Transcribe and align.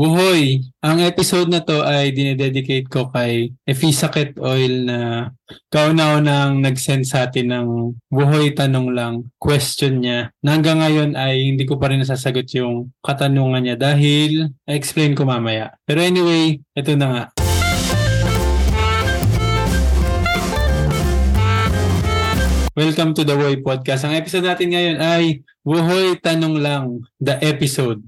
Wuhoy! 0.00 0.64
Ang 0.80 1.04
episode 1.04 1.52
na 1.52 1.60
to 1.60 1.84
ay 1.84 2.16
dinededicate 2.16 2.88
ko 2.88 3.12
kay 3.12 3.52
Efisakit 3.68 4.32
Oil 4.40 4.88
na 4.88 5.28
kauna-unang 5.68 6.56
nag-send 6.56 7.04
sa 7.04 7.28
atin 7.28 7.52
ng 7.52 7.68
Wuhoy 8.08 8.56
tanong 8.56 8.96
lang 8.96 9.28
question 9.36 10.00
niya. 10.00 10.32
Na 10.40 10.56
hanggang 10.56 10.80
ngayon 10.80 11.20
ay 11.20 11.52
hindi 11.52 11.68
ko 11.68 11.76
pa 11.76 11.92
rin 11.92 12.00
nasasagot 12.00 12.48
yung 12.56 12.96
katanungan 13.04 13.60
niya 13.60 13.76
dahil 13.76 14.48
explain 14.64 15.12
ko 15.12 15.28
mamaya. 15.28 15.76
Pero 15.84 16.00
anyway, 16.00 16.56
ito 16.72 16.96
na 16.96 17.06
nga. 17.12 17.24
Welcome 22.72 23.12
to 23.20 23.22
the 23.28 23.36
Woy 23.36 23.60
Podcast. 23.60 24.08
Ang 24.08 24.16
episode 24.16 24.48
natin 24.48 24.72
ngayon 24.72 24.96
ay 24.96 25.44
Wuhoy 25.60 26.16
Tanong 26.24 26.56
Lang, 26.56 27.04
the 27.20 27.36
episode. 27.44 28.00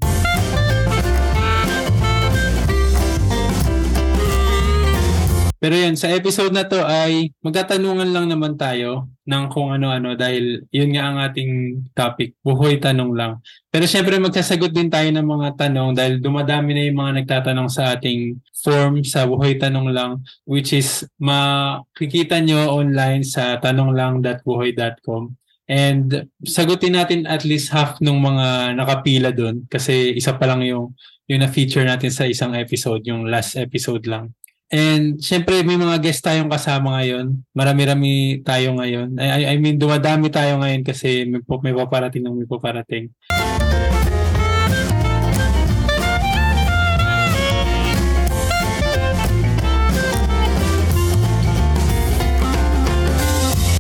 Pero 5.63 5.79
yun, 5.79 5.95
sa 5.95 6.11
episode 6.11 6.51
na 6.51 6.67
to 6.67 6.83
ay 6.83 7.31
magtatanungan 7.39 8.11
lang 8.11 8.27
naman 8.27 8.59
tayo 8.59 9.07
ng 9.23 9.45
kung 9.47 9.71
ano-ano 9.71 10.19
dahil 10.19 10.67
yun 10.75 10.91
nga 10.91 11.07
ang 11.07 11.23
ating 11.23 11.79
topic, 11.95 12.35
buhoy 12.43 12.83
tanong 12.83 13.15
lang. 13.15 13.39
Pero 13.71 13.87
syempre 13.87 14.19
magsasagot 14.19 14.75
din 14.75 14.91
tayo 14.91 15.07
ng 15.15 15.23
mga 15.23 15.55
tanong 15.55 15.95
dahil 15.95 16.19
dumadami 16.19 16.75
na 16.75 16.83
yung 16.91 16.99
mga 16.99 17.13
nagtatanong 17.23 17.71
sa 17.71 17.95
ating 17.95 18.43
form 18.59 19.07
sa 19.07 19.23
buhoy 19.23 19.55
tanong 19.55 19.95
lang 19.95 20.19
which 20.51 20.75
is 20.75 21.07
makikita 21.23 22.43
nyo 22.43 22.75
online 22.75 23.23
sa 23.23 23.55
tanonglang.buhoy.com. 23.63 25.31
And 25.71 26.27
sagutin 26.43 26.99
natin 26.99 27.31
at 27.31 27.47
least 27.47 27.71
half 27.71 28.03
ng 28.03 28.19
mga 28.19 28.75
nakapila 28.75 29.31
doon 29.31 29.63
kasi 29.71 30.11
isa 30.19 30.35
pa 30.35 30.51
lang 30.51 30.67
yung 30.67 30.91
yung 31.31 31.39
na-feature 31.39 31.87
natin 31.87 32.11
sa 32.11 32.27
isang 32.27 32.53
episode, 32.59 33.07
yung 33.07 33.31
last 33.31 33.55
episode 33.55 34.11
lang. 34.11 34.35
And 34.73 35.21
syempre 35.21 35.61
may 35.61 35.77
mga 35.77 36.01
guest 36.01 36.25
tayong 36.25 36.49
kasama 36.49 36.97
ngayon. 36.97 37.45
Marami-rami 37.53 38.41
tayo 38.41 38.73
ngayon. 38.81 39.21
I, 39.21 39.53
I 39.53 39.55
mean 39.61 39.77
dumadami 39.77 40.33
tayo 40.33 40.57
ngayon 40.65 40.81
kasi 40.81 41.29
may, 41.29 41.45
may 41.45 41.77
paparating 41.77 42.25
ng 42.25 42.41
may 42.41 42.49
paparating. 42.49 43.13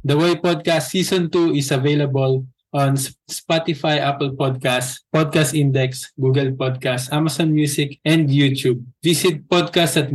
The 0.04 0.12
Way 0.12 0.44
Podcast 0.44 0.92
Season 0.92 1.32
2 1.32 1.56
is 1.56 1.72
available 1.72 2.44
on 2.72 2.96
Spotify, 3.28 4.00
Apple 4.00 4.32
Podcasts, 4.32 5.04
Podcast 5.12 5.52
Index, 5.52 6.10
Google 6.16 6.56
Podcasts, 6.56 7.12
Amazon 7.12 7.52
Music, 7.52 8.00
and 8.02 8.32
YouTube. 8.32 8.80
Visit 9.04 9.44
podcast 9.46 10.00
at 10.00 10.08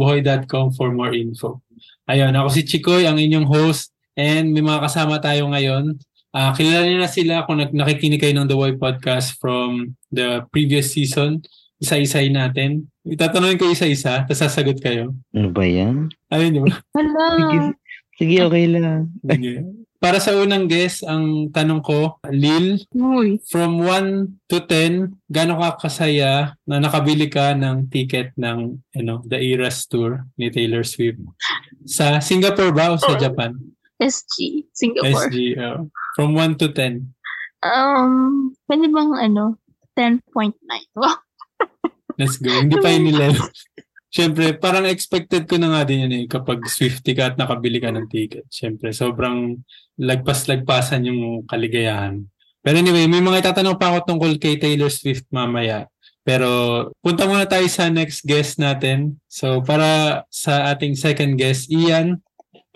for 0.74 0.90
more 0.90 1.14
info. 1.14 1.62
Ayun, 2.10 2.34
ako 2.34 2.50
si 2.50 2.62
Chikoy, 2.66 3.06
ang 3.06 3.22
inyong 3.22 3.46
host, 3.46 3.94
and 4.18 4.50
may 4.50 4.66
mga 4.66 4.90
kasama 4.90 5.22
tayo 5.22 5.46
ngayon. 5.54 5.94
Uh, 6.34 6.52
kilala 6.58 6.84
niyo 6.84 7.00
na 7.00 7.10
sila 7.10 7.46
kung 7.46 7.62
nakikinig 7.62 8.20
kayo 8.20 8.34
ng 8.36 8.50
The 8.50 8.58
Boy 8.58 8.74
Podcast 8.76 9.38
from 9.38 9.94
the 10.10 10.44
previous 10.50 10.92
season. 10.98 11.46
Isa-isay 11.78 12.34
natin. 12.34 12.90
Itatanungin 13.06 13.62
ko 13.62 13.70
isa-isa, 13.70 14.26
tapos 14.26 14.42
sasagot 14.42 14.82
kayo. 14.82 15.14
Ano 15.30 15.54
ba 15.54 15.62
yan? 15.62 16.10
Ayun, 16.34 16.52
di 16.58 16.62
ba? 16.66 16.74
Hala. 16.98 17.26
Sige, 17.38 17.58
sige 18.18 18.36
okay 18.42 18.66
lang. 18.66 19.14
Sige. 19.22 19.54
Para 19.98 20.22
sa 20.22 20.38
unang 20.38 20.70
guess, 20.70 21.02
ang 21.02 21.50
tanong 21.50 21.82
ko, 21.82 22.22
Lil, 22.30 22.78
Uy. 22.94 23.42
from 23.50 23.82
1 23.82 24.46
to 24.46 24.62
10, 24.62 25.10
gaano 25.26 25.58
ka 25.58 25.90
kasaya 25.90 26.54
na 26.70 26.78
nakabili 26.78 27.26
ka 27.26 27.58
ng 27.58 27.90
ticket 27.90 28.30
ng 28.38 28.78
ano, 28.94 29.14
The 29.26 29.42
Eras 29.42 29.90
Tour 29.90 30.30
ni 30.38 30.54
Taylor 30.54 30.86
Swift? 30.86 31.18
Sa 31.90 32.22
Singapore 32.22 32.70
ba 32.70 32.94
o 32.94 33.02
sa 33.02 33.18
Japan? 33.18 33.58
SG. 33.98 34.70
Singapore. 34.70 35.34
SG. 35.34 35.58
oh. 35.58 35.90
From 36.14 36.38
1 36.38 36.62
to 36.62 36.70
10. 36.70 37.02
Um, 37.66 38.54
pwede 38.70 38.94
bang 38.94 39.12
ano? 39.18 39.58
10.9. 39.98 40.54
Wow. 40.94 41.18
Let's 42.22 42.38
go. 42.38 42.54
Hindi 42.54 42.78
pa 42.78 42.94
yun 42.94 43.10
nila. 43.10 43.34
Siyempre, 44.14 44.54
parang 44.58 44.86
expected 44.86 45.50
ko 45.50 45.58
na 45.58 45.74
nga 45.74 45.82
din 45.84 46.06
yun 46.06 46.14
eh 46.14 46.26
kapag 46.30 46.64
Swifty 46.70 47.18
ka 47.18 47.34
at 47.34 47.36
nakabili 47.36 47.82
ka 47.82 47.90
ng 47.90 48.06
ticket. 48.08 48.46
Siyempre, 48.48 48.94
sobrang 48.94 49.66
lagpas-lagpasan 49.98 51.10
yung 51.10 51.44
kaligayahan. 51.50 52.24
Pero 52.62 52.76
anyway, 52.78 53.10
may 53.10 53.22
mga 53.22 53.50
itatanong 53.50 53.78
pa 53.78 53.94
ako 53.94 53.98
tungkol 54.14 54.32
kay 54.38 54.62
Taylor 54.62 54.94
Swift 54.94 55.26
mamaya. 55.34 55.90
Pero 56.28 56.50
punta 57.00 57.24
muna 57.24 57.48
tayo 57.48 57.64
sa 57.72 57.88
next 57.88 58.28
guest 58.28 58.60
natin. 58.60 59.18
So 59.32 59.64
para 59.64 60.22
sa 60.28 60.72
ating 60.76 61.00
second 61.00 61.40
guest, 61.40 61.72
Ian, 61.72 62.20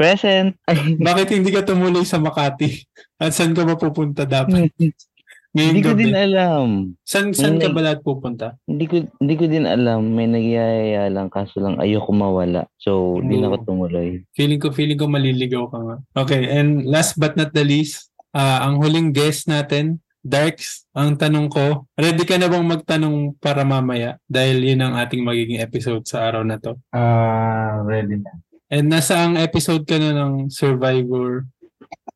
Present. 0.01 0.57
Bakit 0.97 1.29
hindi 1.29 1.53
ka 1.53 1.61
tumuloy 1.61 2.01
sa 2.01 2.17
Makati? 2.17 2.81
At 3.21 3.37
saan 3.37 3.53
ka 3.53 3.61
ba 3.61 3.77
pupunta 3.77 4.25
dapat? 4.25 4.73
Ngayong 5.51 5.71
hindi 5.75 5.83
ko 5.83 5.93
din 5.99 6.15
alam. 6.15 6.67
Saan, 7.03 7.35
saan 7.35 7.59
ka 7.59 7.67
Hindi. 7.67 7.75
ba 7.75 7.81
lahat 7.83 7.99
pupunta? 8.07 8.55
Hindi 8.63 8.85
ko 8.87 8.95
hindi 9.19 9.35
ko 9.35 9.45
din 9.51 9.67
alam. 9.67 10.15
May 10.15 10.31
nagyayaya 10.31 11.11
lang 11.11 11.27
kaso 11.27 11.59
lang 11.59 11.75
ayoko 11.75 12.15
mawala. 12.15 12.71
So, 12.79 13.19
hindi 13.19 13.43
na 13.43 13.51
ako 13.51 13.67
tumuloy. 13.67 14.23
Feeling 14.31 14.63
ko, 14.63 14.71
feeling 14.71 14.95
ko 14.95 15.11
maliligaw 15.11 15.67
ka 15.67 15.77
nga. 15.83 15.95
Okay, 16.23 16.47
and 16.47 16.87
last 16.87 17.19
but 17.19 17.35
not 17.35 17.51
the 17.51 17.67
least, 17.67 18.15
ah, 18.31 18.63
ang 18.63 18.79
huling 18.79 19.11
guest 19.11 19.51
natin, 19.51 19.99
Darks, 20.21 20.85
ang 20.93 21.17
tanong 21.17 21.49
ko, 21.49 21.89
ready 21.97 22.21
ka 22.29 22.37
na 22.37 22.45
bang 22.45 22.61
magtanong 22.61 23.33
para 23.41 23.65
mamaya? 23.65 24.21
Dahil 24.29 24.61
yun 24.61 24.85
ang 24.85 24.93
ating 24.93 25.25
magiging 25.25 25.57
episode 25.57 26.05
sa 26.05 26.29
araw 26.29 26.45
na 26.45 26.61
to. 26.61 26.77
Ah, 26.93 27.81
ready 27.83 28.21
na. 28.21 28.29
And 28.71 28.87
nasa 28.87 29.19
ang 29.19 29.35
episode 29.35 29.83
ka 29.83 29.97
na 29.97 30.13
ng 30.13 30.47
Survivor 30.53 31.43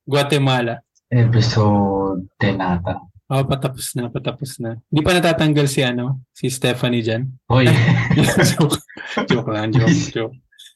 Guatemala. 0.06 0.86
Episode 1.10 2.30
10 2.40 2.62
ata. 2.62 3.15
Oh, 3.26 3.42
patapos 3.42 3.98
na, 3.98 4.06
patapos 4.08 4.62
na. 4.62 4.78
Hindi 4.86 5.02
pa 5.02 5.18
natatanggal 5.18 5.66
si 5.66 5.82
ano, 5.82 6.22
si 6.30 6.46
Stephanie 6.48 7.02
dyan. 7.02 7.26
Hoy, 7.50 7.66
joke, 8.54 8.78
joke 9.26 9.50
lang, 9.50 9.74
joke, 9.74 9.98
joke. 10.16 10.36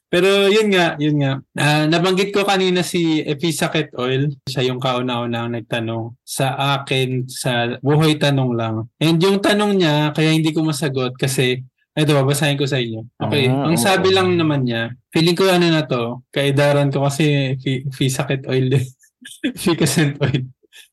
Pero 0.09 0.49
yun 0.49 0.73
nga, 0.73 0.97
yun 0.97 1.21
nga. 1.21 1.37
Ah, 1.53 1.85
nabanggit 1.85 2.33
ko 2.33 2.41
kanina 2.41 2.81
si 2.81 3.21
Efisakit 3.21 3.93
Oil. 3.93 4.33
Siya 4.49 4.65
yung 4.65 4.81
kauna-una 4.81 5.45
ang 5.45 5.53
nagtanong 5.53 6.17
sa 6.25 6.57
akin 6.81 7.29
sa 7.29 7.77
buhay 7.77 8.17
tanong 8.17 8.57
lang. 8.57 8.89
And 8.97 9.21
yung 9.21 9.37
tanong 9.37 9.77
niya, 9.77 10.09
kaya 10.17 10.33
hindi 10.33 10.49
ko 10.49 10.65
masagot 10.65 11.13
kasi 11.13 11.61
ito, 11.93 12.11
babasahin 12.15 12.57
ko 12.57 12.65
sa 12.65 12.81
inyo. 12.81 13.05
Okay, 13.21 13.53
Ah, 13.53 13.69
ang 13.69 13.77
sabi 13.77 14.09
lang 14.09 14.33
naman 14.33 14.65
niya, 14.65 14.89
feeling 15.13 15.37
ko 15.37 15.45
ano 15.45 15.69
na 15.69 15.85
to, 15.85 16.25
kaidaran 16.33 16.89
ko 16.89 17.05
kasi 17.05 17.53
fi- 17.61 17.85
Fisakit 17.93 18.49
Oil 18.49 18.73
din. 18.73 18.85
Ficacent 19.61 20.17
Oil. 20.17 20.49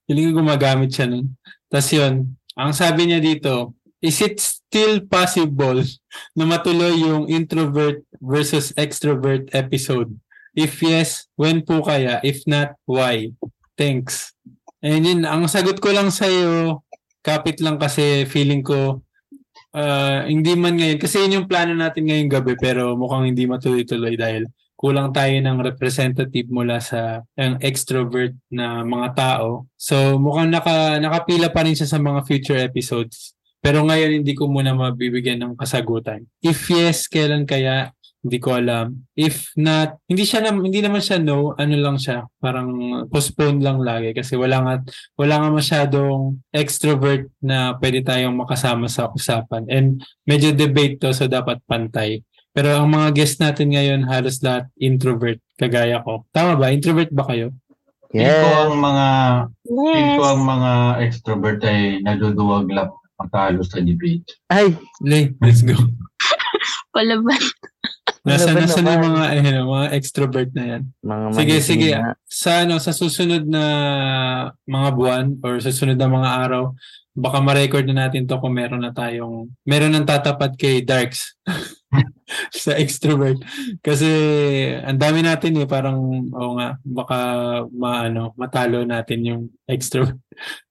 Feeling 0.06 0.31
ko 0.31 0.43
gumagamit 0.43 0.94
siya 0.94 1.11
nun. 1.11 1.34
Tapos 1.67 1.91
yun, 1.91 2.39
ang 2.55 2.71
sabi 2.71 3.11
niya 3.11 3.19
dito, 3.19 3.75
is 3.99 4.22
it 4.22 4.39
still 4.39 5.03
possible 5.03 5.83
na 6.39 6.44
matuloy 6.47 6.94
yung 6.94 7.27
introvert 7.27 8.06
versus 8.22 8.71
extrovert 8.78 9.50
episode? 9.50 10.15
If 10.56 10.81
yes, 10.81 11.28
when 11.37 11.66
po 11.66 11.84
kaya? 11.84 12.22
If 12.22 12.47
not, 12.49 12.78
why? 12.89 13.34
Thanks. 13.77 14.33
And 14.81 15.05
yun, 15.05 15.22
ang 15.27 15.50
sagot 15.50 15.83
ko 15.83 15.93
lang 15.93 16.15
sa'yo, 16.15 16.81
kapit 17.21 17.59
lang 17.61 17.77
kasi 17.77 18.25
feeling 18.31 18.62
ko, 18.62 19.03
ah, 19.75 20.25
hindi 20.25 20.55
man 20.55 20.78
ngayon, 20.78 21.03
kasi 21.03 21.21
yun 21.27 21.43
yung 21.43 21.50
plano 21.50 21.75
natin 21.75 22.06
ngayong 22.06 22.33
gabi, 22.33 22.55
pero 22.56 22.95
mukhang 22.95 23.34
hindi 23.34 23.45
matuloy-tuloy 23.45 24.15
dahil 24.15 24.47
kulang 24.76 25.10
tayo 25.10 25.32
ng 25.32 25.59
representative 25.64 26.47
mula 26.53 26.78
sa 26.84 27.25
ang 27.34 27.56
extrovert 27.64 28.37
na 28.53 28.84
mga 28.84 29.09
tao. 29.16 29.64
So 29.75 30.20
mukhang 30.20 30.53
naka, 30.53 31.00
nakapila 31.00 31.48
pa 31.48 31.64
rin 31.64 31.72
siya 31.72 31.88
sa 31.88 31.98
mga 31.98 32.22
future 32.28 32.60
episodes. 32.60 33.33
Pero 33.65 33.83
ngayon 33.83 34.22
hindi 34.22 34.36
ko 34.36 34.47
muna 34.47 34.77
mabibigyan 34.77 35.42
ng 35.42 35.53
kasagutan. 35.56 36.28
If 36.45 36.68
yes, 36.68 37.09
kailan 37.09 37.48
kaya? 37.48 37.97
Hindi 38.27 38.42
ko 38.42 38.59
alam. 38.59 39.06
If 39.15 39.54
not, 39.54 40.03
hindi 40.10 40.27
siya 40.27 40.42
na, 40.42 40.51
hindi 40.51 40.83
naman 40.83 40.98
siya 40.98 41.22
no, 41.22 41.54
ano 41.54 41.74
lang 41.78 41.95
siya, 41.95 42.27
parang 42.42 42.74
postpone 43.06 43.62
lang 43.62 43.78
lagi 43.86 44.10
kasi 44.18 44.34
wala 44.34 44.66
nga 44.66 44.74
wala 45.15 45.34
nga 45.47 45.51
masyadong 45.54 46.42
extrovert 46.51 47.30
na 47.39 47.78
pwede 47.78 48.03
tayong 48.03 48.34
makasama 48.34 48.91
sa 48.91 49.09
usapan. 49.15 49.65
And 49.71 50.03
medyo 50.27 50.51
debate 50.51 50.98
to 51.01 51.15
so 51.15 51.30
dapat 51.30 51.62
pantay. 51.71 52.27
Pero 52.56 52.72
ang 52.72 52.88
mga 52.88 53.12
guest 53.12 53.36
natin 53.36 53.68
ngayon 53.68 54.08
halos 54.08 54.41
lahat 54.41 54.64
introvert 54.80 55.36
kagaya 55.60 56.00
ko. 56.00 56.24
Tama 56.32 56.56
ba? 56.56 56.72
Introvert 56.72 57.12
ba 57.12 57.28
kayo? 57.28 57.53
feel 58.06 58.32
ko 58.32 58.48
ang 58.48 58.72
Yes. 58.72 58.80
mga 58.80 59.06
feel 59.66 59.84
Yes. 60.08 60.16
ko 60.16 60.22
ang 60.24 60.42
mga 60.47 60.70
extrovert 61.04 61.60
ay 61.68 61.80
naduduwag 62.00 62.66
lang 62.72 62.91
matalo 63.20 63.60
sa 63.60 63.84
debate. 63.84 64.24
Ay, 64.48 64.72
Lay, 65.04 65.36
let's 65.44 65.60
go. 65.60 65.76
Palaban. 66.97 67.36
Nasa, 68.24 68.50
ba 68.56 68.64
nasa 68.64 68.80
na 68.82 68.98
mga, 68.98 69.22
ano, 69.38 69.70
mga 69.70 69.86
extrovert 69.94 70.50
na 70.56 70.64
yan. 70.64 70.82
Mga 71.04 71.24
Sige, 71.36 71.56
sige. 71.60 71.88
Sa 72.24 72.64
ano, 72.64 72.80
sa 72.80 72.91
susunod 72.91 73.44
na 73.47 73.64
mga 74.64 74.88
buwan 74.97 75.26
or 75.44 75.60
sa 75.60 75.68
susunod 75.70 75.94
na 75.94 76.08
mga 76.10 76.30
araw, 76.48 76.72
baka 77.12 77.38
ma-record 77.38 77.84
na 77.86 78.08
natin 78.08 78.24
to 78.26 78.41
kung 78.41 78.56
meron 78.56 78.82
na 78.82 78.91
tayong, 78.97 79.48
meron 79.62 79.92
nang 79.92 80.08
tatapat 80.08 80.56
kay 80.56 80.80
Darks 80.82 81.36
sa 82.65 82.77
extrovert. 82.77 83.41
Kasi 83.80 84.09
ang 84.83 84.98
dami 85.00 85.24
natin 85.24 85.60
eh, 85.60 85.68
parang, 85.68 85.98
oo 86.30 86.53
nga, 86.56 86.77
baka 86.83 87.18
maano, 87.72 88.36
matalo 88.36 88.84
natin 88.84 89.21
yung 89.24 89.42
extrovert. 89.74 90.18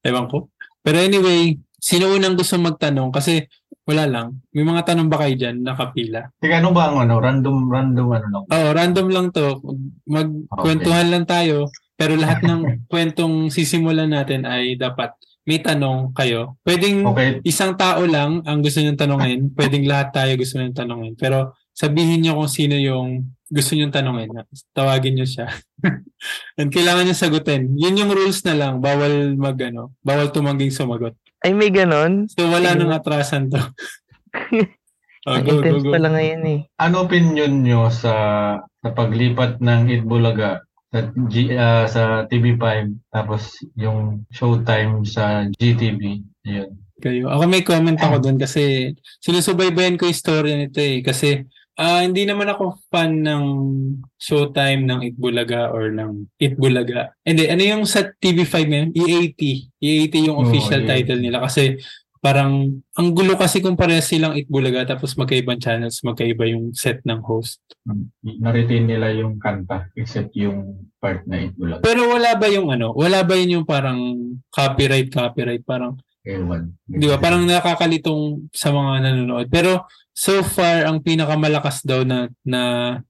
Ewan 0.06 0.30
ko. 0.30 0.50
Pero 0.86 1.02
anyway, 1.02 1.58
sino 1.82 2.14
unang 2.14 2.38
gusto 2.38 2.58
magtanong? 2.62 3.10
Kasi 3.10 3.46
wala 3.86 4.10
lang. 4.10 4.28
May 4.50 4.66
mga 4.66 4.82
tanong 4.94 5.10
ba 5.14 5.22
kayo 5.22 5.38
dyan 5.38 5.62
nakapila? 5.62 6.26
Teka, 6.42 6.58
ano 6.58 6.74
ba 6.74 6.90
ang 6.90 7.06
ano? 7.06 7.22
Random, 7.22 7.70
random 7.70 8.08
ano 8.18 8.28
lang. 8.34 8.44
Oo, 8.50 8.70
random 8.74 9.08
lang 9.14 9.28
to. 9.30 9.62
Magkwentuhan 10.10 11.14
lang 11.14 11.30
tayo. 11.30 11.70
Pero 11.94 12.18
lahat 12.18 12.42
ng 12.42 12.62
kwentong 12.92 13.54
sisimulan 13.54 14.10
natin 14.10 14.44
ay 14.44 14.74
dapat 14.74 15.14
may 15.46 15.62
tanong 15.62 16.12
kayo. 16.12 16.58
Pwedeng 16.66 17.06
Okay, 17.06 17.38
isang 17.46 17.78
tao 17.78 18.02
lang 18.04 18.42
ang 18.44 18.66
gusto 18.66 18.82
niyong 18.82 18.98
tanongin. 18.98 19.54
Pwedeng 19.54 19.86
lahat 19.86 20.10
tayo 20.12 20.34
gusto 20.36 20.58
niyong 20.58 20.74
tanongin. 20.74 21.14
Pero 21.14 21.54
sabihin 21.70 22.26
niyo 22.26 22.34
kung 22.34 22.50
sino 22.50 22.74
yung 22.74 23.30
gusto 23.46 23.78
niyong 23.78 23.94
tanongin. 23.94 24.34
Tawagin 24.74 25.14
niyo 25.14 25.30
siya. 25.30 25.48
And 26.58 26.74
kailangan 26.74 27.06
niyo 27.06 27.16
sagutin. 27.16 27.78
Yun 27.78 28.00
yung 28.02 28.10
rules 28.10 28.42
na 28.42 28.58
lang. 28.58 28.82
Bawal 28.82 29.38
mag 29.38 29.58
ano, 29.62 29.94
bawal 30.02 30.34
tumangging 30.34 30.74
sumagot. 30.74 31.14
Ay, 31.46 31.54
may 31.54 31.70
ganon? 31.70 32.26
So 32.26 32.50
wala 32.50 32.74
nang 32.74 32.90
atrasan 32.90 33.54
to. 33.54 33.62
oh, 35.30 35.30
Ang 35.30 35.46
go, 35.46 35.52
go, 35.52 35.58
intense 35.62 35.86
go. 35.86 35.94
pala 35.94 36.10
ngayon 36.10 36.42
eh. 36.46 36.60
ano 36.78 37.06
opinion 37.06 37.54
nyo 37.62 37.90
sa 37.90 38.14
sa 38.62 38.90
paglipat 38.94 39.58
ng 39.62 39.90
Itbulaga 39.90 40.62
sa 40.96 41.12
G, 41.28 41.52
ah, 41.52 41.84
sa 41.92 42.24
TV5 42.32 42.96
tapos 43.12 43.60
yung 43.76 44.24
showtime 44.32 45.04
sa 45.04 45.44
GTV? 45.52 46.24
Yun. 46.48 46.72
kayo. 47.04 47.28
Ako 47.28 47.44
may 47.52 47.60
comment 47.68 48.00
ako 48.00 48.24
doon 48.24 48.40
kasi 48.40 48.96
sinusubaybayan 49.20 50.00
ko 50.00 50.08
yung 50.08 50.16
story 50.16 50.56
nito 50.56 50.80
eh. 50.80 51.04
Kasi 51.04 51.44
ah 51.76 52.00
hindi 52.00 52.24
naman 52.24 52.48
ako 52.48 52.80
fan 52.88 53.20
ng 53.20 53.44
Showtime 54.16 54.88
ng 54.88 55.04
Itbulaga 55.12 55.76
or 55.76 55.92
ng 55.92 56.32
Itbulaga. 56.40 57.12
Hindi, 57.28 57.52
ano 57.52 57.60
yung 57.60 57.84
sa 57.84 58.08
TV5 58.08 58.56
ngayon? 58.64 58.90
EAT. 58.96 59.42
EAT 59.84 60.16
yung 60.24 60.40
Oo, 60.40 60.44
official 60.48 60.88
EAT. 60.88 60.90
title 61.04 61.20
nila 61.20 61.44
kasi 61.44 61.76
parang 62.26 62.82
ang 62.98 63.14
gulo 63.14 63.38
kasi 63.38 63.62
kung 63.62 63.78
parehas 63.78 64.10
silang 64.10 64.34
Itbulaga 64.34 64.98
tapos 64.98 65.14
magkaibang 65.14 65.62
channels, 65.62 66.02
magkaiba 66.02 66.50
yung 66.50 66.74
set 66.74 67.06
ng 67.06 67.22
host. 67.22 67.62
Na-retain 68.26 68.90
nila 68.90 69.14
yung 69.14 69.38
kanta 69.38 69.94
except 69.94 70.34
yung 70.34 70.90
part 70.98 71.22
na 71.30 71.46
Itbulaga. 71.46 71.86
Pero 71.86 72.10
wala 72.10 72.34
ba 72.34 72.50
yung 72.50 72.74
ano? 72.74 72.98
Wala 72.98 73.22
ba 73.22 73.38
yun 73.38 73.62
yung 73.62 73.68
parang 73.70 74.18
copyright, 74.50 75.14
copyright? 75.14 75.62
Parang 75.62 76.02
Ewan. 76.26 76.74
Di 76.90 77.06
ba? 77.06 77.22
Parang 77.22 77.46
nakakalitong 77.46 78.50
sa 78.50 78.74
mga 78.74 79.06
nanonood. 79.06 79.46
Pero 79.54 79.86
so 80.10 80.42
far, 80.42 80.90
ang 80.90 81.06
pinakamalakas 81.06 81.86
daw 81.86 82.02
na, 82.02 82.34
na 82.42 82.62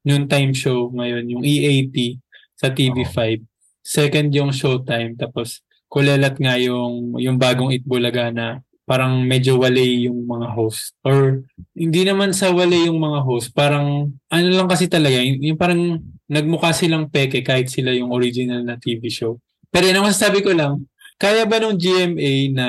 noontime 0.04 0.52
show 0.52 0.92
ngayon, 0.92 1.24
yung 1.32 1.44
EAT 1.48 2.20
sa 2.60 2.76
TV5. 2.76 3.40
Second 3.80 4.28
yung 4.36 4.52
Showtime. 4.52 5.16
Tapos 5.16 5.64
kulelat 5.88 6.36
nga 6.36 6.60
yung, 6.60 7.16
yung 7.16 7.40
bagong 7.40 7.72
Itbulaga 7.72 8.36
na 8.36 8.60
parang 8.86 9.26
medyo 9.26 9.58
wale 9.58 9.82
yung 10.06 10.30
mga 10.30 10.54
host. 10.54 10.94
Or 11.02 11.42
hindi 11.74 12.06
naman 12.06 12.32
sa 12.32 12.54
wale 12.54 12.86
yung 12.86 13.02
mga 13.02 13.20
host. 13.26 13.50
Parang 13.52 14.14
ano 14.30 14.48
lang 14.54 14.70
kasi 14.70 14.86
talaga. 14.86 15.18
Yung, 15.18 15.42
yung 15.42 15.60
parang 15.60 16.00
nagmukha 16.30 16.72
silang 16.72 17.10
peke 17.10 17.42
kahit 17.42 17.70
sila 17.70 17.92
yung 17.92 18.14
original 18.14 18.62
na 18.62 18.78
TV 18.78 19.10
show. 19.10 19.42
Pero 19.74 19.90
yun 19.90 19.98
ang 20.00 20.08
masasabi 20.08 20.46
ko 20.46 20.54
lang, 20.54 20.86
kaya 21.18 21.44
ba 21.50 21.58
nung 21.60 21.76
GMA 21.76 22.54
na 22.54 22.68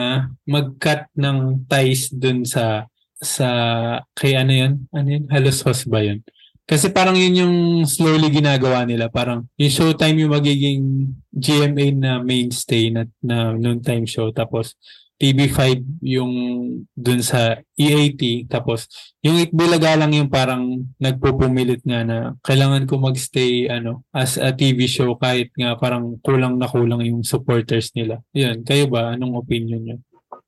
mag-cut 0.49 1.07
ng 1.15 1.69
ties 1.69 2.09
dun 2.11 2.43
sa 2.49 2.89
sa 3.21 3.49
kay 4.17 4.37
ano 4.37 4.53
yun? 4.53 4.73
Ano 4.93 5.09
yun? 5.09 5.25
Halos 5.29 5.61
host 5.65 5.89
ba 5.89 6.01
yun? 6.01 6.25
Kasi 6.67 6.91
parang 6.91 7.15
yun 7.15 7.47
yung 7.47 7.57
slowly 7.87 8.27
ginagawa 8.27 8.83
nila. 8.83 9.07
Parang 9.07 9.47
yung 9.55 9.71
showtime 9.71 10.19
yung 10.19 10.35
magiging 10.35 10.83
GMA 11.31 11.95
na 11.95 12.19
mainstay 12.19 12.91
na, 12.91 13.07
na 13.23 13.55
noontime 13.55 14.03
show. 14.03 14.35
Tapos 14.35 14.75
TV5 15.17 15.81
yung 16.05 16.33
dun 16.93 17.21
sa 17.25 17.57
EAT. 17.77 18.49
Tapos 18.53 18.85
yung 19.25 19.41
Itbulaga 19.41 19.97
lang 19.97 20.13
yung 20.13 20.29
parang 20.29 20.85
nagpupumilit 21.01 21.81
nga 21.85 22.05
na 22.05 22.19
kailangan 22.45 22.85
ko 22.85 23.01
magstay 23.01 23.69
ano 23.73 24.05
as 24.13 24.37
a 24.37 24.53
TV 24.53 24.85
show 24.85 25.17
kahit 25.17 25.49
nga 25.57 25.77
parang 25.81 26.21
kulang 26.21 26.61
na 26.61 26.69
kulang 26.69 27.01
yung 27.05 27.25
supporters 27.25 27.93
nila. 27.97 28.21
Yun, 28.37 28.61
kayo 28.65 28.89
ba? 28.93 29.17
Anong 29.17 29.41
opinion 29.41 29.81
nyo? 29.81 29.97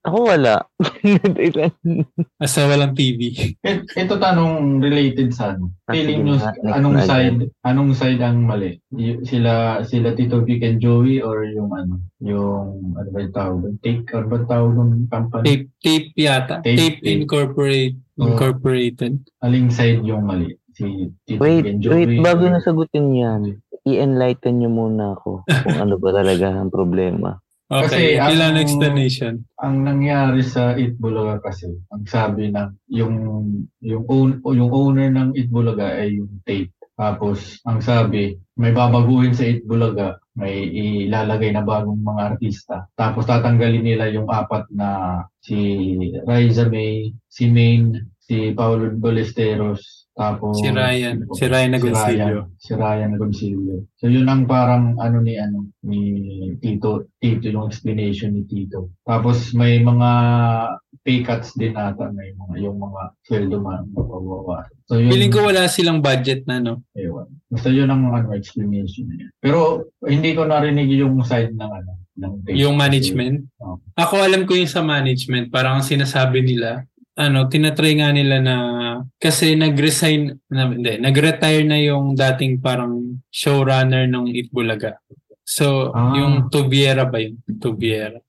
Ako 0.08 0.18
wala. 0.24 0.64
As 2.40 2.56
a 2.56 2.64
walang 2.64 2.96
TV. 2.96 3.20
Et, 3.60 3.84
ito 3.84 4.16
tanong 4.16 4.80
related 4.80 5.28
sa 5.30 5.52
ano. 5.52 5.76
Ah, 5.84 5.92
Feeling 5.92 6.24
nyo, 6.24 6.34
anong 6.64 6.96
side, 7.02 7.38
anong 7.60 7.92
side 7.92 8.20
ang 8.20 8.40
mali? 8.42 8.80
Y- 8.88 9.20
sila, 9.20 9.84
sila 9.84 10.16
Tito 10.16 10.40
Vic 10.40 10.64
and 10.64 10.80
Joey 10.80 11.20
or 11.20 11.44
yung 11.44 11.68
ano, 11.70 12.00
yung, 12.18 12.96
ano 12.96 13.08
ba 13.10 13.18
yung 13.20 13.36
tawag? 13.36 13.60
Take, 13.80 14.08
ano 14.10 14.26
ba 14.26 14.36
yung 14.38 14.48
tawag 14.48 14.72
ng 14.74 14.92
company? 15.06 15.44
Tape, 15.44 15.66
tape 15.78 16.08
yata. 16.16 16.54
Tape, 16.60 16.78
Tape, 16.78 16.98
tape. 16.98 17.12
Incorporate, 17.20 17.96
Oo. 18.16 18.24
Incorporated. 18.26 19.12
Aling 19.44 19.68
side 19.68 20.00
yung 20.02 20.24
mali? 20.24 20.56
Si 20.72 20.84
Tito 21.22 21.36
Wait, 21.36 21.62
Vic 21.62 21.68
and 21.68 21.80
Joey? 21.84 21.92
wait, 21.92 22.24
bago 22.24 22.48
or- 22.48 22.54
nasagutin 22.56 23.12
yan, 23.12 23.42
i-enlighten 23.84 24.56
nyo 24.56 24.70
muna 24.70 25.12
ako 25.12 25.44
kung 25.44 25.78
ano 25.84 26.00
ba 26.00 26.10
talaga 26.14 26.48
ang 26.50 26.72
problema. 26.72 27.36
Okay, 27.68 27.84
Kasi 27.84 28.02
ang- 28.16 28.28
kailangan 28.32 28.58
explanation. 28.58 29.32
ang 29.60 29.76
nangyari 29.84 30.40
sa 30.40 30.72
Itbulaga 30.72 31.36
kasi, 31.44 31.68
ang 31.92 32.04
sabi 32.08 32.48
ng 32.48 32.70
yung 32.88 33.14
yung 33.84 34.04
own, 34.08 34.40
yung 34.40 34.72
owner 34.72 35.12
ng 35.12 35.36
Itbulaga 35.36 36.00
ay 36.00 36.16
yung 36.16 36.40
tape. 36.42 36.72
Tapos 36.96 37.60
ang 37.62 37.78
sabi, 37.78 38.34
may 38.56 38.72
babaguhin 38.72 39.36
sa 39.36 39.44
Itbulaga, 39.44 40.16
may 40.32 40.64
ilalagay 40.66 41.52
na 41.52 41.60
bagong 41.60 42.00
mga 42.00 42.22
artista. 42.34 42.88
Tapos 42.94 43.28
tatanggalin 43.28 43.84
nila 43.84 44.08
yung 44.08 44.26
apat 44.26 44.64
na 44.72 45.20
si 45.38 45.92
Riza 46.24 46.66
May, 46.66 47.12
si 47.28 47.46
Maine, 47.46 48.16
si 48.18 48.50
Paulo 48.52 48.90
Balesteros, 48.92 49.97
tapos 50.18 50.58
Si 50.58 50.66
Ryan. 50.66 51.22
Si 51.30 51.46
Ryan 51.46 51.78
Agoncillo. 51.78 52.40
Si 52.58 52.72
Ryan 52.74 53.14
Agoncillo. 53.14 53.86
So 54.02 54.10
yun 54.10 54.26
ang 54.26 54.50
parang 54.50 54.98
ano 54.98 55.22
ni 55.22 55.38
ano 55.38 55.70
ni 55.86 56.00
Tito, 56.58 57.14
Tito 57.22 57.46
yung 57.46 57.70
explanation 57.70 58.34
ni 58.34 58.42
Tito. 58.50 58.98
Tapos 59.06 59.54
may 59.54 59.78
mga 59.78 60.10
pay 61.06 61.22
cuts 61.22 61.54
din 61.54 61.78
ata 61.78 62.10
may 62.10 62.34
mga 62.34 62.66
yung 62.66 62.82
mga 62.82 63.14
sweldo 63.22 63.62
man 63.62 63.86
mababawa. 63.94 64.66
So 64.90 64.98
yun 64.98 65.14
Feeling 65.14 65.30
ko 65.30 65.46
wala 65.46 65.70
silang 65.70 66.02
budget 66.02 66.42
na, 66.50 66.58
no? 66.58 66.82
ewan. 66.98 67.30
Basta 67.46 67.70
yun 67.70 67.86
ang 67.86 68.10
ano 68.10 68.34
explanation 68.34 69.06
niya. 69.06 69.30
Pero 69.38 69.86
hindi 70.02 70.34
ko 70.34 70.42
narinig 70.42 70.90
yung 70.98 71.22
side 71.22 71.54
ng 71.54 71.70
ano 71.70 71.92
ng. 72.18 72.32
Yung 72.58 72.74
management. 72.74 73.46
Oo. 73.62 73.78
Ako 73.94 74.18
alam 74.18 74.42
ko 74.44 74.58
yung 74.58 74.70
sa 74.70 74.82
management, 74.82 75.54
parang 75.54 75.78
ang 75.80 75.86
sinasabi 75.86 76.42
nila, 76.42 76.82
ano, 77.18 77.50
tinatry 77.50 77.98
nga 77.98 78.14
nila 78.14 78.38
na 78.38 78.56
kasi 79.18 79.58
nag-resign, 79.58 80.38
na, 80.54 80.70
hindi, 80.70 81.02
nag-retire 81.02 81.66
na 81.66 81.78
yung 81.82 82.14
dating 82.14 82.62
parang 82.62 83.18
showrunner 83.34 84.06
ng 84.06 84.30
Itbulaga. 84.30 85.02
So, 85.42 85.90
Ah. 85.90 86.14
yung 86.14 86.46
Tubiera 86.52 87.08
ba 87.08 87.18
yun? 87.18 87.42
Tubiera. 87.58 88.20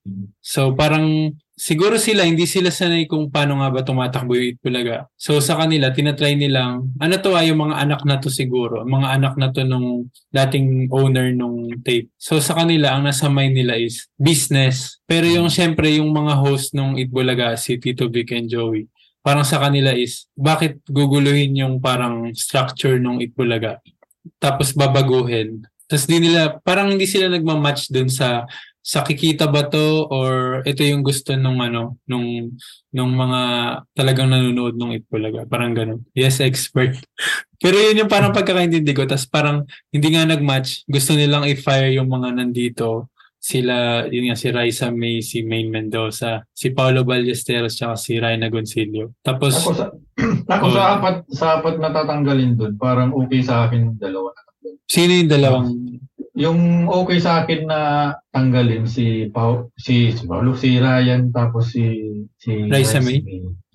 So, 0.42 0.74
parang 0.74 1.36
siguro 1.60 2.00
sila, 2.00 2.24
hindi 2.24 2.48
sila 2.48 2.72
sanay 2.72 3.04
kung 3.04 3.28
paano 3.28 3.60
nga 3.60 3.68
ba 3.68 3.84
tumatakbo 3.84 4.32
yung 4.32 4.56
Itbulaga. 4.56 5.04
So, 5.20 5.44
sa 5.44 5.60
kanila, 5.60 5.92
tinatry 5.92 6.32
nilang, 6.32 6.96
ano 6.96 7.14
to 7.20 7.36
ay 7.36 7.52
yung 7.52 7.68
mga 7.68 7.84
anak 7.84 8.00
na 8.08 8.16
to 8.16 8.32
siguro, 8.32 8.88
mga 8.88 9.20
anak 9.20 9.36
na 9.36 9.52
to 9.52 9.60
nung 9.68 10.08
dating 10.32 10.88
owner 10.88 11.28
nung 11.36 11.68
tape. 11.84 12.08
So, 12.16 12.40
sa 12.40 12.56
kanila, 12.56 12.96
ang 12.96 13.04
nasa 13.04 13.28
mind 13.28 13.60
nila 13.60 13.76
is 13.76 14.08
business. 14.16 15.04
Pero 15.04 15.28
yung, 15.28 15.52
syempre, 15.52 16.00
yung 16.00 16.08
mga 16.08 16.40
host 16.40 16.72
nung 16.72 16.96
Itbulaga, 16.96 17.52
si 17.60 17.76
Tito 17.76 18.08
Vic 18.08 18.32
and 18.32 18.48
Joey, 18.48 18.88
parang 19.20 19.44
sa 19.44 19.60
kanila 19.60 19.92
is, 19.92 20.24
bakit 20.32 20.80
guguluhin 20.88 21.52
yung 21.60 21.76
parang 21.76 22.32
structure 22.32 22.96
nung 22.96 23.20
Itbulaga? 23.20 23.84
Tapos 24.40 24.72
babaguhin. 24.72 25.68
Tapos 25.90 26.06
di 26.08 26.22
nila, 26.22 26.56
parang 26.64 26.94
hindi 26.94 27.04
sila 27.04 27.28
nagmamatch 27.28 27.92
dun 27.92 28.08
sa 28.08 28.46
sa 28.80 29.04
kikita 29.04 29.44
ba 29.52 29.68
to 29.68 30.08
or 30.08 30.60
ito 30.64 30.80
yung 30.80 31.04
gusto 31.04 31.36
nung 31.36 31.60
ano 31.60 32.00
nung 32.08 32.48
nung 32.90 33.12
mga 33.12 33.40
talagang 33.92 34.32
nanonood 34.32 34.74
nung 34.74 34.96
Itbulaga 34.96 35.44
parang 35.44 35.76
ganun. 35.76 36.00
Yes 36.16 36.40
expert. 36.40 36.96
Pero 37.62 37.76
yun 37.76 38.04
yung 38.04 38.12
parang 38.12 38.32
pagkakaintindi 38.32 38.96
ko. 38.96 39.04
Tapos 39.04 39.28
parang 39.28 39.68
hindi 39.92 40.08
nga 40.16 40.24
nagmatch. 40.24 40.88
Gusto 40.88 41.12
nilang 41.12 41.44
i-fire 41.44 41.92
yung 41.92 42.08
mga 42.08 42.40
nandito. 42.40 43.12
Sila, 43.40 44.04
yun 44.08 44.28
nga, 44.28 44.36
si 44.36 44.52
Raisa 44.52 44.92
May, 44.92 45.24
si 45.24 45.40
Maine 45.40 45.72
Mendoza, 45.72 46.44
si 46.52 46.76
Paolo 46.76 47.08
Ballesteros, 47.08 47.72
tsaka 47.72 47.96
si 47.96 48.20
Ryan 48.20 48.44
Agoncillo. 48.44 49.16
Tapos, 49.24 49.56
Ako 49.64 49.72
sa, 49.72 49.86
ako 50.60 50.66
sa 50.76 50.80
Oh. 50.80 50.92
apat, 51.00 51.16
sa 51.32 51.46
apat 51.56 51.80
na 51.80 51.88
tatanggalin 51.88 52.52
doon, 52.60 52.76
parang 52.76 53.16
okay 53.16 53.40
sa 53.40 53.64
akin 53.64 53.96
dalawa 53.96 54.28
na 54.36 54.50
sino 54.90 55.12
yung 55.14 55.30
dalawang, 55.30 55.68
Yung 56.40 56.88
okay 56.88 57.20
sa 57.20 57.44
akin 57.44 57.68
na 57.68 57.80
tanggalin 58.32 58.88
si 58.88 59.28
Pau, 59.28 59.68
si, 59.76 60.08
si 60.16 60.24
Paulo, 60.24 60.56
si 60.56 60.80
Ryan, 60.80 61.28
tapos 61.28 61.76
si 61.76 61.84
si 62.40 62.64
Raisa 62.64 63.04
May? 63.04 63.20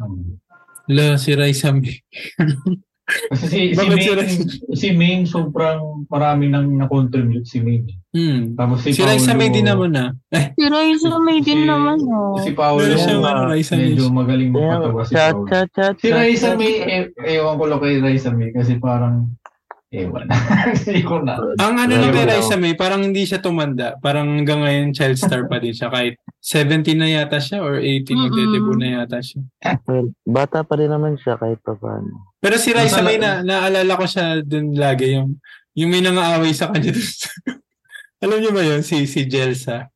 Um, 0.01 0.41
la, 0.89 1.21
si 1.21 1.37
Raisa 1.37 1.69
May. 1.69 2.01
Kasi 3.05 3.45
si, 3.45 3.59
si, 3.69 3.77
Bakit 3.77 4.01
si 4.01 4.09
Main, 4.09 4.17
Raisa? 4.17 4.43
si 4.73 4.87
Main 4.97 5.19
sobrang 5.29 6.09
marami 6.09 6.49
nang 6.49 6.73
na-contribute 6.73 7.45
si 7.45 7.61
Main. 7.61 7.85
Hmm. 8.09 8.57
Tapos 8.57 8.81
si, 8.81 8.97
Si 8.97 9.05
Raisa 9.05 9.37
May 9.37 9.53
din 9.53 9.69
naman 9.69 9.93
na. 9.93 10.17
Eh, 10.33 10.57
Si 10.57 10.65
Raisa 10.65 11.13
May 11.21 11.37
din 11.45 11.63
Si- 11.63 11.69
naman, 11.69 12.01
oh. 12.01 12.41
Si 12.41 12.57
Paolo, 12.57 12.81
ah, 12.81 13.29
ano, 13.29 13.53
Raisa 13.53 13.77
May. 13.77 13.93
medyo 13.93 14.09
magaling 14.09 14.49
magpatawa 14.49 15.05
si 15.05 15.13
Paolo. 15.13 15.45
Si 16.01 16.07
Raisa. 16.09 16.57
May, 16.57 16.73
eh, 16.81 17.03
ewan 17.37 17.61
ko 17.61 17.63
lang 17.69 17.79
kay 17.85 18.01
Raisa 18.01 18.33
May 18.33 18.49
kasi 18.49 18.81
parang, 18.81 19.29
ewan. 19.95 20.27
Hindi 20.83 21.01
ko 21.07 21.23
na. 21.23 21.39
ang 21.55 21.79
ano 21.79 21.93
na 21.95 22.11
Ayun 22.11 22.15
kay 22.15 22.25
daw. 22.27 22.31
Raisa 22.35 22.55
May, 22.59 22.75
parang 22.75 23.01
hindi 23.07 23.23
siya 23.23 23.39
tumanda. 23.39 23.95
Parang 24.03 24.27
hanggang 24.27 24.61
ngayon 24.61 24.91
child 24.91 25.15
star 25.15 25.47
pa 25.47 25.63
din 25.63 25.71
siya. 25.71 25.87
Kahit 25.87 26.19
17 26.43 26.99
na 26.99 27.07
yata 27.07 27.39
siya 27.39 27.63
or 27.63 27.79
18 27.79 28.05
Mm-mm. 28.05 28.21
magde-debut 28.27 28.77
na 28.77 28.89
yata 29.01 29.19
siya. 29.23 29.41
Well, 29.87 30.11
bata 30.27 30.67
pa 30.67 30.75
rin 30.75 30.91
naman 30.91 31.15
siya 31.15 31.39
kahit 31.39 31.63
pa 31.63 31.73
paano. 31.73 32.35
Pero 32.43 32.55
si 32.59 32.75
Raisa 32.75 32.99
May, 32.99 33.17
na, 33.17 33.41
naalala 33.41 33.95
ko 33.95 34.05
siya 34.05 34.43
dun 34.43 34.75
lagi. 34.75 35.15
Yung, 35.15 35.39
yung 35.73 35.89
may 35.89 36.03
nangaaway 36.03 36.51
sa 36.51 36.69
kanya 36.69 36.91
dun. 36.91 37.09
Alam 38.23 38.37
niyo 38.41 38.51
ba 38.51 38.63
yun? 38.63 38.81
Si, 38.83 39.07
si 39.07 39.27
Jelsa. 39.27 39.89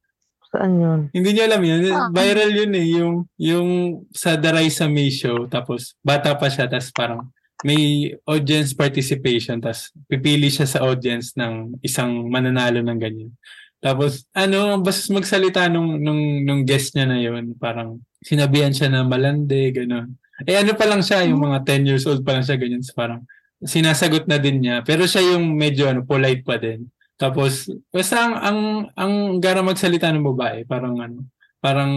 Saan 0.50 0.82
yun? 0.82 1.00
Hindi 1.14 1.30
niyo 1.34 1.44
alam 1.46 1.62
yun. 1.62 1.82
Ah. 1.94 2.10
Viral 2.10 2.52
yun 2.52 2.74
eh. 2.74 2.88
Yung, 2.98 3.16
yung 3.38 3.70
sa 4.10 4.34
The 4.34 4.50
Raisa 4.50 4.90
May 4.90 5.14
show. 5.14 5.46
Tapos 5.46 5.94
bata 6.02 6.34
pa 6.34 6.50
siya. 6.50 6.66
Tapos 6.66 6.90
parang 6.90 7.30
may 7.64 8.16
audience 8.24 8.72
participation. 8.72 9.60
Tapos 9.60 9.92
pipili 10.08 10.48
siya 10.48 10.68
sa 10.68 10.84
audience 10.86 11.36
ng 11.36 11.80
isang 11.84 12.28
mananalo 12.32 12.80
ng 12.80 13.00
ganyan. 13.00 13.32
Tapos 13.80 14.28
ano, 14.36 14.80
basta 14.84 15.12
magsalita 15.12 15.72
nung, 15.72 16.00
nung, 16.00 16.44
nung 16.44 16.62
guest 16.68 16.96
niya 16.96 17.08
na 17.08 17.20
yun. 17.20 17.56
Parang 17.56 18.00
sinabihan 18.24 18.76
siya 18.76 18.92
na 18.92 19.08
malande, 19.08 19.72
gano'n. 19.72 20.08
Eh 20.48 20.56
ano 20.56 20.72
pa 20.76 20.88
lang 20.88 21.04
siya, 21.04 21.28
yung 21.28 21.40
mga 21.44 21.68
10 21.68 21.88
years 21.88 22.04
old 22.08 22.24
pa 22.24 22.36
lang 22.36 22.44
siya, 22.44 22.60
ganyan. 22.60 22.84
So, 22.84 22.96
parang 22.96 23.24
sinasagot 23.64 24.28
na 24.28 24.40
din 24.40 24.64
niya. 24.64 24.84
Pero 24.84 25.04
siya 25.08 25.36
yung 25.36 25.56
medyo 25.56 25.88
ano, 25.88 26.04
polite 26.04 26.44
pa 26.44 26.56
din. 26.60 26.88
Tapos, 27.20 27.68
basta 27.92 28.16
ang, 28.16 28.36
ang, 28.40 28.60
ang 28.96 29.14
gara 29.44 29.60
magsalita 29.60 30.08
ng 30.12 30.24
babae, 30.24 30.64
parang 30.64 30.96
ano, 31.04 31.28
parang 31.60 31.92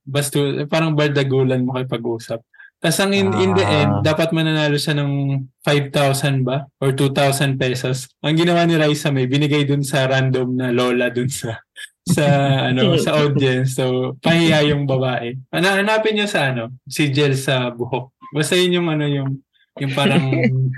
basto, 0.00 0.64
parang 0.72 0.96
bardagulan 0.96 1.60
mo 1.60 1.76
kayo 1.76 1.84
pag-usap. 1.84 2.40
Tapos 2.86 3.02
ang 3.02 3.10
in, 3.10 3.34
in 3.34 3.50
the 3.50 3.66
Ah. 3.66 3.76
end, 3.82 3.92
dapat 4.00 4.30
mananalo 4.30 4.78
siya 4.78 4.94
ng 4.94 5.42
5,000 5.58 6.46
ba? 6.46 6.70
Or 6.78 6.94
2,000 6.94 7.58
pesos. 7.58 8.06
Ang 8.22 8.38
ginawa 8.38 8.62
ni 8.62 8.78
Raisa 8.78 9.10
May, 9.10 9.26
binigay 9.26 9.66
dun 9.66 9.82
sa 9.82 10.06
random 10.06 10.54
na 10.54 10.70
lola 10.70 11.10
dun 11.10 11.26
sa 11.26 11.58
sa 12.14 12.22
ano 12.70 12.94
sa 12.96 13.10
audience. 13.26 13.74
So, 13.74 14.14
pahiya 14.22 14.62
yung 14.64 14.86
babae. 14.86 15.34
Ana 15.50 15.82
hanapin 15.82 16.14
niyo 16.14 16.30
sa 16.30 16.54
ano, 16.54 16.78
si 16.86 17.10
Jel 17.10 17.34
sa 17.34 17.74
buhok. 17.74 18.14
Basta 18.30 18.54
yun 18.54 18.78
yung 18.78 18.88
ano 18.88 19.02
yung 19.04 19.42
yung 19.76 19.90
parang 19.90 20.22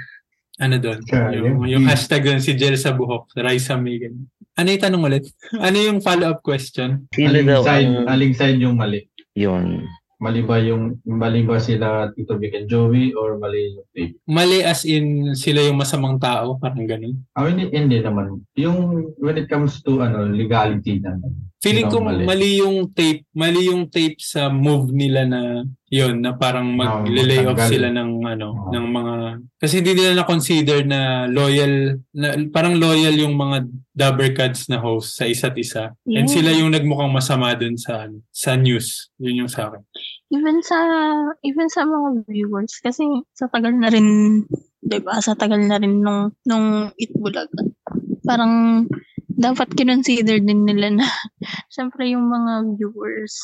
ano 0.65 0.75
doon, 0.75 0.99
yung, 1.37 1.59
yung 1.69 1.85
hashtag 1.85 2.25
doon 2.25 2.41
si 2.41 2.57
Jel 2.57 2.75
sa 2.75 2.91
buhok, 2.91 3.31
Raisa 3.37 3.77
May. 3.77 4.01
ganun. 4.01 4.27
Ano 4.57 4.69
yung 4.69 4.83
tanong 4.83 5.05
ulit? 5.05 5.25
Ano 5.55 5.77
yung 5.77 6.01
follow-up 6.01 6.41
question? 6.41 7.07
Sino 7.13 7.31
Aling 7.31 7.47
daw 7.47 7.63
side, 7.63 7.87
ang 7.87 8.09
aling 8.09 8.33
side 8.35 8.59
yung 8.59 8.75
mali. 8.75 9.07
yun? 9.37 9.85
Mali 10.19 10.43
ba 10.43 10.59
yung, 10.59 10.99
mali 11.07 11.47
ba 11.47 11.63
sila 11.63 12.11
Tito 12.11 12.35
Vic 12.43 12.51
and 12.59 12.67
Joey 12.67 13.15
or 13.15 13.39
mali 13.39 13.79
yung 13.79 13.87
tape? 13.95 14.19
Mali 14.27 14.67
as 14.67 14.83
in 14.83 15.31
sila 15.39 15.63
yung 15.63 15.79
masamang 15.79 16.19
tao, 16.19 16.59
parang 16.59 16.91
ganun. 16.91 17.23
Ah, 17.39 17.47
hindi, 17.47 17.71
hindi 17.71 18.03
naman. 18.03 18.43
Yung, 18.59 19.15
when 19.23 19.39
it 19.39 19.47
comes 19.47 19.79
to, 19.87 20.03
ano, 20.03 20.27
legality 20.27 20.99
naman. 20.99 21.48
Feeling 21.59 21.91
ko 21.91 21.99
mali. 21.99 22.23
mali 22.23 22.51
yung 22.63 22.95
tape, 22.95 23.27
mali 23.35 23.67
yung 23.67 23.91
tape 23.91 24.15
sa 24.23 24.47
move 24.47 24.95
nila 24.95 25.27
na 25.27 25.67
yon 25.91 26.23
na 26.23 26.39
parang 26.39 26.71
mag-lay 26.71 27.43
off 27.43 27.59
sila 27.67 27.91
ng 27.91 28.23
ano, 28.23 28.55
Oo. 28.55 28.71
ng 28.71 28.87
mga 28.87 29.15
kasi 29.59 29.83
hindi 29.83 29.99
nila 29.99 30.23
na 30.23 30.29
consider 30.29 30.87
na 30.87 31.27
loyal 31.27 31.99
na 32.15 32.39
parang 32.55 32.79
loyal 32.79 33.11
yung 33.11 33.35
mga 33.35 33.67
Dabber 33.91 34.31
Cats 34.39 34.71
na 34.71 34.79
host 34.79 35.19
sa 35.19 35.27
isa't 35.27 35.59
isa. 35.59 35.91
And 36.07 36.31
Yeah. 36.31 36.35
sila 36.39 36.51
yung 36.55 36.71
nagmukhang 36.71 37.11
masama 37.11 37.59
dun 37.59 37.75
sa 37.75 38.07
sa 38.31 38.55
news. 38.55 39.11
Yun 39.19 39.43
yung 39.43 39.51
sa 39.51 39.67
akin. 39.67 39.83
Even 40.31 40.63
sa, 40.63 40.79
even 41.43 41.67
sa 41.67 41.83
mga 41.83 42.23
viewers, 42.31 42.79
kasi 42.85 43.03
sa 43.35 43.49
tagal 43.49 43.73
na 43.75 43.89
rin, 43.91 44.07
di 44.79 44.99
ba, 45.01 45.19
sa 45.19 45.33
tagal 45.35 45.59
na 45.59 45.81
rin 45.81 46.05
nung, 46.05 46.31
nung 46.45 46.93
Itbulaga, 47.01 47.65
parang 48.23 48.85
dapat 49.39 49.71
kinonsider 49.73 50.43
din 50.43 50.67
nila 50.67 50.91
na 50.99 51.07
syempre 51.75 52.11
yung 52.11 52.27
mga 52.27 52.75
viewers 52.75 53.35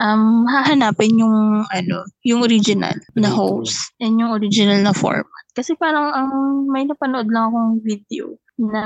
um 0.00 0.48
hahanapin 0.48 1.20
yung 1.20 1.62
ano 1.68 2.02
yung 2.24 2.40
original 2.42 2.96
na 3.14 3.28
host 3.28 3.92
and 4.00 4.16
yung 4.16 4.32
original 4.32 4.80
na 4.80 4.96
format. 4.96 5.28
Kasi 5.52 5.76
parang 5.76 6.08
ang 6.10 6.30
may 6.72 6.88
napanood 6.88 7.28
lang 7.28 7.52
akong 7.52 7.84
video 7.84 8.40
na 8.56 8.82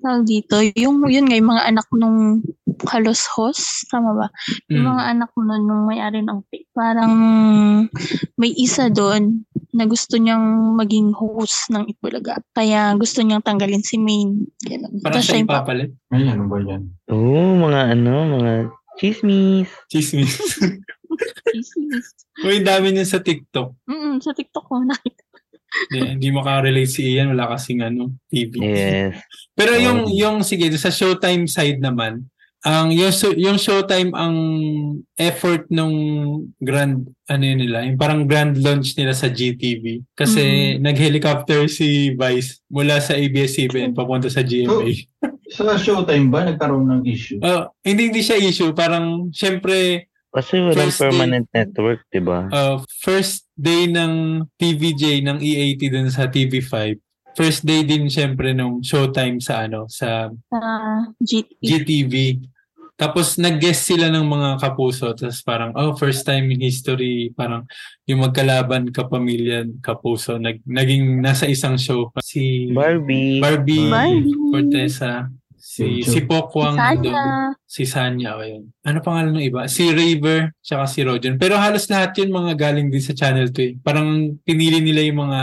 tawag 0.00 0.24
dito 0.24 0.56
yung 0.74 1.04
yun 1.12 1.28
nga 1.28 1.36
yung 1.36 1.50
mga 1.52 1.64
anak 1.68 1.86
nung 1.92 2.40
halos 2.88 3.28
host 3.28 3.84
tama 3.92 4.16
ba? 4.16 4.26
Yung 4.72 4.82
Mm. 4.82 4.90
mga 4.96 5.02
anak 5.12 5.30
mo 5.36 5.42
nung 5.44 5.84
may-ari 5.86 6.24
ng 6.24 6.40
tape, 6.48 6.66
parang 6.72 7.12
may 8.40 8.52
isa 8.56 8.88
doon 8.88 9.44
na 9.72 9.88
gusto 9.88 10.20
niyang 10.20 10.76
maging 10.76 11.16
host 11.16 11.72
ng 11.72 11.88
Itbulaga. 11.88 12.36
Kaya 12.52 12.92
gusto 12.94 13.24
niyang 13.24 13.40
tanggalin 13.40 13.80
si 13.80 13.96
Main. 13.96 14.44
Ganun. 14.60 15.00
Parang 15.00 15.20
Tapos 15.20 15.26
siya 15.26 15.40
ipapalit. 15.40 15.90
Ay, 16.12 16.28
ano 16.28 16.44
ba 16.44 16.60
yan? 16.60 16.82
Oo, 17.08 17.56
mga 17.56 17.96
ano, 17.96 18.14
mga 18.36 18.52
chismis. 19.00 19.68
Chismis. 19.88 20.36
Isis. 21.52 22.06
Uy, 22.44 22.64
dami 22.64 22.92
niya 22.96 23.04
sa 23.04 23.20
TikTok. 23.20 23.76
Mm, 23.84 24.24
sa 24.24 24.32
TikTok 24.32 24.64
ko 24.64 24.80
nakita. 24.80 25.20
Hindi, 25.88 25.98
hindi 26.16 26.28
makarelate 26.32 26.88
si 26.88 27.16
Ian. 27.16 27.32
Wala 27.32 27.56
kasing 27.56 27.80
ano, 27.80 28.20
TV. 28.28 28.60
Yes. 28.60 29.16
Pero 29.56 29.72
yung 29.80 30.04
Oh. 30.04 30.12
yung 30.12 30.36
sige 30.44 30.68
sa 30.76 30.92
Showtime 30.92 31.48
side 31.48 31.80
naman, 31.80 32.28
ang 32.62 32.94
yung 32.94 33.10
so- 33.10 33.34
yung 33.34 33.58
Showtime 33.58 34.14
ang 34.14 34.34
effort 35.16 35.66
nung 35.68 35.94
grand 36.56 37.02
ano 37.26 37.42
yun 37.42 37.58
nila, 37.58 37.82
yung 37.82 37.98
parang 37.98 38.22
grand 38.24 38.54
launch 38.54 38.94
nila 38.94 39.10
sa 39.12 39.26
GTV 39.26 40.06
kasi 40.14 40.42
nag-helicopter 40.78 41.66
si 41.66 42.14
Vice 42.14 42.62
mula 42.68 43.02
sa 43.02 43.18
ABS-CBN 43.18 43.92
papunta 43.92 44.30
sa 44.30 44.46
GMA. 44.46 44.94
Sa 45.50 45.74
Showtime 45.74 46.30
ba, 46.30 46.46
nagkaroon 46.46 46.86
ng 46.88 47.02
issue? 47.04 47.42
Oh, 47.42 47.66
hindi 47.82 48.08
hindi 48.08 48.22
siya 48.22 48.38
issue, 48.38 48.70
parang 48.72 49.28
syempre 49.28 50.06
Kasi 50.32 50.64
walang 50.64 50.88
First 50.88 50.96
day- 50.96 51.04
permanent 51.04 51.46
network, 51.52 52.00
di 52.08 52.22
ba? 52.22 52.48
uh, 52.48 52.80
first 53.02 53.44
day 53.52 53.84
ng 53.84 54.40
TVJ 54.56 55.20
ng 55.20 55.36
E80 55.36 55.92
dun 55.92 56.08
sa 56.08 56.24
TV5. 56.24 56.96
First 57.32 57.62
day 57.62 57.80
din 57.82 58.06
syempre 58.06 58.52
nung 58.52 58.80
Showtime 58.80 59.40
sa 59.40 59.64
ano 59.64 59.88
sa 59.88 60.28
Sa 60.48 60.58
GT. 61.18 61.50
GTV. 61.60 62.14
Tapos 62.92 63.34
nag-guest 63.34 63.88
sila 63.88 64.06
ng 64.08 64.22
mga 64.22 64.62
kapuso. 64.62 65.10
Tapos 65.10 65.42
parang, 65.42 65.74
oh, 65.74 65.96
first 65.96 66.22
time 66.22 66.52
in 66.52 66.60
history, 66.60 67.34
parang 67.34 67.66
yung 68.06 68.22
magkalaban 68.22 68.92
kapamilya, 68.94 69.66
kapuso, 69.82 70.38
nag, 70.38 70.62
naging 70.62 71.18
nasa 71.18 71.50
isang 71.50 71.74
show. 71.74 72.14
Si 72.22 72.70
Barbie. 72.70 73.42
Barbie, 73.42 73.90
Barbie. 73.90 74.30
Cortesa, 74.54 75.26
si, 75.56 76.04
Si 76.04 76.14
si 76.14 76.18
Pokwang, 76.22 76.78
Sana. 76.78 76.94
nandun. 76.94 77.58
si 77.66 77.82
Sanya, 77.88 78.38
o 78.38 78.44
yun. 78.44 78.70
Ano 78.86 79.00
pangalan 79.02 79.34
ng 79.34 79.46
iba? 79.50 79.66
Si 79.66 79.88
Raver, 79.90 80.54
tsaka 80.62 80.84
si 80.86 81.02
Rojan. 81.02 81.40
Pero 81.40 81.58
halos 81.58 81.88
lahat 81.90 82.12
yun 82.22 82.30
mga 82.30 82.54
galing 82.54 82.86
din 82.86 83.02
sa 83.02 83.16
Channel 83.16 83.50
2. 83.50 83.58
eh. 83.66 83.72
Parang 83.82 84.36
pinili 84.46 84.78
nila 84.78 85.02
yung 85.02 85.26
mga 85.26 85.40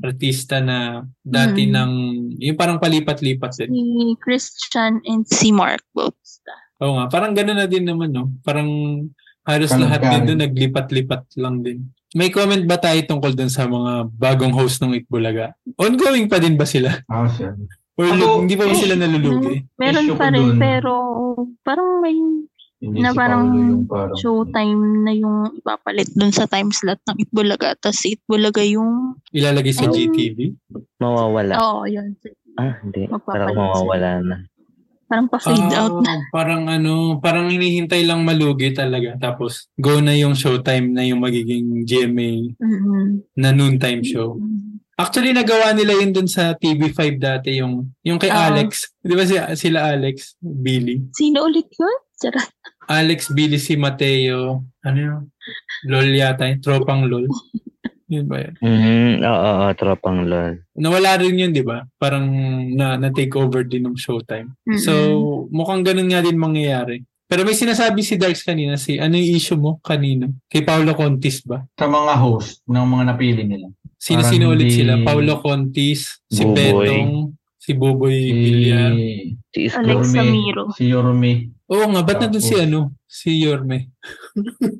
artista 0.00 0.58
na 0.58 0.78
dati 1.18 1.64
Hmm. 1.64 1.72
ng, 1.72 1.92
yung 2.40 2.56
parang 2.56 2.76
palipat-lipat 2.76 3.52
din. 3.58 3.70
Si 3.70 3.84
Christian 4.18 5.00
and 5.04 5.24
si 5.24 5.50
Mark 5.50 5.82
both. 5.92 6.16
Oo 6.76 6.92
nga, 6.94 7.06
parang 7.08 7.32
gano'n 7.32 7.56
na 7.56 7.64
din 7.64 7.84
naman, 7.84 8.12
no? 8.12 8.36
Parang 8.42 8.68
halos 9.42 9.70
Parang 9.70 9.82
lahat 9.82 10.00
din 10.02 10.22
doon 10.26 10.40
naglipat-lipat 10.42 11.22
lang 11.36 11.62
din. 11.62 11.88
May 12.12 12.28
comment 12.28 12.60
ba 12.62 12.76
tayo 12.76 12.96
tungkol 13.02 13.32
dun 13.32 13.48
sa 13.48 13.64
mga 13.64 14.08
bagong 14.10 14.52
host 14.52 14.80
ng 14.80 14.92
Itbulaga? 14.94 15.56
Ongoing 15.76 16.28
pa 16.28 16.36
din 16.36 16.54
ba 16.54 16.64
sila? 16.64 16.92
Ah, 17.06 17.24
siya. 17.26 17.56
Or 17.96 18.04
Ako- 18.06 18.44
hindi 18.44 18.54
pa 18.54 18.68
ba 18.68 18.76
sila 18.76 18.92
nalulugi? 18.92 19.64
Meron 19.74 20.16
pa 20.16 20.28
rin, 20.28 20.52
dun. 20.52 20.60
pero 20.60 20.92
parang 21.62 21.98
may 21.98 22.12
Hindi 22.76 23.00
Na 23.00 23.10
si 23.10 23.16
parang 23.16 23.44
yung 23.50 23.88
parang... 23.88 24.12
showtime 24.14 24.82
na 25.00 25.12
yung 25.12 25.48
ipapalit 25.54 26.12
dun 26.12 26.28
sa 26.28 26.44
time 26.44 26.68
slot 26.68 27.00
ng 27.04 27.18
Itbulaga. 27.18 27.72
Tapos 27.74 27.98
si 27.98 28.14
Itbulaga 28.14 28.60
yung, 28.62 29.16
Ilalagay 29.32 29.72
sa 29.72 29.88
Oh. 29.88 29.92
GTV? 29.92 30.52
Mawawala. 30.96 31.54
oo, 31.56 31.84
yun. 31.86 32.12
Ah, 32.54 32.76
hindi. 32.78 33.08
Magpapalit 33.08 33.48
Parang 33.48 33.56
mawawala 33.56 34.10
na. 34.20 34.36
Parang 35.06 35.30
pa-fade 35.30 35.70
Ah, 35.70 35.86
out 35.86 36.02
na. 36.02 36.18
Parang 36.28 36.66
ano, 36.66 36.92
parang 37.16 37.46
hinihintay 37.46 38.02
lang 38.02 38.26
malugi 38.26 38.74
talaga. 38.74 39.14
Tapos, 39.16 39.70
go 39.72 40.02
na 40.02 40.12
yung 40.12 40.34
showtime 40.34 40.90
na 40.90 41.00
yung 41.00 41.22
magiging 41.22 41.86
GMA 41.86 42.58
Mm-mm. 42.58 43.22
na 43.32 43.54
noontime 43.54 44.02
show. 44.02 44.34
Actually, 44.96 45.36
nagawa 45.36 45.76
nila 45.76 45.92
yun 45.92 46.08
dun 46.08 46.24
sa 46.24 46.56
TV5 46.56 47.20
dati, 47.20 47.60
yung, 47.60 47.92
yung 48.00 48.16
kay 48.16 48.32
Ah. 48.32 48.48
Alex. 48.48 48.96
Di 48.98 49.12
ba 49.12 49.28
si, 49.28 49.36
sila 49.54 49.92
Alex? 49.92 50.40
Billy. 50.40 51.04
Sino 51.12 51.44
ulit 51.44 51.68
yun? 51.68 51.96
Sarap. 52.16 52.48
Alex, 52.88 53.28
Billy, 53.28 53.60
si 53.60 53.76
Mateo. 53.76 54.64
Ano 54.80 54.96
yun? 54.98 55.22
LOL 55.84 56.16
yata 56.16 56.48
yun. 56.48 56.64
Tropang 56.64 57.04
LOL. 57.04 57.28
Yun 58.06 58.30
ba 58.30 58.38
yun? 58.38 58.54
Mhm, 58.62 59.26
oo, 59.26 59.50
oo, 59.66 59.74
tropang 59.74 60.22
lol. 60.22 60.62
Nawala 60.78 61.18
rin 61.18 61.42
yun, 61.42 61.50
di 61.50 61.66
ba? 61.66 61.82
Parang 61.98 62.22
na, 62.70 62.94
na-take 62.94 63.34
over 63.34 63.66
din 63.66 63.82
ng 63.82 63.98
showtime. 63.98 64.54
Mm-mm. 64.62 64.78
So, 64.78 64.92
mukhang 65.50 65.82
ganun 65.82 66.06
nga 66.06 66.22
din 66.22 66.38
mangyayari. 66.38 67.02
Pero 67.26 67.42
may 67.42 67.58
sinasabi 67.58 68.06
si 68.06 68.14
Darks 68.14 68.46
kanina, 68.46 68.78
si 68.78 69.02
ano 69.02 69.18
yung 69.18 69.34
issue 69.34 69.58
mo 69.58 69.82
kanina? 69.82 70.30
Kay 70.46 70.62
Paolo 70.62 70.94
Contis 70.94 71.42
ba? 71.42 71.66
Sa 71.74 71.90
mga 71.90 72.14
host 72.22 72.62
ng 72.70 72.86
mga 72.86 73.04
napili 73.10 73.42
nila. 73.42 73.66
Sino-sino 74.06 74.44
ulit 74.48 74.70
hindi- 74.70 74.78
sila? 74.78 74.92
Paolo 75.02 75.34
Contis, 75.38 76.22
si 76.26 76.42
Buboy. 76.42 76.86
Betong, 76.86 77.12
si 77.56 77.70
Buboy 77.74 78.16
Si, 78.16 78.30
Villar. 78.32 78.92
Si. 79.50 79.60
Alex 79.66 79.88
Yorme, 79.88 80.14
Samiro. 80.14 80.64
si 80.72 80.84
Yorme. 80.86 81.32
Oo 81.66 81.86
nga, 81.90 82.02
ba't 82.02 82.18
nandun 82.20 82.38
si 82.40 82.54
ano? 82.54 82.94
Si 83.04 83.30
Yorme. 83.36 83.90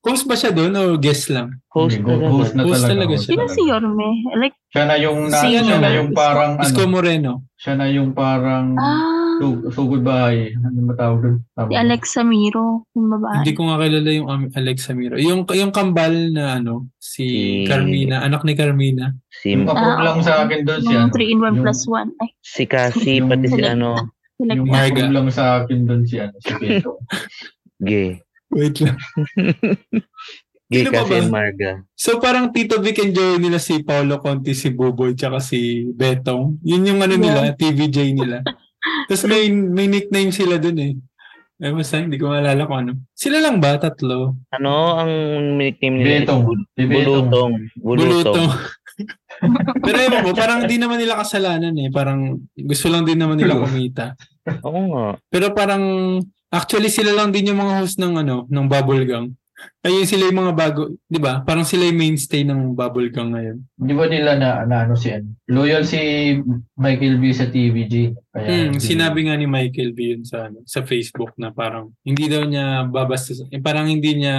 Host 0.00 0.24
ba 0.24 0.32
siya 0.32 0.48
doon 0.48 0.72
o 0.72 0.96
guest 0.96 1.28
lang? 1.28 1.60
Host 1.68 2.00
Hindi, 2.00 2.08
talaga. 2.08 2.32
host 2.32 2.52
na 2.56 2.62
Host 2.64 2.72
talaga. 2.80 2.88
talaga 2.88 3.12
host 3.12 3.20
siya. 3.20 3.32
Sino 3.36 3.44
si 3.46 3.62
Yorme? 3.68 4.08
Like, 4.32 4.56
Siya 4.70 4.84
na 4.86 4.96
yung 4.96 5.18
na, 5.28 5.36
Si 5.36 5.48
siya 5.50 5.60
ano? 5.60 5.74
na 5.76 5.90
yung 5.92 6.10
parang 6.14 6.52
Isko 6.56 6.80
ano, 6.80 6.92
Moreno. 6.94 7.32
siya 7.54 7.74
na 7.76 7.86
yung 7.86 8.10
parang 8.14 8.66
ah, 8.80 9.19
so, 9.40 9.46
so 9.72 9.88
goodbye. 9.88 10.52
Ano 10.54 10.78
ba 10.84 10.94
tawag 10.94 11.18
doon? 11.24 11.36
Tama 11.56 11.68
si? 11.68 11.74
Alex 11.74 12.02
Samiro. 12.12 12.84
Yung 12.92 13.08
babae. 13.08 13.36
Hindi 13.40 13.52
ko 13.56 13.62
nga 13.64 13.80
kilala 13.80 14.10
yung 14.12 14.28
um, 14.28 14.42
Alex 14.52 14.76
Samiro. 14.84 15.16
Yung, 15.16 15.48
yung 15.48 15.72
kambal 15.72 16.12
na 16.28 16.60
ano, 16.60 16.92
si 17.00 17.24
Si- 17.24 17.66
Carmina, 17.66 18.20
anak 18.20 18.44
ni 18.44 18.52
Carmina. 18.52 19.16
Si, 19.32 19.56
Yung 19.56 19.64
Ah, 19.66 20.04
lang 20.04 20.20
oo. 20.20 20.22
sa 20.22 20.44
akin 20.44 20.60
doon 20.62 20.80
si 20.84 20.92
Yung 20.92 21.08
ano. 21.08 21.14
3 21.16 21.24
in 21.24 21.40
1 21.40 21.40
yung- 21.40 21.58
plus 21.64 21.80
1. 21.88 22.12
Ay, 22.20 22.30
si 22.44 22.62
Cassie, 22.64 23.18
Yung- 23.18 23.32
pati 23.32 23.48
si 23.48 23.62
ano, 23.64 23.96
Yung 24.40 24.68
Marga. 24.68 25.04
lang 25.08 25.28
sa 25.28 25.64
akin 25.64 25.84
doon 25.84 26.02
si 26.04 26.20
ano, 26.20 26.36
si 26.38 26.52
Beto. 26.56 27.00
gay. 27.88 28.20
Wait 28.50 28.76
lang. 28.78 28.96
Gay 30.70 30.86
Sino 30.86 30.94
kasi 30.94 31.18
ba? 31.26 31.42
Marga. 31.42 31.82
So 31.98 32.22
parang 32.22 32.54
Tito 32.54 32.78
Vic 32.78 33.02
and 33.02 33.10
Joey 33.10 33.42
nila 33.42 33.58
si 33.58 33.82
Paolo 33.82 34.22
Conti, 34.22 34.54
si 34.54 34.70
Buboy, 34.70 35.18
tsaka 35.18 35.42
si 35.42 35.90
Betong. 35.90 36.62
Yun 36.62 36.86
yung 36.86 37.02
ano 37.02 37.18
nila, 37.18 37.50
TVJ 37.58 38.14
nila. 38.14 38.38
Tapos 39.08 39.24
may, 39.28 39.50
may 39.50 39.86
nickname 39.86 40.32
sila 40.32 40.56
dun 40.56 40.78
eh. 40.80 40.94
Eh, 41.60 41.76
basta 41.76 42.00
hindi 42.00 42.16
ko 42.16 42.32
maalala 42.32 42.64
kung 42.64 42.78
ano. 42.88 42.92
Sila 43.12 43.36
lang 43.36 43.60
ba? 43.60 43.76
Tatlo? 43.76 44.32
Ano 44.48 44.96
ang 44.96 45.12
nickname 45.60 45.96
nila? 46.00 46.24
Betong. 46.24 46.42
Bulutong. 46.72 47.52
Bulutong. 47.76 48.48
Pero 49.84 49.96
ewan 50.00 50.24
mo, 50.24 50.32
parang 50.32 50.64
hindi 50.64 50.80
naman 50.80 50.96
nila 50.96 51.20
kasalanan 51.20 51.76
eh. 51.76 51.92
Parang 51.92 52.40
gusto 52.56 52.88
lang 52.88 53.04
din 53.04 53.20
naman 53.20 53.36
nila 53.36 53.60
kumita. 53.60 54.16
Oo 54.64 54.80
nga. 54.92 55.06
Pero 55.28 55.52
parang 55.52 55.84
actually 56.48 56.88
sila 56.88 57.12
lang 57.12 57.28
din 57.28 57.52
yung 57.52 57.60
mga 57.60 57.84
host 57.84 58.00
ng 58.00 58.14
ano, 58.24 58.48
ng 58.48 58.66
Bubblegang. 58.68 59.28
Ayun 59.80 60.04
sila 60.04 60.28
yung 60.28 60.40
mga 60.44 60.54
bago, 60.56 60.92
'di 61.08 61.20
ba? 61.20 61.40
Parang 61.40 61.64
sila 61.64 61.88
yung 61.88 61.96
mainstay 61.96 62.44
ng 62.44 62.76
Bubblegang 62.76 63.32
ngayon. 63.32 63.64
Di 63.80 63.94
ba 63.96 64.04
nila 64.04 64.36
na, 64.36 64.50
na 64.68 64.84
ano 64.84 64.92
si 64.92 65.08
ano? 65.08 65.40
Loyal 65.48 65.88
si 65.88 65.96
Michael 66.76 67.16
B 67.16 67.32
sa 67.32 67.48
TVG. 67.48 68.12
Kaya 68.28 68.48
Hmm, 68.70 68.76
sinabi 68.76 69.26
nga 69.26 69.40
ni 69.40 69.48
Michael 69.48 69.96
B 69.96 70.16
yun 70.16 70.22
sa 70.22 70.52
ano, 70.52 70.60
sa 70.68 70.84
Facebook 70.84 71.32
na 71.40 71.48
parang 71.48 71.96
hindi 72.04 72.28
daw 72.28 72.44
niya 72.44 72.84
babasta 72.88 73.32
eh, 73.48 73.60
parang 73.60 73.88
hindi 73.88 74.20
niya 74.20 74.36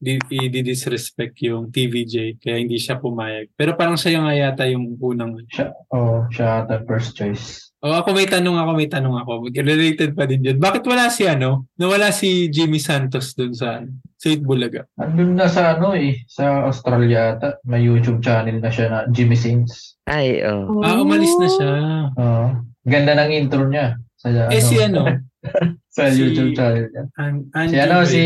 di, 0.00 0.16
i-disrespect 0.30 1.36
yung 1.44 1.68
TVJ 1.68 2.40
kaya 2.40 2.56
hindi 2.60 2.80
siya 2.80 2.96
pumayag. 2.96 3.52
Pero 3.52 3.76
parang 3.76 4.00
siya 4.00 4.24
nga 4.24 4.34
yata 4.34 4.64
yung 4.68 4.96
unang 5.00 5.36
siya, 5.52 5.68
oh, 5.92 6.24
siya 6.32 6.64
ata 6.64 6.80
first 6.88 7.12
choice. 7.12 7.71
Oh, 7.82 7.98
ako 7.98 8.14
may 8.14 8.30
tanong 8.30 8.54
ako, 8.62 8.70
may 8.78 8.86
tanong 8.86 9.16
ako. 9.26 9.50
Related 9.50 10.14
pa 10.14 10.22
din 10.22 10.46
yun. 10.46 10.62
Bakit 10.62 10.86
wala 10.86 11.10
si 11.10 11.26
ano? 11.26 11.66
Nawala 11.74 12.14
si 12.14 12.46
Jimmy 12.46 12.78
Santos 12.78 13.34
dun 13.34 13.50
sa 13.58 13.82
ano, 13.82 13.98
sa 14.14 14.30
Itbulaga. 14.30 14.86
Andun 15.02 15.34
na 15.34 15.50
sa 15.50 15.74
ano 15.74 15.90
eh, 15.90 16.22
sa 16.30 16.70
Australia 16.70 17.34
ata. 17.34 17.58
May 17.66 17.82
YouTube 17.82 18.22
channel 18.22 18.62
na 18.62 18.70
siya 18.70 18.86
na 18.86 18.98
Jimmy 19.10 19.34
Sings. 19.34 19.98
Ay, 20.06 20.46
oh. 20.46 20.78
Ah, 20.78 21.02
umalis 21.02 21.34
na 21.42 21.48
siya. 21.50 21.70
Oo. 22.14 22.46
ganda 22.86 23.18
ng 23.18 23.30
intro 23.34 23.66
niya. 23.66 23.98
Sa, 24.14 24.30
Eh 24.30 24.62
si 24.62 24.78
ano? 24.78 25.02
Sa 25.92 26.08
si- 26.08 26.24
YouTube 26.24 26.56
channel 26.56 26.88
niya. 26.88 27.04
An- 27.20 27.44
Si 27.68 27.76
ano, 27.76 27.96
Ray. 27.98 28.08
si... 28.08 28.22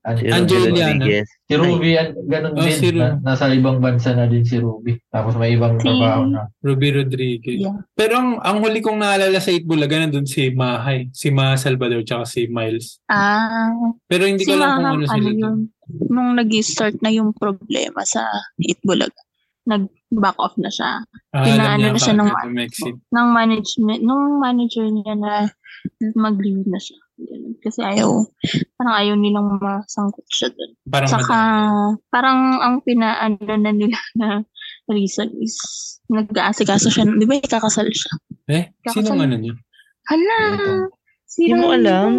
An-. 0.00 0.48
Rodriguez. 0.48 1.28
Si 1.44 1.52
Ruby, 1.52 1.90
an, 1.94 2.16
ganun 2.24 2.52
Oh, 2.54 2.64
din. 2.64 2.72
si 2.72 2.88
Ru- 2.88 2.96
Na, 2.98 3.20
nasa 3.22 3.52
ibang 3.52 3.76
bansa 3.76 4.10
na 4.10 4.24
din 4.24 4.40
si 4.40 4.56
Ruby. 4.56 4.96
Tapos 5.06 5.36
may 5.36 5.52
ibang 5.52 5.76
Si- 5.76 5.84
trabaho 5.84 6.24
na. 6.24 6.48
Ruby 6.58 6.88
Rodriguez. 6.94 7.60
Yeah. 7.60 7.76
Pero 7.92 8.16
ang, 8.16 8.30
ang 8.40 8.58
huli 8.58 8.80
kong 8.80 8.96
naalala 8.96 9.36
sa 9.36 9.50
Itbulaga 9.50 10.00
nandun 10.00 10.24
si 10.24 10.48
Mahay, 10.50 11.12
si 11.12 11.28
Ma 11.28 11.52
Salvador 11.54 12.00
tsaka 12.02 12.24
si 12.24 12.48
Miles. 12.48 13.04
Ah, 13.04 13.68
Pero 14.06 14.24
hindi 14.24 14.42
si 14.42 14.48
ko 14.48 14.56
alam 14.56 14.68
kung 14.72 14.80
ano 14.80 14.88
ano 14.96 15.04
sila. 15.04 15.20
dun. 15.20 15.36
yun, 15.36 15.56
nung 16.08 16.30
nag-start 16.34 16.96
na 16.98 17.10
yung 17.10 17.30
problema 17.32 18.00
sa 18.02 18.24
Itbulaga, 18.56 19.20
nag-back 19.66 20.36
off 20.38 20.56
na 20.56 20.72
siya. 20.72 21.04
Ah, 21.30 21.44
Pinaano 21.44 21.84
na 21.86 22.00
siya 22.00 22.16
ng-. 22.16 22.32
Ng 23.12 23.28
management, 23.30 24.00
nung 24.00 24.40
manager 24.40 24.86
niya 24.86 25.12
na 25.14 25.32
mag-leave 26.14 26.66
na 26.66 26.78
siya. 26.78 26.98
Ganun. 27.18 27.54
Kasi 27.58 27.82
ayaw, 27.82 28.10
parang 28.78 28.94
ayaw 28.94 29.14
nilang 29.18 29.58
masangkot 29.58 30.22
siya 30.30 30.54
doon. 30.54 30.70
Parang 30.86 31.10
Saka, 31.10 31.34
madami. 31.34 31.98
parang 32.08 32.38
ang 32.62 32.74
pinaano 32.82 33.54
na 33.58 33.72
nila 33.74 33.98
na 34.14 34.28
reason 34.86 35.28
is 35.42 35.58
nag-aasikaso 36.08 36.88
siya. 36.88 37.04
Di 37.10 37.26
ba 37.26 37.36
ikakasal 37.36 37.90
siya? 37.90 38.12
Eh, 38.48 38.70
sinong 38.86 39.18
Kakasal- 39.18 39.24
ano 39.26 39.36
niya? 39.36 39.54
Hala! 40.08 40.38
Ito. 40.54 40.72
Si 41.28 41.44
Di 41.44 41.52
mo 41.52 41.74
alam? 41.74 42.10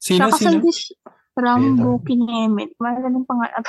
Sino, 0.00 0.26
Kakasal 0.26 0.58
sino? 0.58 0.72
siya. 0.72 0.96
Rambo 1.40 2.02
Kinemit. 2.02 2.74
Mahal 2.76 3.06
ng 3.06 3.24
pangalan. 3.24 3.62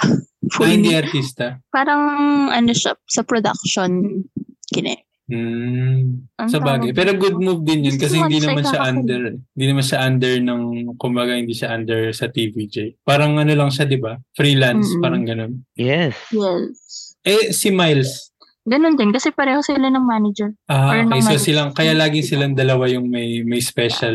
Ah, 0.59 0.67
hindi 0.67 0.91
artista. 0.91 1.61
Parang 1.69 2.01
ano 2.49 2.71
siya, 2.73 2.97
sa 3.05 3.21
production. 3.21 4.23
Kinemit. 4.67 5.05
Hmm. 5.31 6.27
Ang 6.35 6.49
Sa 6.51 6.59
bagay. 6.59 6.91
Pero 6.91 7.15
good 7.15 7.39
move 7.39 7.63
din 7.63 7.87
yun 7.87 7.95
kasi 7.95 8.19
hindi 8.19 8.43
naman 8.43 8.67
siya 8.67 8.83
under, 8.83 9.21
hindi 9.55 9.65
naman 9.65 9.85
siya 9.87 9.99
under 10.03 10.33
ng, 10.43 10.63
kumbaga 10.99 11.39
hindi 11.39 11.55
siya 11.55 11.71
under 11.71 12.11
sa 12.11 12.27
TVJ. 12.27 12.99
Parang 13.01 13.39
ano 13.39 13.55
lang 13.55 13.71
siya, 13.71 13.87
di 13.87 13.95
ba? 13.95 14.19
Freelance, 14.35 14.91
Mm-mm. 14.91 14.99
parang 14.99 15.23
ganun. 15.23 15.63
Yes. 15.79 16.19
Yes. 16.35 17.15
Eh, 17.23 17.55
si 17.55 17.71
Miles. 17.71 18.27
Ganun 18.61 18.93
din. 18.93 19.09
Kasi 19.09 19.31
pareho 19.31 19.63
sila 19.63 19.89
ng 19.89 20.05
manager. 20.05 20.53
Ah, 20.67 20.93
Or 20.93 21.01
okay. 21.01 21.17
ng 21.17 21.23
So 21.23 21.31
Miles. 21.33 21.45
silang, 21.47 21.69
kaya 21.71 21.95
laging 21.95 22.27
silang 22.27 22.53
dalawa 22.53 22.85
yung 22.91 23.07
may, 23.07 23.41
may 23.41 23.57
special, 23.57 24.13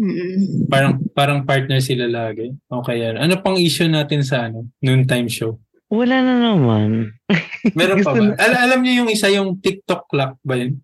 Mm-mm. 0.00 0.64
parang, 0.66 0.98
parang 1.12 1.44
partner 1.44 1.78
sila 1.78 2.08
lagi. 2.08 2.56
Okay 2.66 3.04
yan. 3.04 3.20
Ano 3.20 3.36
pang 3.38 3.60
issue 3.60 3.86
natin 3.86 4.24
sa 4.24 4.48
ano, 4.48 4.64
noontime 4.80 5.28
show? 5.28 5.60
Wala 5.88 6.16
na 6.20 6.34
naman. 6.36 7.16
Meron 7.72 8.00
pa 8.06 8.12
ba? 8.12 8.36
Al- 8.36 8.60
alam 8.68 8.80
niyo 8.80 9.04
yung 9.04 9.10
isa, 9.10 9.28
yung 9.28 9.56
TikTok 9.56 10.04
clock 10.06 10.36
ba 10.40 10.54
yun? 10.54 10.80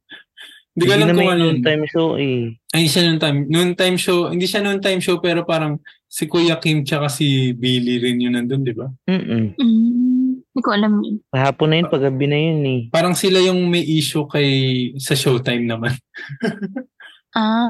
Hindi 0.75 0.85
ko 0.85 0.93
alam 0.93 1.09
kung 1.13 1.31
ano 1.31 1.45
yun. 1.53 1.59
time 1.63 1.85
show 1.87 2.19
eh. 2.19 2.51
Ay, 2.75 2.91
siya 2.91 3.07
noon 3.07 3.21
time. 3.21 3.39
Noon 3.47 3.71
time 3.75 3.95
show, 3.95 4.27
hindi 4.27 4.49
siya 4.49 4.59
noon 4.59 4.83
time 4.83 4.99
show 4.99 5.23
pero 5.23 5.47
parang 5.47 5.79
si 6.09 6.27
Kuya 6.27 6.59
Kim 6.59 6.83
tsaka 6.83 7.07
si 7.07 7.55
Billy 7.55 8.01
rin 8.01 8.19
yun 8.19 8.35
nandun, 8.35 8.67
di 8.67 8.75
ba? 8.75 8.91
Mm-mm. 9.07 9.55
Mm, 9.55 10.31
Hindi 10.51 10.61
ko 10.61 10.71
alam 10.71 10.99
yun. 10.99 11.23
Kahapon 11.31 11.69
na 11.69 11.77
yun, 11.79 11.89
paggabi 11.89 12.27
na 12.27 12.39
yun 12.41 12.61
eh. 12.65 12.81
Parang 12.91 13.15
sila 13.15 13.39
yung 13.39 13.71
may 13.71 13.83
issue 13.83 14.27
kay 14.27 14.51
sa 14.99 15.15
Showtime 15.15 15.63
naman. 15.63 15.95
Ah, 17.35 17.67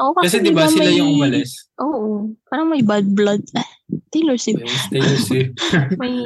oo. 0.00 0.16
Kasi 0.16 0.40
Kasi, 0.40 0.44
di 0.44 0.50
ba 0.50 0.64
diba 0.64 0.72
sila 0.72 0.88
may- 0.88 0.96
yung 0.96 1.10
umalis? 1.14 1.50
Oo. 1.76 2.32
Parang 2.44 2.68
may 2.68 2.80
bad 2.80 3.04
blood. 3.12 3.44
Ah, 3.52 3.68
Taylor 4.08 4.36
Swift. 4.36 4.64
Taylor 4.88 5.18
Swift. 5.18 5.52
May 6.00 6.16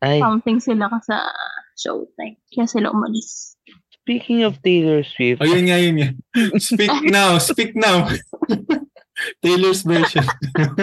Ay, 0.00 0.16
something 0.18 0.56
sila 0.58 0.88
ka 0.88 0.98
sa 1.02 1.16
showtime. 1.74 2.40
Kaya 2.48 2.64
sila 2.66 2.88
umalis. 2.88 3.52
speaking 4.00 4.42
of 4.42 4.56
Taylor 4.60 5.04
Swift, 5.04 5.38
O 5.38 5.46
yun 5.46 5.68
nga, 5.68 5.76
yun 5.76 5.94
nga. 5.94 6.08
Speak 6.58 6.90
now, 7.14 7.36
speak 7.38 7.76
now. 7.76 8.08
Taylor's 9.38 9.84
version. 9.84 10.24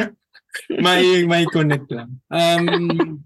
may, 0.86 1.26
may 1.26 1.44
connect 1.48 1.90
lang. 1.92 2.22
Um, 2.30 3.26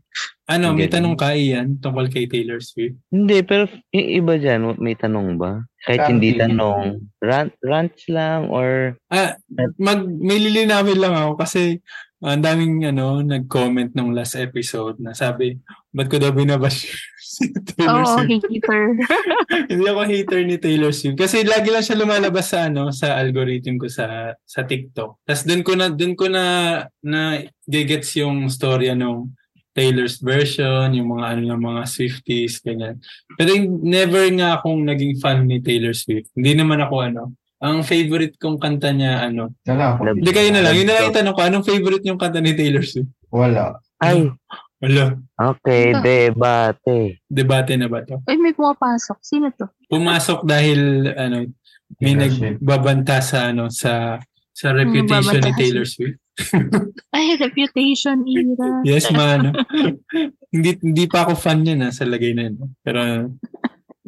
ano, 0.51 0.75
may 0.75 0.91
tanong 0.91 1.15
ka 1.15 1.31
iyan 1.31 1.79
tungkol 1.79 2.11
kay 2.11 2.27
Taylor 2.27 2.59
Swift? 2.59 2.99
hindi, 3.07 3.39
pero 3.41 3.65
yung 3.91 4.09
iba 4.19 4.33
dyan, 4.35 4.75
may 4.77 4.93
tanong 4.93 5.39
ba? 5.39 5.63
Kahit 5.81 6.11
hindi 6.11 6.35
tanong, 6.35 6.99
rant, 7.23 7.55
rants 7.63 8.05
lang 8.11 8.51
or 8.51 8.99
Ah, 9.09 9.39
mag 9.79 10.03
may 10.05 10.37
lilinawin 10.37 10.99
lang 10.99 11.15
ako 11.15 11.39
kasi 11.39 11.81
ang 12.21 12.45
daming 12.45 12.85
ano 12.85 13.25
nag-comment 13.25 13.97
nung 13.97 14.13
last 14.13 14.37
episode 14.37 15.01
na 15.01 15.17
sabi, 15.17 15.57
ba't 15.89 16.05
ko 16.05 16.21
daw 16.21 16.29
binabash 16.29 16.85
si 17.17 17.49
Taylor 17.49 18.05
Oo, 18.05 18.21
Swift. 18.21 18.45
hater. 18.45 18.81
Hindi 19.73 19.85
ako 19.89 20.01
hater 20.05 20.39
ni 20.45 20.61
Taylor 20.61 20.93
Swift. 20.93 21.17
Kasi 21.17 21.41
lagi 21.41 21.73
lang 21.73 21.81
siya 21.81 21.97
lumalabas 21.97 22.45
sa 22.45 22.69
ano, 22.69 22.93
sa 22.93 23.17
algorithm 23.17 23.81
ko 23.81 23.89
sa 23.89 24.37
sa 24.45 24.61
TikTok. 24.61 25.25
Tapos 25.25 25.43
doon 25.49 25.61
ko 25.65 25.73
na 25.73 25.85
doon 25.89 26.13
ko 26.13 26.25
na 26.29 26.43
na 27.01 27.41
gets 27.65 28.13
yung 28.21 28.45
storya 28.53 28.93
nung 28.93 29.33
Taylor's 29.71 30.19
version, 30.19 30.91
yung 30.91 31.15
mga 31.15 31.25
ano 31.36 31.41
ng 31.55 31.62
mga 31.63 31.81
Swifties, 31.88 32.60
ganyan. 32.60 32.99
Pero 33.39 33.55
yung- 33.55 33.79
never 33.84 34.27
nga 34.36 34.60
akong 34.60 34.84
naging 34.84 35.15
fan 35.19 35.47
ni 35.47 35.63
Taylor 35.63 35.95
Swift. 35.95 36.27
Hindi 36.36 36.60
naman 36.60 36.84
ako 36.84 36.95
ano. 37.07 37.23
Ang 37.62 37.86
favorite 37.86 38.36
kong 38.41 38.57
kanta 38.57 38.89
niya, 38.89 39.29
ano. 39.29 39.53
Wala 39.69 39.95
ako. 39.95 40.17
Hindi 40.17 40.31
kayo 40.34 40.49
na 40.49 40.62
lang. 40.65 40.73
Yun 40.75 40.88
na 40.89 40.93
lang 40.97 41.03
yung 41.07 41.17
tanong 41.21 41.36
ko. 41.38 41.41
Anong 41.45 41.65
favorite 41.67 42.03
yung 42.10 42.19
kanta 42.19 42.41
ni 42.41 42.57
Taylor 42.57 42.81
Swift? 42.81 43.12
Wala. 43.29 43.77
Ay, 44.01 44.27
Wala. 44.81 45.13
okay, 45.38 45.93
debate. 46.01 47.21
Debate 47.29 47.77
na 47.77 47.86
ba 47.86 48.01
to? 48.01 48.17
Uy, 48.25 48.38
may 48.41 48.51
pumapasok. 48.57 49.17
Sino 49.21 49.53
to? 49.53 49.69
Pumasok 49.86 50.41
dahil 50.41 51.05
ano, 51.13 51.45
may 52.01 52.17
nagbabanta 52.17 53.21
sa 53.21 53.53
ano 53.53 53.69
sa 53.69 54.17
sa 54.51 54.67
reputation 54.73 55.41
ni 55.41 55.51
Taylor 55.57 55.86
Swift. 55.86 56.20
Ay, 57.15 57.36
reputation 57.38 58.24
era. 58.24 58.82
Yes, 58.88 59.12
man. 59.12 59.52
hindi 60.54 60.70
hindi 60.80 61.06
pa 61.08 61.28
ako 61.28 61.36
fan 61.36 61.63
niya 61.63 61.76
na 61.78 61.89
sa 61.91 62.08
lagay 62.08 62.32
na 62.36 62.50
yun. 62.50 62.56
Pero 62.82 63.00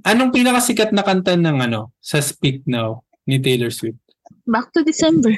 anong 0.04 0.32
pinakasikat 0.32 0.92
na 0.96 1.04
kanta 1.04 1.36
ng 1.36 1.58
ano 1.60 1.92
sa 2.00 2.24
Speak 2.24 2.64
Now 2.68 3.04
ni 3.28 3.40
Taylor 3.40 3.72
Swift? 3.72 4.00
Back 4.48 4.72
to 4.76 4.84
December. 4.84 5.36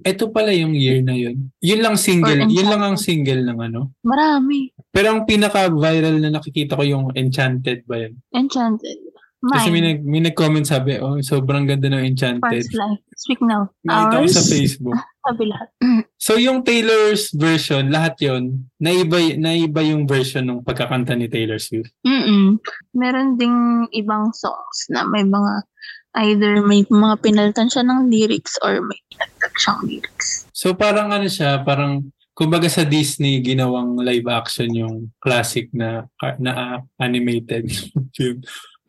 Ito 0.00 0.32
pala 0.32 0.52
yung 0.56 0.72
year 0.72 1.04
na 1.04 1.12
yun. 1.12 1.52
Yun 1.60 1.80
lang 1.84 1.96
single, 2.00 2.48
yun 2.48 2.68
lang 2.72 2.80
ang 2.80 2.96
single 2.96 3.44
ng 3.44 3.58
ano. 3.60 3.92
Marami. 4.00 4.72
Pero 4.90 5.12
ang 5.12 5.28
pinaka-viral 5.28 6.16
na 6.18 6.32
nakikita 6.32 6.74
ko 6.74 6.82
yung 6.82 7.04
Enchanted 7.12 7.84
ba 7.84 8.00
yun? 8.00 8.16
Enchanted. 8.32 9.09
Kasi 9.40 9.72
may, 9.72 9.80
Mine. 9.80 9.88
nag, 9.88 10.00
may 10.04 10.20
nag-comment 10.20 10.68
sabi, 10.68 11.00
oh, 11.00 11.16
sobrang 11.24 11.64
ganda 11.64 11.88
ng 11.88 12.12
Enchanted. 12.12 12.60
First 12.60 12.76
life. 12.76 13.00
Speak 13.16 13.40
now. 13.40 13.72
Nakita 13.88 14.20
ko 14.20 14.28
sa 14.28 14.44
Facebook. 14.44 14.98
Sabi 15.24 15.52
lahat. 15.52 15.68
So 16.16 16.40
yung 16.40 16.64
Taylor's 16.64 17.28
version, 17.36 17.92
lahat 17.92 18.16
yon 18.24 18.72
naiba, 18.80 19.20
naiba 19.36 19.84
yung 19.84 20.08
version 20.08 20.48
ng 20.48 20.64
pagkakanta 20.64 21.12
ni 21.12 21.28
Taylor 21.28 21.60
Swift. 21.60 21.92
Mm-mm. 22.08 22.56
Meron 22.96 23.36
ding 23.36 23.84
ibang 23.92 24.32
songs 24.32 24.88
na 24.88 25.04
may 25.04 25.24
mga 25.24 25.68
either 26.24 26.64
may 26.64 26.82
mga 26.88 27.16
pinalitan 27.20 27.68
siya 27.68 27.84
ng 27.84 28.08
lyrics 28.08 28.56
or 28.64 28.80
may 28.80 28.96
pinagtag 29.12 29.54
siyang 29.60 29.80
lyrics. 29.84 30.48
So 30.56 30.72
parang 30.72 31.12
ano 31.12 31.28
siya, 31.28 31.60
parang 31.62 32.08
kumbaga 32.32 32.72
sa 32.72 32.88
Disney 32.88 33.44
ginawang 33.44 34.00
live 34.00 34.26
action 34.32 34.72
yung 34.72 35.12
classic 35.20 35.68
na 35.76 36.08
na 36.40 36.52
ah, 36.56 36.78
animated 36.96 37.68
film. 38.16 38.40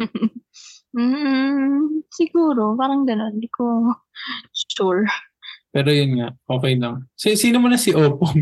Mm, 0.92 2.04
siguro, 2.12 2.76
parang 2.76 3.08
gano'n. 3.08 3.40
Hindi 3.40 3.48
ko 3.48 3.96
sure. 4.52 5.08
Pero 5.72 5.88
yun 5.88 6.20
nga, 6.20 6.36
okay 6.52 6.76
lang. 6.76 7.08
Si, 7.16 7.40
sino 7.40 7.64
mo 7.64 7.72
na 7.72 7.80
si 7.80 7.96
Oppo? 7.96 8.28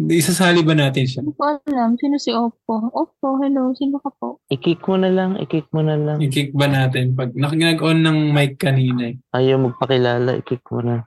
Isasali 0.00 0.64
ba 0.64 0.72
natin 0.72 1.04
siya? 1.04 1.20
Hindi 1.20 1.34
ko 1.36 1.60
alam. 1.60 1.98
Sino 1.98 2.16
si 2.16 2.30
Oppo? 2.32 2.88
Oppo, 2.94 3.42
hello. 3.42 3.74
Sino 3.74 3.98
ka 3.98 4.08
po? 4.16 4.38
I-kick 4.48 4.86
mo 4.86 4.96
na 4.96 5.10
lang, 5.10 5.36
i-kick 5.42 5.66
mo 5.74 5.82
na 5.82 5.98
lang. 5.98 6.22
I-kick 6.22 6.54
ba 6.54 6.70
natin? 6.70 7.12
Pag 7.18 7.34
nag-on 7.34 8.00
ng 8.06 8.32
mic 8.32 8.56
kanina 8.56 9.12
eh. 9.12 9.18
Ayaw 9.34 9.58
magpakilala, 9.58 10.40
i-kick 10.40 10.62
mo 10.70 10.80
na. 10.80 11.04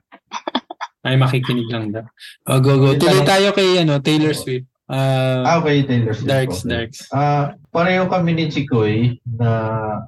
Ay, 1.04 1.16
makikinig 1.16 1.68
lang 1.72 1.90
daw. 1.92 2.04
Oh, 2.48 2.60
go, 2.60 2.76
go. 2.80 2.92
Tuloy 2.96 3.24
tayo 3.24 3.52
kay 3.52 3.82
ano, 3.82 3.98
Taylor 4.04 4.32
Swift. 4.32 4.68
Ah, 4.94 5.42
Ah, 5.44 5.54
okay, 5.58 5.82
Taylor 5.82 6.14
Swift. 6.14 6.30
darks, 6.30 6.58
okay. 6.60 6.70
darks. 6.70 6.98
Ah, 7.10 7.44
pareho 7.68 8.06
kami 8.06 8.30
ni 8.32 8.44
Chikoy 8.46 8.94
na 9.26 9.50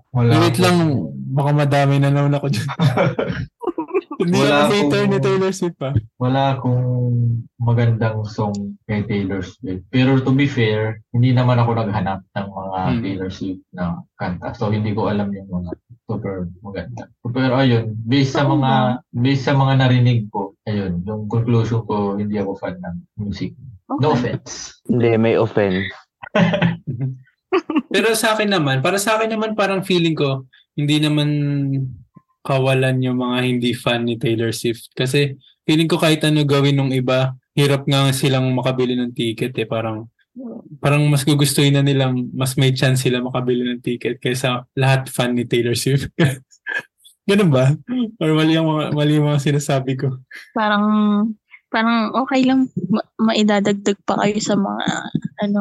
wala 0.09 0.39
Wait 0.39 0.57
lang, 0.57 0.79
baka 1.29 1.51
madami 1.53 1.99
na 1.99 2.09
naman 2.09 2.31
ako 2.33 2.47
dyan. 2.49 2.69
Hindi 4.17 4.41
Wala 4.41 4.65
ako 4.65 4.73
hater 4.73 5.05
ni 5.05 5.19
Taylor 5.21 5.53
Swift 5.53 5.77
pa. 5.77 5.93
wala 6.17 6.57
akong 6.57 6.83
magandang 7.59 8.25
song 8.25 8.55
kay 8.83 9.05
Taylor 9.05 9.39
Swift. 9.41 9.85
Pero 9.87 10.17
to 10.19 10.33
be 10.33 10.49
fair, 10.49 11.05
hindi 11.11 11.31
naman 11.31 11.59
ako 11.59 11.77
naghanap 11.77 12.25
ng 12.27 12.49
mga 12.49 12.79
Hmm. 12.81 13.03
Taylor 13.03 13.31
Swift 13.31 13.61
na 13.71 13.85
kanta. 14.15 14.51
So 14.53 14.73
hindi 14.73 14.91
ko 14.91 15.13
alam 15.13 15.29
yung 15.31 15.53
mga 15.53 15.71
super 16.03 16.49
maganda. 16.59 17.07
Pero 17.23 17.55
ayun, 17.55 17.93
based 18.01 18.33
sa 18.33 18.43
mga 18.43 18.73
based 19.13 19.45
sa 19.45 19.53
mga 19.53 19.75
narinig 19.79 20.27
ko, 20.27 20.57
ayun, 20.65 21.05
yung 21.05 21.29
conclusion 21.29 21.85
ko, 21.85 22.17
hindi 22.17 22.35
ako 22.37 22.57
fan 22.57 22.79
ng 22.79 22.97
music. 23.19 23.53
No 23.87 23.97
Okay. 24.03 24.35
offense. 24.35 24.83
Hindi, 24.91 25.11
may 25.17 25.35
offense. 25.39 25.87
Pero 27.93 28.13
sa 28.19 28.35
akin 28.35 28.51
naman, 28.51 28.83
para 28.83 28.99
sa 28.99 29.17
akin 29.17 29.31
naman 29.31 29.55
parang 29.55 29.81
feeling 29.87 30.19
ko, 30.19 30.45
hindi 30.75 30.99
naman 31.01 31.29
kawalan 32.43 33.03
yung 33.03 33.19
mga 33.23 33.39
hindi 33.47 33.71
fan 33.73 34.05
ni 34.07 34.19
Taylor 34.19 34.51
Swift. 34.51 34.91
Kasi 34.93 35.35
feeling 35.65 35.89
ko 35.89 35.97
kahit 35.99 36.23
ano 36.27 36.43
gawin 36.43 36.79
ng 36.79 36.93
iba, 36.95 37.35
hirap 37.57 37.87
nga 37.89 38.11
silang 38.13 38.51
makabili 38.53 38.95
ng 38.99 39.15
ticket 39.17 39.55
eh. 39.57 39.67
Parang 39.67 40.11
parang 40.85 41.01
mas 41.09 41.25
gugustuhin 41.25 41.73
na 41.73 41.81
nilang 41.81 42.29
mas 42.37 42.61
may 42.61 42.69
chance 42.77 43.09
sila 43.09 43.25
makabili 43.25 43.65
ng 43.65 43.81
ticket 43.81 44.21
kaysa 44.21 44.69
lahat 44.77 45.09
fan 45.09 45.33
ni 45.33 45.49
Taylor 45.49 45.73
Swift. 45.73 46.13
Ganun 47.31 47.51
ba? 47.51 47.73
Or 48.23 48.31
mali 48.37 48.55
ang 48.55 48.69
mga, 48.71 48.85
mali 48.95 49.19
ang 49.19 49.27
mga 49.33 49.43
sinasabi 49.43 49.99
ko? 49.99 50.15
Parang, 50.55 50.85
parang 51.69 52.15
okay 52.15 52.47
lang 52.47 52.71
ma- 52.89 53.09
maidadagdag 53.21 53.99
pa 54.07 54.21
kayo 54.23 54.39
sa 54.41 54.55
mga, 54.55 54.85
ano, 55.43 55.59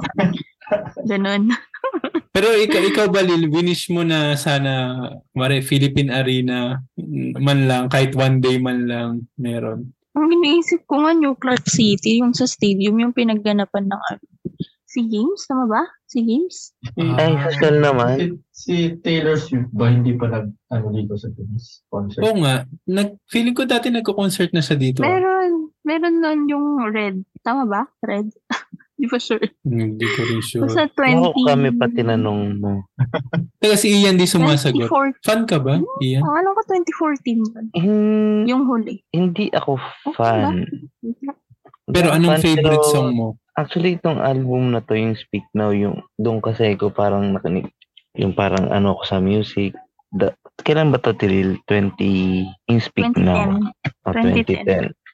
ganun. 1.06 1.44
Pero 2.36 2.52
ikaw, 2.52 2.82
ikaw 2.84 3.08
ba, 3.08 3.24
Lil, 3.24 3.48
winish 3.48 3.88
mo 3.88 4.04
na 4.04 4.36
sana, 4.36 5.00
mare, 5.32 5.64
Philippine 5.64 6.12
Arena 6.12 6.84
man 7.40 7.70
lang, 7.70 7.88
kahit 7.88 8.12
one 8.12 8.44
day 8.44 8.60
man 8.60 8.84
lang 8.90 9.24
meron. 9.40 9.96
Ang 10.16 10.32
iniisip 10.32 10.88
ko 10.88 11.04
nga 11.04 11.12
New 11.16 11.36
Clark 11.36 11.68
City, 11.68 12.24
yung 12.24 12.32
sa 12.32 12.48
stadium, 12.48 13.00
yung 13.00 13.16
pinagganapan 13.16 13.88
ng 13.88 14.02
ano. 14.12 14.26
Si 14.84 15.04
Games, 15.12 15.44
tama 15.44 15.68
ba? 15.68 15.84
Si 16.08 16.24
Games? 16.24 16.72
Ay, 16.96 17.36
social 17.52 17.84
naman. 17.84 18.16
Si, 18.16 18.26
si 18.52 18.76
Taylor 19.04 19.36
Swift 19.36 19.68
ba 19.76 19.92
hindi 19.92 20.16
pa 20.16 20.32
nag 20.32 20.48
ano 20.72 20.88
dito 20.96 21.20
sa 21.20 21.28
Pinas 21.36 21.84
concert? 21.92 22.24
Oo 22.24 22.40
nga, 22.40 22.64
nag, 22.88 23.20
feeling 23.28 23.52
ko 23.52 23.68
dati 23.68 23.92
nagko-concert 23.92 24.56
na 24.56 24.64
siya 24.64 24.80
dito. 24.80 25.04
Meron, 25.04 25.55
meron 25.86 26.20
nun 26.20 26.50
yung 26.50 26.66
Red. 26.90 27.22
Tama 27.46 27.70
ba? 27.70 27.82
Red? 28.02 28.34
Di 28.96 29.12
ba 29.12 29.20
sure? 29.20 29.44
Hindi 29.68 30.08
ko 30.08 30.22
rin 30.24 30.40
sure. 30.40 30.64
Basta 30.66 30.88
20... 30.88 31.20
Ako 31.20 31.40
kami 31.44 31.70
pa 31.76 31.86
tinanong 31.92 32.42
mo. 32.64 32.88
Teka, 33.60 33.76
si 33.76 33.92
Ian 33.92 34.16
di 34.16 34.24
sumasagot. 34.24 34.88
2014. 34.88 35.20
Fan 35.20 35.42
ka 35.44 35.60
ba, 35.60 35.84
Ian? 36.00 36.24
Ang 36.24 36.36
alam 36.40 36.52
ko 36.56 36.62
2014 36.64 37.44
yun. 37.44 37.66
Hin- 37.76 38.46
Yung 38.48 38.64
huli. 38.72 39.04
hindi 39.12 39.52
ako 39.52 39.76
fan. 40.16 40.64
Pero 41.92 42.08
anong 42.16 42.40
Fan, 42.40 42.44
favorite 42.44 42.82
pero 42.82 42.92
song 42.96 43.10
mo? 43.14 43.28
Actually, 43.60 44.00
itong 44.00 44.24
album 44.24 44.72
na 44.72 44.80
to, 44.80 44.96
yung 44.96 45.16
Speak 45.20 45.44
Now, 45.52 45.76
yung 45.76 46.00
doon 46.16 46.40
kasi 46.40 46.80
ko 46.80 46.88
parang 46.88 47.36
nakinig, 47.36 47.68
yung 48.16 48.32
parang 48.32 48.72
ano 48.72 48.96
ako 48.96 49.04
sa 49.06 49.18
music. 49.20 49.76
The, 50.16 50.32
kailan 50.64 50.96
ba 50.96 51.04
to, 51.04 51.12
Tiril? 51.12 51.60
20, 51.68 52.48
yung 52.72 52.82
Speak 52.82 53.12
Now. 53.20 53.60
2010. 54.08 54.08
Oh, 54.08 54.14
2010. 54.16 54.96
2010. 54.96 55.05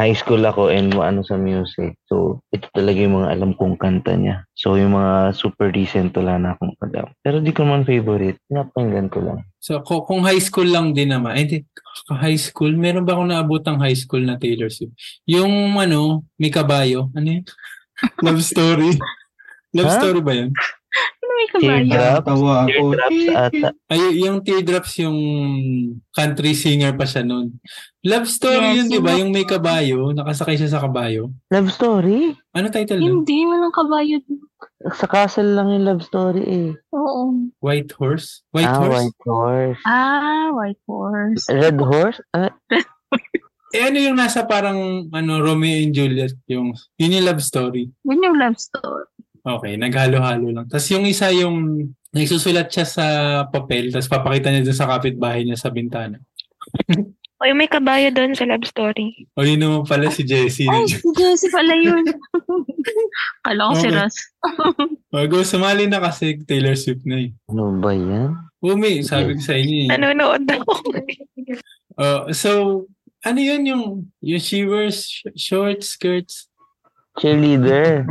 High 0.00 0.16
school 0.16 0.40
ako 0.46 0.72
and 0.72 0.96
ano 0.96 1.20
sa 1.20 1.36
music. 1.36 1.98
So, 2.08 2.40
ito 2.54 2.70
talaga 2.72 2.98
yung 3.04 3.20
mga 3.20 3.28
alam 3.36 3.50
kong 3.52 3.76
kanta 3.76 4.16
niya. 4.16 4.48
So, 4.56 4.80
yung 4.80 4.96
mga 4.96 5.36
super 5.36 5.68
recent 5.68 6.16
wala 6.16 6.40
na 6.40 6.56
akong 6.56 6.72
alam. 6.80 7.12
Pero 7.20 7.42
di 7.44 7.52
ko 7.52 7.68
man 7.68 7.84
favorite. 7.84 8.40
Napakinggan 8.48 9.12
ko 9.12 9.18
lang. 9.20 9.38
So, 9.60 9.82
kung, 9.84 10.24
high 10.24 10.40
school 10.40 10.70
lang 10.70 10.96
din 10.96 11.12
naman, 11.12 11.36
eh, 11.36 11.46
di- 11.46 11.66
high 12.08 12.38
school, 12.38 12.72
meron 12.78 13.04
ba 13.04 13.18
akong 13.18 13.28
naabotang 13.28 13.78
high 13.82 13.96
school 13.98 14.22
na 14.24 14.40
Taylor 14.40 14.72
Swift? 14.72 14.96
Yung 15.28 15.76
ano, 15.76 16.24
may 16.40 16.48
kabayo, 16.48 17.12
ano 17.12 17.28
yun? 17.40 17.44
Love 18.24 18.40
story. 18.40 18.94
Love 19.74 19.90
Ha? 19.92 19.98
story 20.00 20.20
ba 20.22 20.32
yun? 20.32 20.50
Ano 20.88 21.30
may 21.36 21.48
kabayo? 21.52 21.84
Teardrop? 21.92 22.24
Tawa 22.24 22.52
ako. 22.64 22.84
Teardrops 22.96 23.24
ata. 23.28 23.68
Ay, 23.92 24.00
yung 24.24 24.38
Teardrops 24.40 24.92
yung 24.98 25.18
country 26.10 26.52
singer 26.56 26.96
pa 26.96 27.04
siya 27.04 27.22
noon. 27.22 27.60
Love 28.02 28.24
story 28.24 28.66
Yes, 28.72 28.76
yun, 28.80 28.86
di 28.88 28.98
ba? 28.98 29.12
yung- 29.12 29.28
Yung 29.28 29.30
may 29.36 29.44
kabayo, 29.44 29.98
nakasakay 30.16 30.56
siya 30.56 30.72
sa 30.72 30.80
kabayo. 30.80 31.28
Love 31.52 31.68
story? 31.68 32.32
Ano 32.56 32.72
title 32.72 33.04
nun? 33.04 33.22
Hindi, 33.22 33.44
walang 33.44 33.74
kabayo. 33.74 34.16
Sa 34.96 35.04
castle 35.04 35.52
lang 35.52 35.68
yung 35.68 35.84
love 35.84 36.02
story 36.06 36.42
eh. 36.46 36.68
Oo. 36.94 37.50
White 37.60 37.92
Horse? 37.98 38.46
White 38.54 38.70
ah, 38.70 38.78
Horse? 38.80 38.94
White 38.96 39.22
Horse. 39.26 39.80
Ah, 39.84 40.48
White 40.54 40.82
Horse. 40.88 41.44
Red 41.52 41.78
Horse? 41.82 42.18
Ah, 42.32 42.54
Eh, 43.68 43.84
ano 43.84 44.00
yung 44.00 44.16
nasa 44.16 44.48
parang 44.48 45.04
ano 45.12 45.32
Romeo 45.44 45.84
and 45.84 45.92
Juliet? 45.92 46.32
Yung, 46.48 46.72
yun 46.96 47.20
yung 47.20 47.26
love 47.28 47.44
story. 47.44 47.92
Yun 48.00 48.24
yung 48.24 48.36
love 48.40 48.56
story. 48.56 49.04
Okay, 49.42 49.78
naghalo-halo 49.78 50.48
lang. 50.50 50.66
Tapos 50.66 50.88
yung 50.90 51.06
isa 51.06 51.30
yung 51.32 51.88
nagsusulat 52.12 52.68
siya 52.72 52.86
sa 52.88 53.06
papel, 53.48 53.92
tapos 53.92 54.08
papakita 54.08 54.48
niya 54.50 54.64
dun 54.64 54.78
sa 54.78 54.88
kapitbahay 54.88 55.44
niya 55.44 55.56
sa 55.60 55.70
bintana. 55.70 56.18
O 57.38 57.46
yung 57.46 57.62
may 57.62 57.70
kabayo 57.70 58.10
doon 58.10 58.34
sa 58.34 58.50
love 58.50 58.66
story. 58.66 59.30
O 59.38 59.46
yun 59.46 59.62
naman 59.62 59.86
pala 59.86 60.10
si 60.10 60.26
Jessie. 60.26 60.66
Ay, 60.66 60.90
si 60.90 61.06
Jessie 61.14 61.46
pala 61.54 61.70
yun. 61.78 62.02
Kala 63.46 63.70
ko 63.70 63.74
si. 63.78 63.88
Ras. 63.94 64.16
Bago 65.06 65.38
sumali 65.46 65.86
na 65.86 66.02
kasi 66.02 66.42
Taylor 66.42 66.74
Swift 66.74 67.06
na 67.06 67.22
eh. 67.22 67.30
Ano 67.46 67.78
ba 67.78 67.94
yan? 67.94 68.34
Umi, 68.58 69.06
sabi 69.06 69.38
ko 69.38 69.42
sa 69.46 69.54
inyo 69.54 69.86
eh. 69.86 69.88
Nanonood 69.94 70.50
ako. 70.50 70.72
Oh, 71.94 72.26
so, 72.34 72.50
ano 73.22 73.38
yun 73.38 73.62
yung, 73.70 73.84
yung 74.18 74.42
she 74.42 74.66
wears 74.66 75.06
sh- 75.06 75.30
short 75.38 75.86
skirts? 75.86 76.50
Cheerleader. 77.22 78.02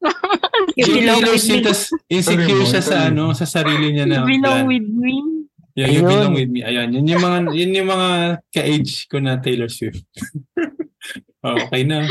You 0.00 0.84
Yung 0.86 0.94
belong 0.96 1.20
Taylor 1.20 1.32
with 1.32 1.36
me. 1.36 1.44
Swift, 1.44 1.64
tas 1.66 1.80
insecure 2.08 2.64
siya 2.64 2.82
sa 2.82 2.96
ano, 3.08 3.32
sa 3.32 3.44
sarili 3.44 3.92
niya 3.92 4.06
na 4.08 4.22
You 4.22 4.38
belong 4.38 4.40
plan. 4.40 4.66
with 4.66 4.88
me. 4.88 5.14
Yeah, 5.72 5.88
you 5.88 6.02
Ayun. 6.02 6.10
belong 6.10 6.34
with 6.34 6.50
me. 6.50 6.60
Ayan, 6.60 6.88
yun 6.90 7.06
yung 7.06 7.22
mga, 7.22 7.38
yun 7.54 7.76
yung 7.78 7.88
mga 7.88 8.08
ka-age 8.50 9.06
ko 9.06 9.16
na 9.18 9.38
Taylor 9.38 9.68
Swift. 9.68 10.04
Oh, 11.40 11.56
okay 11.56 11.88
na. 11.88 12.04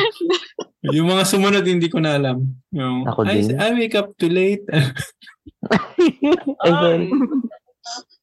Yung 0.90 1.06
mga 1.06 1.22
sumunod, 1.22 1.62
hindi 1.62 1.86
ko 1.86 2.02
na 2.02 2.18
alam. 2.18 2.50
Yung, 2.74 3.06
Ako 3.06 3.30
I, 3.30 3.46
din. 3.46 3.62
I 3.62 3.70
wake 3.78 3.94
up 3.94 4.10
too 4.18 4.26
late. 4.26 4.66
Ay. 6.66 7.14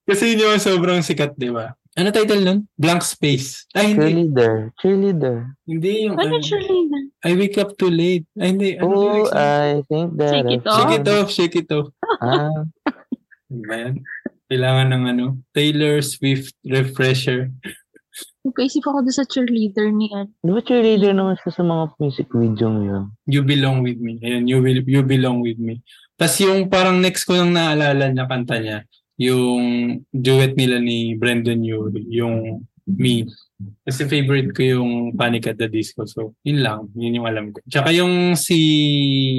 Kasi 0.02 0.34
yun 0.34 0.50
yung 0.50 0.58
sobrang 0.58 1.06
sikat, 1.06 1.38
di 1.38 1.54
ba? 1.54 1.78
Ano 1.94 2.10
title 2.10 2.42
nun? 2.42 2.66
Blank 2.74 3.06
Space. 3.06 3.70
Ay, 3.70 3.94
hindi. 3.94 4.02
Cheerleader. 4.02 4.54
Cheerleader. 4.82 5.36
Hindi 5.62 6.10
yung, 6.10 6.18
Ano 6.18 6.42
siya, 6.42 6.58
Lina? 6.58 6.98
I 7.26 7.34
wake 7.34 7.58
up 7.58 7.74
too 7.74 7.90
late. 7.90 8.22
Ay, 8.38 8.54
hindi. 8.54 8.70
Ano 8.78 8.94
Oh? 8.94 9.26
I 9.34 9.82
think 9.90 10.14
that 10.14 10.30
Shake 10.30 10.52
it 10.54 10.64
off. 10.64 10.76
Shake 10.78 10.94
it 10.94 11.06
off, 11.10 11.28
shake 11.28 11.56
it 11.58 11.70
off. 11.74 11.88
Ah, 12.22 12.62
Ano 13.50 13.62
ba 13.66 13.74
yan? 13.78 13.94
Kailangan 14.46 14.86
ng 14.94 15.04
ano, 15.10 15.24
Taylor 15.50 15.98
Swift 16.02 16.54
refresher. 16.62 17.50
Nagkaisip 18.46 18.86
ako 18.86 19.02
doon 19.02 19.16
sa 19.18 19.26
cheerleader 19.26 19.90
ni 19.90 20.06
Ed. 20.14 20.30
di 20.38 20.54
ba 20.54 20.62
cheerleader 20.62 21.10
naman 21.10 21.34
siya 21.42 21.50
sa 21.50 21.62
mga 21.66 21.84
music 21.98 22.30
video 22.30 22.70
yun? 22.78 23.10
You 23.26 23.42
belong 23.42 23.82
with 23.82 23.98
me. 23.98 24.22
Ayan, 24.22 24.46
you, 24.46 24.62
will, 24.62 24.78
you 24.86 25.02
belong 25.02 25.42
with 25.42 25.58
me. 25.58 25.82
Tapos 26.14 26.38
yung 26.38 26.70
parang 26.70 27.02
next 27.02 27.26
ko 27.26 27.34
lang 27.34 27.58
naalala 27.58 28.06
niya 28.06 28.30
kanta 28.30 28.62
niya, 28.62 28.78
yung 29.18 29.62
duet 30.14 30.54
nila 30.54 30.78
ni 30.78 31.18
Brendan 31.18 31.66
Urie, 31.66 32.06
yung 32.06 32.62
Me. 32.86 33.26
Kasi 33.82 34.04
favorite 34.04 34.52
ko 34.52 34.62
yung 34.62 34.92
Panic 35.12 35.48
at 35.48 35.58
the 35.58 35.66
Disco. 35.66 36.04
So, 36.04 36.38
yun 36.44 36.62
lang. 36.62 36.86
Yun 36.94 37.18
yung 37.18 37.26
alam 37.26 37.50
ko. 37.50 37.58
Tsaka 37.66 37.90
yung 37.90 38.36
si 38.36 38.58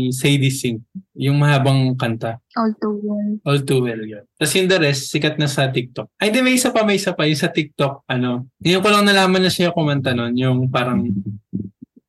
Sadie 0.09 0.51
Sink, 0.51 0.83
yung 1.15 1.37
mahabang 1.37 1.95
kanta. 1.95 2.41
All 2.57 2.73
too 2.75 2.97
well. 2.99 3.29
All 3.45 3.59
too 3.63 3.79
well 3.79 4.01
yun. 4.01 4.25
Tapos 4.35 4.51
yung 4.51 4.67
the 4.67 4.79
rest, 4.81 5.13
sikat 5.13 5.37
na 5.37 5.45
sa 5.45 5.69
TikTok. 5.69 6.11
Ay, 6.17 6.33
di, 6.33 6.41
may 6.41 6.57
isa 6.57 6.73
pa, 6.73 6.83
may 6.83 6.97
isa 6.97 7.13
pa. 7.13 7.23
Yung 7.23 7.39
sa 7.39 7.47
TikTok, 7.47 8.03
ano, 8.09 8.51
yun 8.59 8.81
ko 8.81 8.89
lang 8.89 9.05
nalaman 9.05 9.45
na 9.45 9.53
siya 9.53 9.71
kumanta 9.71 10.11
nun. 10.11 10.33
Yung 10.35 10.67
parang, 10.67 11.07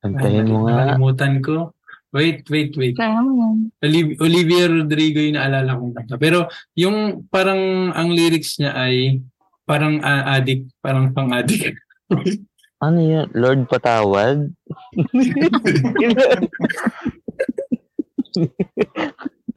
Antayin 0.00 0.42
ay, 0.42 0.50
mo 0.50 0.64
nga. 0.64 0.74
nakalimutan 0.74 1.34
ko. 1.38 1.76
Wait, 2.08 2.40
wait, 2.48 2.72
wait. 2.72 2.96
Kaya 2.96 3.20
mo 3.20 3.30
yan. 3.36 3.56
Oliv- 3.84 4.16
Olivia 4.18 4.64
Rodrigo 4.64 5.20
yung 5.20 5.36
naalala 5.36 5.76
kong 5.76 5.92
kanta. 5.92 6.16
Pero 6.16 6.48
yung 6.72 7.28
parang 7.28 7.92
ang 7.92 8.08
lyrics 8.08 8.56
niya 8.56 8.72
ay 8.72 9.20
parang 9.68 10.00
ah, 10.00 10.24
addict, 10.34 10.72
parang 10.80 11.12
pang-addict. 11.12 11.76
Ano 12.78 13.02
yun? 13.02 13.26
Lord 13.34 13.66
Patawad? 13.66 14.54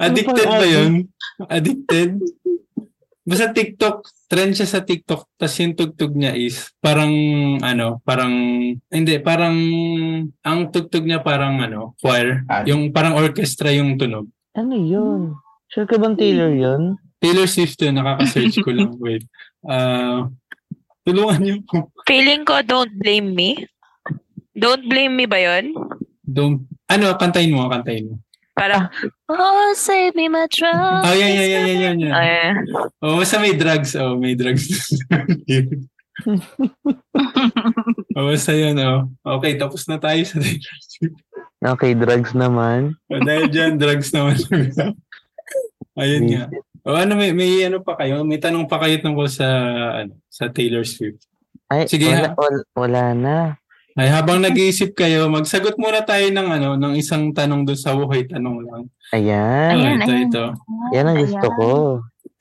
Addicted 0.02 0.48
ba 0.50 0.66
yun? 0.66 1.06
Addicted? 1.46 2.18
Basta 3.22 3.54
TikTok, 3.54 4.10
trend 4.26 4.58
siya 4.58 4.66
sa 4.66 4.82
TikTok, 4.82 5.30
tas 5.38 5.54
yung 5.62 5.78
tugtog 5.78 6.18
niya 6.18 6.34
is 6.34 6.74
parang 6.82 7.14
ano, 7.62 8.02
parang 8.02 8.34
hindi, 8.90 9.22
parang 9.22 9.54
ang 10.42 10.74
tugtog 10.74 11.06
niya 11.06 11.22
parang 11.22 11.62
ano, 11.62 11.94
choir, 12.02 12.42
Ah. 12.50 12.66
yung 12.66 12.90
parang 12.90 13.14
orchestra 13.14 13.70
yung 13.70 14.02
tunog. 14.02 14.26
ano 14.58 14.74
yun? 14.74 15.38
Sure 15.70 15.86
ka 15.86 16.02
bang 16.02 16.18
Taylor 16.18 16.50
yun? 16.50 16.98
Taylor 17.22 17.46
Swift 17.46 17.78
yun, 17.78 17.96
nakaka-search 17.96 18.58
ko 18.60 18.74
lang. 18.74 18.98
Wait. 19.04 19.24
Ah, 19.62 20.26
tulungan 21.06 21.38
niyo 21.38 21.56
po. 21.64 21.94
Feeling 22.04 22.42
ko, 22.44 22.66
don't 22.66 22.90
blame 22.98 23.32
me. 23.32 23.70
Don't 24.52 24.90
blame 24.90 25.14
me 25.16 25.30
ba 25.30 25.38
yun? 25.38 25.78
Don't, 26.26 26.66
ano, 26.90 27.14
kantayin 27.16 27.54
mo, 27.54 27.70
kantayin 27.70 28.10
mo. 28.10 28.16
Para, 28.52 28.90
Oh, 29.32 29.72
save 29.78 30.12
me 30.14 30.28
my 30.28 30.44
troubles. 30.52 31.08
Oh, 31.08 31.16
yan, 31.16 31.32
yan, 31.32 31.48
yan, 31.48 31.64
yan, 31.64 31.78
yan, 31.80 31.98
yan. 32.04 32.12
eh, 32.12 32.52
Oh, 33.00 33.16
basta 33.16 33.40
may 33.40 33.56
drugs. 33.56 33.96
Oh, 33.96 34.18
may 34.18 34.36
drugs. 34.36 34.68
oh, 38.18 38.26
basta 38.28 38.52
yun, 38.52 38.76
oh. 38.82 39.08
Okay, 39.40 39.56
tapos 39.56 39.86
na 39.88 39.98
tayo 39.98 40.20
sa 40.26 40.42
Taylor 40.42 40.78
Swift. 40.84 41.22
Okay, 41.62 41.94
drugs 41.94 42.34
naman. 42.34 42.98
Oh, 43.08 43.22
dahil 43.22 43.46
dyan, 43.48 43.78
drugs 43.78 44.10
naman. 44.12 44.36
Ayun 46.02 46.24
nga. 46.28 46.46
Oh, 46.82 46.98
ano, 46.98 47.14
may, 47.14 47.30
may 47.30 47.62
ano 47.70 47.86
pa 47.86 47.94
kayo? 47.94 48.26
May 48.26 48.42
tanong 48.42 48.66
pa 48.66 48.82
kayo 48.82 48.98
tungkol 48.98 49.30
sa, 49.30 49.48
ano, 50.02 50.18
sa 50.26 50.50
Taylor 50.50 50.82
Swift. 50.82 51.22
Ay, 51.70 51.86
Sige, 51.86 52.10
wala, 52.10 52.34
wala, 52.34 52.60
wala 52.74 53.04
na. 53.14 53.38
Ay, 53.94 54.08
habang 54.08 54.40
nag-iisip 54.40 54.96
kayo, 54.96 55.28
magsagot 55.28 55.76
muna 55.76 56.02
tayo 56.02 56.26
ng 56.32 56.48
ano, 56.48 56.70
ng 56.80 56.94
isang 56.96 57.36
tanong 57.36 57.68
doon 57.68 57.80
sa 57.80 57.92
buhay 57.94 58.24
tanong 58.26 58.58
lang. 58.64 58.84
Ayan. 59.12 59.72
Ayan, 59.76 60.00
ito, 60.00 60.12
ayan. 60.12 60.26
ito. 60.26 60.44
Yan 60.96 61.06
ang 61.12 61.18
gusto 61.20 61.48
Ayan. 61.48 61.58
ko. 61.60 61.70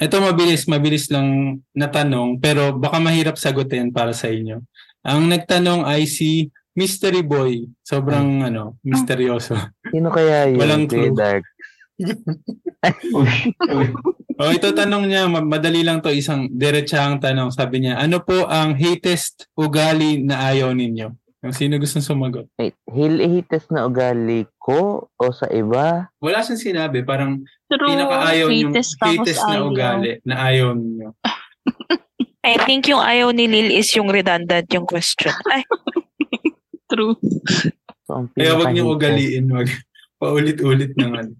Ito 0.00 0.16
mabilis, 0.24 0.64
mabilis 0.64 1.12
lang 1.12 1.60
na 1.76 1.92
tanong, 1.92 2.40
pero 2.40 2.72
baka 2.72 2.96
mahirap 2.96 3.36
sagutin 3.36 3.92
para 3.92 4.16
sa 4.16 4.32
inyo. 4.32 4.64
Ang 5.04 5.28
nagtanong 5.28 5.84
ay 5.84 6.08
si 6.08 6.48
Mystery 6.72 7.20
Boy. 7.20 7.68
Sobrang 7.84 8.46
ano, 8.46 8.80
misteryoso. 8.86 9.58
Sino 9.92 10.08
kaya 10.08 10.48
yun? 10.48 10.58
Walang 10.62 10.84
clue. 10.88 11.12
Dark. 11.12 11.44
Uy, 13.12 13.30
uy. 13.68 13.86
O 14.40 14.48
ito 14.48 14.72
tanong 14.72 15.04
niya, 15.04 15.28
ma- 15.28 15.44
madali 15.44 15.84
lang 15.84 16.00
to, 16.00 16.08
isang 16.08 16.48
diretsahang 16.48 17.20
tanong. 17.20 17.52
Sabi 17.52 17.84
niya, 17.84 18.00
ano 18.00 18.24
po 18.24 18.48
ang 18.48 18.72
hatest 18.72 19.44
ugali 19.52 20.24
na 20.24 20.48
ayaw 20.48 20.72
ninyo? 20.72 21.12
Yung 21.40 21.56
sino 21.56 21.76
gustong 21.76 22.04
sumagot? 22.04 22.48
Wait, 22.56 22.76
hilis 22.88 23.64
na 23.68 23.84
ugali 23.84 24.44
ko 24.56 25.08
o 25.08 25.24
sa 25.32 25.48
iba? 25.48 26.08
Wala 26.20 26.40
siyang 26.40 26.60
sinabi, 26.60 27.00
parang 27.00 27.40
True. 27.68 27.84
pinakaayaw 27.84 28.48
yung 28.48 28.72
hatest 28.76 29.40
na 29.44 29.64
ugali 29.64 30.20
na 30.24 30.36
ayaw 30.40 30.72
ninyo. 30.72 31.12
I 32.40 32.56
think 32.64 32.88
yung 32.88 33.04
ayaw 33.04 33.36
ni 33.36 33.44
Lil 33.44 33.68
is 33.72 33.92
yung 33.92 34.08
redundant 34.08 34.64
yung 34.72 34.88
question. 34.88 35.32
Ay, 35.52 35.64
True. 36.90 37.16
So, 38.08 38.24
Kaya 38.32 38.56
wag 38.56 38.72
niyong 38.72 38.96
pinaka-hatest. 38.96 38.96
ugaliin, 38.96 39.44
wag 39.52 39.68
paulit-ulit 40.16 40.92
ng 40.96 41.12
ano. 41.12 41.32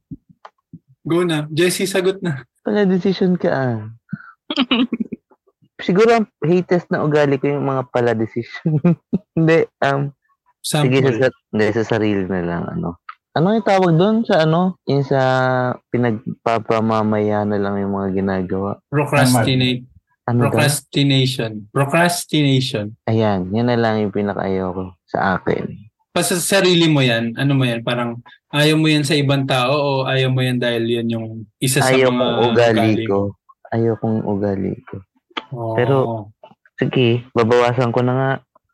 Go 1.04 1.24
na. 1.24 1.48
Jessie, 1.48 1.88
sagot 1.88 2.20
na. 2.20 2.44
Wala 2.64 2.84
decision 2.84 3.40
ka 3.40 3.50
ah. 3.50 3.78
Siguro 5.80 6.12
ang 6.12 6.26
hatest 6.44 6.92
na 6.92 7.00
ugali 7.00 7.40
ko 7.40 7.48
yung 7.48 7.64
mga 7.64 7.88
pala 7.88 8.12
decision. 8.12 8.76
Hindi, 9.36 9.64
um, 9.80 10.12
sige 10.60 11.00
sa, 11.00 11.08
Sample. 11.08 11.16
sa, 11.16 11.26
hindi, 11.32 11.66
sa 11.72 11.84
sarili 11.88 12.24
na 12.28 12.42
lang, 12.44 12.62
ano. 12.68 13.00
Ano 13.32 13.56
yung 13.56 13.64
tawag 13.64 13.94
doon 13.96 14.16
sa 14.26 14.44
ano? 14.44 14.76
Yung 14.84 15.06
sa 15.06 15.22
pinagpapamamaya 15.88 17.48
na 17.48 17.56
lang 17.56 17.80
yung 17.80 17.96
mga 17.96 18.20
ginagawa. 18.20 18.76
Procrastinate. 18.92 19.88
Ano? 20.28 20.46
Procrastination. 20.46 21.70
Procrastination. 21.72 22.92
Ayan, 23.08 23.48
yan 23.54 23.70
na 23.72 23.78
lang 23.78 24.04
yung 24.04 24.12
pinakaayaw 24.12 24.68
ko 24.74 24.84
sa 25.08 25.38
akin. 25.38 25.89
Pa 26.10 26.26
sa 26.26 26.34
sarili 26.36 26.90
mo 26.90 26.98
yan, 26.98 27.38
ano 27.38 27.54
mo 27.54 27.62
yan, 27.62 27.86
parang 27.86 28.18
ayaw 28.50 28.74
mo 28.74 28.90
yan 28.90 29.06
sa 29.06 29.14
ibang 29.14 29.46
tao 29.46 29.70
o 29.70 29.90
ayaw 30.04 30.26
mo 30.26 30.42
yan 30.42 30.58
dahil 30.58 30.82
yan 30.82 31.06
yung 31.06 31.26
isa 31.56 31.78
sa 31.78 31.94
Ayaw 31.94 32.10
mga 32.10 32.18
kong 32.18 32.42
ugali 32.50 32.82
mo? 32.90 33.06
ko. 33.06 33.18
Ayaw 33.70 33.94
kong 33.94 34.18
ugali 34.26 34.72
ko. 34.84 34.96
Oo. 35.54 35.74
Pero- 35.78 36.34
Sige, 36.74 37.28
babawasan 37.30 37.92
ko 37.92 38.00
na 38.00 38.12
nga. 38.16 38.30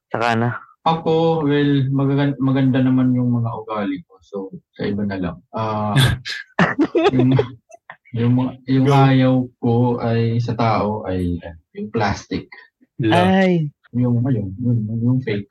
Saka 0.09 0.39
na. 0.39 0.51
Ako, 0.87 1.43
well, 1.43 1.73
magaganda, 1.91 2.39
maganda 2.39 2.79
naman 2.79 3.11
yung 3.13 3.35
mga 3.35 3.51
ugali 3.53 3.99
ko. 4.07 4.17
So, 4.23 4.37
sa 4.73 4.87
iba 4.87 5.03
na 5.03 5.19
lang. 5.19 5.37
Ah, 5.51 5.91
yung, 7.13 7.35
yung, 8.15 8.33
mga- 8.33 8.57
yung 8.71 8.87
ayaw 8.89 9.35
ko 9.59 9.99
ay 9.99 10.39
sa 10.39 10.55
tao 10.55 11.03
ay 11.03 11.37
eh, 11.37 11.53
yung 11.75 11.91
plastic. 11.91 12.47
Love. 12.97 13.29
Ay, 13.29 13.69
Yung, 13.93 14.23
ayun, 14.23 14.55
yung, 14.57 14.79
yung 15.03 15.19
fake. 15.21 15.51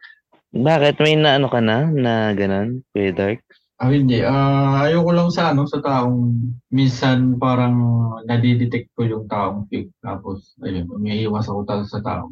Bakit? 0.55 0.99
May 1.03 1.19
na 1.19 1.35
ano 1.35 1.51
ka 1.51 1.59
na? 1.59 1.87
Na 1.91 2.31
ganun? 2.31 2.81
Kuya 2.95 3.11
Dark? 3.11 3.43
Ah, 3.75 3.91
hindi. 3.91 4.23
Ah, 4.23 4.87
ayoko 4.87 5.11
lang 5.11 5.29
sa 5.35 5.51
ano, 5.51 5.67
sa 5.67 5.83
taong 5.83 6.31
minsan 6.71 7.35
parang 7.35 7.75
nadidetect 8.23 8.95
ko 8.95 9.03
yung 9.03 9.27
taong 9.27 9.67
fake. 9.67 9.91
Tapos, 9.99 10.55
ayun, 10.63 10.87
umiiwas 10.87 11.51
ako 11.51 11.67
talaga 11.67 11.87
sa 11.91 11.99
tao. 11.99 12.31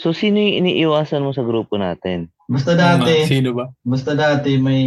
So, 0.00 0.16
sino 0.16 0.40
yung 0.40 0.64
iniiwasan 0.64 1.20
mo 1.20 1.36
sa 1.36 1.44
grupo 1.44 1.76
natin? 1.76 2.32
Basta 2.48 2.72
dati, 2.72 3.28
Sino 3.28 3.52
ba? 3.52 3.68
basta 3.84 4.16
dati 4.16 4.56
may 4.56 4.80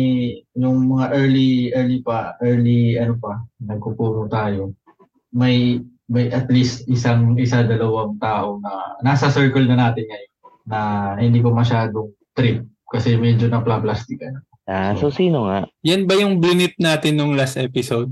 yung 0.57 0.89
mga 0.89 1.13
early 1.13 1.69
early 1.77 2.01
pa, 2.01 2.33
early 2.41 2.97
ano 2.97 3.13
pa, 3.21 3.45
nagpupuro 3.61 4.25
tayo. 4.25 4.73
May 5.29 5.77
may 6.09 6.33
at 6.33 6.49
least 6.49 6.89
isang 6.89 7.37
isa 7.37 7.61
dalawang 7.61 8.17
tao 8.17 8.57
na 8.57 8.97
nasa 9.05 9.29
circle 9.29 9.69
na 9.69 9.77
natin 9.77 10.09
ngayon 10.09 10.31
na 10.65 10.79
hindi 11.21 11.45
ko 11.45 11.53
masyadong 11.53 12.09
trip 12.33 12.65
kasi 12.91 13.15
medyo 13.15 13.47
na 13.47 13.63
plastikan. 13.63 14.35
Ah, 14.67 14.93
so 14.93 15.09
sino 15.09 15.47
nga? 15.47 15.65
Yan 15.81 16.05
ba 16.05 16.15
yung 16.15 16.37
blinip 16.37 16.77
natin 16.77 17.17
nung 17.17 17.33
last 17.33 17.57
episode? 17.57 18.11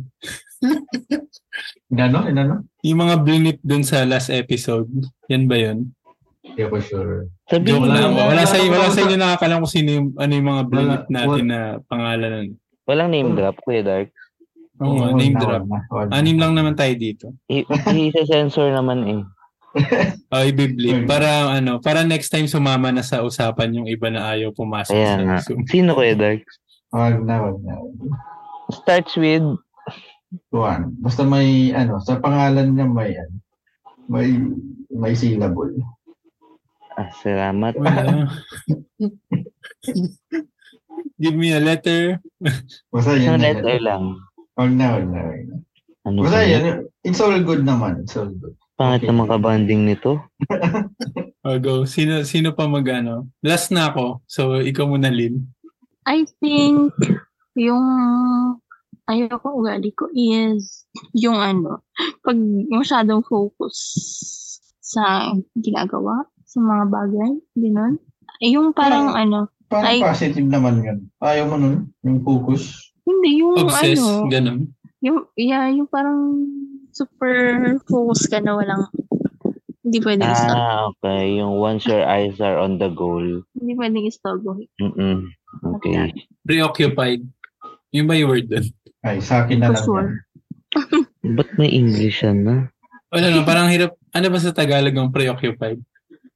Inano? 1.91 2.25
Inano? 2.25 2.55
Yung 2.81 2.99
mga 2.99 3.15
blinip 3.21 3.57
dun 3.61 3.83
sa 3.83 4.07
last 4.07 4.31
episode, 4.31 4.87
yan 5.27 5.45
ba 5.45 5.55
yun? 5.59 5.91
Hindi 6.43 6.61
ako 6.65 6.75
sure. 6.81 7.15
Joke 7.49 7.83
mo 7.83 7.85
lang. 7.91 8.15
na. 8.15 8.27
Wala 8.33 8.43
sa 8.47 8.57
wala 8.57 8.89
sa 8.89 8.99
Wala. 8.99 9.05
inyo 9.05 9.17
nakakalam 9.17 9.59
kung 9.61 9.73
sino 9.73 9.89
yung, 9.91 10.07
ano 10.15 10.31
yung 10.31 10.49
mga 10.49 10.63
blinip 10.67 11.03
Wala. 11.05 11.13
natin 11.13 11.45
na 11.45 11.59
pangalan. 11.85 12.43
Walang 12.89 13.09
name 13.13 13.31
drop, 13.37 13.55
Kuya 13.61 13.83
Dark. 13.85 14.09
Oo 14.79 14.95
nga, 14.95 15.11
name 15.13 15.35
drop. 15.37 15.63
Anim 16.09 16.37
lang 16.39 16.55
naman 16.55 16.73
tayo 16.73 16.93
dito. 16.95 17.35
I- 17.51 17.67
I-sensor 17.85 18.71
naman 18.71 18.99
eh. 19.05 19.21
Oh, 20.34 20.41
i-blip. 20.45 21.05
Hmm. 21.05 21.10
Para 21.10 21.29
ano, 21.58 21.82
para 21.82 22.05
next 22.05 22.29
time 22.29 22.45
sumama 22.45 22.89
na 22.93 23.01
sa 23.01 23.21
usapan 23.21 23.73
yung 23.73 23.88
iba 23.89 24.10
na 24.10 24.34
ayaw 24.34 24.53
pumasok 24.53 24.93
Kaya 24.93 25.13
sa 25.13 25.21
nga. 25.25 25.38
Zoom. 25.41 25.62
Sino 25.65 25.93
Kuya 25.97 26.13
Dark? 26.17 26.45
Wag 26.93 27.21
na, 27.21 27.36
wag 27.49 27.58
na. 27.62 27.73
Starts 28.73 29.13
with 29.17 29.45
Juan. 30.53 30.93
Basta 31.01 31.25
may, 31.25 31.73
ano, 31.73 31.97
sa 32.01 32.21
pangalan 32.21 32.73
niya 32.73 32.86
may, 32.86 33.13
ano, 33.17 33.36
may, 34.10 34.27
may 34.93 35.13
syllable. 35.17 35.73
Ah, 36.93 37.10
salamat. 37.21 37.73
Wala. 37.77 38.29
Give 41.19 41.36
me 41.36 41.51
a 41.51 41.60
letter. 41.62 42.21
Basta 42.93 43.17
Isang 43.17 43.38
yan. 43.38 43.41
na 43.41 43.45
letter 43.53 43.77
lang. 43.82 44.03
Wag 44.55 44.71
na, 44.73 44.86
wag 44.97 45.05
na, 45.10 45.19
wag 45.25 45.41
na. 45.45 45.55
Ano 46.08 46.17
Basta 46.25 46.41
ba? 46.41 46.47
yan, 46.47 46.63
it's 47.03 47.19
all 47.19 47.36
good 47.43 47.63
naman. 47.63 48.03
It's 48.03 48.15
all 48.15 48.32
good. 48.32 48.55
Pangit 48.79 49.03
Okay. 49.03 49.09
naman 49.11 49.27
kabanding 49.27 49.83
nito. 49.83 50.23
Oh, 51.39 51.55
go. 51.55 51.87
Sino, 51.87 52.21
sino 52.23 52.51
pa 52.51 52.67
magano? 52.67 53.31
Last 53.39 53.71
na 53.71 53.87
ako. 53.89 54.19
So, 54.27 54.59
ikaw 54.59 54.83
muna, 54.85 55.07
Lynn. 55.07 55.47
I 56.03 56.27
think 56.43 56.91
yung 57.55 57.79
ayoko 59.05 59.55
ugali 59.55 59.95
ko 59.95 60.11
is 60.11 60.83
yung 61.15 61.39
ano, 61.39 61.79
pag 62.21 62.35
masyadong 62.69 63.23
focus 63.23 63.75
sa 64.83 65.31
ginagawa, 65.55 66.27
sa 66.43 66.59
mga 66.59 66.85
bagay, 66.91 67.31
gano'n. 67.55 67.95
Yung 68.43 68.75
parang 68.75 69.15
ano, 69.15 69.47
Parang 69.69 69.85
Ay. 69.87 70.01
positive 70.01 70.43
naman 70.43 70.81
yun. 70.83 70.99
Ayaw 71.21 71.45
mo 71.45 71.55
nun, 71.55 71.93
yung 72.01 72.19
focus. 72.19 72.73
hindi 73.05 73.37
yung 73.39 73.53
Obsessed. 73.55 74.01
ano, 74.01 74.27
Ganon. 74.27 74.59
yung, 74.99 75.23
yeah, 75.33 75.69
yung 75.69 75.85
parang 75.85 76.19
super 76.99 77.35
focus 77.88 78.27
ka 78.27 78.43
na 78.43 78.59
walang, 78.59 78.83
hindi 79.88 80.03
pwedeng 80.03 80.35
stop. 80.35 80.55
Ah, 80.59 80.79
okay. 80.91 81.39
Yung 81.39 81.55
once 81.55 81.88
your 81.88 82.03
eyes 82.03 82.35
are 82.43 82.59
on 82.59 82.75
the 82.75 82.91
goal. 82.91 83.23
Hindi 83.55 83.73
pwedeng 83.79 84.12
stop. 84.12 84.43
Mm-mm. 84.83 85.31
Okay. 85.79 86.12
Preoccupied. 86.43 87.23
Yung 87.95 88.05
ba 88.05 88.19
yung 88.19 88.29
word 88.29 88.51
dun? 88.51 88.67
Ay, 89.01 89.23
sa 89.23 89.47
akin 89.47 89.63
na 89.63 89.71
For 89.71 89.75
lang 89.79 89.85
sure. 89.88 90.09
Ba't 91.39 91.49
may 91.55 91.71
English 91.71 92.21
yan 92.21 92.45
na? 92.45 92.55
Wala 93.09 93.33
no, 93.33 93.47
parang 93.47 93.71
hirap. 93.71 93.97
Ano 94.13 94.27
ba 94.29 94.38
sa 94.38 94.53
Tagalog 94.53 94.93
ang 94.93 95.09
preoccupied? 95.09 95.81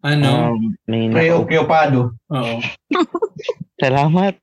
Ano? 0.01 0.55
Um, 0.55 0.73
may 0.87 1.11
Preoccupado. 1.11 2.17
Oo. 2.31 2.55
Salamat. 3.83 4.39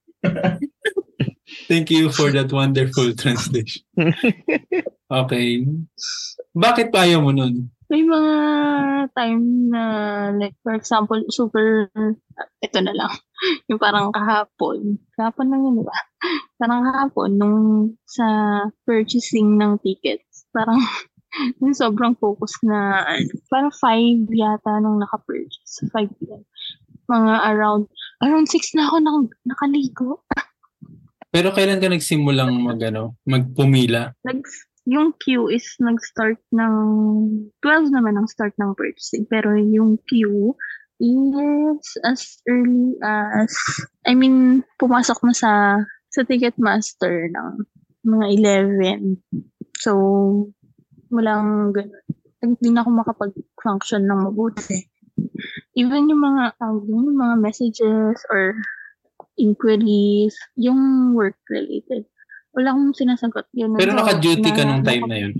Thank 1.66 1.90
you 1.90 2.14
for 2.14 2.30
that 2.30 2.52
wonderful 2.52 3.10
translation. 3.18 3.82
Okay. 5.10 5.66
Bakit 6.54 6.94
pa 6.94 7.02
ayaw 7.02 7.18
mo 7.26 7.34
nun? 7.34 7.66
May 7.90 8.06
mga 8.06 8.34
time 9.18 9.66
na, 9.74 9.82
like, 10.38 10.54
for 10.62 10.78
example, 10.78 11.18
super, 11.34 11.90
ito 12.62 12.78
na 12.78 12.94
lang, 12.94 13.10
yung 13.68 13.82
parang 13.82 14.14
kahapon. 14.14 15.02
Kahapon 15.18 15.50
lang 15.50 15.66
yun, 15.66 15.82
di 15.82 15.84
ba? 15.84 15.98
Parang 16.54 16.86
kahapon, 16.86 17.34
nung 17.34 17.58
sa 18.06 18.26
purchasing 18.86 19.58
ng 19.58 19.82
tickets, 19.82 20.46
parang 20.54 20.78
yung 21.58 21.74
sobrang 21.74 22.14
focus 22.22 22.54
na, 22.62 23.02
ano, 23.10 23.26
parang 23.50 23.74
five 23.74 24.22
yata 24.30 24.78
nung 24.78 25.02
naka-purchase. 25.02 25.82
Five 25.90 26.14
p.m. 26.22 26.46
Mga 27.10 27.34
around, 27.50 27.90
around 28.22 28.46
six 28.46 28.70
na 28.78 28.86
ako 28.86 29.02
nang, 29.02 29.26
nakaligo. 29.42 30.22
Pero 31.34 31.50
kailan 31.50 31.82
ka 31.82 31.90
nagsimulang 31.90 32.54
mag, 32.54 32.78
ano, 32.86 33.18
magpumila? 33.26 34.14
Nag, 34.22 34.46
yung 34.88 35.12
queue 35.20 35.52
is 35.52 35.64
nag-start 35.80 36.40
ng 36.52 36.74
12 37.60 37.92
naman 37.92 38.16
ang 38.16 38.28
start 38.30 38.56
ng 38.56 38.72
purchasing. 38.76 39.28
Pero 39.28 39.52
yung 39.56 40.00
queue 40.08 40.56
is 41.00 41.84
as 42.04 42.40
early 42.48 42.96
as, 43.04 43.52
I 44.04 44.16
mean, 44.16 44.64
pumasok 44.80 45.20
na 45.24 45.34
sa 45.36 45.52
sa 46.10 46.26
Ticketmaster 46.26 47.30
ng 47.30 47.64
mga 48.02 48.26
11. 48.90 49.22
So, 49.78 49.92
walang 51.08 51.70
ganun. 51.70 52.04
Hindi 52.40 52.68
na 52.72 52.82
ako 52.82 52.90
makapag-function 52.90 54.08
ng 54.08 54.20
mabuti. 54.26 54.90
Even 55.78 56.10
yung 56.10 56.24
mga, 56.24 56.56
doon, 56.58 57.14
yung 57.14 57.20
mga 57.20 57.36
messages 57.38 58.18
or 58.32 58.56
inquiries, 59.38 60.34
yung 60.56 61.12
work-related. 61.14 62.08
Wala 62.54 62.74
akong 62.74 62.94
sinasagot. 62.96 63.46
Yun, 63.54 63.78
Pero 63.78 63.94
naka-duty 63.94 64.50
ka 64.50 64.62
nung 64.66 64.82
time 64.82 65.06
na 65.06 65.18
yun. 65.26 65.32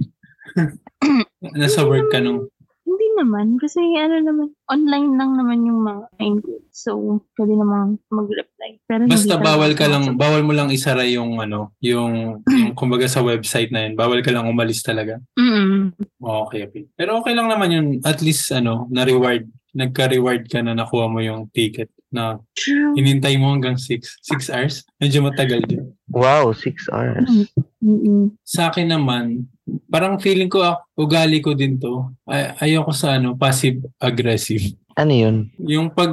Nasa 1.61 1.83
work 1.83 2.11
ka 2.11 2.23
nung... 2.23 2.47
Hindi 2.87 3.07
naman. 3.19 3.55
Kasi 3.59 3.79
ano 3.99 4.19
naman, 4.19 4.49
online 4.67 5.15
lang 5.15 5.31
naman 5.39 5.63
yung 5.63 5.81
mga 5.87 6.05
inquiries. 6.19 6.71
So, 6.75 7.23
pwede 7.39 7.55
namang 7.55 8.03
mag-reply. 8.11 8.83
Pero 8.87 9.07
Basta 9.07 9.39
bawal 9.39 9.75
ka 9.79 9.87
lang, 9.87 10.19
bawal 10.19 10.43
mo 10.43 10.55
lang 10.55 10.75
isara 10.75 11.07
yung 11.07 11.39
ano, 11.39 11.75
yung, 11.83 12.43
yung 12.47 12.75
kumbaga 12.79 13.07
sa 13.07 13.23
website 13.23 13.71
na 13.71 13.87
yun. 13.87 13.95
Bawal 13.95 14.23
ka 14.23 14.35
lang 14.35 14.51
umalis 14.51 14.83
talaga. 14.83 15.19
Mm-mm. 15.39 15.95
Okay, 16.19 16.67
okay. 16.67 16.83
Pero 16.95 17.19
okay 17.23 17.35
lang 17.35 17.51
naman 17.51 17.71
yun. 17.71 17.87
At 18.03 18.23
least, 18.23 18.51
ano, 18.55 18.87
na-reward. 18.91 19.47
Nagka-reward 19.71 20.51
ka 20.51 20.63
na 20.67 20.75
nakuha 20.75 21.07
mo 21.07 21.23
yung 21.23 21.47
ticket 21.55 21.91
na 22.11 22.43
True. 22.59 22.99
hinintay 22.99 23.39
mo 23.39 23.55
hanggang 23.55 23.79
6. 23.79 24.03
6 24.27 24.51
hours? 24.51 24.83
Medyo 24.99 25.23
matagal 25.23 25.63
din. 25.63 25.95
Wow, 26.11 26.51
six 26.53 26.91
hours. 26.91 27.31
Mm-mm. 27.79 28.35
Sa 28.43 28.69
akin 28.69 28.91
naman, 28.91 29.47
parang 29.87 30.19
feeling 30.19 30.51
ko, 30.51 30.67
ah, 30.67 30.83
ugali 30.99 31.39
ko 31.39 31.55
din 31.55 31.79
to. 31.79 32.11
Ay, 32.27 32.75
ayoko 32.75 32.91
sa 32.91 33.17
ano, 33.17 33.39
passive-aggressive. 33.39 34.75
Ano 34.99 35.15
yun? 35.15 35.37
Yung 35.63 35.95
pag 35.95 36.11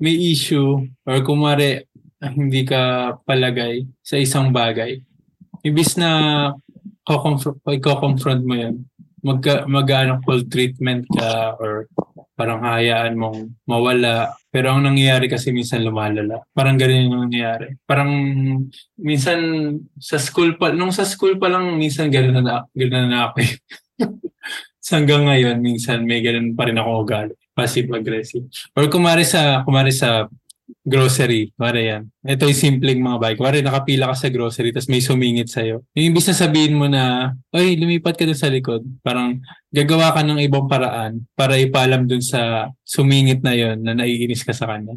may 0.00 0.16
issue 0.32 0.88
or 1.04 1.20
kumare 1.20 1.86
ah, 2.24 2.32
hindi 2.32 2.64
ka 2.64 3.12
palagay 3.28 3.84
sa 4.00 4.16
isang 4.16 4.48
bagay, 4.50 5.04
ibis 5.60 6.00
na 6.00 6.10
ko-confront, 7.04 7.60
confront 8.00 8.42
mo 8.42 8.54
yan, 8.56 8.82
magka, 9.20 9.68
mag-ano, 9.68 10.18
cold 10.24 10.48
treatment 10.48 11.04
ka 11.12 11.54
or 11.60 11.86
parang 12.36 12.60
hayaan 12.62 13.16
mong 13.16 13.64
mawala. 13.64 14.36
Pero 14.52 14.76
ang 14.76 14.84
nangyayari 14.84 15.26
kasi 15.26 15.50
minsan 15.50 15.82
lumalala. 15.82 16.44
Parang 16.52 16.76
ganun 16.76 17.08
yung 17.08 17.24
nangyayari. 17.26 17.80
Parang 17.88 18.12
minsan 19.00 19.40
sa 19.96 20.20
school 20.20 20.60
pa, 20.60 20.70
nung 20.70 20.92
sa 20.92 21.08
school 21.08 21.40
pa 21.40 21.48
lang, 21.48 21.74
minsan 21.80 22.12
ganun 22.12 22.44
na, 22.44 22.68
ganun 22.76 23.08
na 23.08 23.32
ako. 23.32 23.36
eh. 23.40 23.52
hanggang 24.86 25.26
ngayon, 25.26 25.58
minsan 25.58 26.06
may 26.06 26.22
ganun 26.22 26.54
pa 26.54 26.68
rin 26.70 26.78
ako 26.78 27.02
ugali. 27.02 27.34
Passive-aggressive. 27.56 28.46
Or 28.76 28.86
kumari 28.86 29.26
sa, 29.26 29.64
kumari 29.66 29.90
sa 29.90 30.30
grocery, 30.82 31.50
kumari 31.54 31.90
yan. 31.90 32.10
Ito 32.22 32.46
yung 32.46 32.58
simpleng 32.58 33.02
mga 33.02 33.18
bagay. 33.18 33.36
Kumari 33.38 33.58
nakapila 33.62 34.10
ka 34.10 34.14
sa 34.18 34.30
grocery 34.30 34.70
tapos 34.74 34.90
may 34.90 35.02
sumingit 35.02 35.50
sa'yo. 35.50 35.82
Yung 35.94 36.14
ibig 36.14 36.26
na 36.26 36.34
sabihin 36.34 36.74
mo 36.74 36.86
na, 36.90 37.34
ay, 37.54 37.78
lumipat 37.78 38.18
ka 38.18 38.26
dun 38.26 38.38
sa 38.38 38.50
likod. 38.50 38.82
Parang 39.02 39.38
gagawa 39.70 40.14
ka 40.14 40.22
ng 40.26 40.42
ibang 40.42 40.66
paraan 40.66 41.22
para 41.38 41.58
ipaalam 41.58 42.06
dun 42.06 42.22
sa 42.22 42.70
sumingit 42.82 43.42
na 43.42 43.54
yon 43.54 43.82
na 43.82 43.94
naiinis 43.94 44.42
ka 44.42 44.54
sa 44.54 44.66
kanya. 44.70 44.94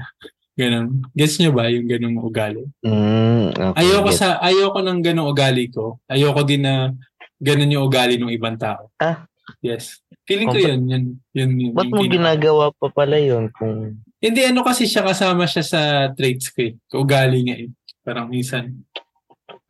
Ganon. 0.59 1.07
Gets 1.15 1.39
nyo 1.39 1.55
ba 1.55 1.71
yung 1.71 1.87
ganong 1.87 2.19
ugali? 2.19 2.67
Mm, 2.83 3.55
okay. 3.55 3.79
Ayoko 3.79 4.09
sa 4.11 4.43
ayoko 4.43 4.83
ng 4.83 4.99
ganong 4.99 5.31
ugali 5.31 5.71
ko. 5.71 6.03
Ayoko 6.11 6.43
din 6.43 6.67
na 6.67 6.91
ganon 7.39 7.71
yung 7.71 7.87
ugali 7.87 8.19
ng 8.19 8.33
ibang 8.35 8.59
tao. 8.59 8.91
Ah. 8.99 9.23
Yes. 9.63 10.03
Feeling 10.27 10.51
ko 10.51 10.59
Kung 10.59 10.61
ba- 10.61 10.69
yun. 10.69 10.79
Yun, 10.85 11.03
yun, 11.33 11.51
yun, 11.57 11.73
Ba't 11.73 11.89
mo 11.89 12.03
ginagawa 12.05 12.75
pa 12.75 12.87
pala 12.91 13.17
yun 13.17 13.47
kung 13.55 14.03
Hindi, 14.19 14.41
ano 14.43 14.67
kasi 14.67 14.83
siya 14.83 15.07
kasama 15.07 15.47
siya 15.47 15.63
sa 15.63 15.81
traits 16.11 16.51
ko 16.51 16.59
eh. 16.67 16.73
Ugali 16.91 17.39
niya 17.39 17.55
eh. 17.63 17.69
Parang 18.03 18.27
minsan. 18.27 18.83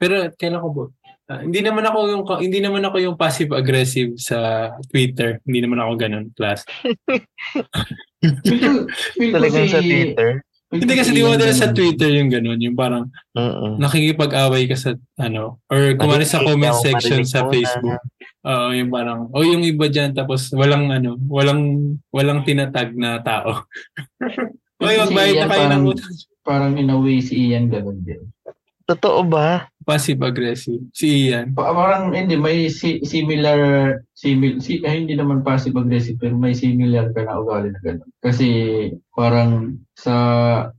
Pero 0.01 0.25
kailan 0.33 0.62
ko 0.65 0.69
ba? 0.73 0.85
Ah, 1.29 1.45
hindi 1.45 1.62
naman 1.62 1.85
ako 1.85 1.97
yung 2.09 2.23
hindi 2.41 2.57
naman 2.57 2.81
ako 2.81 2.97
yung 3.05 3.13
passive 3.13 3.53
aggressive 3.53 4.17
sa 4.17 4.73
Twitter. 4.89 5.38
Hindi 5.45 5.62
naman 5.62 5.77
ako 5.77 5.91
ganun 5.93 6.25
class. 6.33 6.65
Talagang 9.37 9.69
si, 9.69 9.73
sa 9.77 9.81
Twitter? 9.85 10.41
Hindi 10.70 10.94
kasi 10.94 11.10
si 11.10 11.17
di 11.17 11.26
mo 11.26 11.34
dahil 11.34 11.58
sa. 11.58 11.74
Twitter 11.74 12.13
yung 12.13 12.30
ganun, 12.30 12.62
yung 12.62 12.78
parang 12.78 13.10
Mm-mm. 13.34 13.82
nakikipag-away 13.82 14.70
ka 14.70 14.78
sa 14.78 14.94
ano 15.17 15.58
or 15.65 15.98
kumari 15.98 16.22
sa 16.22 16.38
Marinig 16.38 16.46
comment 16.46 16.78
section 16.78 17.26
sa 17.26 17.50
Facebook. 17.50 17.98
Oo, 18.46 18.70
yung 18.72 18.94
parang 18.94 19.34
oh 19.34 19.42
yung 19.42 19.65
iba 19.65 19.90
diyan 19.90 20.13
tapos 20.13 20.54
walang 20.54 20.94
ano, 20.94 21.17
walang 21.26 21.62
walang 22.13 22.46
tinatag 22.46 22.94
na 22.94 23.17
tao. 23.17 23.65
Oy, 24.80 24.96
Kasi 24.96 25.10
magbayad 25.10 25.36
na 25.36 25.48
kayo 25.48 25.65
ng 25.65 25.70
parang- 25.74 25.86
utang. 25.90 26.13
Parang 26.40 26.74
in 26.78 26.90
a 26.90 26.98
way 26.98 27.17
si 27.20 27.50
Ian 27.50 27.67
ganun 27.67 28.00
din. 28.02 28.22
Totoo 28.86 29.22
ba? 29.22 29.70
Passive-aggressive. 29.90 30.85
Si 30.94 31.08
Ian. 31.25 31.58
Pa- 31.58 31.73
Parang 31.73 32.13
hindi, 32.13 32.37
may 32.37 32.69
si- 32.69 33.02
similar, 33.02 33.58
simil, 34.13 34.62
si, 34.62 34.77
eh, 34.79 34.94
hindi 34.94 35.17
naman 35.17 35.42
passive-aggressive, 35.42 36.15
pero 36.15 36.37
may 36.37 36.54
similar 36.54 37.10
ka 37.10 37.25
na 37.25 37.42
ugali 37.42 37.73
na 37.73 37.81
gano'n. 37.81 38.10
Kasi 38.21 38.48
parang 39.10 39.73
sa 39.98 40.13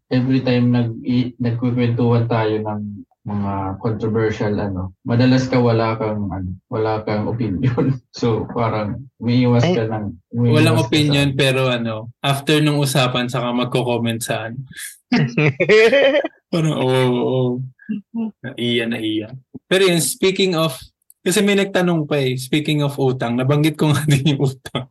every 0.07 0.39
time 0.41 0.71
nag, 0.71 0.95
nagkukwentuhan 1.37 2.25
tayo 2.25 2.63
ng 2.63 2.83
mga 3.21 3.53
controversial 3.77 4.55
ano, 4.57 4.97
madalas 5.03 5.45
ka 5.45 5.61
wala 5.61 5.93
kang 5.95 6.31
ano, 6.31 6.51
wala 6.71 7.03
kang 7.03 7.27
opinion. 7.27 7.99
So 8.11 8.47
parang 8.49 9.07
umiiwas 9.19 9.61
ka 9.63 9.87
ng 9.87 10.07
umiiwas 10.33 10.55
Walang 10.57 10.77
ka 10.77 10.81
sa- 10.81 10.87
opinion 10.87 11.29
pero 11.35 11.61
ano, 11.67 11.95
after 12.23 12.59
nung 12.59 12.79
usapan 12.79 13.29
saka 13.29 13.51
magko-comment 13.51 14.23
saan. 14.23 14.65
Parang 16.51 16.75
oo, 16.75 16.91
oo, 16.91 17.21
oo. 17.21 17.51
Naiya, 18.43 18.85
naiya. 18.87 19.29
Pero 19.71 19.87
yun, 19.87 20.03
speaking 20.03 20.59
of, 20.59 20.75
kasi 21.21 21.45
may 21.45 21.59
nagtanong 21.59 22.09
pa 22.09 22.17
eh, 22.17 22.35
speaking 22.35 22.81
of 22.81 22.97
utang, 22.97 23.37
nabanggit 23.37 23.77
ko 23.77 23.89
nga 23.93 24.03
din 24.09 24.35
yung 24.37 24.49
utang. 24.49 24.89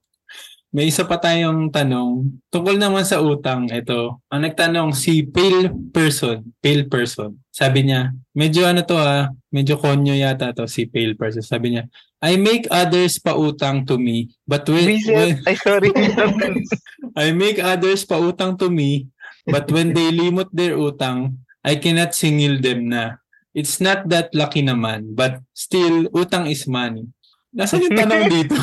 May 0.69 0.85
isa 0.85 1.01
pa 1.01 1.17
tayong 1.17 1.73
tanong, 1.73 2.29
tungkol 2.53 2.77
naman 2.77 3.01
sa 3.01 3.17
utang, 3.25 3.65
ito, 3.73 4.21
ang 4.29 4.45
nagtanong 4.45 4.93
si 4.93 5.25
pale 5.25 5.73
person, 5.89 6.45
pale 6.61 6.85
person. 6.85 7.33
Sabi 7.49 7.89
niya, 7.89 8.13
medyo 8.37 8.69
ano 8.69 8.85
to 8.85 8.93
ah, 8.93 9.33
medyo 9.49 9.81
konyo 9.81 10.13
yata 10.13 10.53
to 10.53 10.69
si 10.69 10.85
pale 10.85 11.17
person. 11.17 11.41
Sabi 11.41 11.73
niya, 11.73 11.89
I 12.21 12.37
make 12.37 12.69
others 12.69 13.17
pa 13.17 13.33
utang 13.33 13.81
to 13.89 13.97
me, 13.97 14.29
but 14.45 14.69
when, 14.69 15.01
when 15.09 15.41
ay 15.49 15.57
sorry. 15.57 15.89
I 17.19 17.33
make 17.33 17.57
others 17.57 18.05
pa 18.05 18.21
utang 18.21 18.53
to 18.61 18.69
me, 18.69 19.09
but 19.49 19.65
when 19.73 19.97
they 19.97 20.13
limot 20.13 20.53
their 20.53 20.77
utang, 20.77 21.41
I 21.61 21.75
cannot 21.77 22.11
singil 22.11 22.57
them 22.57 22.87
na. 22.87 23.19
It's 23.51 23.81
not 23.81 24.07
that 24.07 24.31
lucky 24.31 24.61
naman, 24.61 25.13
but 25.13 25.41
still, 25.51 26.07
utang 26.13 26.47
is 26.47 26.63
money. 26.65 27.09
Nasaan 27.49 27.89
yung 27.89 27.97
tanong 27.97 28.23
dito? 28.35 28.55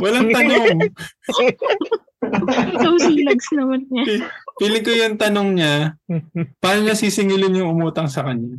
Walang 0.00 0.32
tanong. 0.32 0.90
So, 2.82 2.88
silags 2.98 3.46
naman 3.54 3.86
niya. 3.86 4.26
Feeling 4.58 4.82
ko 4.82 4.90
yung 4.90 5.16
tanong 5.16 5.48
niya, 5.54 5.94
paano 6.58 6.80
niya 6.82 6.96
sisingilin 6.98 7.54
yung 7.54 7.76
umutang 7.76 8.08
sa 8.08 8.24
kanya? 8.24 8.56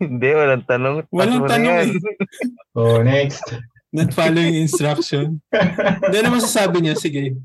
Hindi, 0.00 0.28
walang 0.32 0.64
tanong. 0.64 0.94
Walang 1.12 1.44
tanong 1.44 1.74
yan. 1.76 1.88
eh. 1.92 2.00
Oh, 2.74 3.04
next. 3.04 3.44
Not 3.92 4.10
following 4.10 4.58
instruction. 4.58 5.38
Hindi 5.52 6.18
naman 6.18 6.42
sasabi 6.42 6.82
niya, 6.82 6.96
sige. 6.98 7.36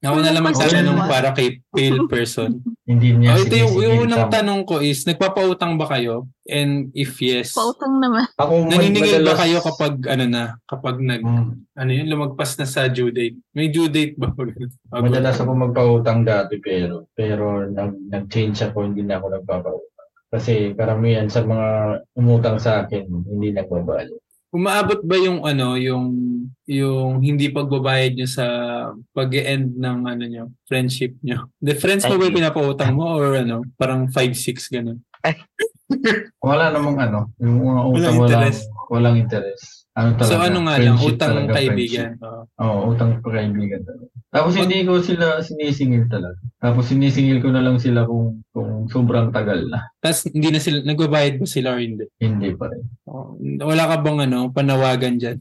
Ako 0.00 0.16
na 0.18 0.32
lang 0.32 0.44
magtatanong 0.44 0.98
para 1.04 1.28
kay 1.36 1.60
pale 1.68 2.00
person. 2.12 2.56
Hindi 2.88 3.12
niya 3.12 3.36
Oh, 3.36 3.44
ito 3.44 3.52
yung, 3.54 3.72
yung 3.76 3.96
unang 4.08 4.32
tanong 4.32 4.64
ko 4.64 4.80
is, 4.80 5.04
nagpapautang 5.04 5.76
ba 5.76 5.86
kayo? 5.86 6.24
And 6.42 6.88
if 6.90 7.20
yes, 7.20 7.52
Pautang 7.52 8.00
naman. 8.00 8.24
Ako 8.34 8.64
naniningil 8.64 9.20
ba 9.20 9.36
madalas- 9.36 9.40
kayo 9.40 9.56
kapag 9.60 9.92
ano 10.08 10.24
na, 10.24 10.42
kapag 10.64 10.96
nag, 10.98 11.20
Hmm. 11.20 11.52
ano 11.70 11.90
yun, 11.92 12.08
lumagpas 12.08 12.56
na 12.56 12.64
sa 12.64 12.88
due 12.88 13.12
date? 13.12 13.36
May 13.52 13.68
due 13.68 13.86
date 13.86 14.16
ba? 14.16 14.32
Madalas 14.90 15.36
ako 15.36 15.52
magpautang 15.68 16.24
dati 16.24 16.56
pero 16.56 17.04
pero 17.12 17.62
nag, 17.62 18.00
nag-change 18.08 18.56
ako, 18.64 18.88
hindi 18.88 19.04
na 19.04 19.20
ako 19.20 19.36
nagpapautang. 19.36 19.88
Kasi 20.30 20.72
karamihan 20.72 21.26
sa 21.26 21.42
mga 21.42 21.68
umutang 22.14 22.56
sa 22.56 22.82
akin, 22.82 23.04
hindi 23.04 23.50
nagbabalik. 23.50 24.16
Umaabot 24.50 24.98
ba 25.06 25.14
yung 25.14 25.46
ano, 25.46 25.78
yung 25.78 26.10
yung 26.66 27.22
hindi 27.22 27.54
pagbabayad 27.54 28.18
nyo 28.18 28.28
sa 28.30 28.46
pag-end 29.14 29.78
ng 29.78 29.98
ano 30.06 30.24
nyo, 30.26 30.44
friendship 30.66 31.14
nyo? 31.22 31.46
The 31.62 31.78
friends 31.78 32.02
mo 32.06 32.18
ba 32.18 32.34
pinapautang 32.34 32.94
mo 32.98 33.14
or 33.14 33.38
ano, 33.38 33.62
parang 33.78 34.10
5-6 34.10 34.74
ganun? 34.74 34.98
Wala 36.42 36.74
namang 36.74 36.98
ano, 36.98 37.30
yung 37.38 37.62
mga 37.62 37.80
Walang 37.82 37.94
utang 37.94 38.16
walang, 38.18 38.54
walang 38.90 39.16
interest. 39.22 39.79
Ano 39.98 40.14
talaga? 40.14 40.30
so 40.30 40.38
ano 40.38 40.58
nga 40.62 40.74
lang, 40.78 40.96
utang 41.02 41.34
talaga, 41.34 41.52
kaibigan. 41.58 42.10
Oo. 42.22 42.46
friendship. 42.46 42.62
Oo, 42.62 42.78
utang 42.94 43.10
kaibigan 43.26 43.80
talaga. 43.82 44.06
Tapos 44.30 44.52
hindi 44.54 44.78
ko 44.86 44.92
sila 45.02 45.26
sinisingil 45.42 46.06
talaga. 46.06 46.38
Tapos 46.62 46.84
sinisingil 46.86 47.42
ko 47.42 47.50
na 47.50 47.62
lang 47.66 47.82
sila 47.82 48.06
kung 48.06 48.46
kung 48.54 48.86
sobrang 48.86 49.34
tagal 49.34 49.66
na. 49.66 49.90
Tapos 49.98 50.30
hindi 50.30 50.54
na 50.54 50.62
sila, 50.62 50.86
nagbabayad 50.86 51.42
ba 51.42 51.46
sila 51.50 51.74
or 51.74 51.82
hindi? 51.82 52.06
Hindi 52.22 52.54
pa 52.54 52.70
rin. 52.70 52.86
Oo. 53.10 53.34
Wala 53.66 53.90
ka 53.90 53.96
bang 53.98 54.18
ano, 54.30 54.54
panawagan 54.54 55.18
dyan? 55.18 55.38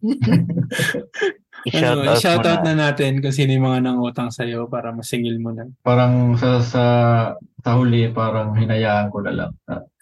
I-shout 1.62 1.94
Ano, 1.94 2.10
out 2.10 2.16
i-shoutout 2.18 2.60
na. 2.62 2.74
na 2.74 2.90
natin 2.90 3.22
kung 3.22 3.30
sino 3.30 3.54
yung 3.54 3.66
mga 3.66 3.86
nangutang 3.86 4.30
sa'yo 4.30 4.66
para 4.66 4.90
masingil 4.90 5.38
mo 5.38 5.54
na. 5.54 5.70
Parang 5.80 6.34
sa 6.34 6.58
sa 6.58 6.84
sa 7.62 7.70
huli 7.78 8.10
parang 8.10 8.50
hinayaan 8.52 9.08
ko 9.08 9.22
na 9.22 9.32
lang. 9.32 9.52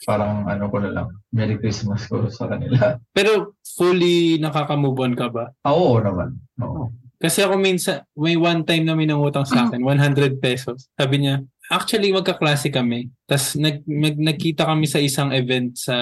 Parang 0.02 0.48
ano 0.48 0.64
ko 0.68 0.80
na 0.80 0.90
lang. 0.90 1.08
Merry 1.30 1.60
Christmas 1.60 2.08
ko 2.08 2.24
sa 2.32 2.48
kanila. 2.48 2.96
Pero 3.12 3.54
fully 3.76 4.40
nakaka-move 4.40 4.98
on 4.98 5.14
ka 5.14 5.28
ba? 5.28 5.52
Ah, 5.60 5.76
oo 5.76 6.00
naman. 6.00 6.40
Oo. 6.60 6.88
Kasi 7.20 7.44
ako 7.44 7.60
minsan, 7.60 8.00
may 8.16 8.32
one 8.32 8.64
time 8.64 8.88
na 8.88 8.96
may 8.96 9.04
nangutang 9.04 9.44
sa 9.44 9.68
akin, 9.68 9.84
100 9.84 10.40
pesos. 10.40 10.88
Sabi 10.96 11.20
niya, 11.20 11.44
actually 11.68 12.08
magkaklase 12.10 12.72
kami. 12.72 13.12
Tapos 13.28 13.60
nag, 13.60 13.84
nag, 13.84 14.16
nagkita 14.16 14.64
kami 14.64 14.88
sa 14.88 14.96
isang 14.96 15.28
event 15.30 15.76
sa 15.76 15.96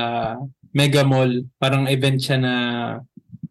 Mega 0.71 1.03
Mall. 1.03 1.43
Parang 1.59 1.91
event 1.91 2.23
siya 2.23 2.39
na 2.39 2.55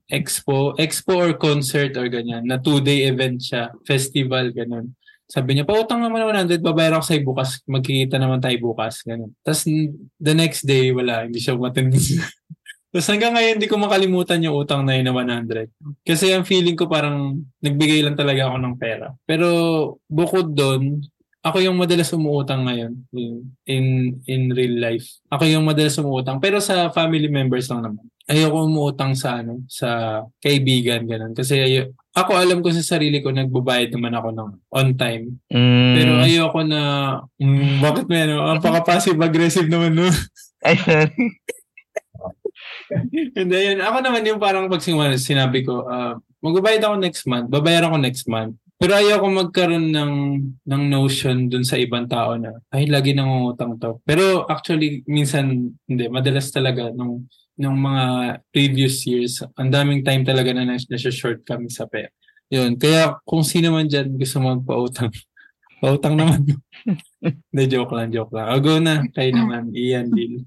expo, 0.07 0.73
expo 0.79 1.19
or 1.19 1.35
concert 1.35 1.95
or 1.99 2.07
ganyan. 2.07 2.47
Na 2.47 2.57
two-day 2.57 3.07
event 3.07 3.43
siya. 3.43 3.75
Festival, 3.83 4.55
ganun. 4.55 4.95
Sabi 5.27 5.59
niya, 5.59 5.67
pautang 5.67 5.99
naman 5.99 6.23
ng 6.23 6.47
100, 6.47 6.63
babayar 6.63 6.97
ako 6.97 7.03
sa'yo 7.03 7.21
bukas. 7.27 7.59
Magkikita 7.67 8.15
naman 8.15 8.39
tayo 8.39 8.55
bukas. 8.63 9.03
Ganun. 9.03 9.35
Tapos 9.43 9.67
the 10.15 10.33
next 10.33 10.63
day, 10.63 10.95
wala. 10.95 11.27
Hindi 11.27 11.43
siya 11.43 11.59
matindi. 11.59 12.15
Tapos 12.95 13.07
hanggang 13.11 13.35
ngayon, 13.35 13.59
hindi 13.59 13.67
ko 13.67 13.75
makalimutan 13.75 14.39
yung 14.47 14.55
utang 14.55 14.87
na 14.87 14.95
yun 14.95 15.11
na 15.11 15.43
100. 15.43 15.67
Kasi 16.07 16.31
ang 16.31 16.47
feeling 16.47 16.79
ko 16.79 16.87
parang 16.87 17.43
nagbigay 17.59 17.99
lang 17.99 18.15
talaga 18.15 18.47
ako 18.47 18.55
ng 18.63 18.75
pera. 18.79 19.11
Pero 19.27 19.47
bukod 20.07 20.55
doon, 20.55 21.03
ako 21.43 21.59
yung 21.59 21.75
madalas 21.79 22.11
umuutang 22.11 22.67
ngayon 22.67 22.93
in 23.67 24.17
in 24.27 24.51
real 24.51 24.75
life. 24.79 25.07
Ako 25.31 25.43
yung 25.47 25.67
madalas 25.67 25.99
umuutang. 25.99 26.39
Pero 26.39 26.63
sa 26.63 26.87
family 26.91 27.27
members 27.27 27.67
lang 27.67 27.83
naman. 27.83 28.03
Ayoko 28.28 28.67
umuutang 28.67 29.15
sa 29.15 29.39
ano, 29.39 29.63
sa 29.71 30.21
kaibigan 30.43 31.07
ganun. 31.07 31.32
Kasi 31.32 31.63
ayo, 31.63 31.95
ako 32.11 32.36
alam 32.36 32.59
ko 32.59 32.75
sa 32.75 32.84
sarili 32.84 33.23
ko 33.23 33.32
nagbabayad 33.32 33.88
naman 33.95 34.13
ako 34.19 34.30
ng 34.36 34.49
on 34.73 34.89
time. 34.99 35.39
Mm, 35.47 35.93
Pero 35.95 36.11
ayoko 36.19 36.59
na 36.67 36.82
mm, 37.39 37.80
bakit 37.80 38.05
may 38.11 38.28
ano, 38.28 38.43
ang 38.43 38.59
passive 38.84 39.15
aggressive 39.15 39.71
naman 39.71 39.95
no. 39.95 40.11
ay. 40.67 40.75
Hindi, 43.36 43.57
yun. 43.71 43.80
Ako 43.84 43.97
naman 43.99 44.23
yung 44.28 44.39
parang 44.39 44.71
pag 44.71 44.84
sinabi, 44.84 45.63
ko, 45.63 45.88
ah, 45.88 46.15
magbabayad 46.39 46.84
ako 46.84 46.95
next 46.99 47.23
month, 47.28 47.47
babayaran 47.51 47.91
ko 47.91 47.97
next 47.99 48.25
month. 48.28 48.55
Pero 48.78 48.93
ayoko 48.93 49.25
magkaroon 49.25 49.89
ng 49.89 50.13
ng 50.61 50.84
notion 50.86 51.49
dun 51.49 51.65
sa 51.65 51.82
ibang 51.82 52.05
tao 52.05 52.38
na 52.38 52.61
ay 52.69 52.86
lagi 52.86 53.17
nangungutang 53.17 53.82
to. 53.82 53.97
Pero 54.05 54.45
actually 54.45 55.01
minsan 55.09 55.73
hindi, 55.89 56.05
madalas 56.13 56.53
talaga 56.53 56.93
nung 56.93 57.25
nung 57.57 57.73
mga 57.82 58.38
previous 58.53 59.01
years, 59.09 59.41
ang 59.57 59.73
daming 59.73 60.05
time 60.05 60.21
talaga 60.21 60.53
na 60.53 60.63
nas- 60.63 60.86
nasa-short 60.86 61.41
kami 61.41 61.73
sa 61.73 61.89
pera. 61.89 62.13
Yun, 62.53 62.78
kaya 62.78 63.17
kung 63.25 63.41
sino 63.41 63.73
man 63.73 63.89
dyan 63.89 64.13
gusto 64.13 64.38
magpautang, 64.39 65.09
pautang 65.82 66.15
naman. 66.15 66.45
Hindi, 67.51 67.63
joke 67.65 67.97
lang, 67.97 68.13
joke 68.13 68.32
lang. 68.32 68.53
O, 68.53 68.61
go 68.61 68.78
na, 68.78 69.03
kayo 69.09 69.34
naman, 69.41 69.73
Ian, 69.73 70.13
Bill. 70.13 70.45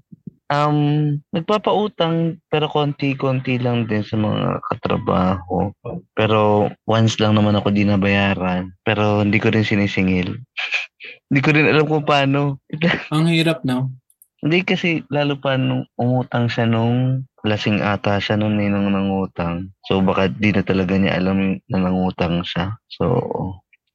Um, 0.51 1.15
nagpapautang 1.31 2.43
pero 2.51 2.67
konti-konti 2.67 3.55
lang 3.55 3.87
din 3.87 4.03
sa 4.03 4.19
mga 4.19 4.59
katrabaho. 4.67 5.71
Pero 6.11 6.67
once 6.83 7.23
lang 7.23 7.39
naman 7.39 7.55
ako 7.55 7.71
di 7.71 7.87
nabayaran. 7.87 8.75
Pero 8.83 9.23
hindi 9.23 9.39
ko 9.39 9.47
rin 9.47 9.63
sinisingil. 9.63 10.35
hindi 11.31 11.39
ko 11.39 11.55
rin 11.55 11.71
alam 11.71 11.87
kung 11.87 12.03
paano. 12.03 12.59
Ang 13.15 13.31
hirap, 13.31 13.63
no? 13.63 13.95
Hindi 14.43 14.67
kasi 14.67 15.07
lalo 15.07 15.39
pa 15.39 15.55
nung 15.55 15.87
umutang 15.95 16.51
siya 16.51 16.67
nung 16.67 17.23
lasing 17.47 17.79
ata 17.79 18.17
siya 18.19 18.35
nung 18.35 18.57
ninang 18.59 18.91
nangutang. 18.91 19.71
So 19.87 20.03
baka 20.03 20.33
di 20.33 20.51
na 20.51 20.65
talaga 20.65 20.97
niya 20.97 21.15
alam 21.15 21.61
na 21.69 21.77
nangutang 21.77 22.43
siya. 22.43 22.75
So 22.91 23.15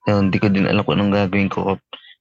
yun, 0.07 0.31
hindi 0.31 0.39
ko 0.39 0.47
din 0.49 0.71
alam 0.71 0.87
kung 0.87 1.03
anong 1.03 1.13
gagawin 1.19 1.51
ko 1.51 1.77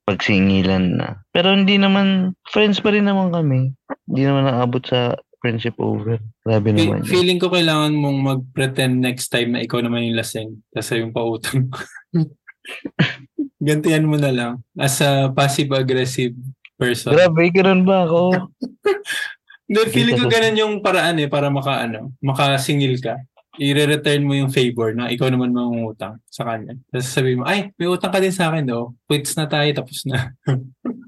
kap- 0.06 0.22
pag 0.22 0.22
singilan 0.22 1.02
na. 1.02 1.08
Pero 1.34 1.50
hindi 1.58 1.82
naman, 1.82 2.38
friends 2.54 2.78
pa 2.78 2.94
rin 2.94 3.10
naman 3.10 3.34
kami. 3.34 3.74
Hindi 4.06 4.22
naman 4.22 4.46
naabot 4.46 4.86
sa 4.86 5.18
friendship 5.42 5.78
over. 5.82 6.22
Grabe 6.46 6.74
Fe- 6.74 6.78
naman 6.78 7.02
yun. 7.02 7.10
feeling 7.10 7.40
ko 7.42 7.50
kailangan 7.50 7.94
mong 7.98 8.20
mag-pretend 8.22 9.02
next 9.02 9.30
time 9.30 9.54
na 9.54 9.62
ikaw 9.66 9.82
naman 9.82 10.06
yung 10.06 10.18
lasing 10.18 10.62
kasi 10.74 11.02
yung 11.02 11.14
pautang. 11.14 11.70
Gantihan 13.66 14.06
mo 14.06 14.18
na 14.18 14.30
lang 14.30 14.54
as 14.78 15.02
a 15.02 15.30
passive-aggressive 15.34 16.38
person. 16.78 17.14
Grabe, 17.14 17.50
ganun 17.50 17.86
ba 17.86 18.06
ako? 18.06 18.50
Hindi, 19.66 19.82
feeling 19.90 20.18
ko 20.22 20.30
ganun 20.30 20.62
yung 20.62 20.74
paraan 20.86 21.18
eh 21.18 21.26
para 21.26 21.50
maka, 21.50 21.90
ano, 21.90 22.14
makasingil 22.22 23.02
ka. 23.02 23.18
I-return 23.60 24.24
mo 24.28 24.34
yung 24.36 24.52
favor 24.52 24.92
na 24.92 25.08
ikaw 25.12 25.32
naman 25.32 25.56
mangungutang 25.56 26.20
sa 26.28 26.44
kanya. 26.48 26.76
Tapos 26.92 27.08
sabi 27.08 27.40
mo, 27.40 27.48
ay, 27.48 27.72
may 27.80 27.88
utang 27.88 28.12
ka 28.12 28.20
din 28.20 28.36
sa 28.36 28.52
akin 28.52 28.66
daw. 28.68 28.92
Quits 29.08 29.36
na 29.40 29.48
tayo, 29.48 29.70
tapos 29.72 30.04
na. 30.08 30.32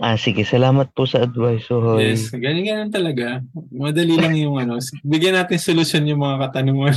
Ah, 0.00 0.16
sige. 0.16 0.48
Salamat 0.48 0.96
po 0.96 1.04
sa 1.04 1.28
advice. 1.28 1.68
So, 1.68 1.84
hoy. 1.84 2.16
Yes, 2.16 2.32
ganyan 2.32 2.64
ganyan 2.64 2.88
talaga. 2.88 3.44
Madali 3.68 4.16
lang 4.16 4.32
yung 4.32 4.56
ano. 4.56 4.80
Bigyan 5.04 5.36
natin 5.36 5.60
solusyon 5.60 6.08
yung 6.08 6.24
mga 6.24 6.48
katanungan. 6.48 6.96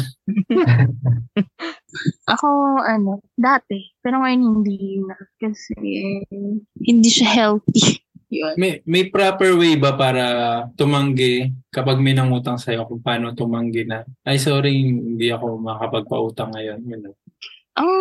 Ako, 2.31 2.47
ano, 2.79 3.19
dati. 3.35 3.91
Pero 3.99 4.23
ngayon 4.23 4.43
hindi 4.63 5.03
na. 5.03 5.19
Kasi 5.35 5.75
hindi 6.79 7.09
siya 7.11 7.27
healthy. 7.43 8.02
Yun. 8.33 8.57
May 8.57 8.81
may 8.89 9.13
proper 9.13 9.53
way 9.53 9.77
ba 9.77 9.93
para 9.93 10.25
tumanggi 10.73 11.53
kapag 11.69 12.01
may 12.01 12.17
nangutang 12.17 12.57
sa'yo 12.57 12.89
kung 12.89 13.05
paano 13.05 13.37
tumanggi 13.37 13.85
na? 13.85 14.01
Ay, 14.25 14.41
sorry, 14.41 14.89
hindi 14.89 15.29
ako 15.29 15.61
makapagpautang 15.61 16.57
ngayon. 16.57 16.81
Yun. 16.81 17.13
Ang 17.77 17.93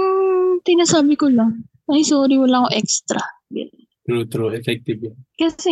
tinasabi 0.64 1.20
ko 1.20 1.28
lang, 1.28 1.68
ay 1.92 2.00
sorry, 2.00 2.40
wala 2.40 2.64
akong 2.64 2.80
extra. 2.80 3.20
Yun. 3.52 3.68
True, 4.02 4.26
true. 4.26 4.50
Effective 4.56 4.98
yun. 4.98 5.16
Kasi, 5.36 5.70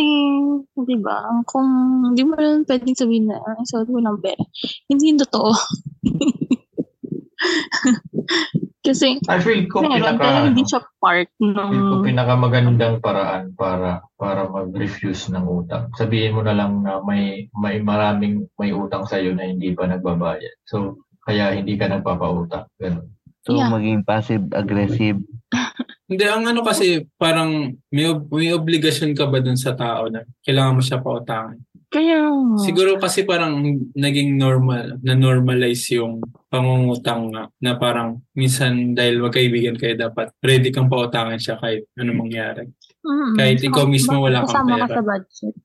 di 0.71 0.97
ba, 1.01 1.25
kung 1.49 1.67
di 2.13 2.23
mo 2.23 2.37
lang 2.37 2.63
pwedeng 2.69 2.95
sabihin 2.95 3.33
na, 3.33 3.41
ay 3.41 3.65
sorry, 3.65 3.89
walang 3.89 4.21
pera. 4.21 4.45
Hindi 4.87 5.09
yun 5.09 5.19
totoo. 5.25 5.51
Kasi, 8.81 9.21
I 9.29 9.37
feel 9.37 9.69
ko 9.69 9.85
meron, 9.85 10.17
pinaka, 10.17 10.21
pero 10.25 10.37
hindi 10.49 10.63
ano, 10.65 10.69
siya 10.73 10.81
part 10.97 11.29
feel 11.37 11.53
ko 11.53 11.61
nung... 11.69 12.01
pinakamagandang 12.01 12.97
paraan 12.97 13.53
para 13.53 14.01
para 14.17 14.49
mag-refuse 14.49 15.29
ng 15.29 15.45
utang. 15.45 15.93
Sabihin 15.93 16.33
mo 16.33 16.41
na 16.41 16.57
lang 16.57 16.81
na 16.81 16.97
may 17.05 17.45
may 17.53 17.77
maraming 17.77 18.49
may 18.57 18.73
utang 18.73 19.05
sa 19.05 19.21
na 19.21 19.45
hindi 19.45 19.77
pa 19.77 19.85
nagbabayad. 19.85 20.65
So, 20.65 20.97
kaya 21.21 21.53
hindi 21.53 21.77
ka 21.77 21.93
nagpapautang. 21.93 22.65
Ganun. 22.81 23.05
So, 23.45 23.57
Yeah. 23.57 23.69
maging 23.69 24.05
passive-aggressive. 24.05 25.17
Hindi, 26.11 26.27
ang 26.27 26.43
ano 26.43 26.59
kasi 26.59 27.07
parang 27.15 27.71
may, 27.87 28.03
may 28.35 28.51
obligasyon 28.51 29.15
ka 29.15 29.31
ba 29.31 29.39
dun 29.39 29.55
sa 29.55 29.71
tao 29.79 30.11
na 30.11 30.27
kailangan 30.43 30.75
mo 30.75 30.83
siya 30.83 30.99
pautangin? 30.99 31.63
Kaya, 31.91 32.23
Siguro 32.63 32.95
kasi 33.03 33.27
parang 33.27 33.59
naging 33.91 34.39
normal, 34.39 34.95
na-normalize 35.03 35.91
yung 35.99 36.23
pangungutang 36.47 37.35
nga, 37.35 37.51
na 37.59 37.75
parang 37.75 38.23
minsan 38.31 38.95
dahil 38.95 39.19
magkaibigan 39.19 39.75
kayo 39.75 39.99
dapat 39.99 40.31
ready 40.39 40.71
kang 40.71 40.87
pautangin 40.87 41.35
siya 41.35 41.59
kahit 41.59 41.83
ano 41.99 42.15
mangyari. 42.15 42.63
mm, 43.03 43.35
kahit 43.35 43.59
ikaw 43.59 43.83
mismo 43.91 44.23
wala 44.23 44.47
kang 44.47 44.63
kasama 44.63 44.79
ka 44.79 44.87
pera. 44.87 44.95
sa 44.95 45.03
budget. 45.03 45.55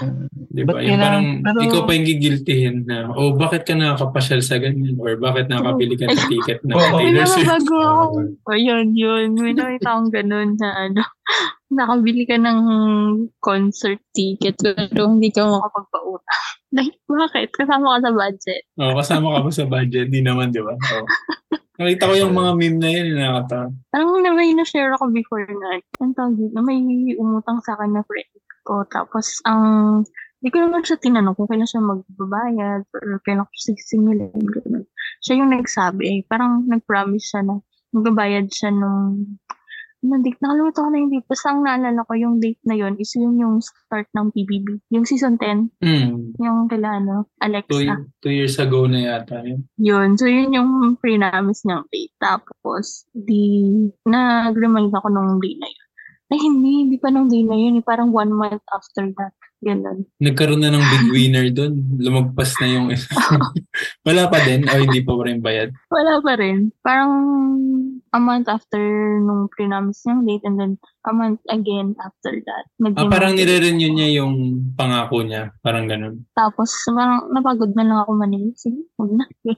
Mm. 0.00 0.26
Di 0.52 0.62
ba? 0.68 0.72
Yung 0.80 1.00
parang 1.00 1.26
pero- 1.40 1.62
ikaw 1.64 1.80
pa 1.84 1.92
yung 1.96 2.08
gigiltihin 2.08 2.76
na, 2.84 3.08
oh, 3.12 3.32
bakit 3.36 3.64
ka 3.64 3.72
nakakapasyal 3.76 4.40
sa 4.40 4.56
ganyan? 4.60 4.96
Or 5.00 5.16
bakit 5.16 5.48
nakabili 5.48 5.96
ka 5.96 6.08
ng 6.08 6.28
ticket 6.28 6.60
na 6.64 6.76
Oo. 6.76 7.00
Taylor 7.00 7.26
Swift? 7.28 7.48
Bago 7.48 7.76
ako. 7.80 8.04
O 8.48 8.56
yun, 8.56 8.86
yun. 8.92 9.36
May 9.36 9.52
nakita 9.56 9.88
akong 9.92 10.10
ganun 10.12 10.56
na 10.56 10.68
ano, 10.88 11.02
nakabili 11.78 12.24
ka 12.28 12.36
ng 12.36 12.60
concert 13.40 14.00
ticket 14.12 14.56
pero 14.60 15.08
hindi 15.08 15.32
ka 15.32 15.44
makapagpautang. 15.44 16.44
Like, 16.72 16.96
bakit? 17.04 17.52
Kasama 17.52 18.00
ka 18.00 18.08
sa 18.08 18.12
budget. 18.16 18.62
Oh, 18.80 18.96
kasama 18.96 19.36
ka 19.36 19.38
ba 19.44 19.50
sa 19.52 19.68
budget? 19.68 20.08
Di 20.08 20.24
naman, 20.24 20.56
di 20.56 20.64
ba? 20.64 20.72
Oh. 20.72 21.04
Nakita 21.76 22.08
ko 22.08 22.14
yung 22.16 22.32
mga 22.32 22.52
meme 22.56 22.78
na 22.80 22.88
yun, 22.88 23.06
nakakatawa. 23.12 23.66
Parang 23.92 24.08
na 24.24 24.32
may 24.32 24.56
na-share 24.56 24.92
ako 24.96 25.12
before 25.12 25.44
na, 25.44 25.84
ang 26.00 26.16
tawag 26.16 26.40
dito, 26.40 26.56
may 26.64 26.80
umutang 27.16 27.60
sa 27.60 27.76
akin 27.76 27.92
na 27.92 28.00
friend 28.08 28.32
ko. 28.62 28.82
Tapos, 28.86 29.38
ang, 29.44 30.02
hindi 30.40 30.50
ko 30.50 30.58
naman 30.58 30.82
siya 30.82 30.98
tinanong 30.98 31.34
kung 31.38 31.46
kailan 31.46 31.70
siya 31.70 31.82
magbabayad 31.82 32.82
or 32.94 33.22
kailan 33.22 33.46
ko 33.46 33.52
siya 33.54 33.74
sisingilin. 33.78 34.32
Ganun. 34.34 34.84
Siya 35.22 35.38
yung 35.38 35.50
nagsabi, 35.54 36.02
eh, 36.02 36.20
parang 36.26 36.66
nag-promise 36.66 37.26
siya 37.30 37.42
na 37.46 37.62
magbabayad 37.92 38.50
siya 38.50 38.74
nung, 38.74 39.38
ano, 40.02 40.18
date, 40.18 40.42
nakalimutan 40.42 40.82
ko 40.82 40.90
na 40.90 40.98
yung 40.98 41.12
date. 41.14 41.28
Basta 41.30 41.46
ang 41.46 41.62
naalala 41.62 42.02
ko 42.02 42.12
yung 42.18 42.42
date 42.42 42.58
na 42.66 42.74
yun 42.74 42.98
is 42.98 43.14
yun 43.14 43.38
yung 43.38 43.62
start 43.62 44.10
ng 44.10 44.34
PBB. 44.34 44.82
Yung 44.90 45.06
season 45.06 45.38
10, 45.38 45.70
Hmm. 45.78 46.34
yung 46.42 46.66
kila, 46.66 46.98
ano, 46.98 47.30
Two, 47.38 47.46
Alexa. 47.46 47.94
two 48.18 48.34
years 48.34 48.58
ago 48.58 48.90
na 48.90 48.98
yata 48.98 49.46
yun. 49.46 49.62
Yun. 49.78 50.18
So, 50.18 50.26
yun 50.26 50.50
yung 50.50 50.70
pre-namis 50.98 51.62
niyang 51.62 51.86
date. 51.86 52.18
Tapos, 52.18 53.06
di, 53.14 53.70
nag-remind 54.02 54.90
ako 54.90 55.06
nung 55.06 55.38
day 55.38 55.54
na 55.54 55.70
yun. 55.70 55.81
Ay, 56.32 56.40
hindi. 56.40 56.88
Hindi 56.88 56.96
pa 56.96 57.12
nung 57.12 57.28
day 57.28 57.44
na 57.44 57.60
yun. 57.60 57.76
eh. 57.76 57.84
Parang 57.84 58.08
one 58.08 58.32
month 58.32 58.64
after 58.72 59.04
that. 59.20 59.36
Ganun. 59.62 60.08
Nagkaroon 60.18 60.58
na 60.58 60.74
ng 60.74 60.82
big 60.82 61.06
winner 61.14 61.46
doon. 61.52 61.76
Lumagpas 62.00 62.56
na 62.58 62.66
yung... 62.66 62.90
Wala 64.08 64.26
pa 64.26 64.42
din? 64.42 64.66
O 64.66 64.74
hindi 64.74 65.04
pa 65.04 65.12
rin 65.22 65.38
bayad? 65.38 65.70
Wala 65.86 66.18
pa 66.18 66.34
rin. 66.34 66.74
Parang 66.82 67.12
a 68.10 68.18
month 68.18 68.50
after 68.50 68.82
nung 69.22 69.46
pre-namis 69.54 70.02
niyang 70.02 70.26
date 70.26 70.44
and 70.48 70.56
then 70.58 70.72
a 71.06 71.12
month 71.14 71.38
again 71.46 71.94
after 72.02 72.34
that. 72.42 72.64
Ah, 72.98 73.06
parang 73.06 73.38
nire-renew 73.38 73.94
niya 73.94 74.24
yung 74.24 74.34
pangako 74.74 75.22
niya. 75.22 75.54
Parang 75.62 75.86
ganun. 75.86 76.26
Tapos, 76.34 76.74
parang 76.90 77.30
napagod 77.30 77.70
na 77.78 77.86
lang 77.86 77.98
ako 78.02 78.18
manilig. 78.18 78.58
Sige, 78.58 78.82
huwag 78.98 79.14
na. 79.14 79.24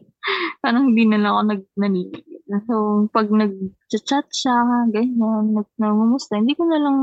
parang 0.65 0.93
hindi 0.93 1.09
na 1.09 1.17
lang 1.17 1.33
ako 1.33 1.43
nag 1.49 1.63
nanilig. 1.81 2.34
So, 2.45 2.75
pag 3.09 3.33
nag-chat 3.33 4.29
siya, 4.29 4.57
ganyan, 4.93 5.57
nag 5.57 5.69
nangumusta, 5.75 6.37
hindi 6.37 6.53
ko 6.53 6.69
na 6.69 6.77
lang 6.77 6.97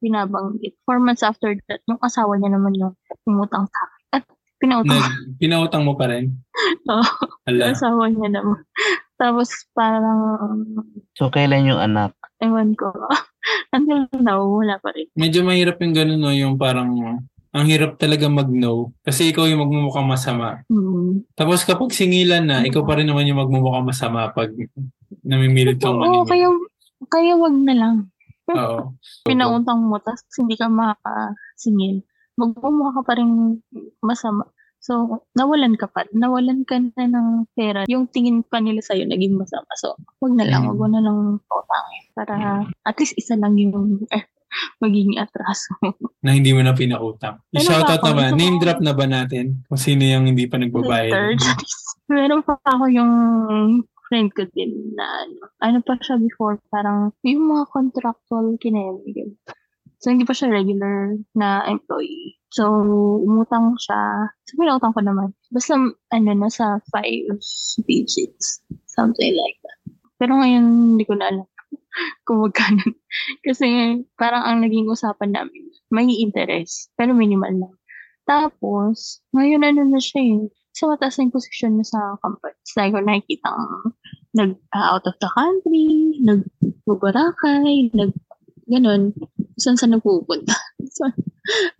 binabanggit. 0.00 0.72
Four 0.88 1.04
months 1.04 1.20
after 1.20 1.52
that, 1.68 1.84
yung 1.84 2.00
asawa 2.00 2.40
niya 2.40 2.56
naman 2.56 2.72
yung 2.74 2.96
umutang 3.28 3.68
sa 3.68 3.78
akin. 3.84 4.00
At 4.10 4.22
pinautang 4.56 4.96
Nag, 4.96 5.36
pinautang 5.36 5.84
mo 5.84 5.92
pa 5.94 6.08
rin? 6.08 6.32
Oo. 6.88 7.04
yung 7.44 7.60
Ala. 7.60 7.76
asawa 7.76 8.08
niya 8.08 8.40
naman. 8.40 8.60
Tapos 9.14 9.52
parang, 9.76 10.20
So, 11.12 11.28
kailan 11.28 11.68
yung 11.68 11.80
anak? 11.80 12.16
ewan 12.40 12.72
ko, 12.72 12.88
until 13.76 14.08
now, 14.16 14.40
wala 14.40 14.80
pa 14.80 14.96
rin. 14.96 15.12
Medyo 15.12 15.44
mahirap 15.44 15.76
yung 15.76 15.92
ganun, 15.92 16.20
no? 16.20 16.32
Yung 16.32 16.56
parang... 16.56 16.88
Ang 17.50 17.66
hirap 17.66 17.98
talaga 17.98 18.30
mag-no. 18.30 18.94
Kasi 19.02 19.34
ikaw 19.34 19.50
yung 19.50 19.66
magmumukhang 19.66 20.06
masama. 20.06 20.62
Hmm. 20.70 21.26
Tapos 21.34 21.66
kapag 21.66 21.90
singilan 21.90 22.46
na, 22.46 22.62
ikaw 22.62 22.86
pa 22.86 22.94
rin 22.94 23.10
naman 23.10 23.26
yung 23.26 23.42
magmumukhang 23.42 23.90
masama 23.90 24.30
pag 24.30 24.54
namimilit 25.26 25.82
kang 25.82 25.98
Oo, 25.98 26.02
maningil. 26.02 26.30
kaya, 26.30 26.48
kaya 27.10 27.32
wag 27.34 27.56
na 27.58 27.74
lang. 27.74 27.96
Oo. 28.54 28.94
pinautang 29.28 29.82
mo, 29.82 29.98
tapos 29.98 30.22
hindi 30.38 30.54
ka 30.54 30.70
makakasingil, 30.70 32.06
magmumukha 32.38 33.02
ka 33.02 33.02
pa 33.02 33.12
rin 33.18 33.58
masama. 33.98 34.46
So, 34.80 35.20
nawalan 35.36 35.76
ka 35.76 35.92
pa. 35.92 36.08
Nawalan 36.08 36.64
ka 36.64 36.80
na 36.80 37.04
ng 37.04 37.52
pera. 37.52 37.84
Yung 37.84 38.08
tingin 38.08 38.40
pa 38.40 38.64
nila 38.64 38.80
sa'yo 38.80 39.04
naging 39.04 39.36
masama. 39.36 39.68
So, 39.76 39.92
wag 40.24 40.32
na 40.32 40.48
lang. 40.48 40.64
Wag 40.72 40.80
mo 40.80 40.88
na 40.88 41.04
lang 41.04 41.36
pautangin. 41.44 42.02
Para 42.16 42.64
at 42.64 42.96
least 42.96 43.12
isa 43.20 43.36
lang 43.36 43.60
yung 43.60 44.08
eh, 44.08 44.24
magiging 44.82 45.16
atraso. 45.20 45.72
Na 46.20 46.36
hindi 46.36 46.52
mo 46.52 46.60
na 46.60 46.76
pinautang. 46.76 47.40
Ano 47.40 47.56
I-shoutout 47.56 48.02
ba 48.02 48.10
ako? 48.10 48.10
naman. 48.12 48.30
Ito 48.34 48.38
Name 48.38 48.56
ba? 48.56 48.62
drop 48.62 48.80
na 48.82 48.92
ba 48.92 49.06
natin? 49.08 49.44
Kung 49.66 49.80
sino 49.80 50.02
yung 50.04 50.24
hindi 50.28 50.44
pa 50.44 50.56
nagbabayad? 50.60 51.38
Third. 51.38 51.40
Meron 52.12 52.42
pa 52.42 52.58
ako 52.66 52.84
yung 52.90 53.12
friend 54.10 54.34
ko 54.34 54.42
din 54.50 54.98
na 54.98 55.06
ano, 55.06 55.38
ano 55.62 55.78
pa 55.86 55.94
siya 56.02 56.18
before, 56.18 56.58
parang 56.74 57.14
yung 57.22 57.46
mga 57.46 57.64
contractual 57.70 58.58
kinayamigan. 58.58 59.38
So, 60.00 60.08
hindi 60.10 60.24
pa 60.24 60.32
siya 60.32 60.48
regular 60.50 61.12
na 61.36 61.60
employee. 61.68 62.40
So, 62.50 62.64
umutang 63.20 63.76
siya. 63.76 64.32
So, 64.48 64.56
pinautang 64.56 64.96
ko 64.96 65.04
naman. 65.04 65.36
Basta, 65.52 65.76
ano, 66.10 66.30
nasa 66.34 66.80
five 66.88 67.36
digits. 67.84 68.64
Something 68.88 69.36
like 69.36 69.60
that. 69.60 69.78
Pero 70.16 70.40
ngayon, 70.40 70.96
hindi 70.96 71.04
ko 71.04 71.14
na 71.20 71.28
alam 71.28 71.46
kung 72.26 72.46
magkano. 72.46 72.84
Kasi, 73.46 74.00
parang 74.14 74.42
ang 74.46 74.58
naging 74.62 74.90
usapan 74.90 75.34
namin, 75.34 75.70
may 75.90 76.06
interest. 76.10 76.90
Pero 76.94 77.12
minimal 77.12 77.54
lang. 77.66 77.74
Tapos, 78.28 79.24
ngayon 79.34 79.66
ano 79.66 79.82
na 79.90 80.00
siya 80.00 80.22
eh. 80.22 80.40
Sa 80.70 80.86
mataas 80.86 81.18
na 81.18 81.26
yung 81.26 81.34
position 81.34 81.72
na 81.76 81.84
sa 81.84 82.14
company. 82.22 82.54
Sa 82.62 82.86
ko 82.86 83.02
nakikita 83.02 83.50
nag 84.38 84.54
ah, 84.70 84.94
of 84.94 85.02
the 85.02 85.30
country, 85.34 86.14
nag-Bubarakay, 86.22 87.90
nag 87.90 88.14
ganun, 88.70 89.10
saan 89.62 89.74
sa 89.74 89.90
nagpupunta. 89.90 90.54
so, 90.86 91.10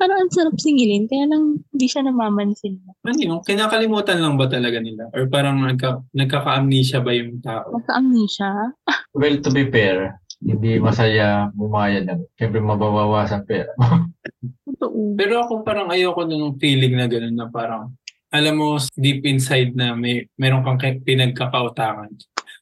parang 0.01 0.27
ang 0.27 0.33
sarap 0.33 0.57
singilin, 0.57 1.07
kaya 1.07 1.29
lang 1.29 1.61
hindi 1.73 1.87
siya 1.87 2.07
namamansin. 2.07 2.81
Ano 3.05 3.21
yung 3.21 3.43
kinakalimutan 3.45 4.19
lang 4.21 4.35
ba 4.41 4.47
talaga 4.49 4.79
nila? 4.81 5.09
Or 5.13 5.29
parang 5.29 5.61
nagka, 5.63 6.01
nagkaka-amnesia 6.13 7.01
ba 7.05 7.13
yung 7.13 7.41
tao? 7.41 7.77
Magka-amnesia. 7.77 8.75
Well, 9.11 9.43
to 9.43 9.51
be 9.51 9.67
fair, 9.67 10.23
hindi 10.39 10.79
masaya 10.79 11.51
bumayad 11.51 12.07
ng. 12.07 12.31
Siyempre, 12.39 12.63
mababawasan 12.63 13.43
pera. 13.43 13.75
Totoo. 14.71 15.19
Pero 15.19 15.43
ako 15.43 15.67
parang 15.67 15.91
ayoko 15.91 16.25
nung 16.25 16.57
feeling 16.57 16.95
na 16.95 17.11
gano'n 17.11 17.35
na 17.35 17.51
parang 17.51 17.91
alam 18.31 18.55
mo 18.55 18.79
deep 18.95 19.27
inside 19.27 19.75
na 19.75 19.99
may 19.99 20.31
meron 20.39 20.63
kang 20.63 20.79
ka- 20.79 21.03
pinagkakautangan. 21.03 22.15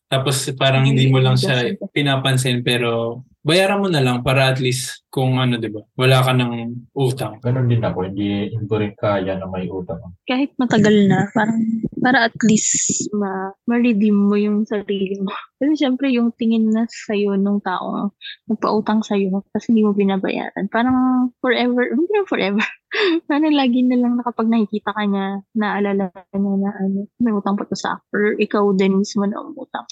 Tapos 0.08 0.48
parang 0.56 0.88
hindi 0.88 1.12
mo 1.12 1.20
lang 1.20 1.36
siya 1.36 1.76
pinapansin 1.92 2.64
pero 2.64 3.20
bayaran 3.42 3.82
mo 3.82 3.88
na 3.88 4.02
lang 4.02 4.20
para 4.20 4.50
at 4.50 4.58
least 4.58 5.06
kung 5.08 5.40
ano 5.40 5.56
'di 5.56 5.72
ba? 5.72 5.82
Wala 5.96 6.20
ka 6.20 6.32
ng 6.36 6.52
utang. 6.92 7.40
Ganon 7.40 7.66
din 7.66 7.80
ako. 7.80 8.06
Hindi, 8.06 8.52
hindi 8.52 8.66
ko 8.68 8.76
rin 8.76 8.92
kaya 8.94 9.40
na 9.40 9.48
may 9.48 9.66
utang. 9.66 9.98
Kahit 10.28 10.52
matagal 10.60 11.08
na, 11.08 11.26
parang 11.32 11.58
para 11.98 12.28
at 12.28 12.36
least 12.44 13.08
ma 13.16 13.50
ma-redeem 13.64 14.14
mo 14.14 14.36
yung 14.36 14.68
sarili 14.68 15.16
mo. 15.18 15.32
Kasi 15.58 15.74
syempre 15.74 16.12
yung 16.14 16.30
tingin 16.38 16.70
na 16.70 16.86
sa'yo 16.86 17.34
nung 17.34 17.58
taong 17.58 18.14
nagpautang 18.46 19.02
sa'yo 19.02 19.42
kasi 19.50 19.74
hindi 19.74 19.82
mo 19.82 19.90
binabayaran. 19.90 20.70
Parang 20.70 21.34
forever, 21.42 21.82
hindi 21.98 22.12
na 22.14 22.22
forever. 22.30 22.62
Parang 23.28 23.50
lagi 23.50 23.82
na 23.82 23.98
lang 23.98 24.14
na 24.14 24.22
kapag 24.22 24.46
nakikita 24.46 24.94
ka 24.94 25.02
niya, 25.02 25.42
naalala 25.58 26.14
ka 26.14 26.22
niya 26.38 26.54
na 26.62 26.70
ano, 26.78 27.10
may 27.18 27.34
utang 27.34 27.58
pa 27.58 27.66
to 27.66 27.74
sa. 27.74 27.98
Or 28.14 28.38
ikaw 28.38 28.70
din 28.78 29.02
mismo 29.02 29.26
na 29.26 29.42
umutang. 29.42 29.82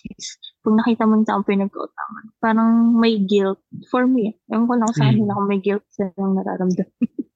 Pag 0.66 0.82
nakita 0.82 1.06
mo 1.06 1.14
yung 1.14 1.22
taong 1.22 1.46
pinag-utangan, 1.46 2.24
parang 2.42 2.70
may 2.98 3.22
guilt 3.22 3.62
for 3.86 4.02
me. 4.02 4.34
Ewan 4.50 4.66
ko 4.66 4.74
lang 4.74 4.90
sa 4.90 5.06
Hmm. 5.06 5.14
kanila 5.14 5.38
kung 5.38 5.46
may 5.46 5.60
guilt 5.62 5.86
silang 5.94 6.34
nararamdaman. 6.34 6.90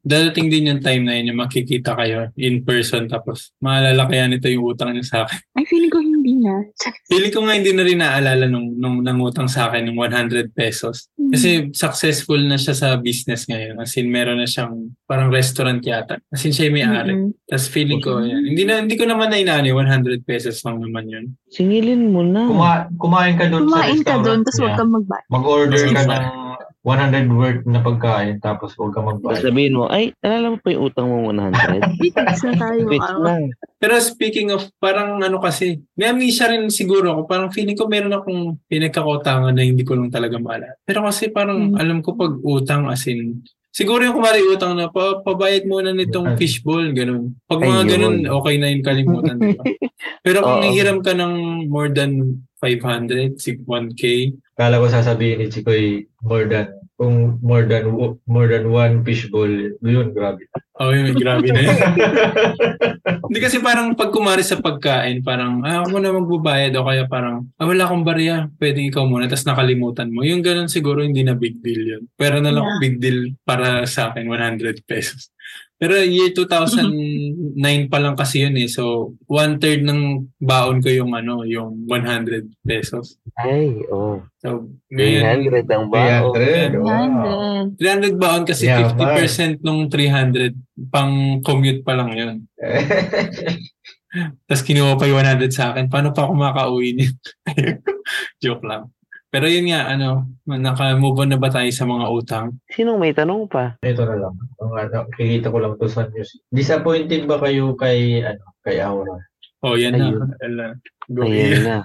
Dadating 0.00 0.48
din 0.48 0.70
yung 0.70 0.80
time 0.80 1.02
na 1.04 1.18
yun, 1.18 1.34
yung 1.34 1.42
makikita 1.42 1.92
kayo 1.92 2.30
in 2.38 2.64
person 2.64 3.04
tapos 3.04 3.52
maalala 3.60 4.08
kaya 4.08 4.30
nito 4.30 4.48
yung 4.48 4.70
utang 4.72 4.94
niya 4.94 5.04
sa 5.04 5.18
akin. 5.26 5.42
Ay, 5.58 5.66
feeling 5.66 5.92
ko 5.92 5.98
hindi 6.20 6.44
na. 6.44 6.60
Feeling 7.10 7.32
ko 7.32 7.40
nga 7.48 7.56
hindi 7.56 7.72
na 7.72 7.82
rin 7.82 7.98
naaalala 7.98 8.44
nung, 8.46 8.76
nung 8.76 9.00
nangutang 9.00 9.48
sa 9.48 9.72
akin 9.72 9.88
ng 9.88 9.96
100 9.96 10.52
pesos. 10.52 11.08
Kasi 11.16 11.72
successful 11.72 12.36
na 12.44 12.60
siya 12.60 12.76
sa 12.76 12.88
business 13.00 13.48
ngayon. 13.48 13.80
As 13.80 13.96
in, 13.96 14.12
meron 14.12 14.36
na 14.36 14.44
siyang 14.44 14.92
parang 15.08 15.32
restaurant 15.32 15.80
yata. 15.80 16.20
As 16.28 16.44
in, 16.44 16.52
siya 16.52 16.68
yung 16.68 16.76
may-ari. 16.76 17.12
Mm-mm. 17.16 17.32
Tapos 17.48 17.66
feeling 17.72 18.04
ko, 18.04 18.20
yan. 18.20 18.44
Hindi, 18.44 18.62
na, 18.68 18.84
hindi 18.84 19.00
ko 19.00 19.08
naman 19.08 19.32
na 19.32 19.40
inaani, 19.40 19.72
100 19.72 20.20
pesos 20.28 20.60
lang 20.62 20.84
naman 20.84 21.08
yun. 21.08 21.24
Singilin 21.48 22.12
mo 22.12 22.20
na. 22.20 22.44
Kuma- 22.44 22.86
kumain 23.00 23.34
ka 23.40 23.48
doon 23.48 23.64
sa 23.64 23.80
Kumain 23.80 24.00
ka 24.04 24.14
restaurant 24.14 24.24
doon, 24.28 24.38
tapos 24.44 24.52
niya. 24.52 24.62
huwag 24.62 24.76
kang 24.76 24.92
magbayad. 24.92 25.26
Mag-order 25.32 25.82
ka 25.88 26.02
ng 26.04 26.49
100 26.80 27.28
worth 27.28 27.68
na 27.68 27.84
pagkain 27.84 28.40
tapos 28.40 28.72
huwag 28.72 28.96
ka 28.96 29.04
magbayad. 29.04 29.44
sabihin 29.44 29.76
mo, 29.76 29.84
ay, 29.92 30.16
alala 30.24 30.56
mo 30.56 30.58
pa 30.64 30.72
yung 30.72 30.88
utang 30.88 31.12
mo 31.12 31.28
100? 31.28 32.00
Fix 32.00 32.40
na 32.48 32.52
tayo. 32.56 32.88
Quit 32.88 33.04
ah. 33.04 33.20
na. 33.20 33.34
Pero 33.76 34.00
speaking 34.00 34.48
of, 34.48 34.64
parang 34.80 35.20
ano 35.20 35.36
kasi, 35.40 35.80
may 35.92 36.08
amnesia 36.08 36.48
rin 36.48 36.72
siguro 36.72 37.12
ako. 37.12 37.20
Parang 37.28 37.52
feeling 37.52 37.76
ko 37.76 37.84
meron 37.84 38.16
akong 38.16 38.56
pinagkakutangan 38.64 39.52
na 39.52 39.64
hindi 39.64 39.84
ko 39.84 39.96
lang 39.96 40.08
talaga 40.08 40.40
maalala. 40.40 40.76
Pero 40.84 41.04
kasi 41.04 41.28
parang 41.28 41.72
Hmm. 41.72 41.80
alam 41.80 41.98
ko 42.00 42.16
pag 42.16 42.32
utang 42.40 42.88
as 42.88 43.04
in, 43.08 43.44
siguro 43.68 44.00
yung 44.00 44.16
kumari 44.16 44.40
utang 44.40 44.72
na, 44.72 44.88
pa, 44.88 45.20
pabayad 45.20 45.68
muna 45.68 45.92
nitong 45.92 46.32
Ay. 46.32 46.36
fishbowl, 46.40 46.96
ganun. 46.96 47.36
Pag 47.44 47.60
mga 47.60 47.82
Ayun. 47.84 47.88
ganun, 47.92 48.16
okay 48.40 48.54
na 48.56 48.72
yung 48.72 48.84
kalimutan. 48.84 49.36
di 49.36 49.52
ba? 49.52 49.64
Pero 50.24 50.38
kung 50.40 50.60
Oo. 50.60 50.64
hihiram 50.64 50.98
ka 51.04 51.12
ng 51.12 51.32
more 51.68 51.92
than 51.92 52.40
500, 52.60 53.40
sig- 53.40 53.64
1K, 53.64 54.32
Kala 54.54 54.76
ko 54.76 54.86
sasabihin 54.86 55.40
ni 55.40 55.46
Chikoy 55.48 55.82
more 56.20 56.44
than 56.44 56.68
kung 57.00 57.40
more 57.40 57.64
than 57.64 57.88
more 58.28 58.44
than 58.44 58.68
one 58.68 59.00
fishbowl, 59.00 59.48
yun, 59.80 60.12
grabe. 60.12 60.44
oh 60.76 60.92
yun, 60.92 61.16
grabe 61.16 61.48
na 61.48 61.64
yun. 61.64 61.72
Hindi 63.24 63.40
kasi 63.40 63.56
parang 63.64 63.96
pag 63.96 64.12
kumari 64.12 64.44
sa 64.44 64.60
pagkain, 64.60 65.24
parang, 65.24 65.64
ah, 65.64 65.80
ako 65.80 65.96
na 65.96 66.12
magbabayad 66.12 66.76
o 66.76 66.84
kaya 66.84 67.08
parang, 67.08 67.48
ah, 67.56 67.64
wala 67.64 67.88
akong 67.88 68.04
barya, 68.04 68.52
pwedeng 68.60 68.92
ikaw 68.92 69.08
muna, 69.08 69.24
tapos 69.24 69.48
nakalimutan 69.48 70.12
mo. 70.12 70.20
Yung 70.20 70.44
ganun 70.44 70.68
siguro 70.68 71.00
hindi 71.00 71.24
na 71.24 71.32
big 71.32 71.56
deal 71.64 71.80
yun. 71.96 72.02
Pero 72.12 72.36
na 72.36 72.52
lang 72.52 72.68
Yeah. 72.68 72.80
big 72.84 72.96
deal 73.00 73.32
para 73.42 73.88
sa 73.88 74.12
akin, 74.12 74.28
100 74.28 74.84
pesos. 74.84 75.32
Pero 75.80 75.96
year 75.96 76.36
2009 76.36 77.56
pa 77.88 77.98
lang 78.04 78.12
kasi 78.12 78.44
yun 78.44 78.52
eh. 78.60 78.68
So, 78.68 79.16
one-third 79.24 79.80
ng 79.80 80.28
baon 80.36 80.84
ko 80.84 80.92
yung 80.92 81.16
ano, 81.16 81.40
yung 81.48 81.88
100 81.88 82.52
pesos. 82.60 83.16
Ay, 83.40 83.80
oh. 83.88 84.20
So, 84.44 84.68
ngayon, 84.92 85.48
300 85.48 85.72
ang 85.72 85.88
bao. 85.88 86.36
300. 86.36 86.84
Wow. 86.84 87.72
100. 87.80 87.80
300 87.80 88.20
baon 88.20 88.44
kasi 88.44 88.68
Yeah, 88.68 88.92
50% 88.92 89.64
nung 89.64 89.88
300 89.88 90.52
pang 90.92 91.40
commute 91.40 91.80
pa 91.80 91.96
lang 91.96 92.12
yun. 92.12 92.36
Tapos 94.44 94.62
kinuha 94.66 95.00
pa 95.00 95.08
yung 95.08 95.24
100 95.24 95.48
sa 95.48 95.72
akin. 95.72 95.88
Paano 95.88 96.12
pa 96.12 96.28
ako 96.28 96.32
makauwi 96.36 96.92
niya? 96.92 97.08
Joke 98.44 98.68
lang. 98.68 98.92
Pero 99.30 99.46
yun 99.46 99.70
nga, 99.70 99.86
ano, 99.86 100.26
naka-move 100.44 101.22
on 101.22 101.30
na 101.30 101.38
ba 101.38 101.46
tayo 101.48 101.70
sa 101.70 101.86
mga 101.86 102.06
utang? 102.10 102.46
Sinong 102.66 102.98
may 102.98 103.14
tanong 103.14 103.46
pa? 103.46 103.78
Ito 103.78 104.02
na 104.02 104.16
lang. 104.18 104.34
Ang 104.58 104.72
ano, 104.74 105.06
kikita 105.14 105.54
ko 105.54 105.58
lang 105.62 105.78
to 105.78 105.86
sa 105.86 106.10
news. 106.10 106.34
Disappointed 106.50 107.30
ba 107.30 107.38
kayo 107.38 107.78
kay 107.78 108.26
ano, 108.26 108.42
kay 108.60 108.82
Aura? 108.82 109.22
Oh, 109.62 109.78
yan 109.78 109.94
Ayun. 109.94 110.18
na. 110.18 110.34
Ala, 110.42 110.66
Go 111.06 111.22
Ayan 111.22 111.46
Ian. 111.46 111.62
na. 111.62 111.78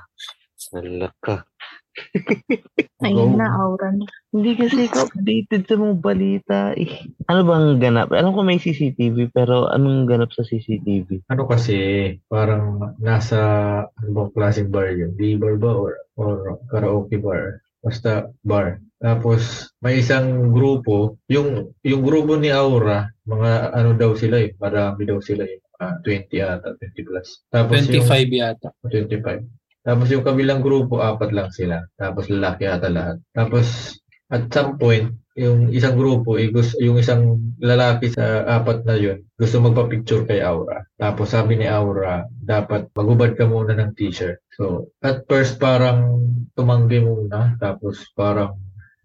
Wala 0.73 1.07
ka. 1.21 1.35
Ayun 3.05 3.39
na, 3.39 3.47
aura 3.55 3.91
na. 3.91 4.05
Hindi 4.31 4.55
kasi 4.55 4.87
ka 4.91 5.07
updated 5.07 5.67
sa 5.67 5.75
mga 5.79 5.95
balita 5.99 6.59
eh. 6.75 7.07
Ano 7.31 7.47
bang 7.47 7.79
ganap? 7.79 8.11
Alam 8.11 8.35
ko 8.35 8.41
may 8.43 8.59
CCTV 8.59 9.31
pero 9.31 9.71
anong 9.71 10.07
ganap 10.07 10.31
sa 10.35 10.43
CCTV? 10.43 11.27
Ano 11.31 11.47
kasi, 11.47 11.75
parang 12.27 12.95
nasa, 12.99 13.39
ano 13.87 14.09
bang 14.11 14.31
klaseng 14.35 14.71
bar 14.71 14.91
yun? 14.91 15.15
Di 15.15 15.39
bar 15.39 15.55
ba 15.55 15.71
or, 15.71 15.93
or 16.19 16.59
karaoke 16.71 17.19
bar? 17.19 17.63
Basta 17.79 18.31
bar. 18.43 18.81
Tapos, 18.97 19.69
may 19.83 20.01
isang 20.01 20.49
grupo, 20.49 21.19
yung, 21.29 21.75
yung 21.85 22.01
grupo 22.01 22.39
ni 22.39 22.49
Aura, 22.49 23.11
mga 23.27 23.75
ano 23.75 23.93
daw 23.93 24.17
sila 24.17 24.41
eh, 24.41 24.55
marami 24.57 25.05
daw 25.05 25.21
sila 25.21 25.45
eh, 25.45 25.61
mga 25.77 25.91
20 26.01 26.41
ata, 26.41 26.67
20 26.79 27.07
plus. 27.07 27.27
Tapos 27.51 27.85
25 27.85 28.01
yung, 28.01 28.33
yata. 28.33 28.69
25. 28.87 29.45
Tapos 29.85 30.09
yung 30.09 30.25
kabilang 30.25 30.65
grupo, 30.65 30.97
apat 31.05 31.29
lang 31.29 31.53
sila. 31.53 31.85
Tapos 31.93 32.25
lalaki 32.27 32.65
ata 32.65 32.89
lahat. 32.89 33.21
Tapos 33.37 33.95
at 34.33 34.49
some 34.49 34.81
point, 34.81 35.13
yung 35.35 35.69
isang 35.69 35.99
grupo, 35.99 36.39
eh, 36.39 36.47
yung 36.79 36.97
isang 36.97 37.53
lalaki 37.59 38.09
sa 38.09 38.47
apat 38.47 38.87
na 38.87 38.95
yun, 38.95 39.19
gusto 39.35 39.59
magpa-picture 39.59 40.23
kay 40.23 40.39
Aura. 40.39 40.81
Tapos 40.95 41.35
sabi 41.35 41.59
ni 41.59 41.67
Aura, 41.67 42.23
dapat 42.31 42.89
magubad 42.95 43.35
ka 43.35 43.45
muna 43.45 43.75
ng 43.75 43.93
t-shirt. 43.93 44.39
So, 44.55 44.95
at 45.03 45.27
first 45.27 45.59
parang 45.59 46.23
tumanggi 46.55 47.03
muna. 47.03 47.59
Tapos 47.59 47.99
parang 48.15 48.55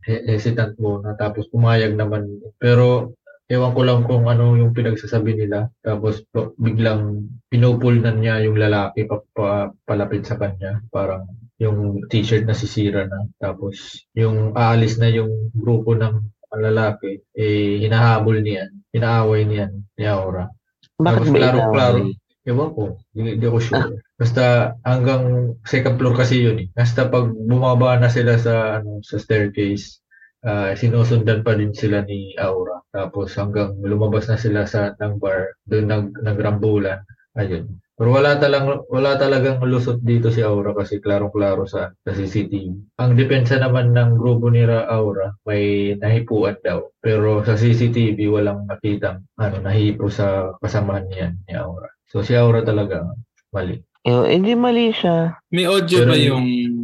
he- 0.07 0.25
hesitant 0.31 0.79
muna. 0.79 1.19
Tapos 1.19 1.51
pumayag 1.51 1.99
naman. 1.99 2.31
Pero 2.63 3.19
ewan 3.51 3.75
ko 3.75 3.81
lang 3.83 4.01
kung 4.07 4.31
ano 4.31 4.55
yung 4.55 4.71
pinagsasabi 4.71 5.35
nila. 5.35 5.67
Tapos 5.83 6.23
biglang 6.55 7.27
pinupul 7.51 7.99
na 7.99 8.15
niya 8.15 8.47
yung 8.47 8.55
lalaki 8.57 9.11
pa, 9.11 9.19
pa- 9.35 9.75
palapit 9.83 10.23
sa 10.23 10.39
kanya. 10.39 10.79
Parang 10.95 11.27
yung 11.59 12.07
t-shirt 12.07 12.47
na 12.47 12.55
sisira 12.55 13.11
na. 13.11 13.27
Tapos 13.43 14.07
yung 14.15 14.55
aalis 14.55 14.97
na 15.03 15.11
yung 15.11 15.51
grupo 15.51 15.99
ng 15.99 16.23
lalaki, 16.55 17.21
eh, 17.35 17.83
hinahabol 17.83 18.39
niyan. 18.39 18.71
Inaaway 18.95 19.47
niyan 19.47 19.73
ni 19.99 20.05
Aura. 20.07 20.51
Bakit 20.99 21.27
Tapos 21.27 21.29
klaro-klaro. 21.35 21.99
Ewan 22.41 22.73
ko, 22.73 22.97
hindi, 23.13 23.37
hindi 23.37 23.47
ako 23.47 23.59
sure. 23.61 24.01
Basta 24.21 24.75
hanggang 24.89 25.55
second 25.69 26.01
floor 26.01 26.17
kasi 26.17 26.41
yun 26.41 26.57
eh. 26.65 26.69
Basta 26.73 27.07
pag 27.07 27.29
bumaba 27.29 28.01
na 28.01 28.09
sila 28.09 28.41
sa 28.41 28.81
ano 28.81 29.05
sa 29.05 29.21
staircase, 29.21 30.00
ah, 30.43 30.73
sinusundan 30.73 31.41
pa 31.41 31.55
din 31.55 31.73
sila 31.73 32.03
ni 32.03 32.33
Aura. 32.37 32.81
Tapos 32.89 33.33
hanggang 33.35 33.79
lumabas 33.81 34.27
na 34.27 34.37
sila 34.37 34.65
sa 34.65 34.93
ng 34.95 35.17
bar, 35.17 35.55
doon 35.65 35.87
nag 35.87 36.05
nagrambulan. 36.21 37.01
Ayun. 37.33 37.79
Pero 37.95 38.17
wala 38.17 38.35
talagang 38.35 38.81
wala 38.89 39.15
talagang 39.15 39.61
lusot 39.61 40.01
dito 40.01 40.33
si 40.33 40.41
Aura 40.41 40.73
kasi 40.73 40.99
klarong-klaro 40.99 41.69
sa, 41.69 41.93
sa 41.95 42.11
CCTV. 42.11 42.97
Ang 42.97 43.13
depensa 43.13 43.61
naman 43.61 43.93
ng 43.93 44.17
grupo 44.17 44.49
ni 44.49 44.65
Ra- 44.65 44.89
Aura 44.89 45.37
may 45.45 45.95
nahipuan 45.95 46.57
daw. 46.65 46.89
Pero 46.99 47.45
sa 47.45 47.55
CCTV 47.55 48.17
walang 48.27 48.65
nakitang 48.65 49.21
ano 49.37 49.57
nahipo 49.61 50.09
sa 50.09 50.49
kasamahan 50.59 51.07
niya 51.07 51.29
ni 51.45 51.53
Aura. 51.53 51.93
So 52.09 52.25
si 52.25 52.33
Aura 52.33 52.65
talaga 52.65 53.05
mali. 53.53 53.77
Eh, 54.01 54.33
hindi 54.33 54.57
mali 54.57 54.97
siya. 54.97 55.37
May 55.53 55.69
audio 55.69 56.01
Pero 56.01 56.11
ba 56.11 56.17
yung- 56.17 56.49
yung, 56.49 56.77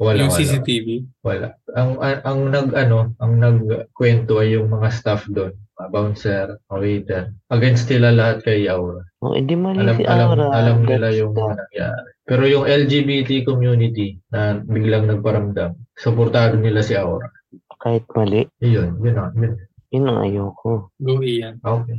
Wala, 0.00 0.24
yung 0.24 0.32
wala. 0.32 0.38
CCTV? 0.40 0.86
Wala. 1.20 1.48
Ang, 1.72 1.96
ang, 2.00 2.40
nag 2.52 2.68
ano, 2.76 3.16
ang 3.16 3.32
nagkwento 3.40 4.38
ay 4.38 4.54
yung 4.54 4.68
mga 4.68 4.92
staff 4.92 5.24
doon, 5.26 5.56
mga 5.74 5.88
bouncer, 5.88 6.46
mga 6.68 6.78
waiter. 6.78 7.22
Against 7.48 7.88
nila 7.88 8.12
lahat 8.12 8.44
kay 8.44 8.68
Aura. 8.68 9.00
Oh, 9.24 9.32
hindi 9.32 9.56
mali 9.56 9.80
Alam 9.80 9.96
si 9.96 10.04
alam 10.04 10.28
Aura. 10.30 10.46
alam 10.52 10.84
nila 10.84 11.08
yung 11.16 11.32
mga 11.32 11.54
nangyari. 11.56 12.08
Pero 12.22 12.42
yung 12.44 12.64
LGBT 12.64 13.30
community 13.42 14.20
na 14.28 14.60
biglang 14.60 15.08
nagparamdam, 15.08 15.72
suportado 15.96 16.60
nila 16.60 16.84
si 16.84 16.92
Aura. 16.92 17.32
Kahit 17.80 18.04
mali. 18.12 18.44
Yun, 18.60 19.00
yun 19.00 19.14
na. 19.16 19.32
Yun. 19.32 19.52
Yun 19.92 20.08
ang 20.08 20.18
ayoko. 20.22 20.92
Go 20.96 21.20
Ian. 21.20 21.56
Okay. 21.60 21.98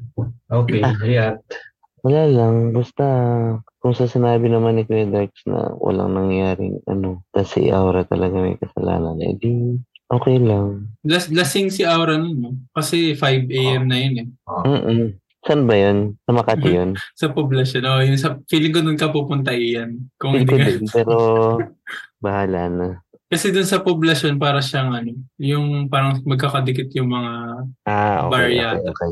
Okay, 0.50 0.82
Ah. 0.82 0.96
react. 1.02 1.46
Wala 2.02 2.24
lang. 2.26 2.56
Basta 2.72 3.06
kung 3.84 3.92
sa 3.92 4.08
sinabi 4.08 4.48
naman 4.48 4.80
ni 4.80 4.88
Kuya 4.88 5.04
Dax 5.12 5.44
na 5.44 5.76
walang 5.76 6.16
nangyaring 6.16 6.80
ano, 6.88 7.28
kasi 7.36 7.68
si 7.68 7.72
Aura 7.76 8.08
talaga 8.08 8.40
may 8.40 8.56
kasalanan, 8.56 9.20
eh 9.20 9.36
di 9.36 9.76
okay 10.08 10.40
lang. 10.40 10.88
Las 11.04 11.28
lasing 11.28 11.68
si 11.68 11.84
Aura 11.84 12.16
nun, 12.16 12.40
no? 12.40 12.56
Kasi 12.72 13.12
5 13.12 13.44
a.m. 13.52 13.84
na 13.92 14.00
yun 14.00 14.16
eh. 14.24 14.28
Mm-mm. 14.64 15.20
Saan 15.44 15.68
ba 15.68 15.76
yun? 15.76 16.16
Sa 16.24 16.32
Makati 16.32 16.70
yun? 16.72 16.96
Sa 17.20 17.28
poblasyon. 17.36 17.84
Oh, 17.84 18.00
yung 18.00 18.16
sa, 18.16 18.40
feeling 18.48 18.72
ko 18.72 18.80
nun 18.80 18.96
ka 18.96 19.12
pupunta 19.12 19.52
Ian. 19.52 20.08
Kung 20.16 20.40
hindi 20.40 20.56
ka. 20.56 20.64
din, 20.64 20.88
pero 20.88 21.16
bahala 22.24 22.72
na. 22.72 22.88
Kasi 23.28 23.52
dun 23.52 23.68
sa 23.68 23.84
poblasyon, 23.84 24.40
para 24.40 24.64
siyang 24.64 24.96
ano, 24.96 25.12
yung 25.42 25.92
parang 25.92 26.24
magkakadikit 26.24 26.88
yung 26.96 27.12
mga 27.12 27.32
Ah, 27.84 28.24
okay. 28.24 28.32
bar 28.32 28.46
okay, 28.48 28.56
yata. 28.56 28.90
okay. 28.96 29.12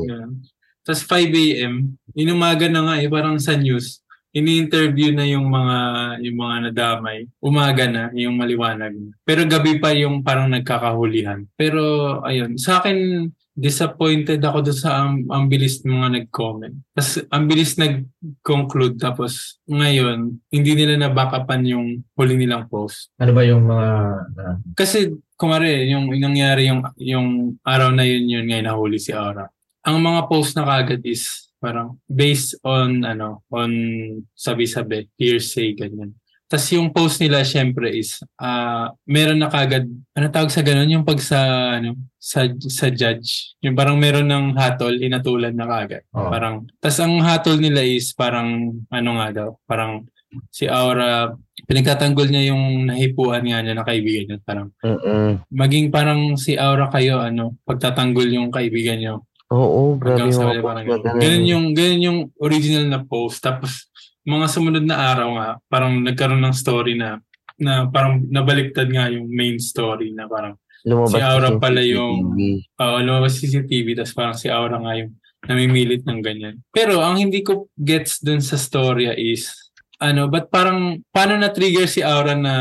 Tapos 0.82 1.02
5 1.06 1.30
a.m., 1.30 1.94
inumaga 2.16 2.66
na 2.66 2.82
nga 2.82 2.94
eh, 2.98 3.06
parang 3.06 3.38
sa 3.38 3.54
news, 3.54 4.01
ini-interview 4.32 5.12
na 5.12 5.28
yung 5.28 5.46
mga 5.48 5.78
yung 6.24 6.36
mga 6.40 6.56
nadamay. 6.68 7.28
Umaga 7.38 7.84
na, 7.86 8.04
yung 8.16 8.34
maliwanag 8.36 8.92
na. 8.96 9.12
Pero 9.22 9.44
gabi 9.44 9.76
pa 9.78 9.92
yung 9.92 10.24
parang 10.24 10.48
nagkakahulihan. 10.48 11.44
Pero 11.54 12.18
ayun, 12.24 12.56
sa 12.56 12.80
akin 12.80 13.28
disappointed 13.52 14.40
ako 14.40 14.64
doon 14.64 14.78
sa 14.80 15.04
ang, 15.04 15.28
ang 15.28 15.44
bilis 15.44 15.84
ng 15.84 15.92
mga 15.92 16.10
nag-comment. 16.24 16.72
Tapos 16.96 17.20
ang 17.28 17.44
bilis 17.44 17.76
nag-conclude 17.76 18.96
tapos 18.96 19.60
ngayon 19.68 20.40
hindi 20.48 20.72
nila 20.72 20.96
na-backupan 20.96 21.60
yung 21.68 22.00
huli 22.16 22.34
nilang 22.40 22.64
post. 22.72 23.12
Ano 23.20 23.36
ba 23.36 23.44
yung 23.44 23.68
mga... 23.68 23.88
na- 24.32 24.58
Kasi 24.72 25.12
kumare 25.36 25.84
yung 25.90 26.08
yung 26.16 26.32
nangyari 26.32 26.70
yung 26.72 26.80
yung 26.96 27.28
araw 27.66 27.92
na 27.92 28.08
yun 28.08 28.24
yun 28.24 28.48
ngayon 28.48 28.72
nahuli 28.72 28.96
si 28.96 29.12
Aura. 29.12 29.52
Ang 29.84 30.00
mga 30.00 30.30
post 30.32 30.56
na 30.56 30.64
kagad 30.64 31.04
is 31.04 31.51
parang 31.62 32.02
based 32.10 32.58
on 32.66 33.06
ano 33.06 33.46
on 33.54 33.70
sabi-sabi 34.34 35.06
hearsay 35.14 35.78
ganyan. 35.78 36.18
Tapos 36.50 36.68
yung 36.74 36.92
post 36.92 37.16
nila 37.22 37.46
syempre 37.48 37.88
is 37.94 38.20
ah 38.36 38.92
meron 39.08 39.40
na 39.40 39.48
kagad 39.48 39.88
ano 40.12 40.26
tawag 40.28 40.52
sa 40.52 40.60
ganun 40.60 40.90
yung 40.90 41.06
pag 41.06 41.22
sa 41.22 41.38
ano 41.80 41.96
sa 42.20 42.44
sa 42.68 42.92
judge 42.92 43.56
yung 43.64 43.72
parang 43.72 43.96
meron 43.96 44.28
ng 44.28 44.58
hatol 44.58 44.92
inatulan 44.92 45.54
na 45.54 45.64
kagad. 45.64 46.04
Oh. 46.12 46.28
Parang 46.28 46.68
tas 46.82 47.00
ang 47.00 47.22
hatol 47.24 47.56
nila 47.56 47.80
is 47.86 48.12
parang 48.12 48.74
ano 48.90 49.10
nga 49.16 49.28
daw 49.32 49.48
parang 49.64 50.04
si 50.52 50.68
Aura 50.68 51.32
pinagtatanggol 51.68 52.28
niya 52.28 52.52
yung 52.52 52.88
nahipuan 52.88 53.44
nga 53.44 53.60
niya 53.60 53.76
na 53.76 53.84
kaibigan 53.84 54.36
niya 54.36 54.38
parang 54.44 54.68
Mm-mm. 54.80 55.44
maging 55.52 55.92
parang 55.92 56.36
si 56.40 56.56
Aura 56.56 56.88
kayo 56.88 57.20
ano 57.20 57.56
pagtatanggol 57.68 58.28
yung 58.32 58.48
kaibigan 58.48 58.98
niyo 59.00 59.14
Oo, 59.52 60.00
grabe 60.00 60.24
yung 60.24 60.32
mga 60.32 60.64
post 60.64 61.04
ganun. 61.04 61.44
yung 61.44 61.64
ganun 61.76 62.02
yung 62.02 62.18
original 62.40 62.86
na 62.88 63.00
post 63.04 63.44
tapos 63.44 63.92
mga 64.24 64.46
sumunod 64.48 64.84
na 64.88 64.96
araw 65.12 65.28
nga 65.36 65.48
parang 65.68 66.00
nagkaroon 66.00 66.40
ng 66.40 66.56
story 66.56 66.96
na 66.96 67.20
na 67.60 67.86
parang 67.92 68.24
nabaliktad 68.32 68.88
nga 68.88 69.12
yung 69.12 69.28
main 69.28 69.60
story 69.60 70.16
na 70.16 70.24
parang 70.24 70.56
Lumabas 70.82 71.14
si 71.14 71.18
Aura 71.22 71.48
kasi 71.54 71.62
pala 71.62 71.80
yung- 71.86 72.26
uh, 72.74 72.98
lumabas 72.98 73.38
CCTV 73.38 73.94
tapos 74.02 74.14
parang 74.18 74.34
si 74.34 74.50
Aura 74.50 74.82
nga 74.82 74.98
yung 74.98 75.14
namimilit 75.46 76.06
ng 76.06 76.22
ganyan. 76.22 76.62
Pero 76.70 77.02
ang 77.02 77.18
hindi 77.18 77.42
ko 77.42 77.70
gets 77.74 78.22
dun 78.22 78.38
sa 78.38 78.54
storya 78.54 79.14
is 79.18 79.50
ano, 80.02 80.26
but 80.26 80.50
parang 80.50 80.98
paano 81.14 81.38
na-trigger 81.38 81.86
si 81.86 82.02
Aura 82.02 82.34
na 82.34 82.54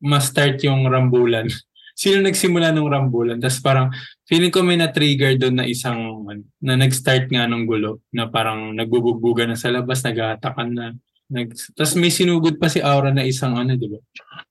ma-start 0.00 0.64
yung 0.64 0.88
rambulan? 0.88 1.44
Sino 2.00 2.24
nagsimula 2.24 2.72
ng 2.72 2.88
rambulan? 2.88 3.36
Tapos 3.36 3.60
parang 3.60 3.88
feeling 4.28 4.52
ko 4.52 4.60
may 4.60 4.76
na-trigger 4.76 5.40
doon 5.40 5.56
na 5.56 5.66
isang 5.66 6.28
ano, 6.28 6.44
na 6.60 6.76
nag-start 6.76 7.32
nga 7.32 7.48
ng 7.48 7.64
gulo 7.64 8.04
na 8.12 8.28
parang 8.28 8.76
nagbubugbugan 8.76 9.48
na 9.48 9.58
sa 9.58 9.72
labas, 9.72 10.04
nag-aatakan 10.04 10.70
na. 10.70 10.92
Nag, 11.32 11.56
tapos 11.72 11.96
may 11.96 12.12
sinugod 12.12 12.60
pa 12.60 12.68
si 12.68 12.84
Aura 12.84 13.08
na 13.08 13.24
isang 13.24 13.56
ano, 13.56 13.72
di 13.76 13.88
ba? 13.88 14.00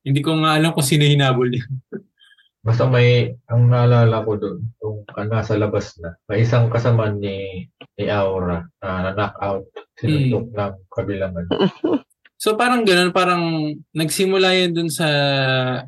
Hindi 0.02 0.22
ko 0.26 0.34
nga 0.42 0.58
alam 0.58 0.74
kung 0.74 0.86
sino 0.86 1.06
hinabol 1.06 1.54
niya. 1.54 1.66
Basta 2.68 2.84
may, 2.90 3.32
ang 3.48 3.70
naalala 3.70 4.28
ko 4.28 4.36
doon, 4.36 4.60
yung 4.84 5.06
nasa 5.30 5.56
labas 5.56 5.96
na, 6.04 6.20
may 6.28 6.44
isang 6.44 6.68
kasama 6.68 7.14
ni, 7.14 7.70
ni 7.96 8.06
Aura 8.12 8.66
na 8.82 9.14
na-knockout, 9.14 9.72
sinuntok 9.96 10.52
ng 10.52 10.76
kabilang 10.90 11.38
ano. 11.38 11.50
So 12.38 12.54
parang 12.54 12.86
ganun, 12.86 13.10
parang 13.18 13.74
nagsimula 13.98 14.54
yun 14.54 14.70
dun 14.70 14.92
sa, 14.94 15.10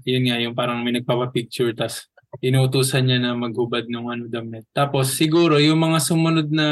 yun 0.02 0.26
nga, 0.26 0.42
yung 0.42 0.58
parang 0.58 0.82
may 0.82 0.98
nagpapapicture, 0.98 1.78
tas 1.78 2.10
inutusan 2.40 3.06
niya 3.06 3.20
na 3.20 3.36
maghubad 3.36 3.86
ng 3.88 4.06
ano 4.08 4.26
damit. 4.28 4.66
Tapos 4.72 5.14
siguro 5.14 5.60
yung 5.60 5.80
mga 5.80 6.00
sumunod 6.00 6.48
na 6.50 6.68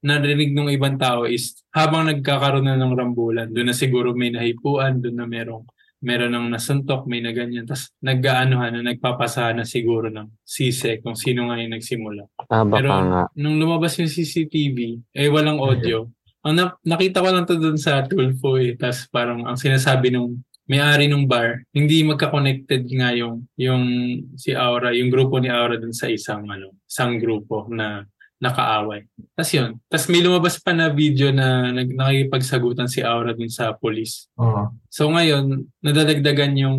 narinig 0.00 0.54
ng 0.54 0.70
ibang 0.72 0.96
tao 0.96 1.26
is 1.26 1.60
habang 1.74 2.06
nagkakaroon 2.06 2.66
na 2.66 2.78
ng 2.78 2.94
rambulan, 2.94 3.50
doon 3.50 3.70
na 3.70 3.76
siguro 3.76 4.14
may 4.14 4.30
nahipuan, 4.30 5.02
doon 5.02 5.16
na 5.18 5.26
merong 5.26 5.66
meron 6.00 6.32
ng 6.32 6.48
nasuntok, 6.56 7.04
may 7.04 7.20
na 7.20 7.30
ganyan. 7.30 7.68
Tapos 7.68 7.92
nag-aanuhan 8.00 8.72
na 8.72 8.80
nagpapasahan 8.80 9.60
na 9.60 9.68
siguro 9.68 10.08
ng 10.08 10.32
sise 10.40 10.96
kung 11.04 11.12
sino 11.12 11.52
nga 11.52 11.60
yung 11.60 11.76
nagsimula. 11.76 12.24
Ah, 12.48 12.64
Pero 12.64 12.88
nga. 12.88 13.28
nung 13.36 13.60
lumabas 13.60 14.00
yung 14.00 14.08
CCTV, 14.08 14.96
eh 15.12 15.28
walang 15.28 15.60
audio. 15.60 16.08
Ang 16.40 16.56
na- 16.56 16.76
nakita 16.88 17.20
ko 17.20 17.28
lang 17.28 17.44
to 17.44 17.60
doon 17.60 17.76
sa 17.76 18.00
Tulfo 18.08 18.56
eh. 18.56 18.72
Tapos 18.80 19.04
parang 19.12 19.44
ang 19.44 19.60
sinasabi 19.60 20.08
nung 20.08 20.40
may-ari 20.70 21.10
ng 21.10 21.26
bar, 21.26 21.66
hindi 21.74 22.06
magka-connected 22.06 22.86
nga 22.94 23.10
yung, 23.10 23.42
yung 23.58 23.84
si 24.38 24.54
Aura, 24.54 24.94
yung 24.94 25.10
grupo 25.10 25.42
ni 25.42 25.50
Aura 25.50 25.74
dun 25.74 25.90
sa 25.90 26.06
isang, 26.06 26.46
ano, 26.46 26.78
isang 26.86 27.18
grupo 27.18 27.66
na 27.66 28.06
nakaaway. 28.40 29.04
Tapos 29.34 29.52
yun. 29.52 29.70
Tapos 29.90 30.06
may 30.08 30.22
lumabas 30.22 30.56
pa 30.62 30.72
na 30.72 30.88
video 30.88 31.28
na 31.34 31.74
nag, 31.74 31.92
nakikipagsagutan 31.92 32.88
si 32.88 33.02
Aura 33.02 33.34
dun 33.36 33.50
sa 33.50 33.74
police. 33.74 34.30
Oo. 34.38 34.70
So 34.86 35.10
ngayon, 35.10 35.68
nadadagdagan 35.82 36.54
yung 36.56 36.78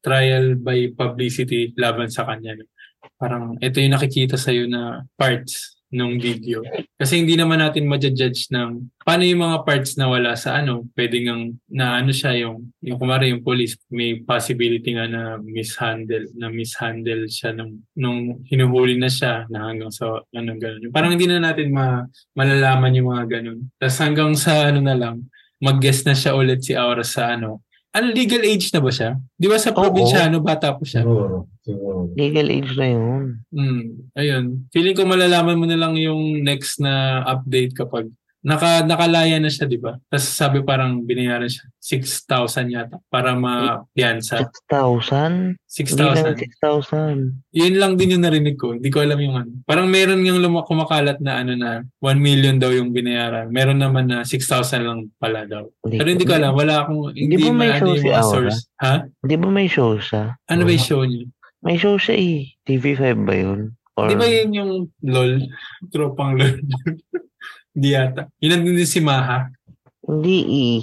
trial 0.00 0.56
by 0.56 0.94
publicity 0.96 1.74
laban 1.76 2.08
sa 2.08 2.24
kanya. 2.24 2.56
Parang 3.20 3.60
ito 3.60 3.76
yung 3.82 3.92
nakikita 3.92 4.40
sa'yo 4.40 4.70
na 4.70 5.04
parts 5.20 5.75
ng 5.94 6.18
video. 6.18 6.66
Kasi 6.98 7.22
hindi 7.22 7.38
naman 7.38 7.62
natin 7.62 7.86
ma-judge 7.86 8.50
ng 8.50 8.90
paano 9.06 9.22
yung 9.22 9.42
mga 9.46 9.62
parts 9.62 9.94
na 9.94 10.10
wala 10.10 10.34
sa 10.34 10.58
ano. 10.58 10.82
Pwede 10.98 11.22
ngang 11.22 11.54
na 11.70 12.02
ano 12.02 12.10
siya 12.10 12.34
yung, 12.42 12.74
yung 12.82 12.98
kumari 12.98 13.30
yung 13.30 13.46
police, 13.46 13.78
may 13.92 14.18
possibility 14.26 14.98
nga 14.98 15.06
na 15.06 15.38
mishandle, 15.38 16.26
na 16.34 16.50
mishandle 16.50 17.30
siya 17.30 17.54
nung, 17.54 17.86
nung 17.94 18.42
hinuhuli 18.50 18.98
na 18.98 19.06
siya 19.06 19.46
na 19.46 19.70
hanggang 19.70 19.94
sa 19.94 20.18
ano 20.34 20.50
ganun. 20.58 20.90
Parang 20.90 21.14
hindi 21.14 21.30
na 21.30 21.38
natin 21.38 21.70
ma, 21.70 22.02
malalaman 22.34 22.96
yung 22.98 23.14
mga 23.14 23.24
ganun. 23.38 23.70
Tapos 23.78 23.98
hanggang 24.02 24.32
sa 24.34 24.66
ano 24.74 24.82
na 24.82 24.98
lang, 24.98 25.22
mag-guess 25.62 26.04
na 26.04 26.12
siya 26.12 26.36
ulit 26.36 26.66
si 26.66 26.74
Aura 26.76 27.06
sa 27.06 27.32
ano. 27.38 27.64
Ano, 27.96 28.12
legal 28.12 28.44
age 28.44 28.68
na 28.76 28.84
ba 28.84 28.92
siya? 28.92 29.16
Di 29.40 29.48
ba 29.48 29.56
sa 29.56 29.72
probinsyano, 29.72 30.44
bata 30.44 30.76
po 30.76 30.84
siya? 30.84 31.00
Siguro. 31.00 31.48
Siguro. 31.64 32.12
Legal 32.12 32.52
age 32.52 32.76
na 32.76 32.88
yun. 32.92 33.40
Hmm, 33.48 33.84
ayun. 34.12 34.44
Feeling 34.68 34.92
ko 34.92 35.08
malalaman 35.08 35.56
mo 35.56 35.64
na 35.64 35.80
lang 35.80 35.96
yung 35.96 36.44
next 36.44 36.76
na 36.76 37.24
update 37.24 37.72
kapag 37.72 38.12
naka, 38.46 38.86
nakalaya 38.86 39.42
na 39.42 39.50
siya, 39.50 39.66
di 39.66 39.74
ba? 39.74 39.98
Tapos 40.06 40.30
sabi 40.30 40.62
parang 40.62 41.02
binayaran 41.02 41.50
siya 41.50 41.66
6,000 41.82 42.70
yata 42.70 42.96
para 43.10 43.34
ma-piansa. 43.34 44.46
6,000? 44.70 45.58
Hindi 45.58 46.02
lang 46.02 46.38
6,000. 46.38 47.42
6,000. 47.42 47.54
Yun 47.54 47.74
lang 47.78 47.92
din 47.98 48.14
yung 48.14 48.22
narinig 48.22 48.54
ko. 48.54 48.74
Hindi 48.78 48.90
ko 48.90 49.02
alam 49.02 49.18
yung 49.18 49.34
ano. 49.38 49.50
Parang 49.66 49.90
meron 49.90 50.22
yung 50.22 50.38
luma- 50.38 50.66
kumakalat 50.66 51.18
na 51.18 51.42
ano 51.42 51.52
na 51.58 51.82
1 51.98 52.18
million 52.18 52.58
daw 52.58 52.70
yung 52.70 52.94
binayaran. 52.94 53.50
Meron 53.50 53.82
naman 53.82 54.06
na 54.06 54.22
6,000 54.22 54.86
lang 54.86 55.10
pala 55.18 55.42
daw. 55.46 55.66
Pero 55.82 56.06
hindi 56.06 56.22
ko 56.22 56.34
alam. 56.38 56.54
Wala 56.54 56.86
akong, 56.86 57.14
hindi, 57.14 57.38
Hindi 57.38 57.50
ba 57.50 57.54
may 57.54 57.70
maano 57.74 57.82
show 57.82 57.94
si 57.98 58.08
Aura? 58.10 58.22
source. 58.30 58.58
Ha? 58.82 58.94
Di 59.26 59.36
ba 59.38 59.48
may 59.50 59.68
show 59.70 59.90
siya? 59.98 60.22
Ano 60.46 60.62
ba 60.62 60.70
yung 60.70 60.86
show 60.86 61.02
niya? 61.02 61.26
May 61.66 61.76
show 61.82 61.98
siya 61.98 62.14
eh. 62.14 62.38
TV5 62.62 63.02
ba 63.26 63.34
yun? 63.34 63.60
Or... 63.98 64.06
Di 64.06 64.14
ba 64.14 64.26
yun 64.26 64.50
yung 64.54 64.72
LOL? 65.02 65.42
Tropang 65.90 66.38
LOL. 66.38 66.62
Hindi 67.76 67.88
yata. 67.92 68.32
Yun 68.40 68.64
din 68.64 68.88
si 68.88 69.04
Maha. 69.04 69.52
Hindi 70.00 70.38
eh. 70.48 70.78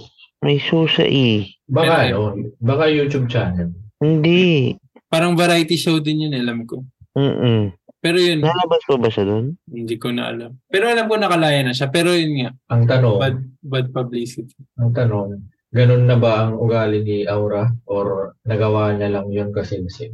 May 0.45 0.61
show 0.61 0.85
siya 0.85 1.09
eh. 1.09 1.49
Baka, 1.65 2.05
Pero- 2.05 2.37
ano, 2.37 2.53
baka 2.61 2.85
YouTube 2.85 3.25
channel. 3.25 3.73
Hindi. 3.97 4.75
Parang 5.09 5.33
variety 5.33 5.73
show 5.73 5.97
din 5.97 6.29
yun, 6.29 6.37
alam 6.37 6.69
ko. 6.69 6.85
Mm-mm. 7.17 7.73
Pero 7.97 8.19
yun, 8.19 8.43
Nalabas 8.43 8.83
ko 8.83 8.99
ba 8.99 9.07
siya 9.07 9.23
dun? 9.23 9.55
hindi 9.65 9.95
ko 9.95 10.11
na 10.11 10.27
alam. 10.29 10.59
Pero 10.67 10.91
alam 10.91 11.07
ko 11.07 11.15
nakalaya 11.15 11.63
na 11.63 11.71
siya. 11.71 11.87
Pero 11.87 12.11
yun 12.11 12.35
nga, 12.35 12.49
Ang 12.69 12.83
tanong, 12.83 13.15
bad, 13.15 13.37
bad 13.63 13.87
publicity. 13.89 14.51
ang 14.75 14.91
tanong, 14.91 15.39
ganun 15.71 16.03
na 16.03 16.19
ba 16.19 16.45
ang 16.45 16.59
ugali 16.59 16.99
ni 16.99 17.23
Aura 17.23 17.71
or 17.87 18.35
nagawa 18.43 18.91
niya 18.93 19.07
lang 19.07 19.31
yun 19.31 19.49
kasi 19.49 19.79
lasing? 19.79 20.13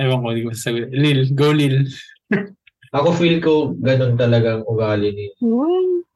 Ewan 0.00 0.24
ko, 0.24 0.26
hindi 0.32 0.42
ko 0.42 0.50
sasagot. 0.50 0.88
Lil, 0.90 1.20
go 1.36 1.52
Lil. 1.52 1.84
Ako 2.96 3.08
feel 3.12 3.36
ko 3.44 3.76
ganun 3.76 4.16
talagang 4.16 4.64
ugali 4.64 5.12
ni 5.12 5.26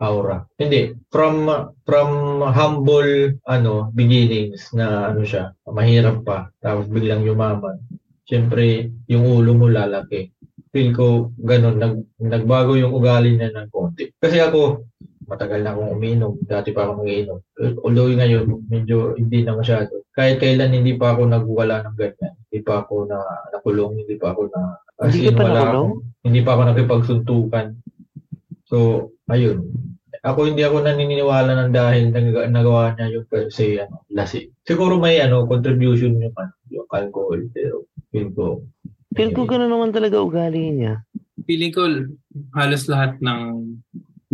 Aura. 0.01 0.49
Hindi, 0.57 0.97
from 1.13 1.45
from 1.85 2.41
humble 2.41 3.37
ano 3.45 3.93
beginnings 3.93 4.73
na 4.73 5.13
ano 5.13 5.21
siya, 5.21 5.53
mahirap 5.69 6.25
pa, 6.25 6.49
tapos 6.65 6.89
biglang 6.89 7.21
yumaman. 7.21 7.77
Siyempre, 8.25 8.89
yung 9.13 9.29
ulo 9.29 9.53
mo 9.53 9.67
lalaki. 9.69 10.33
Feel 10.71 10.95
ko 10.97 11.35
ganun, 11.37 11.83
nag, 11.83 12.01
nagbago 12.17 12.79
yung 12.79 12.95
ugali 12.97 13.35
niya 13.37 13.53
ng 13.53 13.69
konti. 13.69 14.09
Kasi 14.17 14.41
ako, 14.41 14.87
matagal 15.27 15.61
na 15.61 15.75
akong 15.75 15.93
umiinom. 15.99 16.39
Dati 16.47 16.71
pa 16.73 16.87
ako 16.87 17.05
mag-iinom. 17.05 17.39
Although 17.85 18.09
ngayon, 18.15 18.45
medyo 18.71 19.19
hindi 19.19 19.43
na 19.43 19.59
masyado. 19.59 20.07
Kahit 20.15 20.41
kailan 20.41 20.73
hindi 20.73 20.95
pa 20.95 21.13
ako 21.13 21.27
nagwala 21.27 21.85
ng 21.85 21.97
ganyan. 21.99 22.35
Hindi 22.51 22.67
pa 22.67 22.83
ako 22.83 23.07
na 23.07 23.19
nakulong, 23.55 24.03
hindi 24.03 24.19
pa 24.19 24.35
ako 24.35 24.51
na... 24.51 24.61
as 24.99 25.15
Hindi 25.15 25.23
ka 25.23 25.31
in, 25.31 25.37
pa 25.39 25.43
wala 25.47 25.55
nakulong? 25.55 25.71
akong- 25.71 26.03
Hindi 26.21 26.41
pa 26.43 26.51
ako 26.51 26.63
nakipagsuntukan. 26.67 27.67
So, 28.67 28.77
ayun. 29.27 29.59
Ako 30.21 30.39
hindi 30.45 30.61
ako 30.61 30.85
naniniwala 30.85 31.57
ng 31.57 31.73
dahil 31.73 32.13
nag- 32.13 32.53
nagawa 32.53 32.93
niya 32.93 33.07
yung 33.17 33.27
kasi 33.27 33.81
ano, 33.81 34.05
lasing. 34.13 34.53
Siguro 34.67 35.01
may 35.01 35.17
ano 35.17 35.49
contribution 35.49 36.13
yung 36.19 36.37
ano, 36.37 36.53
yung 36.69 36.85
alcohol 36.91 37.41
pero 37.55 37.89
feel 38.13 38.29
ko 38.35 38.61
Feel 39.11 39.33
ko 39.33 39.43
gano'n 39.43 39.67
naman 39.67 39.91
talaga 39.91 40.21
ugali 40.21 40.71
niya. 40.71 41.01
Feeling 41.43 41.73
ko 41.73 41.83
halos 42.53 42.85
lahat 42.87 43.17
ng 43.19 43.75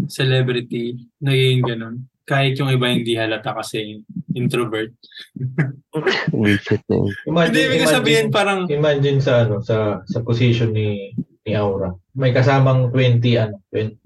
celebrity 0.05 1.07
naging 1.19 1.63
ganun. 1.63 1.97
kahit 2.27 2.59
yung 2.59 2.75
iba 2.75 2.91
hindi 2.91 3.15
halata 3.15 3.55
kasi 3.55 4.03
introvert. 4.37 4.93
Na 6.87 6.95
yun. 7.01 7.11
Hindi, 7.25 7.61
ibig 7.73 7.89
sabihin 7.89 8.29
parang, 8.29 8.69
imagine 8.69 9.25
sa 9.25 9.49
ano 9.49 9.65
sa 9.65 10.05
sa 10.05 10.21
position 10.21 10.77
ni 10.77 11.17
ni 11.47 11.53
Aura. 11.57 11.95
May 12.13 12.37
kasamang 12.37 12.93
20 12.93 13.23
ano 13.41 13.57
20, 13.73 14.05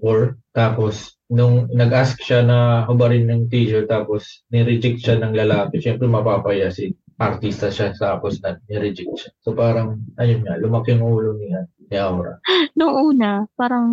24 0.00 0.56
tapos 0.56 1.18
nung 1.32 1.68
nag-ask 1.72 2.20
siya 2.22 2.44
na 2.44 2.58
hubarin 2.88 3.26
ng 3.28 3.48
teacher 3.48 3.84
tapos 3.88 4.44
ni-reject 4.52 5.00
siya 5.00 5.16
ng 5.20 5.32
lalaki, 5.34 5.80
syempre 5.80 6.06
mapapaya 6.06 6.68
si 6.68 6.92
artista 7.18 7.72
siya 7.72 7.92
tapos 7.96 8.38
na 8.44 8.56
ni-reject 8.68 9.12
siya. 9.16 9.30
So 9.42 9.56
parang 9.56 10.06
ayun 10.20 10.44
nga, 10.44 10.60
lumaki 10.60 10.94
yung 10.94 11.02
ulo 11.02 11.34
ni, 11.40 11.50
ni 11.88 11.96
Aura. 11.98 12.38
Nung 12.78 12.94
una, 12.94 13.48
parang 13.58 13.88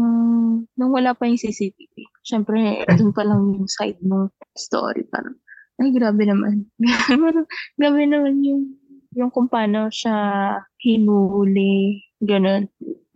nung 0.76 0.91
wala 0.93 1.16
pa 1.16 1.28
yung 1.28 1.39
CCTV, 1.39 2.24
syempre, 2.24 2.86
dun 2.95 3.12
pa 3.12 3.26
lang 3.26 3.55
yung 3.55 3.68
side 3.68 3.99
ng 4.03 4.30
story. 4.55 5.03
Parang, 5.10 5.36
ay, 5.80 5.90
grabe 5.96 6.24
naman. 6.28 6.68
grabe 7.80 8.02
naman 8.04 8.44
yung, 8.44 8.64
yung 9.16 9.32
kung 9.32 9.48
paano 9.48 9.88
siya 9.90 10.16
hinuli, 10.80 12.04
ganun. 12.20 12.68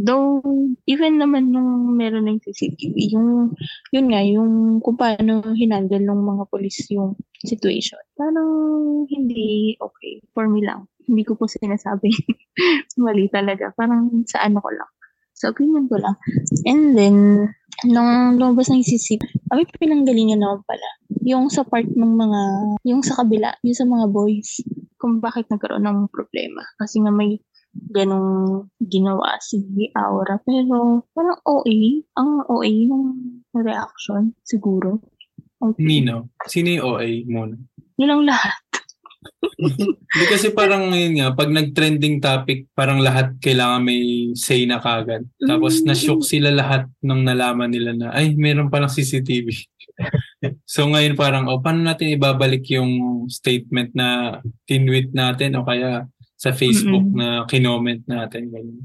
Though, 0.03 0.43
even 0.83 1.21
naman 1.21 1.53
nung 1.53 1.95
meron 1.95 2.27
ng 2.27 2.43
CCTV, 2.43 3.15
yung, 3.15 3.55
yun 3.93 4.07
nga, 4.11 4.19
yung 4.25 4.79
kung 4.83 4.99
paano 4.99 5.43
hinandle 5.55 6.03
ng 6.03 6.21
mga 6.23 6.43
polis 6.51 6.75
yung 6.91 7.15
situation. 7.43 7.99
Parang 8.17 8.51
hindi 9.07 9.75
okay 9.79 10.23
for 10.35 10.47
me 10.51 10.63
lang. 10.63 10.87
Hindi 11.07 11.23
ko 11.23 11.35
po 11.35 11.47
sinasabi. 11.47 12.09
Mali 13.03 13.27
talaga. 13.31 13.71
Parang 13.75 14.23
sa 14.27 14.43
ano 14.43 14.59
ko 14.63 14.71
lang. 14.71 14.91
Sa 15.43 15.51
opinion 15.51 15.91
ko 15.91 15.99
lang. 15.99 16.15
And 16.63 16.95
then, 16.95 17.17
nung 17.83 18.39
lumabas 18.39 18.71
ng 18.71 18.79
CCTV, 18.79 19.27
kami 19.51 19.67
pinanggalingan 19.75 20.39
naman 20.39 20.63
pala. 20.63 20.89
Yung 21.27 21.51
sa 21.51 21.67
part 21.67 21.83
ng 21.83 22.13
mga, 22.15 22.41
yung 22.87 23.03
sa 23.03 23.19
kabila, 23.19 23.51
yung 23.59 23.75
sa 23.75 23.83
mga 23.83 24.07
boys, 24.07 24.63
kung 24.95 25.19
bakit 25.19 25.51
nagkaroon 25.51 25.83
ng 25.83 26.07
problema. 26.07 26.63
Kasi 26.79 27.03
nga 27.03 27.11
may 27.11 27.43
ganong 27.91 28.71
ginawa 28.79 29.35
si 29.43 29.59
Aura. 29.99 30.39
Pero 30.47 31.03
parang 31.11 31.43
OA, 31.43 32.07
ang 32.15 32.47
OA 32.47 32.87
ng 32.87 33.03
reaction 33.51 34.31
siguro. 34.47 35.03
Okay. 35.59 35.83
Nino, 35.83 36.31
sino 36.47 36.67
yung 36.71 36.85
OA 36.87 37.09
muna? 37.27 37.55
Yun 37.99 38.11
ang 38.15 38.23
lahat. 38.23 38.72
Hindi 40.13 40.25
kasi 40.27 40.51
parang 40.51 40.91
ngayon 40.91 41.13
nga, 41.19 41.27
pag 41.33 41.49
nag-trending 41.49 42.19
topic, 42.19 42.67
parang 42.73 42.99
lahat 42.99 43.37
kailangan 43.39 43.85
may 43.85 44.33
say 44.35 44.65
na 44.67 44.81
kagad. 44.81 45.23
Tapos 45.39 45.79
Mm. 45.79 45.85
na-shock 45.87 46.21
sila 46.25 46.49
lahat 46.51 46.89
nung 46.99 47.23
nalaman 47.23 47.71
nila 47.71 47.91
na, 47.95 48.07
ay, 48.11 48.35
meron 48.35 48.67
palang 48.69 48.91
CCTV. 48.91 49.53
so 50.73 50.89
ngayon 50.89 51.15
parang, 51.15 51.47
oh, 51.47 51.61
paano 51.61 51.85
natin 51.85 52.11
ibabalik 52.13 52.65
yung 52.73 53.25
statement 53.29 53.93
na 53.95 54.39
tinweet 54.67 55.13
natin 55.13 55.55
o 55.55 55.63
kaya 55.63 56.09
sa 56.35 56.51
Facebook 56.51 57.07
Mm-mm. 57.07 57.19
na 57.19 57.27
kinoment 57.47 58.03
natin. 58.03 58.51
Ganyan. 58.51 58.83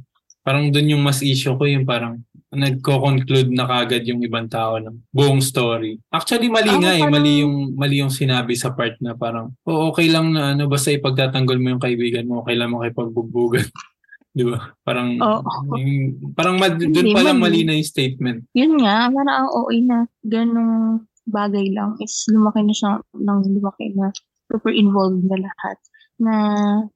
Parang 0.49 0.73
dun 0.73 0.89
yung 0.89 1.05
mas 1.05 1.21
issue 1.21 1.53
ko, 1.53 1.69
yung 1.69 1.85
parang 1.85 2.25
nagko-conclude 2.49 3.53
na 3.53 3.65
kagad 3.65 4.03
yung 4.03 4.25
ibang 4.25 4.49
tao 4.49 4.81
ng 4.81 5.05
buong 5.11 5.39
story. 5.39 6.01
Actually, 6.09 6.49
mali 6.49 6.71
Ah, 6.71 6.81
nga 6.81 6.93
eh. 6.95 7.05
parang- 7.05 7.13
Mali 7.13 7.33
yung, 7.39 7.57
mali 7.77 8.01
yung 8.01 8.09
sinabi 8.11 8.57
sa 8.57 8.73
part 8.73 8.97
na 8.99 9.13
parang, 9.13 9.53
oh, 9.63 9.93
okay 9.93 10.09
lang 10.09 10.33
na 10.33 10.57
ano, 10.57 10.65
basta 10.65 10.89
ipagtatanggol 10.89 11.61
mo 11.61 11.69
yung 11.71 11.83
kaibigan 11.83 12.25
mo, 12.25 12.41
okay 12.41 12.57
lang 12.57 12.73
mo 12.73 12.81
kay 12.81 12.91
pagbubugan. 12.91 13.69
Di 14.33 14.41
ba? 14.43 14.73
Parang, 14.81 15.21
Oo. 15.21 15.45
yung, 15.75 15.93
parang 16.33 16.57
mad, 16.57 16.81
dun 16.81 16.89
Hindi, 16.89 17.13
pa 17.13 17.21
lang 17.23 17.37
mali. 17.37 17.63
na 17.63 17.77
yung 17.77 17.85
statement. 17.85 18.49
Yun 18.55 18.81
nga, 18.81 19.13
parang 19.13 19.37
ang 19.37 19.51
OA 19.53 19.77
na 19.83 19.99
ganong 20.25 21.05
bagay 21.29 21.69
lang 21.69 22.01
is 22.01 22.25
lumaki 22.33 22.65
na 22.65 22.73
siya 22.73 22.91
ng 23.13 23.41
lumaki 23.53 23.93
na 23.93 24.09
super 24.49 24.73
involved 24.73 25.21
na 25.29 25.37
lahat. 25.39 25.77
Na 26.17 26.35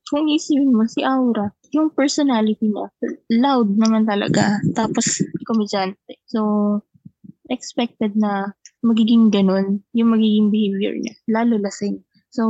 kung 0.09 0.25
isipin 0.27 0.73
mo 0.73 0.89
si 0.89 1.05
Aura, 1.05 1.53
yung 1.73 1.89
personality 1.93 2.69
niya, 2.69 2.89
loud 3.33 3.69
naman 3.81 4.05
talaga. 4.05 4.61
Tapos, 4.77 5.25
komedyante. 5.49 6.21
So, 6.29 6.81
expected 7.49 8.17
na 8.17 8.53
magiging 8.85 9.33
ganun 9.33 9.81
yung 9.97 10.13
magiging 10.13 10.53
behavior 10.53 10.95
niya. 10.97 11.15
Lalo 11.29 11.57
lasing. 11.59 12.05
So, 12.33 12.45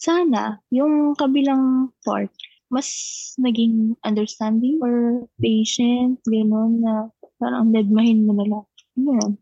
sana, 0.00 0.60
yung 0.72 1.16
kabilang 1.16 1.92
part, 2.04 2.32
mas 2.72 2.88
naging 3.36 3.96
understanding 4.04 4.80
or 4.80 5.28
patient, 5.36 6.16
gano'n 6.24 6.80
na 6.80 7.12
parang 7.36 7.68
dedmahin 7.76 8.24
mo 8.24 8.32
na 8.32 8.46
lang. 8.48 8.64
Yun. 8.92 9.40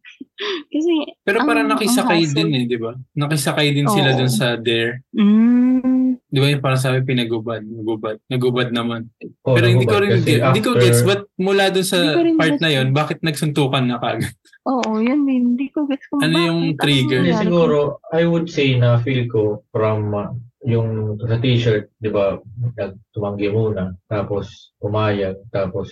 Kasi, 0.69 0.93
Pero 1.21 1.43
Ang- 1.43 1.49
parang 1.49 1.67
nakisakay 1.69 2.23
ang 2.23 2.25
hassle. 2.25 2.37
din 2.39 2.51
eh, 2.55 2.65
di 2.65 2.79
ba? 2.79 2.93
Nakisakay 3.13 3.69
din 3.71 3.87
sila 3.87 4.11
Oo. 4.11 4.19
dun 4.19 4.31
sa 4.31 4.55
Dare. 4.55 5.03
mm, 5.11 5.89
Di 6.31 6.39
ba 6.39 6.47
yung 6.47 6.63
parang 6.63 6.79
sabi 6.79 7.03
pinagubad, 7.03 7.59
nagubad, 7.61 8.23
nagubad 8.25 8.71
naman. 8.71 9.11
Oo, 9.43 9.51
Pero 9.51 9.67
hindi 9.67 9.83
ko 9.83 9.99
rin 9.99 10.15
kasi 10.15 10.39
get, 10.39 10.47
hindi 10.47 10.63
ko 10.63 10.71
after- 10.73 10.83
gets 10.87 11.03
but 11.03 11.21
mula 11.37 11.65
dun 11.69 11.83
sa 11.83 11.99
Hindi 11.99 12.15
ko 12.15 12.23
rin 12.23 12.37
part 12.39 12.51
gets 12.53 12.63
na 12.63 12.71
yon 12.71 12.89
bakit 12.95 13.19
nagsuntukan 13.21 13.85
na 13.85 13.99
kagad? 13.99 14.31
oo, 14.65 14.91
yun 14.97 15.27
din. 15.27 15.43
Hindi 15.53 15.67
ko 15.69 15.91
gets 15.91 16.07
kung 16.07 16.23
Ano 16.23 16.31
bakit. 16.33 16.47
yung 16.47 16.61
Ano 16.65 16.79
trigger? 16.79 17.19
Hindi, 17.19 17.33
nangyari? 17.33 17.45
siguro, 17.45 17.79
I 18.09 18.23
would 18.25 18.47
say 18.47 18.79
na 18.79 19.03
feel 19.03 19.27
ko 19.27 19.43
from 19.69 20.15
uh, 20.15 20.31
yung 20.63 20.89
sa 21.19 21.35
t-shirt, 21.35 21.91
di 21.97 22.09
ba, 22.09 22.39
nagtumanggi 22.79 23.51
muna, 23.51 23.91
tapos 24.07 24.71
umayag, 24.79 25.35
tapos 25.51 25.91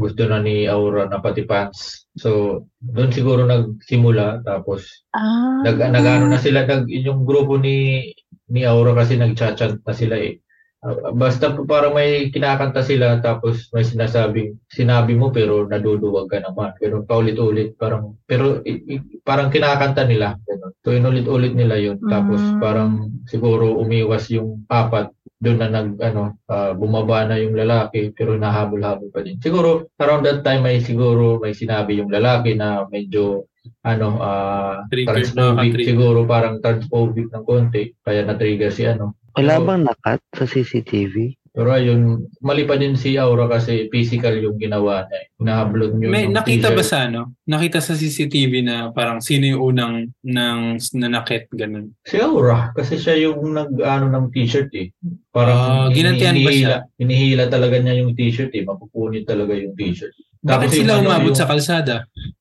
gusto 0.00 0.24
na 0.24 0.40
ni 0.40 0.64
Aura 0.64 1.04
na 1.06 1.20
pati 1.20 1.44
pants. 1.44 2.08
So, 2.16 2.64
doon 2.80 3.12
siguro 3.12 3.44
nagsimula, 3.44 4.42
tapos 4.42 5.04
Ah, 5.12 5.60
nag, 5.62 5.76
nagano 5.92 6.26
na 6.26 6.40
sila, 6.40 6.64
nag, 6.64 6.88
yung 6.88 7.28
grupo 7.28 7.60
ni 7.60 8.10
ni 8.50 8.66
Aura 8.66 8.96
kasi 8.96 9.14
nagchat-chat 9.14 9.84
na 9.84 9.94
sila 9.94 10.18
eh. 10.18 10.42
Ah, 10.80 11.12
Basta 11.12 11.52
po 11.52 11.68
parang 11.68 11.92
may 11.92 12.32
kinakanta 12.32 12.80
sila 12.80 13.20
tapos 13.20 13.68
may 13.76 13.84
sinasabing 13.84 14.56
sinabi 14.72 15.12
mo 15.12 15.28
pero 15.28 15.68
naduduwag 15.68 16.32
ka 16.32 16.40
naman. 16.40 16.72
Pero 16.80 17.04
paulit-ulit 17.04 17.76
parang 17.76 18.16
pero 18.24 18.64
i- 18.64 18.80
i- 18.96 19.20
parang 19.20 19.52
kinakanta 19.52 20.08
nila 20.08 20.40
ganun. 20.48 20.72
So 20.80 20.96
inulit-ulit 20.96 21.52
nila 21.52 21.76
'yun. 21.76 22.00
Tapos 22.08 22.40
Mm. 22.40 22.58
parang 22.64 22.90
siguro 23.28 23.76
umiwas 23.76 24.32
yung 24.32 24.64
apat 24.72 25.12
doon 25.36 25.60
na 25.60 25.68
nag 25.68 26.00
ano 26.00 26.40
ah, 26.48 26.72
bumaba 26.72 27.28
na 27.28 27.36
yung 27.36 27.52
lalaki 27.60 28.16
pero 28.16 28.40
nahabol-habol 28.40 29.12
pa 29.12 29.20
din. 29.20 29.36
Siguro 29.36 29.84
around 30.00 30.24
that 30.24 30.40
time 30.40 30.64
may 30.64 30.80
siguro 30.80 31.36
may 31.44 31.52
sinabi 31.52 32.00
yung 32.00 32.08
lalaki 32.08 32.56
na 32.56 32.88
medyo 32.88 33.44
ano 33.84 34.16
ah 34.24 34.88
Trigger, 34.88 35.12
transphobic 35.20 35.84
siguro 35.84 36.24
parang 36.24 36.56
transphobic 36.64 37.28
ng 37.28 37.44
konti 37.44 37.92
kaya 38.00 38.24
na-trigger 38.24 38.72
si 38.72 38.88
ano 38.88 39.20
Wala 39.32 39.54
bang 39.58 39.82
nakat 39.84 40.20
sa 40.30 40.44
CCTV? 40.44 41.36
pero 41.50 41.74
ayun 41.74 42.30
mali 42.38 42.62
pa 42.62 42.78
din 42.78 42.94
si 42.94 43.18
Aura 43.18 43.50
kasi 43.50 43.90
physical 43.90 44.38
yung 44.38 44.54
ginawa 44.54 45.02
niya 45.02 45.18
eh. 45.18 45.26
Hinahablot 45.34 45.92
niyo 45.92 46.06
May 46.06 46.30
nakita 46.30 46.70
ba 46.70 46.78
sa 46.78 47.10
ano? 47.10 47.34
Nakita 47.42 47.82
sa 47.82 47.98
CCTV 47.98 48.62
na 48.62 48.76
parang 48.88 49.18
sino 49.18 49.50
yung 49.50 49.62
unang 49.66 49.94
ng 50.22 50.60
nanakit 50.94 51.50
ganun. 51.50 51.90
si 52.06 52.22
Aura 52.22 52.70
kasi 52.70 52.94
siya 52.94 53.18
yung 53.20 53.50
nag 53.50 53.74
ano 53.76 54.06
ng 54.08 54.30
t-shirt 54.30 54.70
eh 54.72 54.94
parang 55.28 55.90
ginantihan 55.90 56.38
ba 56.38 56.50
siya? 56.54 56.54
hinihila- 56.54 56.82
hinihila 56.96 57.44
talaga 57.50 57.76
niya 57.76 57.94
yung 57.98 58.14
t-shirt 58.14 58.54
eh 58.54 58.62
mapupunit 58.62 59.26
talaga 59.26 59.50
yung 59.52 59.74
t-shirt 59.74 60.14
Bakit 60.40 60.46
Tapos 60.46 60.70
sila 60.72 60.90
yung 60.92 61.02
ano, 61.02 61.08
umabot 61.10 61.32
yung- 61.34 61.40
sa 61.42 61.50
kalsada? 61.50 61.94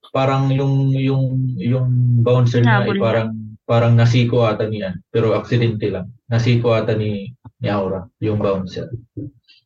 parang 0.09 0.53
yung 0.53 0.73
yung 0.91 1.23
yung 1.57 1.87
bouncer 2.21 2.61
niya 2.61 2.85
Hinabol 2.85 2.93
ay 2.93 3.01
parang 3.01 3.29
parang 3.69 3.93
nasiko 3.93 4.41
ata 4.41 4.65
niya 4.65 4.97
pero 5.07 5.37
aksidente 5.37 5.93
lang. 5.93 6.09
Nasiko 6.25 6.73
ata 6.73 6.97
ni 6.97 7.29
ni 7.61 7.67
Aura 7.69 8.01
yung 8.17 8.41
bouncer. 8.41 8.89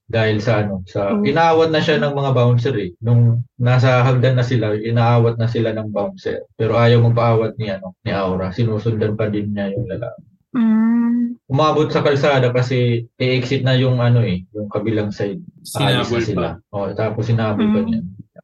Dahil 0.04 0.43
sa 0.43 0.60
ano 0.62 0.84
sa 0.84 1.16
Mm. 1.16 1.24
inaawat 1.32 1.70
na 1.72 1.80
siya 1.80 1.95
ng 1.97 2.12
mga 2.12 2.32
bouncer 2.36 2.76
eh. 2.76 2.91
Nung 2.99 3.47
nasa 3.56 4.04
hagdan 4.04 4.36
na 4.36 4.43
sila 4.43 4.76
inaawat 4.76 5.39
na 5.39 5.47
sila 5.47 5.72
ng 5.72 5.89
bouncer. 5.89 6.43
Pero 6.54 6.76
ayaw 6.76 6.99
magpaawat 7.01 7.56
ni 7.56 7.72
ano 7.72 7.95
ni 8.04 8.12
Aura. 8.12 8.51
Sinusundan 8.51 9.16
pa 9.16 9.32
din 9.32 9.49
niya 9.49 9.72
yung 9.72 9.88
lalaki. 9.88 10.22
Mm, 10.54 11.39
umabot 11.47 11.88
sa 11.88 12.04
kalsada 12.04 12.51
kasi 12.51 13.08
i-exit 13.18 13.64
na 13.64 13.74
yung 13.74 13.97
ano 13.97 14.22
eh 14.22 14.43
yung 14.51 14.68
kabilang 14.68 15.10
side. 15.10 15.39
Sinabol 15.64 16.20
na 16.20 16.22
sila. 16.22 16.47
Pa. 16.62 16.76
oh 16.76 16.88
tapos 16.91 17.24
sinabol 17.26 17.66
pa 17.66 17.80
Mm. 17.80 17.88
niya. 17.88 18.01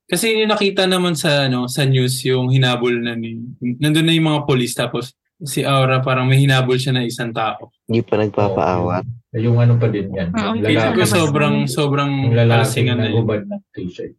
Kasi 0.10 0.42
yung 0.42 0.50
nakita 0.50 0.90
naman 0.90 1.14
sa 1.14 1.46
ano 1.46 1.68
sa 1.68 1.86
news 1.86 2.24
yung 2.24 2.50
hinabol 2.50 2.96
na 2.98 3.14
ni 3.14 3.38
nandun 3.78 4.08
na 4.08 4.16
yung 4.16 4.26
mga 4.28 4.42
polis 4.48 4.74
tapos 4.74 5.14
si 5.42 5.64
Aura 5.64 6.00
parang 6.00 6.26
may 6.26 6.38
hinabol 6.38 6.76
siya 6.76 6.92
na 6.92 7.04
isang 7.04 7.32
tao. 7.32 7.72
Hindi 7.86 8.02
pa 8.02 8.18
nagpapaawat. 8.18 9.06
yung 9.32 9.56
ano 9.56 9.78
pa 9.78 9.86
din 9.86 10.10
yan 10.10 10.34
yung 10.34 10.58
Feeling 10.60 10.90
ko 10.92 11.00
Lalaki. 11.00 11.14
sobrang 11.14 11.56
sobrang 11.66 12.12
Yung 12.26 12.34
lalaki 12.36 12.60
palsingan 12.60 12.98
na 12.98 13.04
na 13.04 13.08
yun. 13.08 13.16
gubad 13.16 13.42
ng 13.44 13.62
t-shirt. 13.72 14.18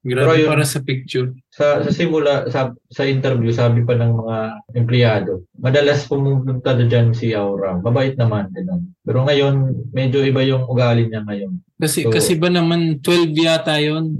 Grabe 0.00 0.24
Pero 0.24 0.32
yun- 0.36 0.50
para 0.50 0.64
sa 0.64 0.80
picture. 0.80 1.28
Sa, 1.48 1.78
sa 1.80 1.90
simula, 1.90 2.46
sa, 2.46 2.60
sa 2.86 3.02
interview, 3.04 3.50
sabi 3.50 3.82
pa 3.82 3.92
ng 3.92 4.12
mga 4.14 4.36
empleyado, 4.74 5.42
madalas 5.54 6.06
pumunta 6.06 6.70
na 6.70 6.84
dyan 6.84 7.10
si 7.12 7.34
Aura. 7.34 7.76
Mabait 7.76 8.14
naman. 8.14 8.46
Ganun. 8.48 8.94
Pero 9.00 9.22
ngayon, 9.22 9.54
medyo 9.90 10.22
iba 10.22 10.40
yung 10.40 10.64
ugali 10.64 11.06
niya 11.06 11.22
ngayon. 11.22 11.60
Kasi 11.76 12.02
So- 12.02 12.10
kasi 12.10 12.34
ba 12.34 12.48
naman 12.48 12.98
12 12.98 13.34
yata 13.36 13.76
yon 13.76 14.16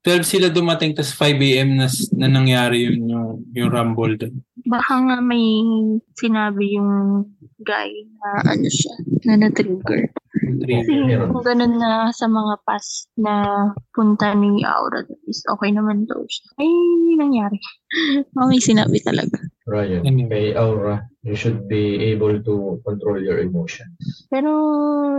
12 0.00 0.24
sila 0.26 0.48
dumating 0.48 0.92
tas 0.92 1.12
5 1.12 1.36
AM 1.36 1.76
na, 1.76 1.86
na 2.14 2.26
nangyari 2.26 2.88
yun 2.88 3.04
yung, 3.04 3.28
yung 3.52 3.68
rumble 3.68 4.16
doon. 4.16 4.40
Baka 4.68 5.00
nga 5.00 5.16
may 5.24 5.64
sinabi 6.12 6.76
yung 6.76 7.24
guy 7.64 7.88
na 8.20 8.52
ano 8.52 8.68
siya, 8.68 8.94
na 9.24 9.34
na-trigger. 9.40 10.12
Kasi 10.38 10.92
kung 11.32 11.42
ganun 11.42 11.80
na 11.80 12.12
sa 12.12 12.28
mga 12.28 12.54
past 12.62 13.08
na 13.16 13.66
punta 13.96 14.36
ni 14.36 14.62
Aura 14.62 15.02
is 15.26 15.42
okay 15.48 15.72
naman 15.72 16.04
daw 16.04 16.20
siya. 16.28 16.46
Ay, 16.60 16.70
nangyari. 17.16 17.58
May 18.36 18.60
sinabi 18.60 19.00
talaga. 19.00 19.40
Ryan, 19.68 20.04
kay 20.28 20.52
Aura, 20.54 21.04
you 21.24 21.36
should 21.36 21.68
be 21.68 22.12
able 22.12 22.40
to 22.40 22.80
control 22.84 23.20
your 23.20 23.40
emotions. 23.40 23.92
Pero 24.32 24.52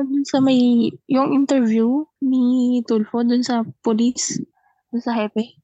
dun 0.06 0.26
sa 0.26 0.42
may, 0.42 0.90
yung 1.06 1.34
interview 1.34 2.06
ni 2.22 2.82
Tulfo 2.86 3.22
dun 3.22 3.46
sa 3.46 3.62
police, 3.86 4.42
dun 4.90 5.02
sa 5.02 5.14
hepe, 5.14 5.58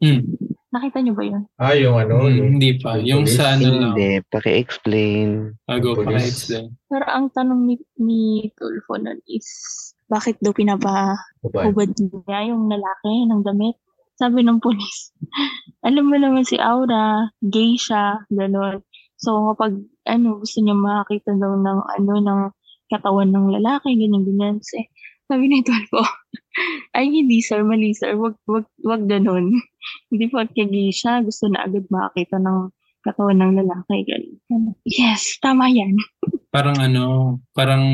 Hmm. 0.00 0.32
Nakita 0.70 0.98
niyo 1.00 1.12
ba 1.12 1.24
yun? 1.24 1.42
Ah, 1.56 1.74
yung 1.74 1.96
ano, 1.96 2.24
Hmm, 2.24 2.32
yung 2.32 2.48
hindi 2.56 2.70
pa. 2.76 2.96
Yung 2.96 3.24
police? 3.24 3.36
sa 3.36 3.54
ano 3.54 3.66
lang. 3.68 3.92
Hindi, 3.92 4.10
paki-explain. 4.28 5.28
Bago 5.64 5.88
pa 5.94 6.02
Police. 6.06 6.26
explain. 6.46 6.66
Pero 6.86 7.04
ang 7.06 7.26
tanong 7.28 7.60
ni, 7.64 7.74
ni 7.96 8.20
Tulfo 8.54 8.94
nun 8.94 9.18
is, 9.26 9.46
bakit 10.06 10.38
daw 10.38 10.50
pinapa 10.50 11.14
babae. 11.40 11.70
hubad 11.70 11.90
niya 11.92 12.50
yung 12.50 12.66
lalaki 12.66 13.12
ng 13.26 13.42
damit. 13.42 13.76
Sabi 14.14 14.42
ng 14.42 14.60
polis, 14.60 15.16
alam 15.86 16.04
mo 16.04 16.14
naman 16.14 16.44
si 16.44 16.54
Aura, 16.54 17.30
gay 17.40 17.74
siya, 17.74 18.20
gano'n. 18.28 18.84
So 19.16 19.48
kapag 19.48 19.80
ano, 20.04 20.40
gusto 20.40 20.60
niya 20.60 20.74
makakita 20.74 21.34
daw 21.34 21.54
ng 21.54 21.80
ano, 21.88 22.12
ng 22.18 22.40
katawan 22.88 23.30
ng 23.30 23.54
lalaki, 23.54 23.94
ganyan, 23.94 24.26
ganyan. 24.26 24.56
So, 24.60 24.76
sabi 25.24 25.46
ni 25.46 25.62
Tulfo, 25.62 26.02
ay 26.96 27.06
hindi 27.06 27.38
sir, 27.38 27.62
mali 27.62 27.94
sir, 27.94 28.12
wag, 28.18 28.34
wag, 28.44 28.66
wag 28.82 29.06
ganun. 29.06 29.56
Hindi 30.12 30.26
po 30.28 30.42
gay 30.44 30.90
siya, 30.92 31.22
gusto 31.24 31.48
na 31.48 31.66
agad 31.66 31.84
makakita 31.88 32.38
ng 32.38 32.70
katawan 33.00 33.40
ng 33.40 33.52
lalaki, 33.64 34.04
ganyan. 34.04 34.76
Yes, 34.84 35.40
tama 35.40 35.72
yan. 35.72 35.96
Parang 36.54 36.76
ano, 36.82 37.38
parang 37.54 37.86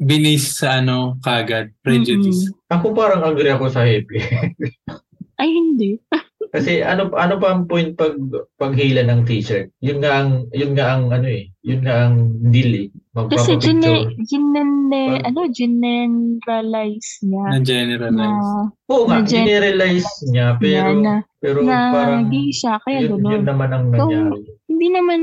binis 0.00 0.56
sa 0.56 0.80
ano 0.80 1.20
kagad, 1.20 1.76
prejudice. 1.84 2.48
Mm-mm. 2.48 2.72
Ako 2.72 2.96
parang 2.96 3.20
agree 3.20 3.52
ako 3.52 3.68
sa 3.68 3.84
happy. 3.84 4.16
Ay, 5.36 5.52
hindi. 5.52 6.00
Kasi 6.50 6.82
ano 6.82 7.14
ano 7.14 7.38
pa 7.38 7.54
ang 7.54 7.70
point 7.70 7.94
pag 7.94 8.18
paghila 8.58 9.06
ng 9.06 9.22
t-shirt? 9.22 9.70
Yun 9.78 10.02
nga 10.02 10.12
ang 10.18 10.50
yun 10.50 10.74
nga 10.74 10.98
ang 10.98 11.14
ano 11.14 11.30
eh, 11.30 11.46
yun 11.62 11.86
nga 11.86 12.10
ang 12.10 12.16
deal 12.50 12.72
eh. 12.74 12.88
Kasi 13.10 13.54
gine, 13.58 14.06
ginene, 14.22 15.18
Pag- 15.18 15.26
ano, 15.30 15.40
generalize 15.50 17.10
niya 17.22 17.46
Na 17.46 17.58
generalize. 17.58 18.50
na, 18.50 18.70
Oo 18.86 19.02
nga, 19.06 19.18
na 19.18 19.26
gen- 19.26 19.46
generalize 19.46 20.10
niya 20.26 20.54
pero 20.58 20.90
na, 20.94 21.02
na, 21.02 21.14
pero 21.38 21.58
na 21.62 21.90
parang 21.90 22.30
gay 22.30 22.50
siya, 22.50 22.78
kaya 22.82 22.98
yun, 23.06 23.18
yun 23.22 23.42
naman 23.46 23.70
ang 23.70 23.90
So, 23.90 24.06
nangyari. 24.06 24.42
Hindi 24.70 24.86
naman, 24.90 25.20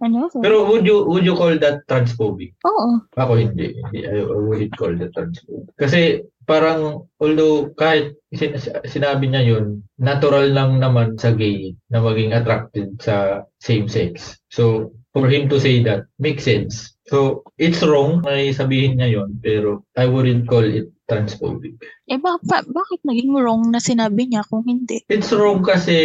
ano, 0.00 0.28
so, 0.32 0.40
Pero 0.40 0.64
would 0.68 0.84
you 0.84 1.04
would 1.04 1.24
you 1.24 1.36
call 1.36 1.52
that 1.56 1.84
transphobic? 1.84 2.52
oo. 2.64 3.00
Ako 3.12 3.36
hindi. 3.36 3.76
hindi 3.76 3.98
I, 4.04 4.24
I 4.24 4.36
wouldn't 4.36 4.72
call 4.76 4.92
that 4.96 5.12
transphobic. 5.12 5.68
Kasi 5.76 6.24
parang 6.48 7.04
although 7.20 7.68
kahit 7.76 8.16
sin- 8.32 8.56
sinabi 8.88 9.28
niya 9.28 9.44
yun, 9.44 9.84
natural 10.00 10.48
lang 10.48 10.80
naman 10.80 11.20
sa 11.20 11.36
gay 11.36 11.76
na 11.92 12.00
maging 12.00 12.32
attracted 12.32 12.96
sa 12.96 13.44
same 13.60 13.84
sex. 13.84 14.40
So 14.48 14.96
for 15.12 15.28
him 15.28 15.52
to 15.52 15.60
say 15.60 15.84
that 15.84 16.08
makes 16.16 16.48
sense. 16.48 16.96
So 17.12 17.44
it's 17.60 17.84
wrong 17.84 18.24
na 18.24 18.40
sabihin 18.48 18.96
niya 18.96 19.20
yun 19.20 19.36
pero 19.44 19.84
I 19.92 20.08
wouldn't 20.08 20.48
call 20.48 20.64
it 20.64 20.88
transphobic. 21.08 21.76
Eh, 22.08 22.20
ba, 22.20 22.36
ba- 22.44 22.68
bakit 22.68 23.00
naging 23.04 23.32
wrong 23.32 23.72
na 23.72 23.80
sinabi 23.80 24.28
niya 24.28 24.44
kung 24.44 24.64
hindi? 24.68 25.04
It's 25.08 25.32
wrong 25.32 25.64
kasi 25.64 25.96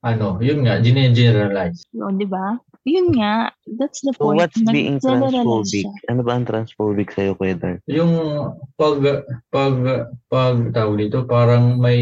ano, 0.00 0.40
yun 0.40 0.64
nga, 0.64 0.80
generalize. 0.80 1.84
Yun, 1.92 2.16
di 2.16 2.24
ba? 2.24 2.56
Yun 2.86 3.18
nga, 3.18 3.50
that's 3.66 3.98
the 4.06 4.14
So 4.14 4.30
point. 4.30 4.46
what's 4.46 4.62
being 4.62 5.02
Nag-generalize 5.02 5.34
transphobic? 5.42 5.86
Ano 6.06 6.20
ba 6.22 6.32
ang 6.38 6.46
transphobic 6.46 7.08
sa'yo, 7.10 7.34
Kuya 7.34 7.58
Dar? 7.58 7.82
Yung 7.90 8.14
pag 8.78 9.26
pag 9.50 9.74
pag 10.30 10.56
tawag 10.70 10.94
dito 11.02 11.26
parang 11.26 11.82
may 11.82 11.98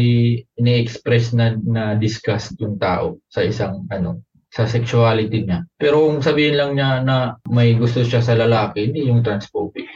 ini-express 0.61 1.33
na 1.33 1.57
na 1.65 1.97
disgust 1.97 2.53
yung 2.61 2.77
tao 2.77 3.17
sa 3.33 3.41
isang 3.41 3.89
ano 3.89 4.21
sa 4.53 4.69
sexuality 4.69 5.49
niya. 5.49 5.65
Pero 5.81 6.05
kung 6.05 6.21
sabihin 6.21 6.55
lang 6.55 6.77
niya 6.77 7.01
na 7.01 7.33
may 7.49 7.73
gusto 7.73 8.05
siya 8.05 8.21
sa 8.21 8.37
lalaki, 8.37 8.85
hindi 8.85 9.09
yung 9.09 9.25
transphobic. 9.25 9.89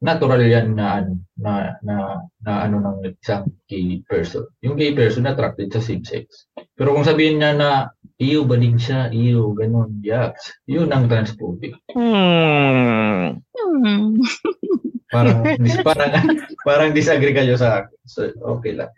Natural 0.00 0.40
yan 0.40 0.78
na 0.78 1.02
ano 1.02 1.12
na 1.42 1.74
na, 1.82 2.22
na 2.40 2.52
ano 2.70 2.78
ng 2.78 3.18
isang 3.18 3.50
gay 3.66 3.98
person. 4.06 4.46
Yung 4.62 4.78
gay 4.78 4.94
person 4.94 5.26
attracted 5.26 5.74
sa 5.74 5.82
same 5.82 6.06
sex. 6.06 6.46
Pero 6.78 6.94
kung 6.94 7.04
sabihin 7.04 7.42
niya 7.42 7.52
na 7.58 7.90
iyo 8.20 8.44
balig 8.44 8.76
siya, 8.76 9.08
iyo 9.08 9.56
ganun, 9.56 9.96
yaks. 10.04 10.52
Yun 10.68 10.92
ang 10.92 11.08
transphobic. 11.08 11.72
Hmm. 11.96 13.40
Hmm. 13.56 14.20
Parang 15.10 15.42
dis, 15.58 15.74
parang 15.82 16.12
parang 16.62 16.90
disagree 16.94 17.34
kayo 17.34 17.58
sa 17.58 17.82
akin. 17.82 17.98
So, 18.06 18.30
okay 18.54 18.78
lang. 18.78 18.92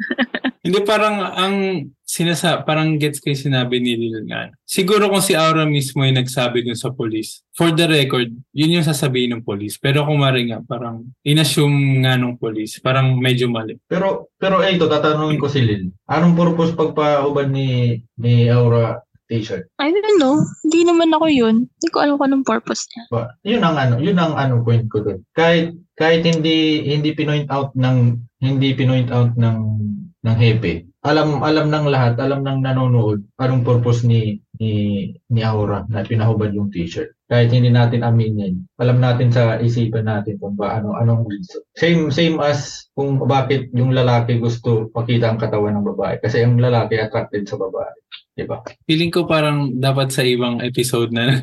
Hindi 0.60 0.84
parang 0.84 1.24
ang 1.24 1.54
sinasa 2.04 2.60
parang 2.68 3.00
gets 3.00 3.16
ko 3.16 3.32
yung 3.32 3.44
sinabi 3.48 3.80
ni 3.80 3.96
Lil 3.96 4.28
nga. 4.28 4.52
Siguro 4.68 5.08
kung 5.08 5.24
si 5.24 5.32
Aura 5.32 5.64
mismo 5.64 6.04
yung 6.04 6.20
nagsabi 6.20 6.68
dun 6.68 6.76
sa 6.76 6.92
police, 6.92 7.40
for 7.56 7.72
the 7.72 7.88
record, 7.88 8.28
yun 8.52 8.76
yung 8.76 8.84
sasabihin 8.84 9.40
ng 9.40 9.42
police. 9.42 9.80
Pero 9.80 10.04
kung 10.04 10.20
mari 10.20 10.52
nga, 10.52 10.60
parang 10.60 11.08
inassume 11.24 12.04
nga 12.04 12.20
ng 12.20 12.36
police, 12.36 12.76
parang 12.84 13.16
medyo 13.16 13.48
mali. 13.48 13.80
Pero 13.88 14.28
pero 14.36 14.60
eh, 14.60 14.76
ito 14.76 14.92
tatanungin 14.92 15.40
ko 15.40 15.48
si 15.48 15.64
Lil. 15.64 15.88
Anong 16.12 16.36
purpose 16.36 16.76
pagpahubad 16.76 17.48
ni 17.48 17.96
ni 18.20 18.52
Aura 18.52 19.00
t-shirt? 19.30 19.70
I 19.78 19.90
don't 19.90 20.18
know. 20.18 20.42
Hindi 20.66 20.86
naman 20.88 21.14
ako 21.14 21.26
yun. 21.30 21.56
Hindi 21.66 21.88
ko 21.90 21.96
alam 22.02 22.16
kung 22.18 22.28
anong 22.30 22.46
purpose 22.48 22.86
niya. 22.92 23.02
Ba, 23.10 23.22
yun 23.46 23.62
ang 23.62 23.76
ano, 23.78 23.94
yun 24.02 24.18
ang 24.18 24.34
ano 24.34 24.62
point 24.62 24.86
ko 24.90 25.02
doon. 25.04 25.20
Kahit 25.34 25.76
kahit 25.98 26.24
hindi 26.24 26.86
hindi 26.88 27.12
pinoint 27.12 27.46
out 27.52 27.76
ng 27.76 28.18
hindi 28.42 28.74
pinoint 28.74 29.12
out 29.14 29.36
ng 29.38 29.58
ng 30.22 30.36
hepe. 30.38 30.86
Alam 31.02 31.42
alam 31.42 31.66
ng 31.66 31.86
lahat, 31.90 32.14
alam 32.22 32.46
ng 32.46 32.62
nanonood 32.62 33.26
anong 33.42 33.66
purpose 33.66 34.06
ni 34.06 34.38
ni 34.62 34.72
ni 35.26 35.40
Aura 35.42 35.82
na 35.90 36.06
pinahubad 36.06 36.54
yung 36.54 36.70
t-shirt. 36.70 37.10
Kahit 37.26 37.50
hindi 37.50 37.74
natin 37.74 38.06
aminin, 38.06 38.62
alam 38.78 39.02
natin 39.02 39.34
sa 39.34 39.58
isipan 39.58 40.06
natin 40.06 40.38
kung 40.38 40.54
ba 40.54 40.78
ano 40.78 40.94
anong 40.94 41.26
reason. 41.26 41.58
Same 41.74 42.14
same 42.14 42.38
as 42.38 42.86
kung 42.94 43.18
bakit 43.26 43.74
yung 43.74 43.90
lalaki 43.90 44.38
gusto 44.38 44.94
makita 44.94 45.34
ang 45.34 45.42
katawan 45.42 45.74
ng 45.74 45.86
babae 45.90 46.22
kasi 46.22 46.46
ang 46.46 46.54
lalaki 46.62 47.02
attracted 47.02 47.50
sa 47.50 47.58
babae, 47.58 47.90
di 48.32 48.44
ba? 48.48 48.64
Feeling 48.88 49.12
ko 49.12 49.28
parang 49.28 49.76
dapat 49.76 50.08
sa 50.08 50.24
ibang 50.24 50.60
episode 50.64 51.12
na. 51.12 51.40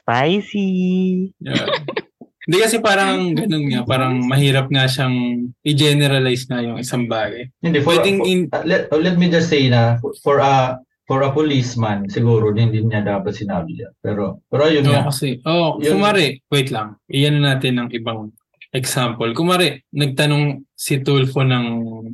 Spicy. 0.00 0.68
Yeah. 1.40 1.68
Hindi 2.44 2.56
kasi 2.60 2.76
parang 2.84 3.32
ganun 3.32 3.72
nga, 3.72 3.80
parang 3.88 4.20
mahirap 4.28 4.68
nga 4.68 4.84
siyang 4.84 5.48
i-generalize 5.64 6.44
nga 6.44 6.60
yung 6.60 6.76
isang 6.76 7.08
bagay. 7.08 7.48
Hindi 7.64 7.80
for, 7.80 7.96
Pwedeng 7.96 8.20
for- 8.20 8.28
in- 8.28 8.48
uh, 8.52 8.60
let, 8.68 8.92
oh, 8.92 9.00
let 9.00 9.16
me 9.16 9.32
just 9.32 9.48
say 9.48 9.64
na 9.72 9.96
for 10.20 10.44
a 10.44 10.76
for 11.08 11.20
a 11.24 11.32
policeman 11.32 12.08
siguro 12.08 12.52
hindi 12.52 12.84
niya 12.84 13.00
dapat 13.00 13.32
sinabi 13.32 13.80
yan. 13.80 13.92
Pero 13.96 14.44
pero 14.52 14.68
ayun 14.68 14.84
Oo, 14.84 14.92
nga. 14.92 15.08
kasi, 15.08 15.40
oh, 15.48 15.80
Yun. 15.80 15.96
kumari, 15.96 16.36
wait 16.52 16.68
lang, 16.68 17.00
iyan 17.08 17.40
natin 17.40 17.80
ng 17.80 17.88
ibang 17.96 18.28
example. 18.74 19.30
Kumari, 19.32 19.80
nagtanong 19.94 20.66
si 20.74 20.98
Tulfo 21.00 21.46
ng 21.46 21.66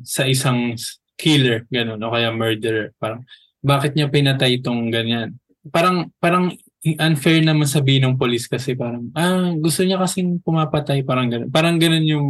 sa 0.04 0.28
isang 0.28 0.76
killer, 1.16 1.64
ganun, 1.72 2.00
o 2.00 2.12
kaya 2.12 2.28
murderer, 2.32 2.92
parang, 3.00 3.24
bakit 3.60 3.96
niya 3.96 4.12
pinatay 4.12 4.60
itong 4.60 4.88
ganyan? 4.92 5.36
Parang, 5.72 6.12
parang 6.20 6.52
unfair 6.80 7.44
naman 7.44 7.68
sabihin 7.68 8.08
ng 8.08 8.16
police 8.16 8.48
kasi 8.48 8.72
parang, 8.72 9.08
ah, 9.12 9.52
gusto 9.56 9.84
niya 9.84 10.00
kasing 10.00 10.40
pumapatay, 10.40 11.04
parang 11.04 11.28
ganun. 11.28 11.48
Parang 11.52 11.76
ganun 11.76 12.04
yung 12.08 12.28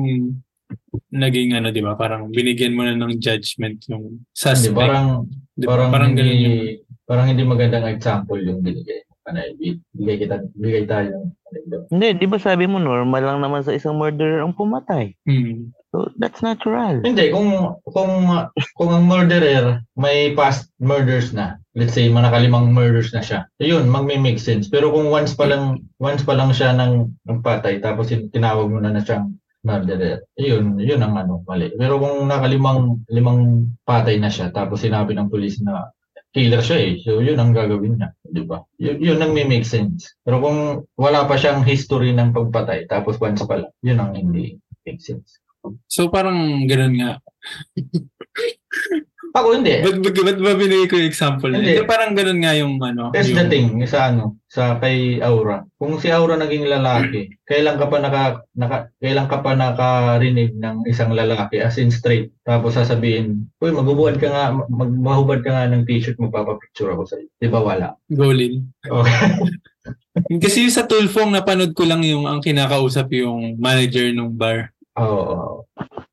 naging 1.11 1.55
ano, 1.55 1.71
di 1.71 1.83
ba? 1.83 1.95
Parang 1.95 2.31
binigyan 2.31 2.75
mo 2.75 2.83
na 2.87 2.95
ng 2.95 3.19
judgment 3.19 3.79
yung 3.91 4.23
Hindi, 4.23 4.35
suspect. 4.35 4.75
parang 4.75 5.27
di 5.55 5.67
ba? 5.67 5.71
parang, 5.75 5.91
Parang 5.91 6.13
ganun 6.15 6.35
hindi, 6.35 6.47
yung 6.47 6.59
parang 7.07 7.27
hindi 7.31 7.43
magandang 7.47 7.87
example 7.91 8.39
yung 8.43 8.63
binigay. 8.63 9.03
Ano, 9.27 9.39
bigay 9.95 10.17
kita 10.27 10.37
bigay 10.59 10.85
tayo 10.91 11.31
Hindi, 11.91 12.09
di 12.23 12.27
ba 12.31 12.39
sabi 12.39 12.65
mo 12.71 12.79
normal 12.79 13.23
lang 13.23 13.39
naman 13.43 13.63
sa 13.67 13.75
isang 13.75 13.99
murderer 13.99 14.43
ang 14.43 14.55
pumatay? 14.55 15.15
hmm. 15.27 15.75
So, 15.91 16.07
that's 16.23 16.39
natural. 16.39 17.03
Hindi, 17.03 17.35
kung 17.35 17.51
kung 17.83 18.31
kung 18.79 18.91
ang 18.95 19.11
murderer 19.11 19.83
may 19.99 20.31
past 20.39 20.71
murders 20.79 21.35
na, 21.35 21.59
let's 21.75 21.99
say 21.99 22.07
manakalimang 22.07 22.71
murders 22.71 23.11
na 23.11 23.19
siya. 23.19 23.51
Ayun, 23.59 23.91
magme-make 23.91 24.39
sense. 24.39 24.71
Pero 24.71 24.95
kung 24.95 25.11
once 25.11 25.35
pa 25.35 25.51
lang 25.51 25.83
once 25.99 26.23
pa 26.23 26.39
lang 26.39 26.55
siya 26.55 26.79
ng 26.79 27.11
ng 27.27 27.39
patay 27.43 27.83
tapos 27.83 28.07
tin- 28.07 28.31
tinawag 28.31 28.71
mo 28.71 28.79
na 28.79 28.95
na 28.95 29.03
siyang 29.03 29.35
murderer. 29.67 30.23
Ayun, 30.39 30.79
yun 30.79 31.03
ang 31.03 31.19
ano, 31.19 31.43
mali. 31.43 31.75
Pero 31.75 31.99
kung 31.99 32.31
nakalimang 32.31 33.03
limang 33.11 33.67
patay 33.83 34.15
na 34.23 34.31
siya 34.31 34.55
tapos 34.55 34.87
sinabi 34.87 35.19
ng 35.19 35.27
police 35.27 35.59
na 35.59 35.91
killer 36.31 36.63
siya 36.63 36.79
eh. 36.79 36.93
So 37.03 37.19
yun 37.21 37.39
ang 37.39 37.53
gagawin 37.53 37.99
niya, 37.99 38.11
'di 38.27 38.43
ba? 38.47 38.63
Yun, 38.79 38.97
yun 39.03 39.19
ang 39.19 39.33
may 39.35 39.47
make 39.47 39.67
sense. 39.67 40.15
Pero 40.23 40.39
kung 40.39 40.59
wala 40.95 41.27
pa 41.27 41.35
siyang 41.35 41.67
history 41.67 42.15
ng 42.15 42.31
pagpatay 42.31 42.87
tapos 42.87 43.19
once 43.19 43.43
pa 43.45 43.67
lang, 43.67 43.73
yun 43.83 43.99
ang 43.99 44.15
hindi 44.15 44.57
make 44.87 45.03
sense. 45.03 45.43
So 45.91 46.09
parang 46.09 46.65
ganun 46.71 46.95
nga. 46.97 47.13
Ako 49.31 49.55
hindi. 49.55 49.79
Ba't, 49.79 50.03
ba't, 50.03 50.17
ba't 50.27 50.39
ba 50.43 50.53
binigay 50.59 50.87
ko 50.91 50.99
yung 50.99 51.11
example? 51.11 51.51
Hindi. 51.55 51.79
Hindi. 51.79 51.87
Parang 51.87 52.19
ganun 52.19 52.41
nga 52.43 52.53
yung 52.59 52.75
ano. 52.83 53.15
That's 53.15 53.31
yung, 53.31 53.39
the 53.39 53.47
thing, 53.47 53.69
sa 53.87 54.11
ano, 54.11 54.43
sa 54.51 54.83
kay 54.83 55.23
Aura. 55.23 55.63
Kung 55.79 56.03
si 56.03 56.11
Aura 56.11 56.35
naging 56.35 56.67
lalaki, 56.67 57.39
kailan 57.47 57.79
ka 57.79 57.87
pa 57.87 58.03
naka, 58.03 58.23
naka 58.59 58.91
kailan 58.99 59.31
ka 59.31 59.39
pa 59.39 59.55
nakarinig 59.55 60.59
ng 60.59 60.83
isang 60.91 61.15
lalaki 61.15 61.63
as 61.63 61.79
in 61.79 61.95
straight 61.95 62.35
tapos 62.43 62.75
sasabihin, 62.75 63.47
"Uy, 63.63 63.71
magbubuhat 63.71 64.19
ka 64.19 64.27
nga, 64.27 64.45
magbahubad 64.67 65.47
ka 65.47 65.51
nga 65.55 65.71
ng 65.71 65.87
t-shirt, 65.87 66.19
magpapapicture 66.19 66.91
ako 66.91 67.07
sa 67.07 67.15
iyo." 67.23 67.31
'Di 67.39 67.47
ba 67.47 67.61
wala? 67.63 67.95
Golin. 68.11 68.67
Okay. 68.83 69.15
Kasi 70.43 70.67
sa 70.75 70.91
Tulfong, 70.91 71.31
napanood 71.31 71.71
ko 71.71 71.87
lang 71.87 72.03
yung 72.03 72.27
ang 72.27 72.43
kinakausap 72.43 73.15
yung 73.15 73.55
manager 73.63 74.11
ng 74.11 74.35
bar. 74.35 74.75
Oo. 74.99 75.23
oo. 75.23 75.53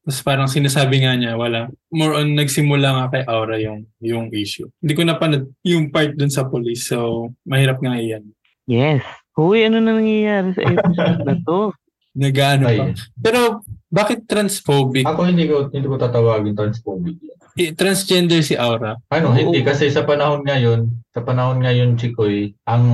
Tapos 0.07 0.23
parang 0.23 0.47
sinasabi 0.47 1.03
nga 1.03 1.19
niya, 1.19 1.35
wala. 1.35 1.67
More 1.91 2.23
on 2.23 2.31
nagsimula 2.31 2.95
nga 2.95 3.05
kay 3.11 3.23
Aura 3.27 3.59
yung, 3.59 3.83
yung 3.99 4.31
issue. 4.31 4.71
Hindi 4.79 4.95
ko 4.95 5.03
napanood 5.03 5.51
yung 5.67 5.91
part 5.91 6.15
dun 6.15 6.31
sa 6.31 6.47
police. 6.47 6.87
So, 6.87 7.27
mahirap 7.43 7.83
nga 7.83 7.99
iyan. 7.99 8.23
Yes. 8.71 9.03
Uy, 9.35 9.67
ano 9.67 9.83
na 9.83 9.99
nangyayari 9.99 10.55
sa 10.55 10.63
episode 10.63 11.19
na 11.27 11.35
to? 11.43 11.75
Nagaano 12.15 12.71
pa. 12.71 12.95
Pero, 13.19 13.67
bakit 13.91 14.23
transphobic? 14.31 15.03
Ako 15.03 15.27
hindi 15.27 15.43
ko 15.43 15.67
hindi 15.75 15.87
ko 15.91 15.99
tatawagin 15.99 16.55
transphobic. 16.55 17.19
Eh, 17.57 17.75
Transgender 17.75 18.45
si 18.45 18.53
Aura. 18.55 18.95
Ano, 19.11 19.33
Oo. 19.33 19.35
hindi 19.35 19.59
kasi 19.65 19.89
sa 19.89 20.07
panahon 20.07 20.45
ngayon, 20.47 20.87
sa 21.11 21.25
panahon 21.25 21.59
ngayon, 21.59 21.99
Chikoy, 21.99 22.53
ang 22.69 22.85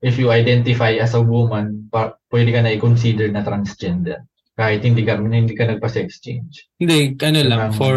if 0.00 0.16
you 0.16 0.32
identify 0.32 0.94
as 0.96 1.12
a 1.12 1.20
woman, 1.20 1.90
pa, 1.92 2.16
pwede 2.32 2.54
ka 2.54 2.64
na 2.64 2.72
i-consider 2.72 3.28
na 3.28 3.44
transgender. 3.44 4.24
Kahit 4.52 4.84
hindi 4.84 5.00
ka 5.00 5.16
hindi 5.16 5.52
ka 5.52 5.64
nagpa-sex 5.66 6.20
change. 6.20 6.68
Hindi, 6.76 7.16
ano 7.18 7.40
lang, 7.40 7.60
Parang- 7.66 7.76
for, 7.76 7.96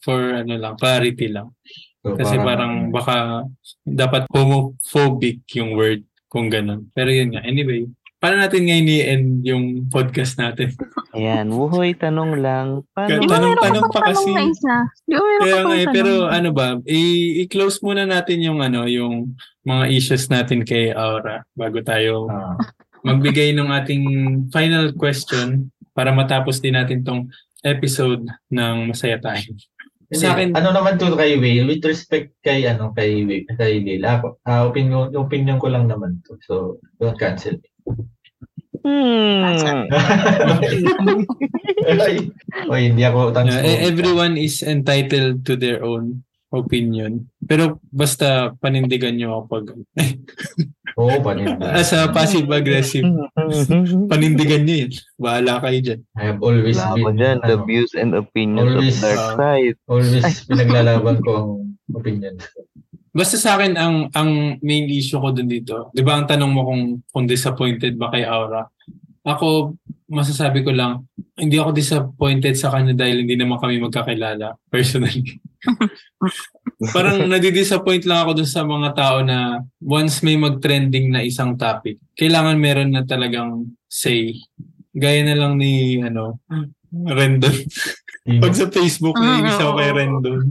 for 0.00 0.20
ano 0.32 0.54
lang, 0.56 0.74
clarity 0.74 1.28
lang. 1.28 1.52
So, 2.00 2.16
Kasi 2.16 2.40
parang 2.40 2.88
baka 2.88 3.44
dapat 3.82 4.24
homophobic 4.32 5.44
yung 5.52 5.76
word 5.76 6.00
kung 6.26 6.48
ganun. 6.48 6.88
Pero 6.90 7.10
yun 7.10 7.34
nga, 7.34 7.44
anyway. 7.44 7.84
Paano 8.16 8.36
natin 8.36 8.64
ngayon 8.64 8.88
i-end 8.90 9.28
yung 9.42 9.64
podcast 9.88 10.36
natin? 10.36 10.72
Ayan, 11.16 11.48
wuhoy, 11.48 11.92
tanong 11.92 12.36
lang. 12.36 12.84
Paano? 12.92 13.16
Di 13.16 13.24
ba 13.24 13.36
Tanong- 13.36 13.56
tanong 13.58 13.86
pa 13.88 14.00
kasi. 14.06 14.28
tanong 14.28 14.36
na 14.36 14.44
isa? 14.46 14.76
Di 15.02 15.12
ba 15.12 15.20
meron 15.20 15.40
Kaya 15.40 15.52
ka 15.52 15.64
nga 15.64 15.74
eh, 15.74 15.86
pero 15.88 16.12
tanong? 16.14 16.32
ano 16.32 16.48
ba, 16.52 16.66
i- 16.84 17.32
i-close 17.42 17.80
muna 17.80 18.04
natin 18.04 18.38
yung 18.40 18.60
ano, 18.60 18.84
yung 18.84 19.36
mga 19.62 19.84
issues 19.90 20.28
natin 20.28 20.64
kay 20.64 20.92
Aura 20.92 21.44
bago 21.52 21.80
tayo 21.80 22.28
ah, 22.28 22.56
magbigay 23.02 23.52
ng 23.52 23.68
ating 23.70 24.04
final 24.48 24.92
question 24.92 25.72
para 25.92 26.10
matapos 26.10 26.58
din 26.58 26.74
natin 26.74 27.02
tong 27.02 27.28
episode 27.60 28.22
ng 28.48 28.88
Masaya 28.88 29.18
Tayo. 29.18 29.44
Sa 30.10 30.34
akin- 30.34 30.58
ano 30.58 30.74
naman 30.74 30.98
to 30.98 31.14
kay 31.14 31.38
Will, 31.38 31.70
with 31.70 31.84
respect 31.84 32.34
kay 32.42 32.66
ano 32.66 32.90
kay 32.90 33.22
Will, 33.22 33.46
kay 33.54 33.78
Will, 33.78 34.02
ako, 34.02 34.42
ah, 34.42 34.66
opinion, 34.66 35.14
opinion 35.14 35.62
ko 35.62 35.70
lang 35.70 35.86
naman 35.86 36.18
to. 36.26 36.34
So, 36.42 36.54
don't 36.98 37.14
cancel 37.14 37.54
me. 37.56 37.68
Hmm. 38.80 39.84
Ay, 41.84 42.32
Oy, 42.64 42.80
hindi 42.88 43.02
ako 43.04 43.18
Yeah, 43.28 43.34
transphobic. 43.36 43.68
e- 43.68 43.82
everyone 43.84 44.34
is 44.34 44.64
entitled 44.64 45.44
to 45.44 45.52
their 45.54 45.84
own 45.84 46.24
opinion. 46.50 47.24
Pero 47.46 47.78
basta 47.88 48.52
panindigan 48.58 49.14
nyo 49.14 49.46
kapag 49.46 49.74
Oo, 51.00 51.22
panin. 51.22 51.54
as 51.62 51.94
a 51.94 52.10
passive-aggressive, 52.10 53.06
panindigan 54.12 54.66
nyo 54.66 54.76
yun. 54.86 54.92
Bahala 55.16 55.62
kayo 55.62 55.78
dyan. 55.78 56.00
I 56.18 56.34
have 56.34 56.42
always 56.42 56.76
Wala 56.76 56.94
been, 56.98 57.16
dyan, 57.16 57.36
the 57.46 57.56
ano, 57.56 57.64
views 57.64 57.92
and 57.94 58.10
opinions 58.18 58.74
Always, 58.74 58.98
of 58.98 59.02
Dark 59.06 59.22
uh, 59.22 59.32
Side. 59.38 59.76
always 59.86 60.26
pinaglalaban 60.50 61.16
ko 61.22 61.30
ang 61.32 61.50
opinions 61.94 62.42
ko. 62.50 62.66
Basta 63.10 63.34
sa 63.38 63.58
akin, 63.58 63.74
ang 63.74 64.06
ang 64.14 64.30
main 64.62 64.86
issue 64.86 65.18
ko 65.18 65.34
dun 65.34 65.50
dito, 65.50 65.90
di 65.90 66.02
ba 66.02 66.14
ang 66.18 66.30
tanong 66.30 66.50
mo 66.50 66.62
kung, 66.62 66.82
kung 67.10 67.26
disappointed 67.26 67.98
ba 67.98 68.10
kay 68.10 68.22
Aura? 68.22 68.66
Ako, 69.26 69.74
masasabi 70.06 70.62
ko 70.62 70.70
lang, 70.70 71.06
hindi 71.34 71.58
ako 71.58 71.70
disappointed 71.74 72.54
sa 72.54 72.70
kanya 72.70 72.94
dahil 72.94 73.26
hindi 73.26 73.34
naman 73.34 73.58
kami 73.58 73.82
magkakilala 73.82 74.54
personally. 74.70 75.22
Parang 76.94 77.28
nadidisappoint 77.28 78.08
lang 78.08 78.24
ako 78.24 78.40
dun 78.40 78.48
sa 78.48 78.64
mga 78.64 78.90
tao 78.96 79.16
na 79.20 79.60
once 79.78 80.24
may 80.24 80.36
mag-trending 80.36 81.12
na 81.12 81.20
isang 81.20 81.54
topic, 81.54 82.00
kailangan 82.16 82.56
meron 82.56 82.90
na 82.90 83.04
talagang 83.04 83.68
say. 83.86 84.32
Gaya 84.90 85.22
na 85.22 85.36
lang 85.36 85.54
ni, 85.54 86.00
ano, 86.00 86.40
Rendon. 86.90 87.54
Pag 88.20 88.52
sa 88.52 88.66
Facebook, 88.66 89.14
Ah, 89.14 89.38
nainis 89.38 89.56
ako 89.56 89.72
kay. 89.78 89.90
Rendon. 89.94 90.42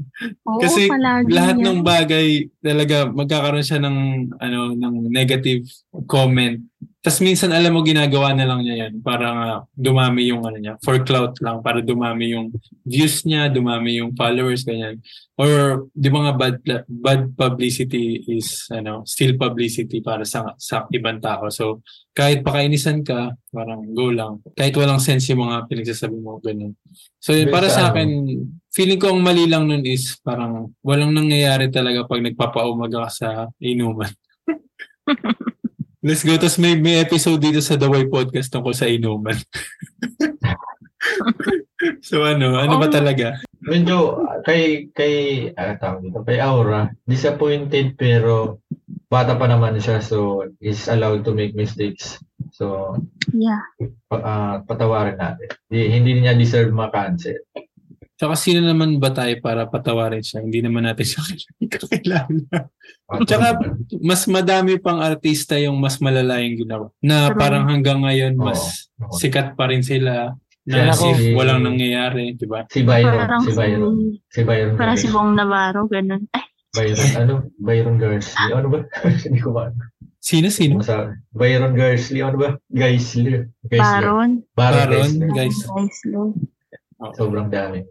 Oo, 0.47 0.59
Kasi 0.63 0.87
lahat 1.27 1.59
yan. 1.59 1.65
ng 1.67 1.79
bagay 1.83 2.27
talaga 2.63 3.11
magkakaroon 3.11 3.67
siya 3.67 3.83
ng 3.83 3.97
ano 4.37 4.71
ng 4.71 5.11
negative 5.11 5.67
comment. 6.07 6.63
Tapos 6.99 7.23
minsan 7.23 7.55
alam 7.55 7.71
mo 7.71 7.79
ginagawa 7.79 8.35
na 8.35 8.43
lang 8.43 8.59
niya 8.59 8.87
yan 8.87 8.99
para 8.99 9.27
nga 9.31 9.49
dumami 9.71 10.35
yung 10.35 10.43
ano 10.43 10.59
niya 10.59 10.75
for 10.83 10.99
clout 11.07 11.31
lang 11.39 11.63
para 11.63 11.79
dumami 11.79 12.35
yung 12.35 12.51
views 12.83 13.23
niya, 13.23 13.47
dumami 13.47 14.03
yung 14.03 14.11
followers 14.19 14.67
ganyan. 14.67 14.99
Or 15.39 15.87
di 15.95 16.11
ba 16.11 16.27
nga 16.27 16.33
bad 16.35 16.59
bad 16.87 17.31
publicity 17.39 18.19
is 18.27 18.67
ano 18.71 19.07
still 19.07 19.39
publicity 19.39 20.03
para 20.03 20.27
sa 20.27 20.51
sa 20.59 20.91
ibang 20.91 21.23
tao. 21.23 21.47
So 21.47 21.83
kahit 22.11 22.43
pakainisan 22.43 23.07
ka, 23.07 23.31
parang 23.47 23.95
go 23.95 24.11
lang. 24.11 24.43
Kahit 24.55 24.75
walang 24.75 24.99
sense 24.99 25.31
yung 25.31 25.47
mga 25.47 25.71
pinagsasabi 25.71 26.19
mo 26.19 26.43
ganun. 26.43 26.75
So 27.23 27.31
yun, 27.31 27.47
para 27.47 27.71
sa 27.71 27.95
akin 27.95 28.27
feeling 28.75 28.99
ko 28.99 29.15
ang 29.15 29.23
mali 29.23 29.47
lang 29.47 29.71
nun 29.71 29.87
is 29.87 30.19
parang 30.19 30.75
walang 30.83 31.15
nangyayari 31.15 31.71
talaga 31.71 32.03
pag 32.07 32.23
nagpapaumaga 32.23 33.07
ka 33.07 33.11
sa 33.11 33.27
inuman. 33.63 34.11
Let's 35.99 36.23
go. 36.23 36.31
Tapos 36.39 36.55
may, 36.55 36.79
may 36.79 37.03
episode 37.03 37.43
dito 37.43 37.59
sa 37.59 37.75
The 37.75 37.85
Way 37.85 38.07
Podcast 38.07 38.49
tungkol 38.49 38.71
sa 38.71 38.87
inuman. 38.87 39.35
so 42.07 42.23
ano, 42.23 42.55
ano 42.55 42.79
ba 42.79 42.87
Oh. 42.87 42.93
talaga? 42.93 43.35
Medyo 43.59 44.23
kay 44.47 44.87
kay 44.95 45.15
ah, 45.53 45.75
tawag 45.75 46.07
dito, 46.07 46.23
kay 46.23 46.39
Aura, 46.39 46.87
disappointed 47.03 47.99
pero 47.99 48.63
bata 49.11 49.35
pa 49.35 49.51
naman 49.51 49.75
siya 49.75 49.99
so 49.99 50.47
is 50.63 50.87
allowed 50.87 51.27
to 51.27 51.35
make 51.35 51.51
mistakes. 51.51 52.15
So 52.55 52.95
Yeah. 53.35 53.59
pa- 54.07 54.23
ah, 54.23 54.55
patawarin 54.63 55.19
natin. 55.19 55.51
Di, 55.67 55.91
hindi 55.91 56.15
niya 56.15 56.31
deserve 56.33 56.71
ma-cancel. 56.71 57.43
Tsaka 58.19 58.35
sino 58.35 58.59
naman 58.61 58.99
ba 58.99 59.09
tayo 59.09 59.31
para 59.39 59.63
patawarin 59.63 60.19
siya? 60.19 60.43
Hindi 60.43 60.59
naman 60.59 60.83
natin 60.83 61.07
siya 61.07 61.23
kakilala. 61.71 62.27
Tsaka 63.23 63.63
mas 64.03 64.27
madami 64.27 64.75
pang 64.75 64.99
artista 64.99 65.55
yung 65.55 65.79
mas 65.79 65.97
malala 65.97 66.43
yung 66.43 66.59
ginawa. 66.59 66.91
Na 66.99 67.31
parang 67.31 67.63
hanggang 67.65 68.03
ngayon 68.03 68.35
mas 68.35 68.91
sikat 69.15 69.55
pa 69.55 69.71
rin 69.71 69.79
sila. 69.81 70.35
Na 70.67 70.91
si- 70.91 71.07
as 71.09 71.17
if 71.17 71.33
walang 71.33 71.63
nangyayari, 71.63 72.35
di 72.35 72.45
ba? 72.45 72.67
si 72.67 72.83
Byron, 72.83 73.17
Parang 73.17 73.41
si 73.41 73.51
Byron, 73.55 73.95
si, 73.95 74.19
si 74.29 74.41
Byron. 74.43 74.75
parang 74.75 74.97
si. 74.99 75.07
Bong 75.09 75.31
Navarro, 75.33 75.87
ganun. 75.87 76.27
Ay, 76.29 76.45
Byron, 76.69 77.09
ano? 77.17 77.33
Byron 77.57 77.95
Garcia. 77.97 78.53
Ano 78.53 78.67
ba? 78.69 78.79
Hindi 79.25 79.39
ko 79.39 79.49
ba? 79.49 79.73
Sino, 80.19 80.51
sino? 80.53 80.83
Sa 80.83 81.09
Byron 81.31 81.73
Garcia. 81.73 82.29
Ano 82.29 82.37
ba? 82.37 82.49
Geisler. 82.69 83.49
Geisler. 83.65 83.81
Baron. 83.81 84.31
Baron 84.53 84.77
Baron, 84.77 85.09
Geisler. 85.09 85.29
guys. 85.33 85.57
Sobrang 87.15 87.47
dami. 87.47 87.83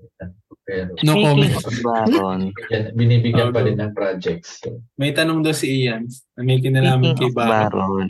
Pero 0.68 0.92
No 1.00 1.16
comment. 1.16 1.56
Baron, 1.80 2.40
yan, 2.68 2.92
binibigyan 2.92 3.48
pa 3.56 3.64
rin 3.64 3.80
ng 3.80 3.96
projects. 3.96 4.60
So, 4.60 4.84
May 5.00 5.16
tanong 5.16 5.40
daw 5.40 5.56
si 5.56 5.88
Ian. 5.88 6.04
May 6.36 6.60
kinalaman 6.60 7.16
kay 7.16 7.32
Baron. 7.32 7.72
Baron, 7.72 8.08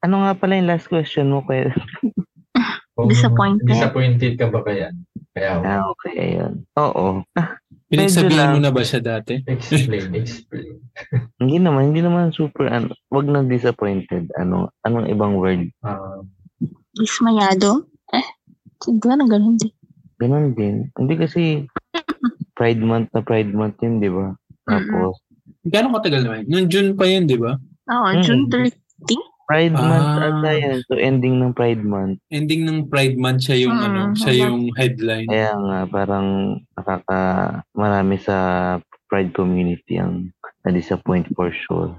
ano 0.00 0.14
nga 0.24 0.32
pala 0.32 0.56
yung 0.56 0.68
last 0.72 0.88
question 0.88 1.28
mo 1.28 1.44
kung 2.96 3.10
Disappointed. 3.10 3.68
Disappointed 3.68 4.32
ka 4.40 4.48
ba 4.48 4.64
kaya? 4.64 4.88
Kaya 5.34 5.60
Ah, 5.60 5.82
okay, 5.92 6.14
ayun. 6.14 6.62
Oo. 6.78 7.20
Pinagsabihan 7.92 8.56
mo 8.56 8.58
lang. 8.58 8.64
na 8.64 8.72
ba 8.72 8.82
siya 8.82 9.00
dati? 9.02 9.44
explain, 9.44 10.14
explain. 10.16 10.80
Hindi 11.42 11.58
naman, 11.60 11.92
hindi 11.92 12.00
naman 12.00 12.32
super, 12.32 12.66
ano, 12.70 12.90
wag 13.12 13.28
na 13.28 13.44
disappointed. 13.44 14.30
Ano, 14.40 14.72
anong 14.82 15.10
ibang 15.10 15.36
word? 15.36 15.68
Ah, 15.84 16.22
Dismayado. 16.94 17.86
Eh, 18.14 18.24
hindi 18.86 19.06
na 19.10 19.26
ganun 19.26 19.58
din. 19.58 19.74
Ganon 20.16 20.54
din. 20.54 20.88
Hindi 20.94 21.14
kasi 21.16 21.42
Pride 22.54 22.80
Month 22.80 23.10
na 23.10 23.20
Pride 23.20 23.50
Month 23.50 23.82
yun, 23.82 23.98
di 23.98 24.08
ba? 24.08 24.34
Tapos, 24.64 25.18
Gano'ng 25.64 25.96
katagal 25.96 26.22
naman? 26.24 26.44
Noong 26.46 26.68
June 26.68 26.90
pa 26.92 27.04
yun, 27.04 27.24
di 27.24 27.36
ba? 27.36 27.56
Oo, 27.88 28.08
Mm. 28.12 28.22
June 28.22 28.44
30. 28.48 29.16
Pride 29.44 29.76
Month 29.76 30.08
Ah. 30.16 30.28
ata 30.30 30.50
yan. 30.52 30.78
So, 30.88 30.96
ending 30.96 31.36
ng 31.36 31.52
Pride 31.52 31.80
Month. 31.80 32.16
Ending 32.28 32.64
ng 32.64 32.88
Pride 32.88 33.16
Month 33.16 33.44
siya 33.44 33.56
yung 33.60 33.76
Mm, 33.76 33.84
ano, 33.84 34.00
siya 34.14 34.32
yung 34.40 34.72
headline. 34.72 35.28
Kaya 35.28 35.52
nga, 35.52 35.78
parang 35.84 36.28
nakaka, 36.72 37.20
marami 37.72 38.16
sa 38.16 38.36
Pride 39.04 39.32
community 39.32 40.00
ang 40.00 40.32
na-disappoint 40.64 41.28
for 41.32 41.52
sure. 41.52 41.92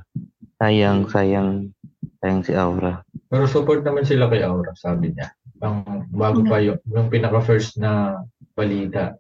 Sayang, 0.58 1.06
sayang, 1.06 1.70
sayang 2.18 2.42
si 2.42 2.52
Aura. 2.52 3.06
pero 3.28 3.46
support 3.46 3.84
naman 3.84 4.02
sila 4.04 4.26
kay 4.26 4.42
Aura, 4.42 4.74
sabi 4.74 5.12
niya. 5.12 5.30
Ang 5.64 5.76
bago 6.12 6.44
pa 6.44 6.60
yung, 6.60 6.80
yung 6.90 7.08
pinaka-first 7.08 7.80
na 7.80 8.20
balita. 8.56 9.16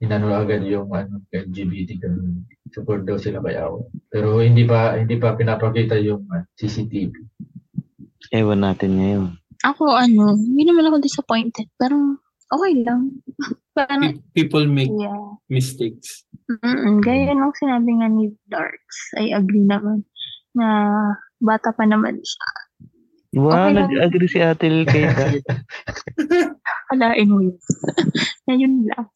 inano 0.00 0.32
agad 0.32 0.64
yung 0.64 0.88
ano, 0.96 1.20
LGBT 1.28 2.00
ganun. 2.00 2.48
Support 2.72 3.04
daw 3.04 3.20
sila 3.20 3.44
kay 3.44 3.60
Awa. 3.60 3.84
Pero 4.08 4.40
hindi 4.40 4.64
pa 4.64 4.96
hindi 4.96 5.20
pa 5.20 5.36
pinapakita 5.36 6.00
yung 6.00 6.24
ah, 6.32 6.40
CCTV. 6.56 7.12
Ewan 8.32 8.64
natin 8.64 8.96
ngayon. 8.96 9.24
Ako, 9.60 9.92
ano, 9.92 10.32
hindi 10.32 10.64
naman 10.64 10.88
ako 10.88 11.04
disappointed. 11.04 11.68
Pero, 11.76 12.16
okay 12.48 12.80
lang. 12.80 13.20
Parang, 13.76 14.00
Pe- 14.00 14.20
People 14.32 14.64
make 14.64 14.92
yeah. 14.96 15.36
mistakes. 15.52 16.24
Mm-mm. 16.48 17.04
Gaya 17.04 17.36
nung 17.36 17.54
sinabi 17.54 17.90
nga 18.00 18.08
ni 18.10 18.32
Darks, 18.48 19.14
I 19.20 19.36
agree 19.36 19.62
naman 19.62 20.02
na 20.56 20.66
bata 21.38 21.70
pa 21.70 21.86
naman 21.86 22.18
siya. 22.18 22.48
Wow, 23.30 23.54
Okay 23.54 23.72
lang. 23.72 23.86
nag-agree 23.86 24.26
si 24.26 24.38
Ate 24.42 24.66
Lil 24.66 24.86
kay 24.86 25.06
Dad. 25.14 25.38
Alain 26.90 27.28
mo 27.30 27.38
yun. 27.40 27.56
Ngayon 28.50 28.74
lang. 28.90 29.06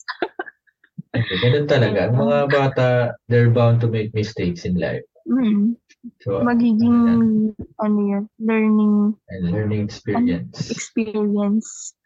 Okay, 1.11 1.37
ganun 1.43 1.67
talaga. 1.67 2.11
Ang 2.11 2.17
mga 2.23 2.39
bata, 2.47 2.87
they're 3.27 3.51
bound 3.51 3.83
to 3.83 3.91
make 3.91 4.15
mistakes 4.15 4.63
in 4.63 4.79
life. 4.79 5.03
Mm. 5.27 5.75
So, 6.21 6.45
Magiging, 6.45 6.95
ano 7.09 7.25
ano 7.81 7.99
yun, 8.05 8.25
learning 8.37 8.95
and 9.33 9.43
learning 9.49 9.89
experience. 9.89 10.69
experience 10.69 11.97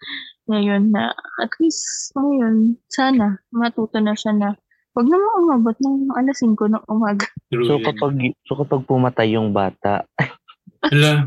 ngayon 0.47 0.95
na 0.95 1.11
at 1.43 1.51
least 1.59 2.15
ngayon, 2.15 2.79
sana 2.89 3.43
matuto 3.51 3.99
na 3.99 4.15
siya 4.15 4.33
na 4.33 4.49
huwag 4.95 5.11
naman 5.11 5.29
umabot 5.43 5.77
ng 5.83 6.15
alas 6.15 6.39
5 6.41 6.55
ng 6.57 6.85
umaga. 6.87 7.27
True 7.51 7.67
So 7.67 7.83
kapag, 7.83 8.17
so 8.47 8.55
kapag 8.55 8.87
pumatay 8.87 9.35
yung 9.35 9.51
bata, 9.51 10.07
Ala, 10.89 11.27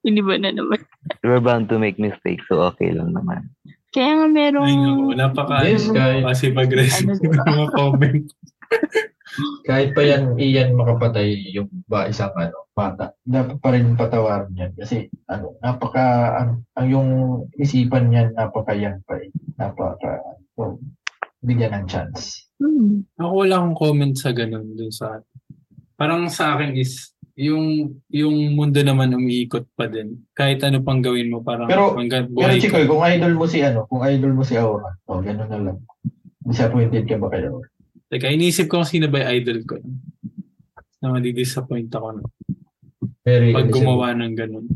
Hindi 0.00 0.20
ba 0.20 0.34
na 0.36 0.50
naman? 0.52 0.80
we're 1.20 1.40
bound 1.40 1.68
to 1.68 1.76
make 1.76 2.00
mistakes. 2.00 2.44
So 2.48 2.60
okay 2.66 2.92
lang 2.92 3.12
naman. 3.12 3.52
Kaya 3.90 4.22
nga 4.22 4.28
merong, 4.30 4.64
ay 4.64 4.76
naku, 4.78 5.04
napaka 5.18 5.54
Yes, 5.66 5.90
guys. 5.90 6.22
passive-aggressive 6.22 7.10
Ano, 7.10 7.18
diba? 7.18 7.42
mga 7.42 7.68
comment. 7.74 8.24
Kahit 9.68 9.94
pa 9.94 10.02
yan, 10.02 10.34
iyan 10.38 10.74
makapatay 10.74 11.54
yung 11.54 11.66
ba 11.86 12.06
isang 12.06 12.30
ano, 12.34 12.70
bata. 12.70 13.14
Dapat 13.22 13.58
pa 13.58 13.68
rin 13.74 13.94
patawarin 13.94 14.54
yan. 14.54 14.72
Kasi, 14.74 15.10
ano, 15.26 15.58
napaka, 15.58 16.38
ano, 16.38 16.52
ang 16.74 16.86
yung 16.86 17.08
isipan 17.58 18.10
niyan, 18.10 18.34
napaka 18.34 18.74
yan 18.74 19.02
pa 19.02 19.18
eh. 19.18 19.30
Napaka, 19.58 20.22
so, 20.54 20.78
bigyan 21.42 21.74
ng 21.74 21.86
chance. 21.90 22.46
hmm, 22.62 23.06
Ako 23.18 23.42
wala 23.42 23.58
akong 23.58 23.78
comment 23.78 24.14
sa 24.14 24.30
ganun 24.30 24.76
dun 24.76 24.92
sa 24.94 25.18
Parang 25.94 26.30
sa 26.30 26.54
akin 26.56 26.78
is 26.78 27.10
yung 27.40 27.96
yung 28.12 28.52
mundo 28.52 28.84
naman 28.84 29.16
umiikot 29.16 29.64
pa 29.72 29.88
din. 29.88 30.20
Kahit 30.36 30.60
ano 30.60 30.84
pang 30.84 31.00
gawin 31.00 31.32
mo 31.32 31.40
parang 31.40 31.64
Pero- 31.64 31.96
hanggang 31.96 32.28
Pero 32.28 32.36
buhay 32.36 32.60
Chikoy, 32.60 32.84
ka. 32.84 32.90
kung 32.92 33.04
idol 33.08 33.32
mo 33.32 33.44
si 33.48 33.58
ano, 33.64 33.88
kung 33.88 34.04
idol 34.04 34.32
mo 34.36 34.44
si 34.44 34.60
Aura, 34.60 34.92
oh, 35.08 35.24
gano'n 35.24 35.48
na 35.48 35.58
lang. 35.72 35.78
Disappointed 36.44 37.08
ka 37.08 37.16
ba 37.16 37.32
kay 37.32 37.48
Aura? 37.48 37.64
Like, 38.12 38.28
inisip 38.28 38.68
ko 38.68 38.84
kung 38.84 38.90
sino 38.90 39.08
ba 39.08 39.24
yung 39.24 39.32
idol 39.40 39.58
ko. 39.64 39.80
Na 41.00 41.16
madidisappoint 41.16 41.88
ako 41.88 42.20
no? 42.20 42.28
Very 43.24 43.56
pag 43.56 43.72
gumawa 43.72 44.12
ng 44.12 44.36
ganun. 44.36 44.66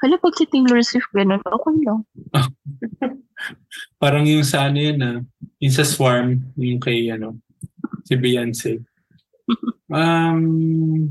hala 0.00 0.16
pag 0.16 0.34
si 0.34 0.48
Taylor 0.48 0.80
Swift 0.82 1.12
ganun, 1.14 1.38
okay 1.38 1.76
lang. 1.86 2.00
Parang 4.02 4.26
yung 4.26 4.42
sa 4.42 4.66
ano 4.66 4.80
yun 4.80 4.98
na, 4.98 5.22
yung 5.62 5.70
sa 5.70 5.84
Swarm, 5.86 6.40
yung 6.58 6.80
kay 6.82 7.14
ano, 7.14 7.38
si 8.02 8.18
Beyonce. 8.18 8.82
Um, 9.90 11.10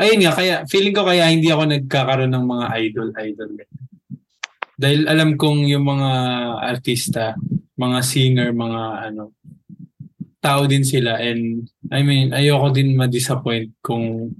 ayun 0.00 0.20
nga, 0.24 0.32
kaya, 0.36 0.54
feeling 0.68 0.94
ko 0.96 1.04
kaya 1.04 1.28
hindi 1.28 1.48
ako 1.48 1.62
nagkakaroon 1.68 2.32
ng 2.32 2.46
mga 2.46 2.66
idol-idol. 2.80 3.50
Dahil 4.76 5.08
alam 5.08 5.40
kong 5.40 5.64
yung 5.72 5.88
mga 5.88 6.10
artista, 6.60 7.32
mga 7.76 7.98
singer, 8.04 8.52
mga 8.52 8.82
ano, 9.08 9.32
tao 10.46 10.62
din 10.70 10.86
sila 10.86 11.18
and 11.18 11.66
I 11.90 12.06
mean, 12.06 12.30
ayoko 12.30 12.70
din 12.70 12.94
ma-disappoint 12.94 13.74
kung 13.82 14.30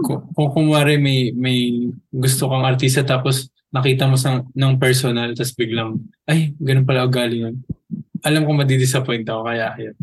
kung, 0.00 0.20
kung 0.32 0.48
kumwari 0.50 0.96
may 0.96 1.36
may 1.36 1.90
gusto 2.08 2.48
kang 2.48 2.64
artista 2.64 3.04
tapos 3.04 3.52
nakita 3.68 4.08
mo 4.08 4.16
sa 4.16 4.40
ng 4.40 4.74
personal 4.80 5.36
tapos 5.36 5.52
biglang 5.52 6.00
ay 6.24 6.56
ganun 6.56 6.88
pala 6.88 7.04
ugali 7.04 7.44
nun. 7.44 7.60
Alam 8.24 8.48
ko 8.48 8.56
madidisappoint 8.56 9.28
ako 9.28 9.42
kaya 9.44 9.76
ayun. 9.76 9.96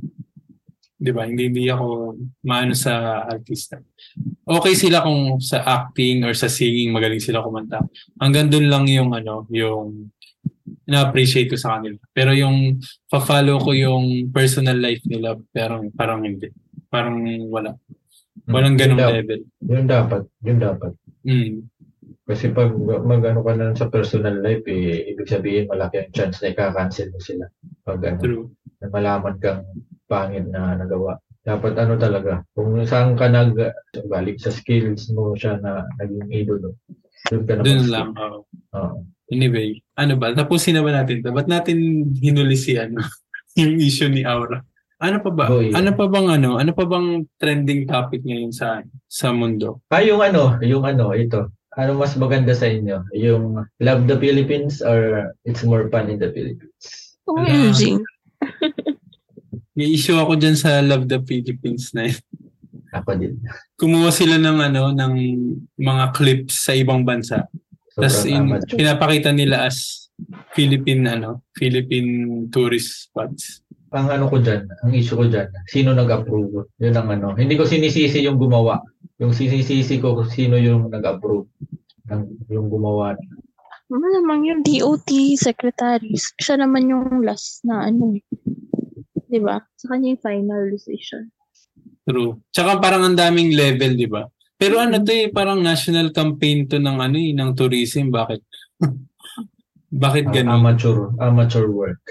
'Di 1.02 1.10
ba? 1.10 1.26
Hindi 1.26 1.50
hindi 1.50 1.66
ako 1.66 2.14
maano 2.46 2.78
sa 2.78 3.26
artista. 3.26 3.82
Okay 4.46 4.78
sila 4.78 5.02
kung 5.02 5.42
sa 5.42 5.66
acting 5.66 6.22
or 6.22 6.38
sa 6.38 6.46
singing 6.46 6.94
magaling 6.94 7.18
sila 7.18 7.42
kumanta. 7.42 7.82
Hanggang 8.22 8.54
doon 8.54 8.70
lang 8.70 8.86
yung 8.86 9.10
ano, 9.10 9.50
yung 9.50 10.14
na-appreciate 10.86 11.50
ko 11.50 11.58
sa 11.58 11.82
kanila. 11.82 11.98
Pero 12.14 12.38
yung 12.38 12.78
pa-follow 13.10 13.58
ko 13.58 13.74
yung 13.74 14.30
personal 14.30 14.78
life 14.78 15.02
nila, 15.10 15.34
pero 15.50 15.82
parang 15.98 16.22
hindi. 16.22 16.54
Parang 16.92 17.18
wala. 17.50 17.74
Walang 18.46 18.78
Yun 18.78 18.82
ganong 18.82 19.02
dap- 19.02 19.16
level. 19.18 19.42
Yun 19.66 19.86
dapat, 19.88 20.22
yun 20.46 20.60
dapat. 20.60 20.92
Mm. 21.26 21.56
Kasi 22.26 22.54
pag 22.54 22.72
mag-ano 23.04 23.42
ka 23.42 23.54
na 23.58 23.74
sa 23.74 23.90
personal 23.90 24.40
life, 24.40 24.64
eh, 24.70 25.12
ibig 25.16 25.28
sabihin 25.28 25.68
malaki 25.68 26.00
ang 26.00 26.12
chance 26.14 26.40
na 26.40 26.54
ika-cancel 26.54 27.10
mo 27.12 27.20
sila. 27.20 27.46
Pag 27.84 28.00
ano, 28.06 28.20
True. 28.22 28.46
na 28.82 28.88
malaman 28.88 29.36
kang 29.42 29.66
pangit 30.12 30.44
na 30.52 30.76
nagawa. 30.76 31.16
Dapat 31.42 31.74
ano 31.80 31.96
talaga, 31.96 32.44
kung 32.54 32.76
saan 32.84 33.16
ka 33.16 33.32
nag, 33.32 33.56
balik 34.12 34.38
sa 34.44 34.52
skills 34.52 35.08
mo 35.16 35.34
siya 35.34 35.58
na 35.64 35.88
naging 35.98 36.28
idolo. 36.30 36.76
Doon 37.32 37.44
ka 37.48 37.54
na 37.56 37.62
Doon 37.64 37.84
lang. 37.88 38.10
oo. 38.20 38.40
Oo. 38.76 38.96
Anyway, 39.32 39.80
ano 39.96 40.20
ba? 40.20 40.36
Tapusin 40.36 40.76
na 40.76 40.84
ba 40.84 40.92
natin 40.92 41.24
ito? 41.24 41.32
Ba't 41.32 41.48
natin 41.48 42.12
hinuli 42.20 42.60
si 42.60 42.76
ano? 42.76 43.00
yung 43.60 43.80
issue 43.80 44.12
ni 44.12 44.28
Aura? 44.28 44.60
Ano 45.02 45.18
pa 45.18 45.32
ba? 45.34 45.50
Go, 45.50 45.66
Ian. 45.66 45.74
Ano 45.74 45.98
pa 45.98 46.06
bang 46.06 46.28
ano? 46.30 46.62
Ano 46.62 46.72
pa 46.78 46.86
bang 46.86 47.26
trending 47.42 47.90
topic 47.90 48.22
ngayon 48.22 48.54
sa 48.54 48.86
sa 49.10 49.34
mundo? 49.34 49.82
Ah, 49.90 50.06
yung 50.06 50.22
ano, 50.22 50.62
yung 50.62 50.86
ano, 50.86 51.10
ito. 51.18 51.50
Ano 51.74 51.98
mas 51.98 52.14
maganda 52.20 52.54
sa 52.54 52.70
inyo? 52.70 53.08
Yung 53.18 53.66
Love 53.82 54.06
the 54.06 54.20
Philippines 54.20 54.84
or 54.84 55.32
It's 55.48 55.64
More 55.66 55.90
Fun 55.90 56.12
in 56.12 56.20
the 56.22 56.30
Philippines? 56.30 57.18
OMG. 57.26 57.98
May 59.72 59.96
issue 59.96 60.20
ako 60.20 60.36
dyan 60.36 60.60
sa 60.60 60.84
Love 60.84 61.08
the 61.08 61.20
Philippines 61.24 61.96
na 61.96 62.12
yun. 62.12 62.20
Ako 62.92 63.16
din. 63.16 63.40
Kumuha 63.80 64.12
sila 64.12 64.36
ng 64.36 64.58
ano 64.60 64.92
ng 64.92 65.14
mga 65.80 66.06
clips 66.12 66.68
sa 66.68 66.76
ibang 66.76 67.08
bansa. 67.08 67.48
Tapos 67.96 68.28
in, 68.28 68.52
amateur. 68.52 68.76
pinapakita 68.76 69.32
nila 69.32 69.68
as 69.68 70.08
Philippine 70.52 71.08
ano, 71.08 71.48
Philippine 71.56 72.48
tourist 72.52 73.08
spots. 73.08 73.64
ang 73.92 74.08
ano 74.08 74.32
ko 74.32 74.40
dyan, 74.40 74.72
ang 74.88 74.92
issue 74.96 75.20
ko 75.20 75.28
dyan, 75.28 75.52
sino 75.68 75.92
nag-approve? 75.92 76.72
Yun 76.80 76.96
ang 76.96 77.12
ano. 77.12 77.36
Hindi 77.36 77.60
ko 77.60 77.68
sinisisi 77.68 78.24
yung 78.24 78.40
gumawa. 78.40 78.80
Yung 79.20 79.36
sinisisi 79.36 80.00
ko 80.00 80.16
kung 80.16 80.32
sino 80.32 80.56
yung 80.56 80.88
nag-approve 80.88 81.44
ng 82.08 82.22
yung 82.48 82.72
gumawa. 82.72 83.20
Malamang 83.92 84.48
yung 84.48 84.62
DOT 84.64 85.36
secretaries, 85.36 86.32
siya 86.40 86.64
naman 86.64 86.88
yung 86.88 87.20
last 87.20 87.68
na 87.68 87.92
ano 87.92 88.16
eh. 88.16 88.24
Di 89.32 89.40
ba? 89.40 89.56
Sa 89.80 89.96
kanya 89.96 90.12
yung 90.12 90.24
final 90.24 90.64
decision. 90.68 91.32
True. 92.04 92.44
Tsaka 92.52 92.84
parang 92.84 93.08
ang 93.08 93.16
daming 93.16 93.56
level, 93.56 93.96
di 93.96 94.12
ba? 94.12 94.28
Pero 94.60 94.78
ano 94.78 95.00
to 95.00 95.10
eh, 95.10 95.32
parang 95.32 95.64
national 95.64 96.12
campaign 96.12 96.68
to 96.68 96.78
ng 96.78 97.00
ano 97.00 97.16
eh, 97.16 97.32
ng 97.32 97.56
tourism. 97.56 98.12
Bakit? 98.12 98.42
Bakit 100.04 100.26
ganun? 100.36 100.60
amateur, 100.60 101.16
amateur 101.24 101.66
work. 101.72 102.04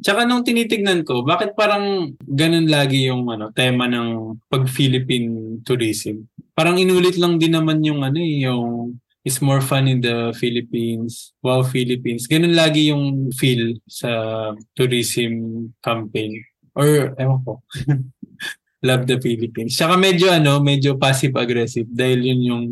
Tsaka 0.00 0.24
nung 0.24 0.40
tinitignan 0.40 1.04
ko, 1.04 1.20
bakit 1.20 1.52
parang 1.52 2.16
ganun 2.24 2.72
lagi 2.72 3.12
yung 3.12 3.28
ano, 3.28 3.52
tema 3.52 3.84
ng 3.84 4.40
pag-Philippine 4.48 5.60
tourism? 5.60 6.24
Parang 6.56 6.80
inulit 6.80 7.20
lang 7.20 7.36
din 7.36 7.52
naman 7.52 7.84
yung 7.84 8.00
ano 8.00 8.16
eh, 8.16 8.48
yung 8.48 8.96
it's 9.20 9.44
more 9.44 9.60
fun 9.60 9.84
in 9.88 10.00
the 10.00 10.32
Philippines. 10.40 11.36
Wow, 11.44 11.68
Philippines. 11.68 12.24
Ganun 12.24 12.56
lagi 12.56 12.88
yung 12.88 13.28
feel 13.36 13.76
sa 13.84 14.08
tourism 14.72 15.68
campaign. 15.84 16.32
Or, 16.80 17.12
ewan 17.14 17.38
ko. 17.44 17.52
Love 18.80 19.04
the 19.04 19.20
Philippines. 19.20 19.76
Tsaka 19.76 20.00
medyo 20.00 20.32
ano, 20.32 20.56
medyo 20.56 20.96
passive-aggressive 20.96 21.84
dahil 21.84 22.24
yun 22.24 22.40
yung 22.40 22.64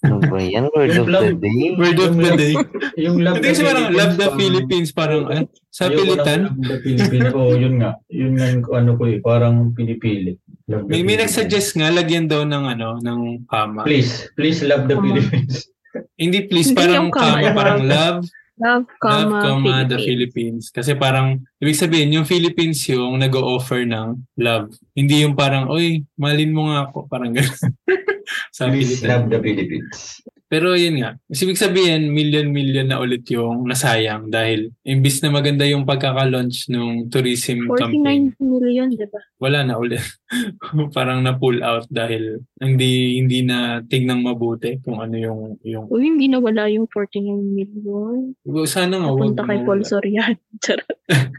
Ano 0.00 0.16
ba 0.24 0.40
yan? 0.40 0.72
Word 0.72 0.88
Yung 0.96 1.04
of 1.04 1.06
the 1.06 1.12
love- 1.12 1.36
day? 1.36 1.60
word 1.76 1.98
of 2.00 2.14
the 2.16 2.32
day. 2.32 2.54
Yung 3.04 3.16
Love 3.20 3.44
kasi 3.44 3.60
parang 3.60 3.92
love 3.92 4.16
the 4.16 4.28
Philippines, 4.40 4.88
parang 4.88 5.28
ah, 5.28 5.44
sa 5.68 5.92
pilitan. 5.92 6.48
Love 6.48 6.64
the 6.64 6.78
Philippines. 6.80 7.28
Oo, 7.36 7.52
yun 7.60 7.76
nga. 7.76 7.92
Yun 8.08 8.32
nga 8.40 8.46
yung 8.48 8.64
ano 8.72 8.90
ko 8.96 9.04
eh. 9.04 9.20
Parang 9.20 9.76
pinipili. 9.76 10.40
Love 10.64 10.88
the 10.88 10.96
May, 10.96 11.04
may 11.04 11.20
nagsuggest 11.20 11.76
nga, 11.76 11.92
lagyan 11.92 12.24
daw 12.24 12.40
ng 12.40 12.64
ano, 12.64 12.96
ng 12.96 13.44
kama. 13.44 13.84
Please, 13.84 14.32
please 14.40 14.64
love 14.64 14.88
the. 14.88 14.96
Philippines. 14.96 15.68
Hindi 16.16 16.48
please, 16.48 16.72
parang 16.72 17.12
kama, 17.12 17.52
parang 17.52 17.84
kama. 17.84 18.24
Love, 18.60 18.84
Love, 18.84 18.86
love, 18.86 18.86
comma, 19.00 19.40
comma, 19.40 19.74
the 19.88 19.96
Philippines. 19.96 20.04
Philippines. 20.04 20.64
Kasi 20.70 20.92
parang, 20.94 21.40
ibig 21.58 21.80
sabihin, 21.80 22.12
yung 22.12 22.28
Philippines 22.28 22.84
yung 22.92 23.16
nag-o-offer 23.18 23.88
ng 23.88 24.20
love. 24.36 24.70
Hindi 24.92 25.24
yung 25.24 25.34
parang, 25.34 25.66
oy, 25.72 26.04
malin 26.14 26.52
mo 26.52 26.68
nga 26.68 26.88
ako. 26.88 27.08
Parang 27.08 27.32
gano'n. 27.32 27.72
sa 28.54 28.68
Please 28.70 29.02
love 29.02 29.26
the 29.32 29.40
Philippines. 29.40 30.22
Pero 30.50 30.74
yun 30.74 30.98
nga, 30.98 31.14
ibig 31.30 31.54
sabihin, 31.54 32.10
million-million 32.10 32.90
na 32.90 32.98
ulit 32.98 33.22
yung 33.30 33.70
nasayang 33.70 34.34
dahil 34.34 34.74
imbis 34.82 35.22
na 35.22 35.30
maganda 35.30 35.62
yung 35.62 35.86
pagkaka-launch 35.86 36.66
ng 36.66 37.06
tourism 37.06 37.70
campaign, 37.78 38.34
49 38.34 38.50
million, 38.50 38.90
di 38.90 39.06
ba? 39.06 39.22
wala 39.38 39.62
na 39.62 39.78
ulit. 39.78 40.02
Parang 40.96 41.22
na-pull 41.22 41.62
out 41.62 41.86
dahil 41.86 42.42
hindi 42.58 43.22
hindi 43.22 43.46
na 43.46 43.78
tignang 43.86 44.26
mabuti 44.26 44.82
kung 44.82 44.98
ano 44.98 45.14
yung 45.14 45.40
yung 45.62 45.86
Uy, 45.86 46.10
hindi 46.10 46.26
na 46.26 46.42
wala 46.42 46.66
yung 46.66 46.90
49 46.90 47.30
million. 47.54 48.34
sana 48.66 48.98
nga 48.98 49.14
Punta 49.14 49.46
kay 49.46 49.62
Paul. 49.62 49.86
Soriano. 49.86 50.34
Charot. 50.66 50.98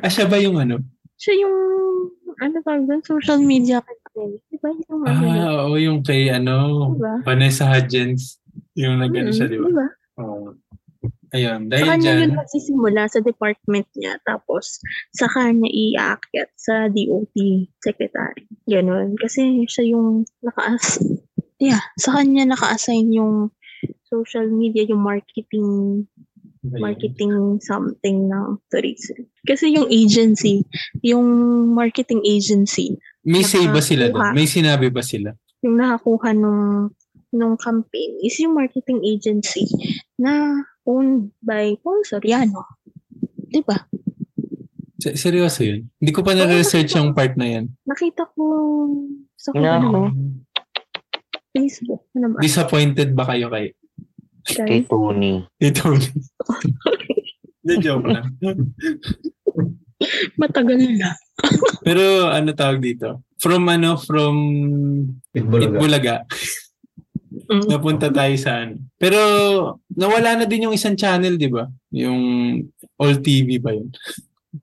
Ah, 0.00 0.08
siya 0.08 0.24
ba 0.24 0.40
yung 0.40 0.56
ano? 0.56 0.80
Siya 1.24 1.34
yung, 1.40 1.56
ano 2.36 2.54
tawag 2.60 2.84
doon, 2.84 3.00
social 3.00 3.40
media 3.40 3.80
campaign. 3.80 4.36
Di 4.52 4.60
ba? 4.60 4.68
Yung 4.92 5.02
ano 5.08 5.24
yun? 5.24 5.40
Ah, 5.40 5.56
oo, 5.64 5.76
yung 5.80 5.98
kay 6.04 6.28
ano, 6.28 6.92
Diba? 6.92 7.24
Vanessa 7.24 7.64
Hudgens. 7.64 8.44
Yung 8.76 9.00
nag-ano 9.00 9.32
siya, 9.32 9.48
di 9.48 9.56
ba? 9.56 9.72
Diba? 9.72 9.88
Oo. 10.20 10.52
Ayun, 11.34 11.66
Sa 11.66 11.70
dahil 11.72 11.86
kanya 11.88 12.04
dyan, 12.04 12.20
yun 12.20 12.32
magsisimula 12.38 13.02
sa 13.08 13.18
department 13.24 13.88
niya. 13.96 14.20
Tapos, 14.22 14.78
sa 15.16 15.26
kanya 15.32 15.66
iaakyat 15.66 16.52
sa 16.54 16.86
DOT 16.92 17.34
secretary. 17.80 18.44
Ganon. 18.68 19.16
Kasi 19.16 19.64
siya 19.64 19.96
yung 19.96 20.28
naka 20.44 20.76
Yeah, 21.58 21.80
sa 21.96 22.20
kanya 22.20 22.52
naka-assign 22.52 23.14
yung 23.16 23.48
social 24.04 24.46
media, 24.52 24.84
yung 24.84 25.00
marketing 25.00 26.04
marketing 26.64 27.60
something 27.60 28.28
ng 28.32 28.56
tourism. 28.72 29.28
Kasi 29.44 29.76
yung 29.76 29.92
agency, 29.92 30.64
yung 31.04 31.26
marketing 31.76 32.24
agency, 32.24 32.96
may 33.24 33.44
say 33.44 33.68
ba 33.68 33.80
sila 33.84 34.08
doon? 34.08 34.32
May 34.32 34.48
sinabi 34.48 34.88
ba 34.88 35.04
sila? 35.04 35.36
yung 35.64 35.80
nakakuha 35.80 36.36
nung 36.36 36.92
nung 37.34 37.56
campaign 37.56 38.20
is 38.20 38.36
yung 38.38 38.54
marketing 38.54 39.00
agency 39.02 39.66
na 40.20 40.60
owned 40.86 41.32
by 41.40 41.74
Paul 41.80 42.04
Soriano. 42.06 42.78
Di 43.34 43.64
ba? 43.64 43.74
Se- 45.00 45.18
Seryoso 45.18 45.66
yun? 45.66 45.90
Hindi 45.98 46.12
ko 46.14 46.22
pa 46.22 46.36
na-research 46.36 46.94
yung 46.94 47.10
part 47.16 47.34
na 47.34 47.48
yan. 47.48 47.64
Nakita 47.88 48.28
ko 48.36 48.44
sa 49.34 49.50
kung 49.50 49.66
ano. 49.66 50.14
Facebook. 51.50 52.06
Ano 52.14 52.36
ba? 52.36 52.38
Disappointed 52.38 53.10
ba 53.18 53.24
kayo 53.26 53.50
kay 53.50 53.74
Kay? 54.44 54.84
Tony. 54.84 55.40
ito? 55.58 55.84
Hindi, 57.64 57.74
joke 57.80 58.04
lang. 58.06 58.28
Matagal 60.36 60.78
na. 60.94 61.16
Pero 61.80 62.28
ano 62.28 62.52
tawag 62.52 62.78
dito? 62.78 63.24
From 63.40 63.64
ano, 63.66 63.96
from 63.96 64.34
Itbulaga. 65.32 65.68
Itbulaga, 65.70 66.16
Mm. 67.34 67.66
napunta 67.66 68.08
tayo 68.08 68.30
sa 68.38 68.62
ano. 68.62 68.78
Pero 68.94 69.18
nawala 69.90 70.38
na 70.38 70.46
din 70.46 70.64
yung 70.64 70.72
isang 70.72 70.94
channel, 70.94 71.34
di 71.34 71.50
ba? 71.50 71.66
Yung 71.90 72.22
All 72.94 73.18
TV 73.18 73.58
ba 73.58 73.74
yun? 73.74 73.90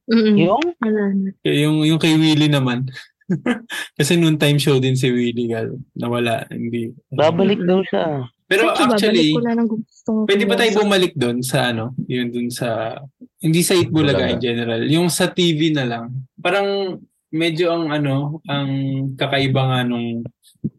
Mm-mm. 0.07 0.35
Yung? 0.39 0.65
Wala 0.79 1.03
na. 1.11 1.29
Kaya 1.43 1.67
Yung, 1.67 1.83
yung 1.83 1.99
kay 1.99 2.15
Willie 2.15 2.47
naman. 2.47 2.87
Kasi 3.99 4.15
noon 4.15 4.39
time 4.39 4.55
show 4.55 4.79
din 4.79 4.95
si 4.95 5.11
Willie. 5.11 5.51
gal. 5.51 5.67
Nawala. 5.93 6.47
Hindi. 6.47 6.95
Babalik 7.11 7.59
daw 7.59 7.83
siya. 7.83 8.31
Pero 8.51 8.75
Actually, 8.75 9.31
actually, 9.31 9.47
na 9.47 9.55
ng 9.55 9.69
gustong 9.71 10.27
Pwede 10.27 10.43
ba 10.43 10.59
tayo 10.59 10.83
bumalik 10.83 11.15
doon 11.15 11.39
sa 11.39 11.71
ano? 11.71 11.95
Yun 12.03 12.35
doon 12.35 12.51
sa... 12.51 12.99
Hindi 13.39 13.63
sa 13.63 13.79
Itbulaga 13.79 14.27
in 14.27 14.43
general. 14.43 14.83
Yung 14.91 15.07
sa 15.07 15.31
TV 15.31 15.71
na 15.71 15.87
lang. 15.87 16.27
Parang 16.35 16.99
medyo 17.31 17.71
ang 17.71 17.95
ano, 17.95 18.43
ang 18.43 18.69
kakaiba 19.15 19.71
nga 19.71 19.79
nung, 19.87 20.19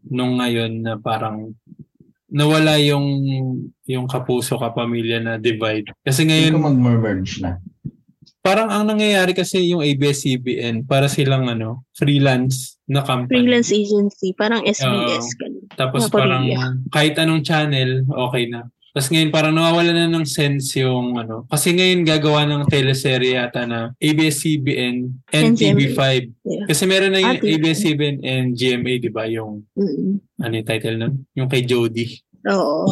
nung 0.05 0.37
ngayon 0.37 0.85
na 0.85 1.01
parang 1.01 1.49
nawala 2.33 2.77
yung 2.81 3.05
yung 3.89 4.05
kapuso 4.05 4.57
kapamilya 4.61 5.21
na 5.21 5.33
divide. 5.41 5.89
Kasi 6.05 6.23
Hindi 6.23 6.53
ngayon 6.53 6.53
ko 6.57 6.61
mag-merge 6.69 7.33
na. 7.41 7.57
Parang 8.43 8.67
ang 8.67 8.83
nangyayari 8.85 9.31
kasi 9.31 9.71
yung 9.71 9.79
ABS-CBN 9.79 10.83
para 10.83 11.07
silang 11.07 11.47
ano, 11.47 11.87
freelance 11.95 12.75
na 12.85 12.99
company. 12.99 13.39
Freelance 13.39 13.71
agency. 13.71 14.35
Parang 14.35 14.59
SBS. 14.67 15.31
ganun. 15.39 15.63
Tapos 15.73 16.05
Na 16.05 16.11
parang 16.11 16.43
kahit 16.91 17.15
anong 17.15 17.41
channel, 17.41 18.03
okay 18.05 18.51
na. 18.51 18.67
Tapos 18.93 19.09
ngayon 19.09 19.33
parang 19.33 19.57
nawawala 19.57 19.89
na 19.89 20.05
ng 20.05 20.27
sense 20.27 20.77
yung 20.77 21.17
ano. 21.17 21.49
Kasi 21.49 21.73
ngayon 21.73 22.05
gagawa 22.05 22.45
ng 22.45 22.69
teleserye 22.69 23.41
yata 23.41 23.65
na 23.65 23.89
ABS-CBN 23.97 24.95
and 25.33 25.55
And 25.55 25.57
TV5. 25.57 26.29
Yeah. 26.45 26.67
Kasi 26.69 26.83
meron 26.85 27.15
na 27.15 27.23
yung 27.23 27.33
Ah, 27.33 27.41
TV. 27.41 27.57
ABS-CBN 27.57 28.21
and 28.21 28.47
GMA, 28.53 29.01
di 29.01 29.09
ba? 29.09 29.25
Yung, 29.25 29.65
Mm. 29.73 30.21
ano 30.37 30.53
yung 30.53 30.67
title 30.67 30.97
nun? 30.99 31.13
Yung 31.33 31.49
kay 31.49 31.65
Jody. 31.65 32.05
Oo. 32.45 32.85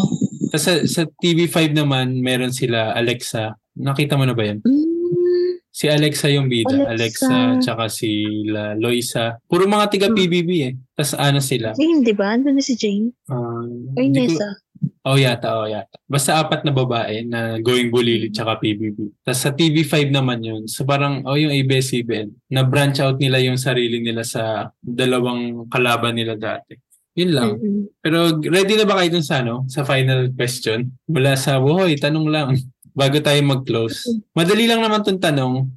Tapos 0.49 0.63
sa, 0.63 0.73
sa 0.89 1.01
TV5 1.21 1.75
naman, 1.75 2.17
meron 2.17 2.49
sila 2.49 2.97
Alexa. 2.97 3.53
Nakita 3.77 4.17
mo 4.17 4.25
na 4.25 4.33
ba 4.33 4.41
yan? 4.41 4.63
Mm. 4.65 4.90
Si 5.71 5.87
Alexa 5.87 6.27
yung 6.27 6.51
bida. 6.51 6.83
Alexa, 6.85 7.25
Alexa. 7.25 7.63
tsaka 7.63 7.87
si 7.87 8.11
La 8.43 8.75
Loisa. 8.75 9.39
Puro 9.41 9.63
mga 9.65 9.87
tiga 9.87 10.07
Hmm. 10.07 10.19
PBB 10.19 10.49
eh. 10.61 10.73
Tapos 10.91 11.15
ano 11.15 11.39
sila? 11.39 11.71
Jane, 11.71 12.03
di 12.03 12.11
ba? 12.11 12.35
Andun 12.35 12.55
na 12.55 12.61
si 12.61 12.75
Jane. 12.75 13.15
Ah, 13.25 13.63
Ay, 13.95 14.11
ko- 14.11 14.13
Nessa. 14.13 14.49
Oh, 15.03 15.15
yata, 15.15 15.49
oh, 15.55 15.65
yata. 15.65 15.93
Basta 16.05 16.37
apat 16.37 16.61
na 16.61 16.69
babae 16.69 17.23
na 17.23 17.57
going 17.57 17.89
bulili 17.89 18.29
tsaka 18.29 18.57
PBB. 18.57 18.97
Tapos 19.21 19.39
sa 19.39 19.49
TV5 19.49 20.11
naman 20.11 20.41
yun. 20.41 20.67
So 20.67 20.83
parang, 20.83 21.23
oh, 21.23 21.33
yung 21.33 21.49
ABS-CBN, 21.51 22.29
na 22.49 22.61
branch 22.61 22.99
out 22.99 23.17
nila 23.17 23.39
yung 23.39 23.57
sarili 23.57 23.97
nila 23.97 24.21
sa 24.21 24.69
dalawang 24.77 25.65
kalaban 25.67 26.13
nila 26.13 26.35
dati. 26.35 26.75
Yun 27.13 27.31
lang. 27.31 27.51
Mm-mm. 27.57 27.83
Pero 27.97 28.17
ready 28.41 28.73
na 28.73 28.85
ba 28.85 28.97
kayo 28.97 29.15
dun 29.15 29.25
sa, 29.25 29.39
ano, 29.39 29.65
sa 29.65 29.81
final 29.81 30.29
question? 30.31 30.89
Mula 31.05 31.33
sa, 31.33 31.57
buhoy, 31.57 31.95
tanong 31.95 32.27
lang. 32.27 32.49
Bago 32.91 33.17
tayo 33.23 33.39
mag-close. 33.43 34.03
Madali 34.35 34.67
lang 34.67 34.83
naman 34.83 35.03
tong 35.03 35.21
tanong. 35.21 35.67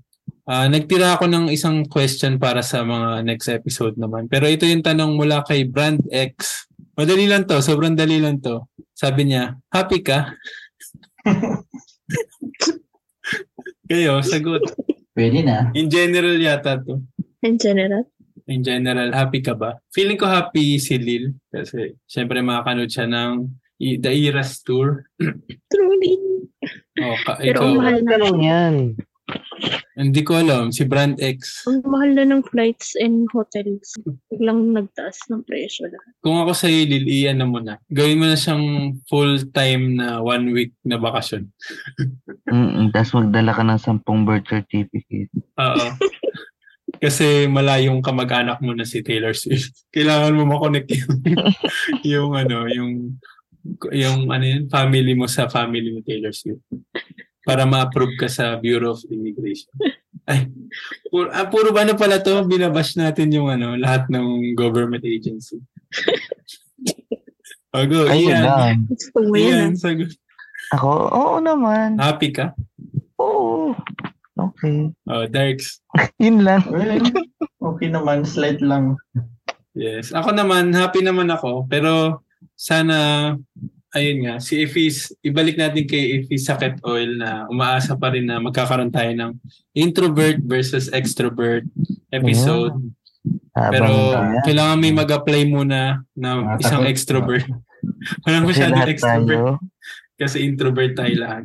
Ah, 0.44 0.68
nagtira 0.68 1.16
ako 1.16 1.24
ng 1.24 1.48
isang 1.48 1.88
question 1.88 2.36
para 2.36 2.60
sa 2.60 2.84
mga 2.84 3.24
next 3.24 3.48
episode 3.48 3.96
naman. 3.96 4.28
Pero 4.28 4.44
ito 4.44 4.68
yung 4.68 4.84
tanong 4.84 5.16
mula 5.16 5.40
kay 5.40 5.64
Brand 5.64 6.04
X. 6.12 6.66
Madali 6.94 7.24
lang 7.24 7.48
to, 7.48 7.58
sobrang 7.64 7.96
dali 7.96 8.20
lang 8.20 8.38
to. 8.44 8.68
Sabi 8.92 9.32
niya, 9.32 9.56
happy 9.72 10.04
ka? 10.04 10.36
Kayo, 13.88 14.20
sagot. 14.20 14.62
Pwede 15.14 15.40
na. 15.46 15.70
In 15.72 15.88
general 15.88 16.36
yata 16.36 16.76
to. 16.82 17.00
In 17.40 17.56
general. 17.56 18.04
In 18.44 18.60
general, 18.60 19.08
happy 19.16 19.40
ka 19.40 19.56
ba? 19.56 19.80
Feeling 19.94 20.20
ko 20.20 20.28
happy 20.28 20.76
si 20.76 21.00
Lil. 21.00 21.32
Kasi 21.48 21.96
syempre 22.04 22.44
makakanood 22.44 22.92
siya 22.92 23.08
ng 23.08 23.48
I- 23.80 23.96
The 23.96 24.12
Eras 24.28 24.60
Tour. 24.60 25.08
Truly. 25.72 26.12
Oh, 27.02 27.16
ka- 27.26 27.38
Pero 27.42 27.58
ikaw, 27.58 27.66
ang 27.66 27.76
mahal 27.76 27.98
na. 28.00 28.10
Tanong 28.14 28.38
yan. 28.38 28.74
hindi 29.96 30.20
ko 30.20 30.36
alam. 30.36 30.68
Si 30.68 30.84
Brand 30.84 31.16
X. 31.16 31.64
Ang 31.64 31.80
mahal 31.86 32.12
na 32.12 32.28
ng 32.28 32.42
flights 32.44 32.92
and 32.98 33.24
hotels. 33.32 33.94
Biglang 34.28 34.74
nagtaas 34.74 35.16
ng 35.30 35.42
presyo 35.42 35.88
lahat. 35.88 36.12
Kung 36.20 36.38
ako 36.38 36.52
sa 36.52 36.68
Lil, 36.68 37.06
i-ano 37.08 37.48
mo 37.48 37.58
na. 37.58 37.80
Gawin 37.88 38.20
mo 38.20 38.26
na 38.28 38.36
siyang 38.36 38.94
full-time 39.08 39.96
na 39.96 40.20
one 40.20 40.52
week 40.52 40.72
na 40.82 40.98
bakasyon. 40.98 41.48
Mm 42.44 42.92
Tapos 42.92 43.16
magdala 43.16 43.56
ka 43.56 43.64
ng 43.64 43.80
sampung 43.80 44.28
birth 44.28 44.46
certificate. 44.46 45.32
Oo. 45.56 45.86
Kasi 47.00 47.50
malayong 47.50 48.00
kamag-anak 48.00 48.60
mo 48.62 48.72
na 48.72 48.84
si 48.84 49.00
Taylor 49.00 49.34
Swift. 49.34 49.72
Kailangan 49.94 50.36
mo 50.36 50.46
makonect 50.46 50.88
yung, 50.92 51.16
yung 52.12 52.30
ano, 52.36 52.68
yung 52.68 52.92
yung 53.92 54.28
ano 54.28 54.44
yun, 54.44 54.68
family 54.68 55.12
mo 55.16 55.24
sa 55.24 55.48
family 55.48 55.88
ni 55.92 56.02
Taylor 56.04 56.32
Swift. 56.32 56.60
Para 57.44 57.68
ma-approve 57.68 58.16
ka 58.16 58.28
sa 58.28 58.56
Bureau 58.56 58.96
of 58.96 59.04
Immigration. 59.08 59.68
Ay, 60.24 60.48
puro, 61.12 61.28
ah, 61.28 61.44
puro 61.44 61.68
ba 61.76 61.84
na 61.84 61.92
pala 61.92 62.16
to? 62.16 62.48
Binabash 62.48 62.96
natin 62.96 63.28
yung 63.28 63.52
ano, 63.52 63.76
lahat 63.76 64.08
ng 64.08 64.56
government 64.56 65.04
agency. 65.04 65.60
O 67.74 67.82
go, 67.90 68.06
Ayun 68.06 68.30
Ian. 68.30 68.42
lang. 68.46 68.78
Mo. 69.18 69.34
Ian, 69.34 69.74
ah. 69.74 69.78
sagot. 69.82 70.14
Ako, 70.78 70.88
oo 71.10 71.36
naman. 71.42 71.98
Happy 71.98 72.30
ka? 72.30 72.54
Oo. 73.18 73.74
Okay. 74.38 74.94
Oh, 75.10 75.26
Darks. 75.26 75.82
Yun 76.22 76.46
lang. 76.46 76.62
Okay 77.58 77.90
naman. 77.90 78.22
Slight 78.22 78.62
lang. 78.62 78.94
Yes. 79.74 80.14
Ako 80.14 80.30
naman, 80.30 80.70
happy 80.70 81.02
naman 81.02 81.26
ako. 81.34 81.66
Pero 81.66 82.22
sana, 82.54 82.96
ayun 83.94 84.18
nga, 84.26 84.34
si 84.42 84.66
Ifis, 84.66 85.14
ibalik 85.22 85.54
natin 85.54 85.86
kay 85.86 86.22
Ifis 86.22 86.50
Sakit 86.50 86.82
Oil 86.82 87.18
na 87.18 87.46
umaasa 87.46 87.94
pa 87.94 88.10
rin 88.10 88.26
na 88.26 88.42
magkakaroon 88.42 88.90
tayo 88.90 89.10
ng 89.14 89.32
introvert 89.74 90.42
versus 90.42 90.90
extrovert 90.90 91.66
episode. 92.10 92.74
Pero 93.54 93.86
Habang 93.86 94.42
kailangan 94.42 94.78
may 94.82 94.92
mag-apply 94.92 95.42
muna 95.46 96.02
na 96.18 96.58
isang 96.58 96.84
extrovert. 96.90 97.46
Walang 98.26 98.50
masyadong 98.50 98.90
extrovert 98.90 99.38
tayo, 99.38 99.62
kasi 100.18 100.42
introvert 100.42 100.92
tayo 100.98 101.14
lahat. 101.22 101.44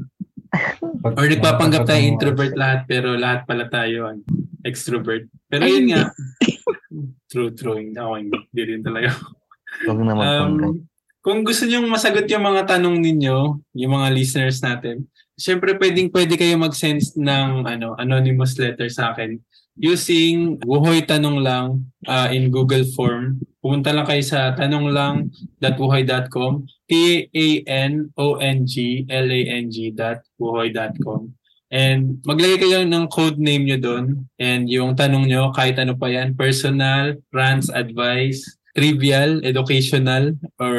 Or 1.05 1.25
nagpapanggap 1.29 1.85
tayo 1.85 2.01
introvert 2.01 2.53
lahat 2.57 2.89
pero 2.89 3.13
lahat 3.13 3.45
pala 3.45 3.69
tayo 3.69 4.09
ano, 4.09 4.25
extrovert. 4.65 5.29
Pero 5.45 5.69
yun 5.69 5.93
nga. 5.93 6.09
True, 7.29 7.53
true. 7.53 7.77
Hindi 7.77 7.99
ako 8.01 8.13
hindi. 8.17 8.39
Rin 8.57 8.81
talaga. 8.81 9.13
huwag 9.85 9.99
naman 10.01 10.25
panggap. 10.25 10.73
Um, 10.73 10.89
kung 11.19 11.43
gusto 11.43 11.67
niyo 11.67 11.83
masagot 11.83 12.31
yung 12.31 12.47
mga 12.47 12.75
tanong 12.75 12.95
ninyo, 12.99 13.59
yung 13.75 13.91
mga 13.91 14.07
listeners 14.15 14.63
natin, 14.63 15.03
syempre 15.39 15.73
pwedeng 15.75 16.11
pwede 16.11 16.35
kayo 16.35 16.57
mag-send 16.59 17.01
ng 17.15 17.63
ano 17.67 17.95
anonymous 17.99 18.57
letter 18.59 18.89
sa 18.91 19.13
akin 19.15 19.39
using 19.79 20.59
Wuhoy 20.67 21.07
Tanong 21.07 21.39
Lang 21.39 21.87
uh, 22.03 22.27
in 22.27 22.51
Google 22.51 22.83
Form. 22.91 23.39
Pumunta 23.63 23.95
lang 23.95 24.03
kayo 24.03 24.19
sa 24.19 24.51
tanonglang.wuhoy.com 24.59 26.67
T-A-N-O-N-G-L-A-N-G 26.87 28.15
dot 29.95 30.19
wuhoy.com 30.35 31.31
And 31.69 32.17
maglagay 32.25 32.65
kayo 32.65 32.81
ng 32.81 33.05
code 33.13 33.37
name 33.37 33.69
nyo 33.69 33.77
doon 33.77 34.25
and 34.41 34.65
yung 34.65 34.97
tanong 34.97 35.29
nyo, 35.29 35.53
kahit 35.53 35.77
ano 35.77 35.93
pa 35.93 36.09
yan, 36.09 36.33
personal, 36.33 37.13
rants, 37.29 37.69
advice, 37.69 38.41
trivial, 38.79 39.43
educational, 39.43 40.39
or 40.55 40.75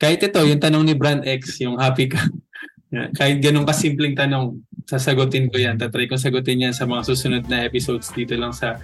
kahit 0.00 0.24
ito, 0.24 0.40
yung 0.48 0.56
tanong 0.56 0.88
ni 0.88 0.94
Brand 0.96 1.20
X, 1.28 1.60
yung 1.60 1.76
happy 1.76 2.08
ka. 2.08 2.24
Kahit 3.20 3.44
ganun 3.44 3.68
kasimpleng 3.68 4.16
tanong, 4.16 4.64
sasagutin 4.88 5.52
ko 5.52 5.60
yan. 5.60 5.76
Tatry 5.76 6.08
kong 6.08 6.16
sagutin 6.16 6.64
yan 6.64 6.72
sa 6.72 6.88
mga 6.88 7.04
susunod 7.04 7.44
na 7.44 7.68
episodes 7.68 8.08
dito 8.16 8.32
lang 8.32 8.56
sa 8.56 8.80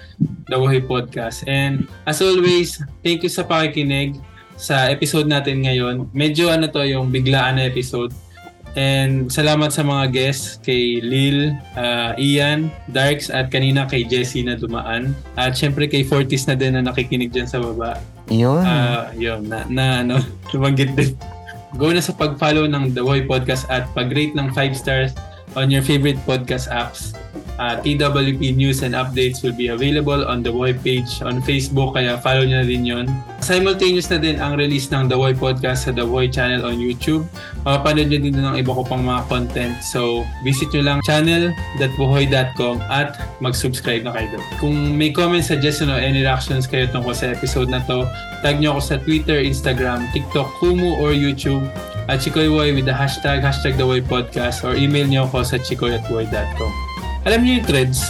The 0.53 0.61
Way 0.61 0.85
Podcast. 0.85 1.49
And 1.49 1.89
as 2.05 2.21
always, 2.21 2.77
thank 3.01 3.25
you 3.25 3.33
sa 3.33 3.49
pakikinig 3.49 4.21
sa 4.61 4.93
episode 4.93 5.25
natin 5.25 5.65
ngayon. 5.65 6.12
Medyo 6.12 6.53
ano 6.53 6.69
to, 6.69 6.85
yung 6.85 7.09
biglaan 7.09 7.57
na 7.57 7.65
episode. 7.65 8.12
And 8.77 9.33
salamat 9.33 9.73
sa 9.73 9.87
mga 9.87 10.12
guests 10.12 10.61
kay 10.61 11.01
Lil, 11.01 11.57
uh, 11.79 12.12
Ian, 12.21 12.69
Darks 12.93 13.33
at 13.33 13.49
kanina 13.49 13.89
kay 13.89 14.05
Jessie 14.05 14.45
na 14.45 14.61
dumaan. 14.61 15.16
At 15.41 15.57
syempre 15.57 15.89
kay 15.89 16.05
Fortis 16.05 16.45
na 16.45 16.59
din 16.59 16.77
na 16.77 16.85
nakikinig 16.85 17.33
dyan 17.33 17.49
sa 17.49 17.57
baba. 17.57 17.97
Yun. 18.33 18.65
Ah, 18.65 19.13
yun, 19.13 19.45
na, 19.49 19.69
na 19.69 19.85
ano, 20.01 20.17
lumanggit 20.53 20.97
din. 20.97 21.13
Go 21.75 21.91
na 21.91 22.01
sa 22.01 22.15
pag-follow 22.15 22.71
ng 22.71 22.95
The 22.95 23.03
Voy 23.03 23.27
Podcast 23.27 23.67
at 23.67 23.91
pag-rate 23.93 24.39
ng 24.39 24.55
5 24.55 24.79
stars 24.79 25.11
on 25.59 25.69
your 25.69 25.83
favorite 25.83 26.19
podcast 26.25 26.71
apps. 26.71 27.13
Uh, 27.55 27.79
TWP 27.79 28.59
news 28.59 28.83
and 28.83 28.99
updates 28.99 29.47
will 29.47 29.55
be 29.55 29.71
available 29.71 30.27
on 30.27 30.43
the 30.43 30.51
Voy 30.51 30.75
page 30.75 31.23
on 31.23 31.39
Facebook, 31.39 31.95
kaya 31.95 32.19
follow 32.19 32.43
nyo 32.43 32.63
na 32.63 32.67
din 32.67 32.83
yun. 32.83 33.07
Simultaneous 33.39 34.11
na 34.11 34.19
din 34.19 34.43
ang 34.43 34.59
release 34.59 34.91
ng 34.91 35.07
The 35.07 35.15
Voy 35.15 35.39
Podcast 35.39 35.87
sa 35.87 35.95
The 35.95 36.03
Voy 36.03 36.27
channel 36.27 36.67
on 36.67 36.83
YouTube. 36.83 37.23
Mapapanood 37.63 38.11
nyo 38.11 38.19
din 38.19 38.35
ng 38.35 38.59
iba 38.59 38.75
ko 38.75 38.83
pang 38.83 39.07
mga 39.07 39.31
content. 39.31 39.75
So, 39.87 40.27
visit 40.43 40.75
nyo 40.75 40.83
lang 40.83 40.99
channel.buhoy.com 41.07 42.75
at 42.91 43.23
mag-subscribe 43.39 44.03
na 44.03 44.11
kayo. 44.19 44.43
Kung 44.59 44.99
may 44.99 45.15
comments, 45.15 45.47
suggestion 45.47 45.95
o 45.95 45.97
any 45.97 46.27
reactions 46.27 46.67
kayo 46.67 46.91
tungkol 46.91 47.15
sa 47.15 47.31
episode 47.31 47.71
na 47.71 47.79
to, 47.87 48.03
tag 48.43 48.59
nyo 48.59 48.75
ako 48.77 48.83
sa 48.83 48.97
Twitter, 48.99 49.39
Instagram, 49.39 50.11
TikTok, 50.11 50.51
Kumu, 50.59 50.99
or 50.99 51.15
YouTube 51.15 51.63
at 52.11 52.21
chikoywoy 52.21 52.75
with 52.75 52.85
the 52.85 52.93
hashtag, 52.93 53.41
hashtag 53.41 53.79
the 53.81 53.87
podcast 54.05 54.61
or 54.67 54.77
email 54.77 55.07
nyo 55.07 55.25
ako 55.25 55.47
sa 55.47 55.57
chikoy@woy.com. 55.57 56.84
Alam 57.25 57.41
niyo 57.41 57.53
yung 57.59 57.67
threads? 57.67 58.01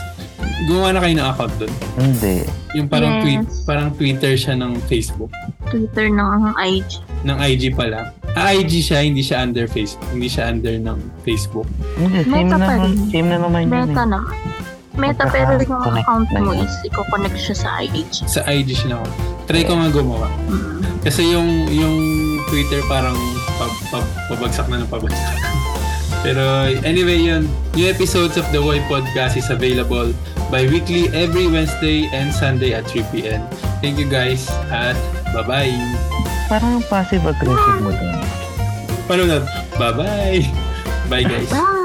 Gumawa 0.65 0.95
na 0.95 1.01
kayo 1.03 1.15
ng 1.15 1.29
account 1.29 1.55
doon. 1.57 1.73
Hindi. 1.97 2.37
Yung 2.75 2.89
parang 2.89 3.13
Yes. 3.15 3.23
tweet, 3.23 3.43
parang 3.65 3.89
Twitter 3.93 4.33
siya 4.35 4.55
ng 4.55 4.73
Facebook. 4.85 5.31
Twitter 5.67 6.07
ng 6.11 6.31
IG. 6.57 6.89
Ng 7.23 7.37
IG 7.39 7.63
pala. 7.73 8.11
Ah, 8.35 8.51
IG 8.51 8.83
siya, 8.83 8.99
hindi 9.01 9.23
siya 9.23 9.43
under 9.43 9.67
Facebook. 9.67 10.11
Hindi 10.11 10.27
siya 10.27 10.51
under 10.51 10.75
ng 10.75 10.99
Facebook. 11.23 11.67
Hindi, 11.95 12.23
same 12.23 12.33
Meta 12.45 12.57
pa 12.57 12.59
naman. 12.61 12.79
rin. 12.83 12.95
Same 13.09 13.29
na 13.29 13.39
naman 13.39 13.61
yun 13.61 13.71
Meta 13.71 14.03
eh. 14.03 14.09
naman. 14.09 14.37
Meta 14.95 15.25
pero 15.27 15.51
yung 15.57 15.83
account 15.85 16.29
na 16.31 16.39
mo 16.39 16.53
is 16.55 16.75
i-connect 16.83 17.35
siya 17.37 17.57
sa 17.57 17.69
IG. 17.79 18.15
Sa 18.27 18.41
IG 18.43 18.69
siya 18.73 18.89
na 18.89 18.97
ako. 18.99 19.07
Try 19.45 19.63
ko 19.63 19.73
nga 19.75 19.89
gumawa. 19.91 20.29
Mm. 20.47 21.03
Kasi 21.03 21.23
yung 21.29 21.49
yung 21.69 21.97
Twitter 22.47 22.79
parang 22.87 23.19
pab, 23.55 23.71
pab, 23.91 24.05
pabagsak 24.31 24.67
na 24.67 24.83
ng 24.83 24.91
pabagsak. 24.91 25.35
Pero 26.25 26.73
anyway 26.89 27.21
yun, 27.21 27.45
new 27.77 27.85
episodes 27.85 28.41
of 28.41 28.49
The 28.49 28.57
Voy 28.57 28.81
Podcast 28.89 29.37
is 29.37 29.53
available 29.53 30.17
bi-weekly 30.49 31.13
every 31.13 31.45
Wednesday 31.45 32.09
and 32.17 32.33
Sunday 32.33 32.73
at 32.73 32.89
3 32.89 33.05
p.m. 33.13 33.45
Thank 33.85 34.01
you 34.01 34.09
guys 34.09 34.49
at 34.73 34.97
bye-bye. 35.37 35.77
Parang 36.49 36.81
passive-aggressive 36.89 37.77
mo 37.85 37.93
dun. 37.93 38.25
Paano 39.05 39.23
na? 39.29 39.39
Bye-bye. 39.77 40.41
Bye 41.13 41.29
guys. 41.29 41.53
Bye! 41.53 41.84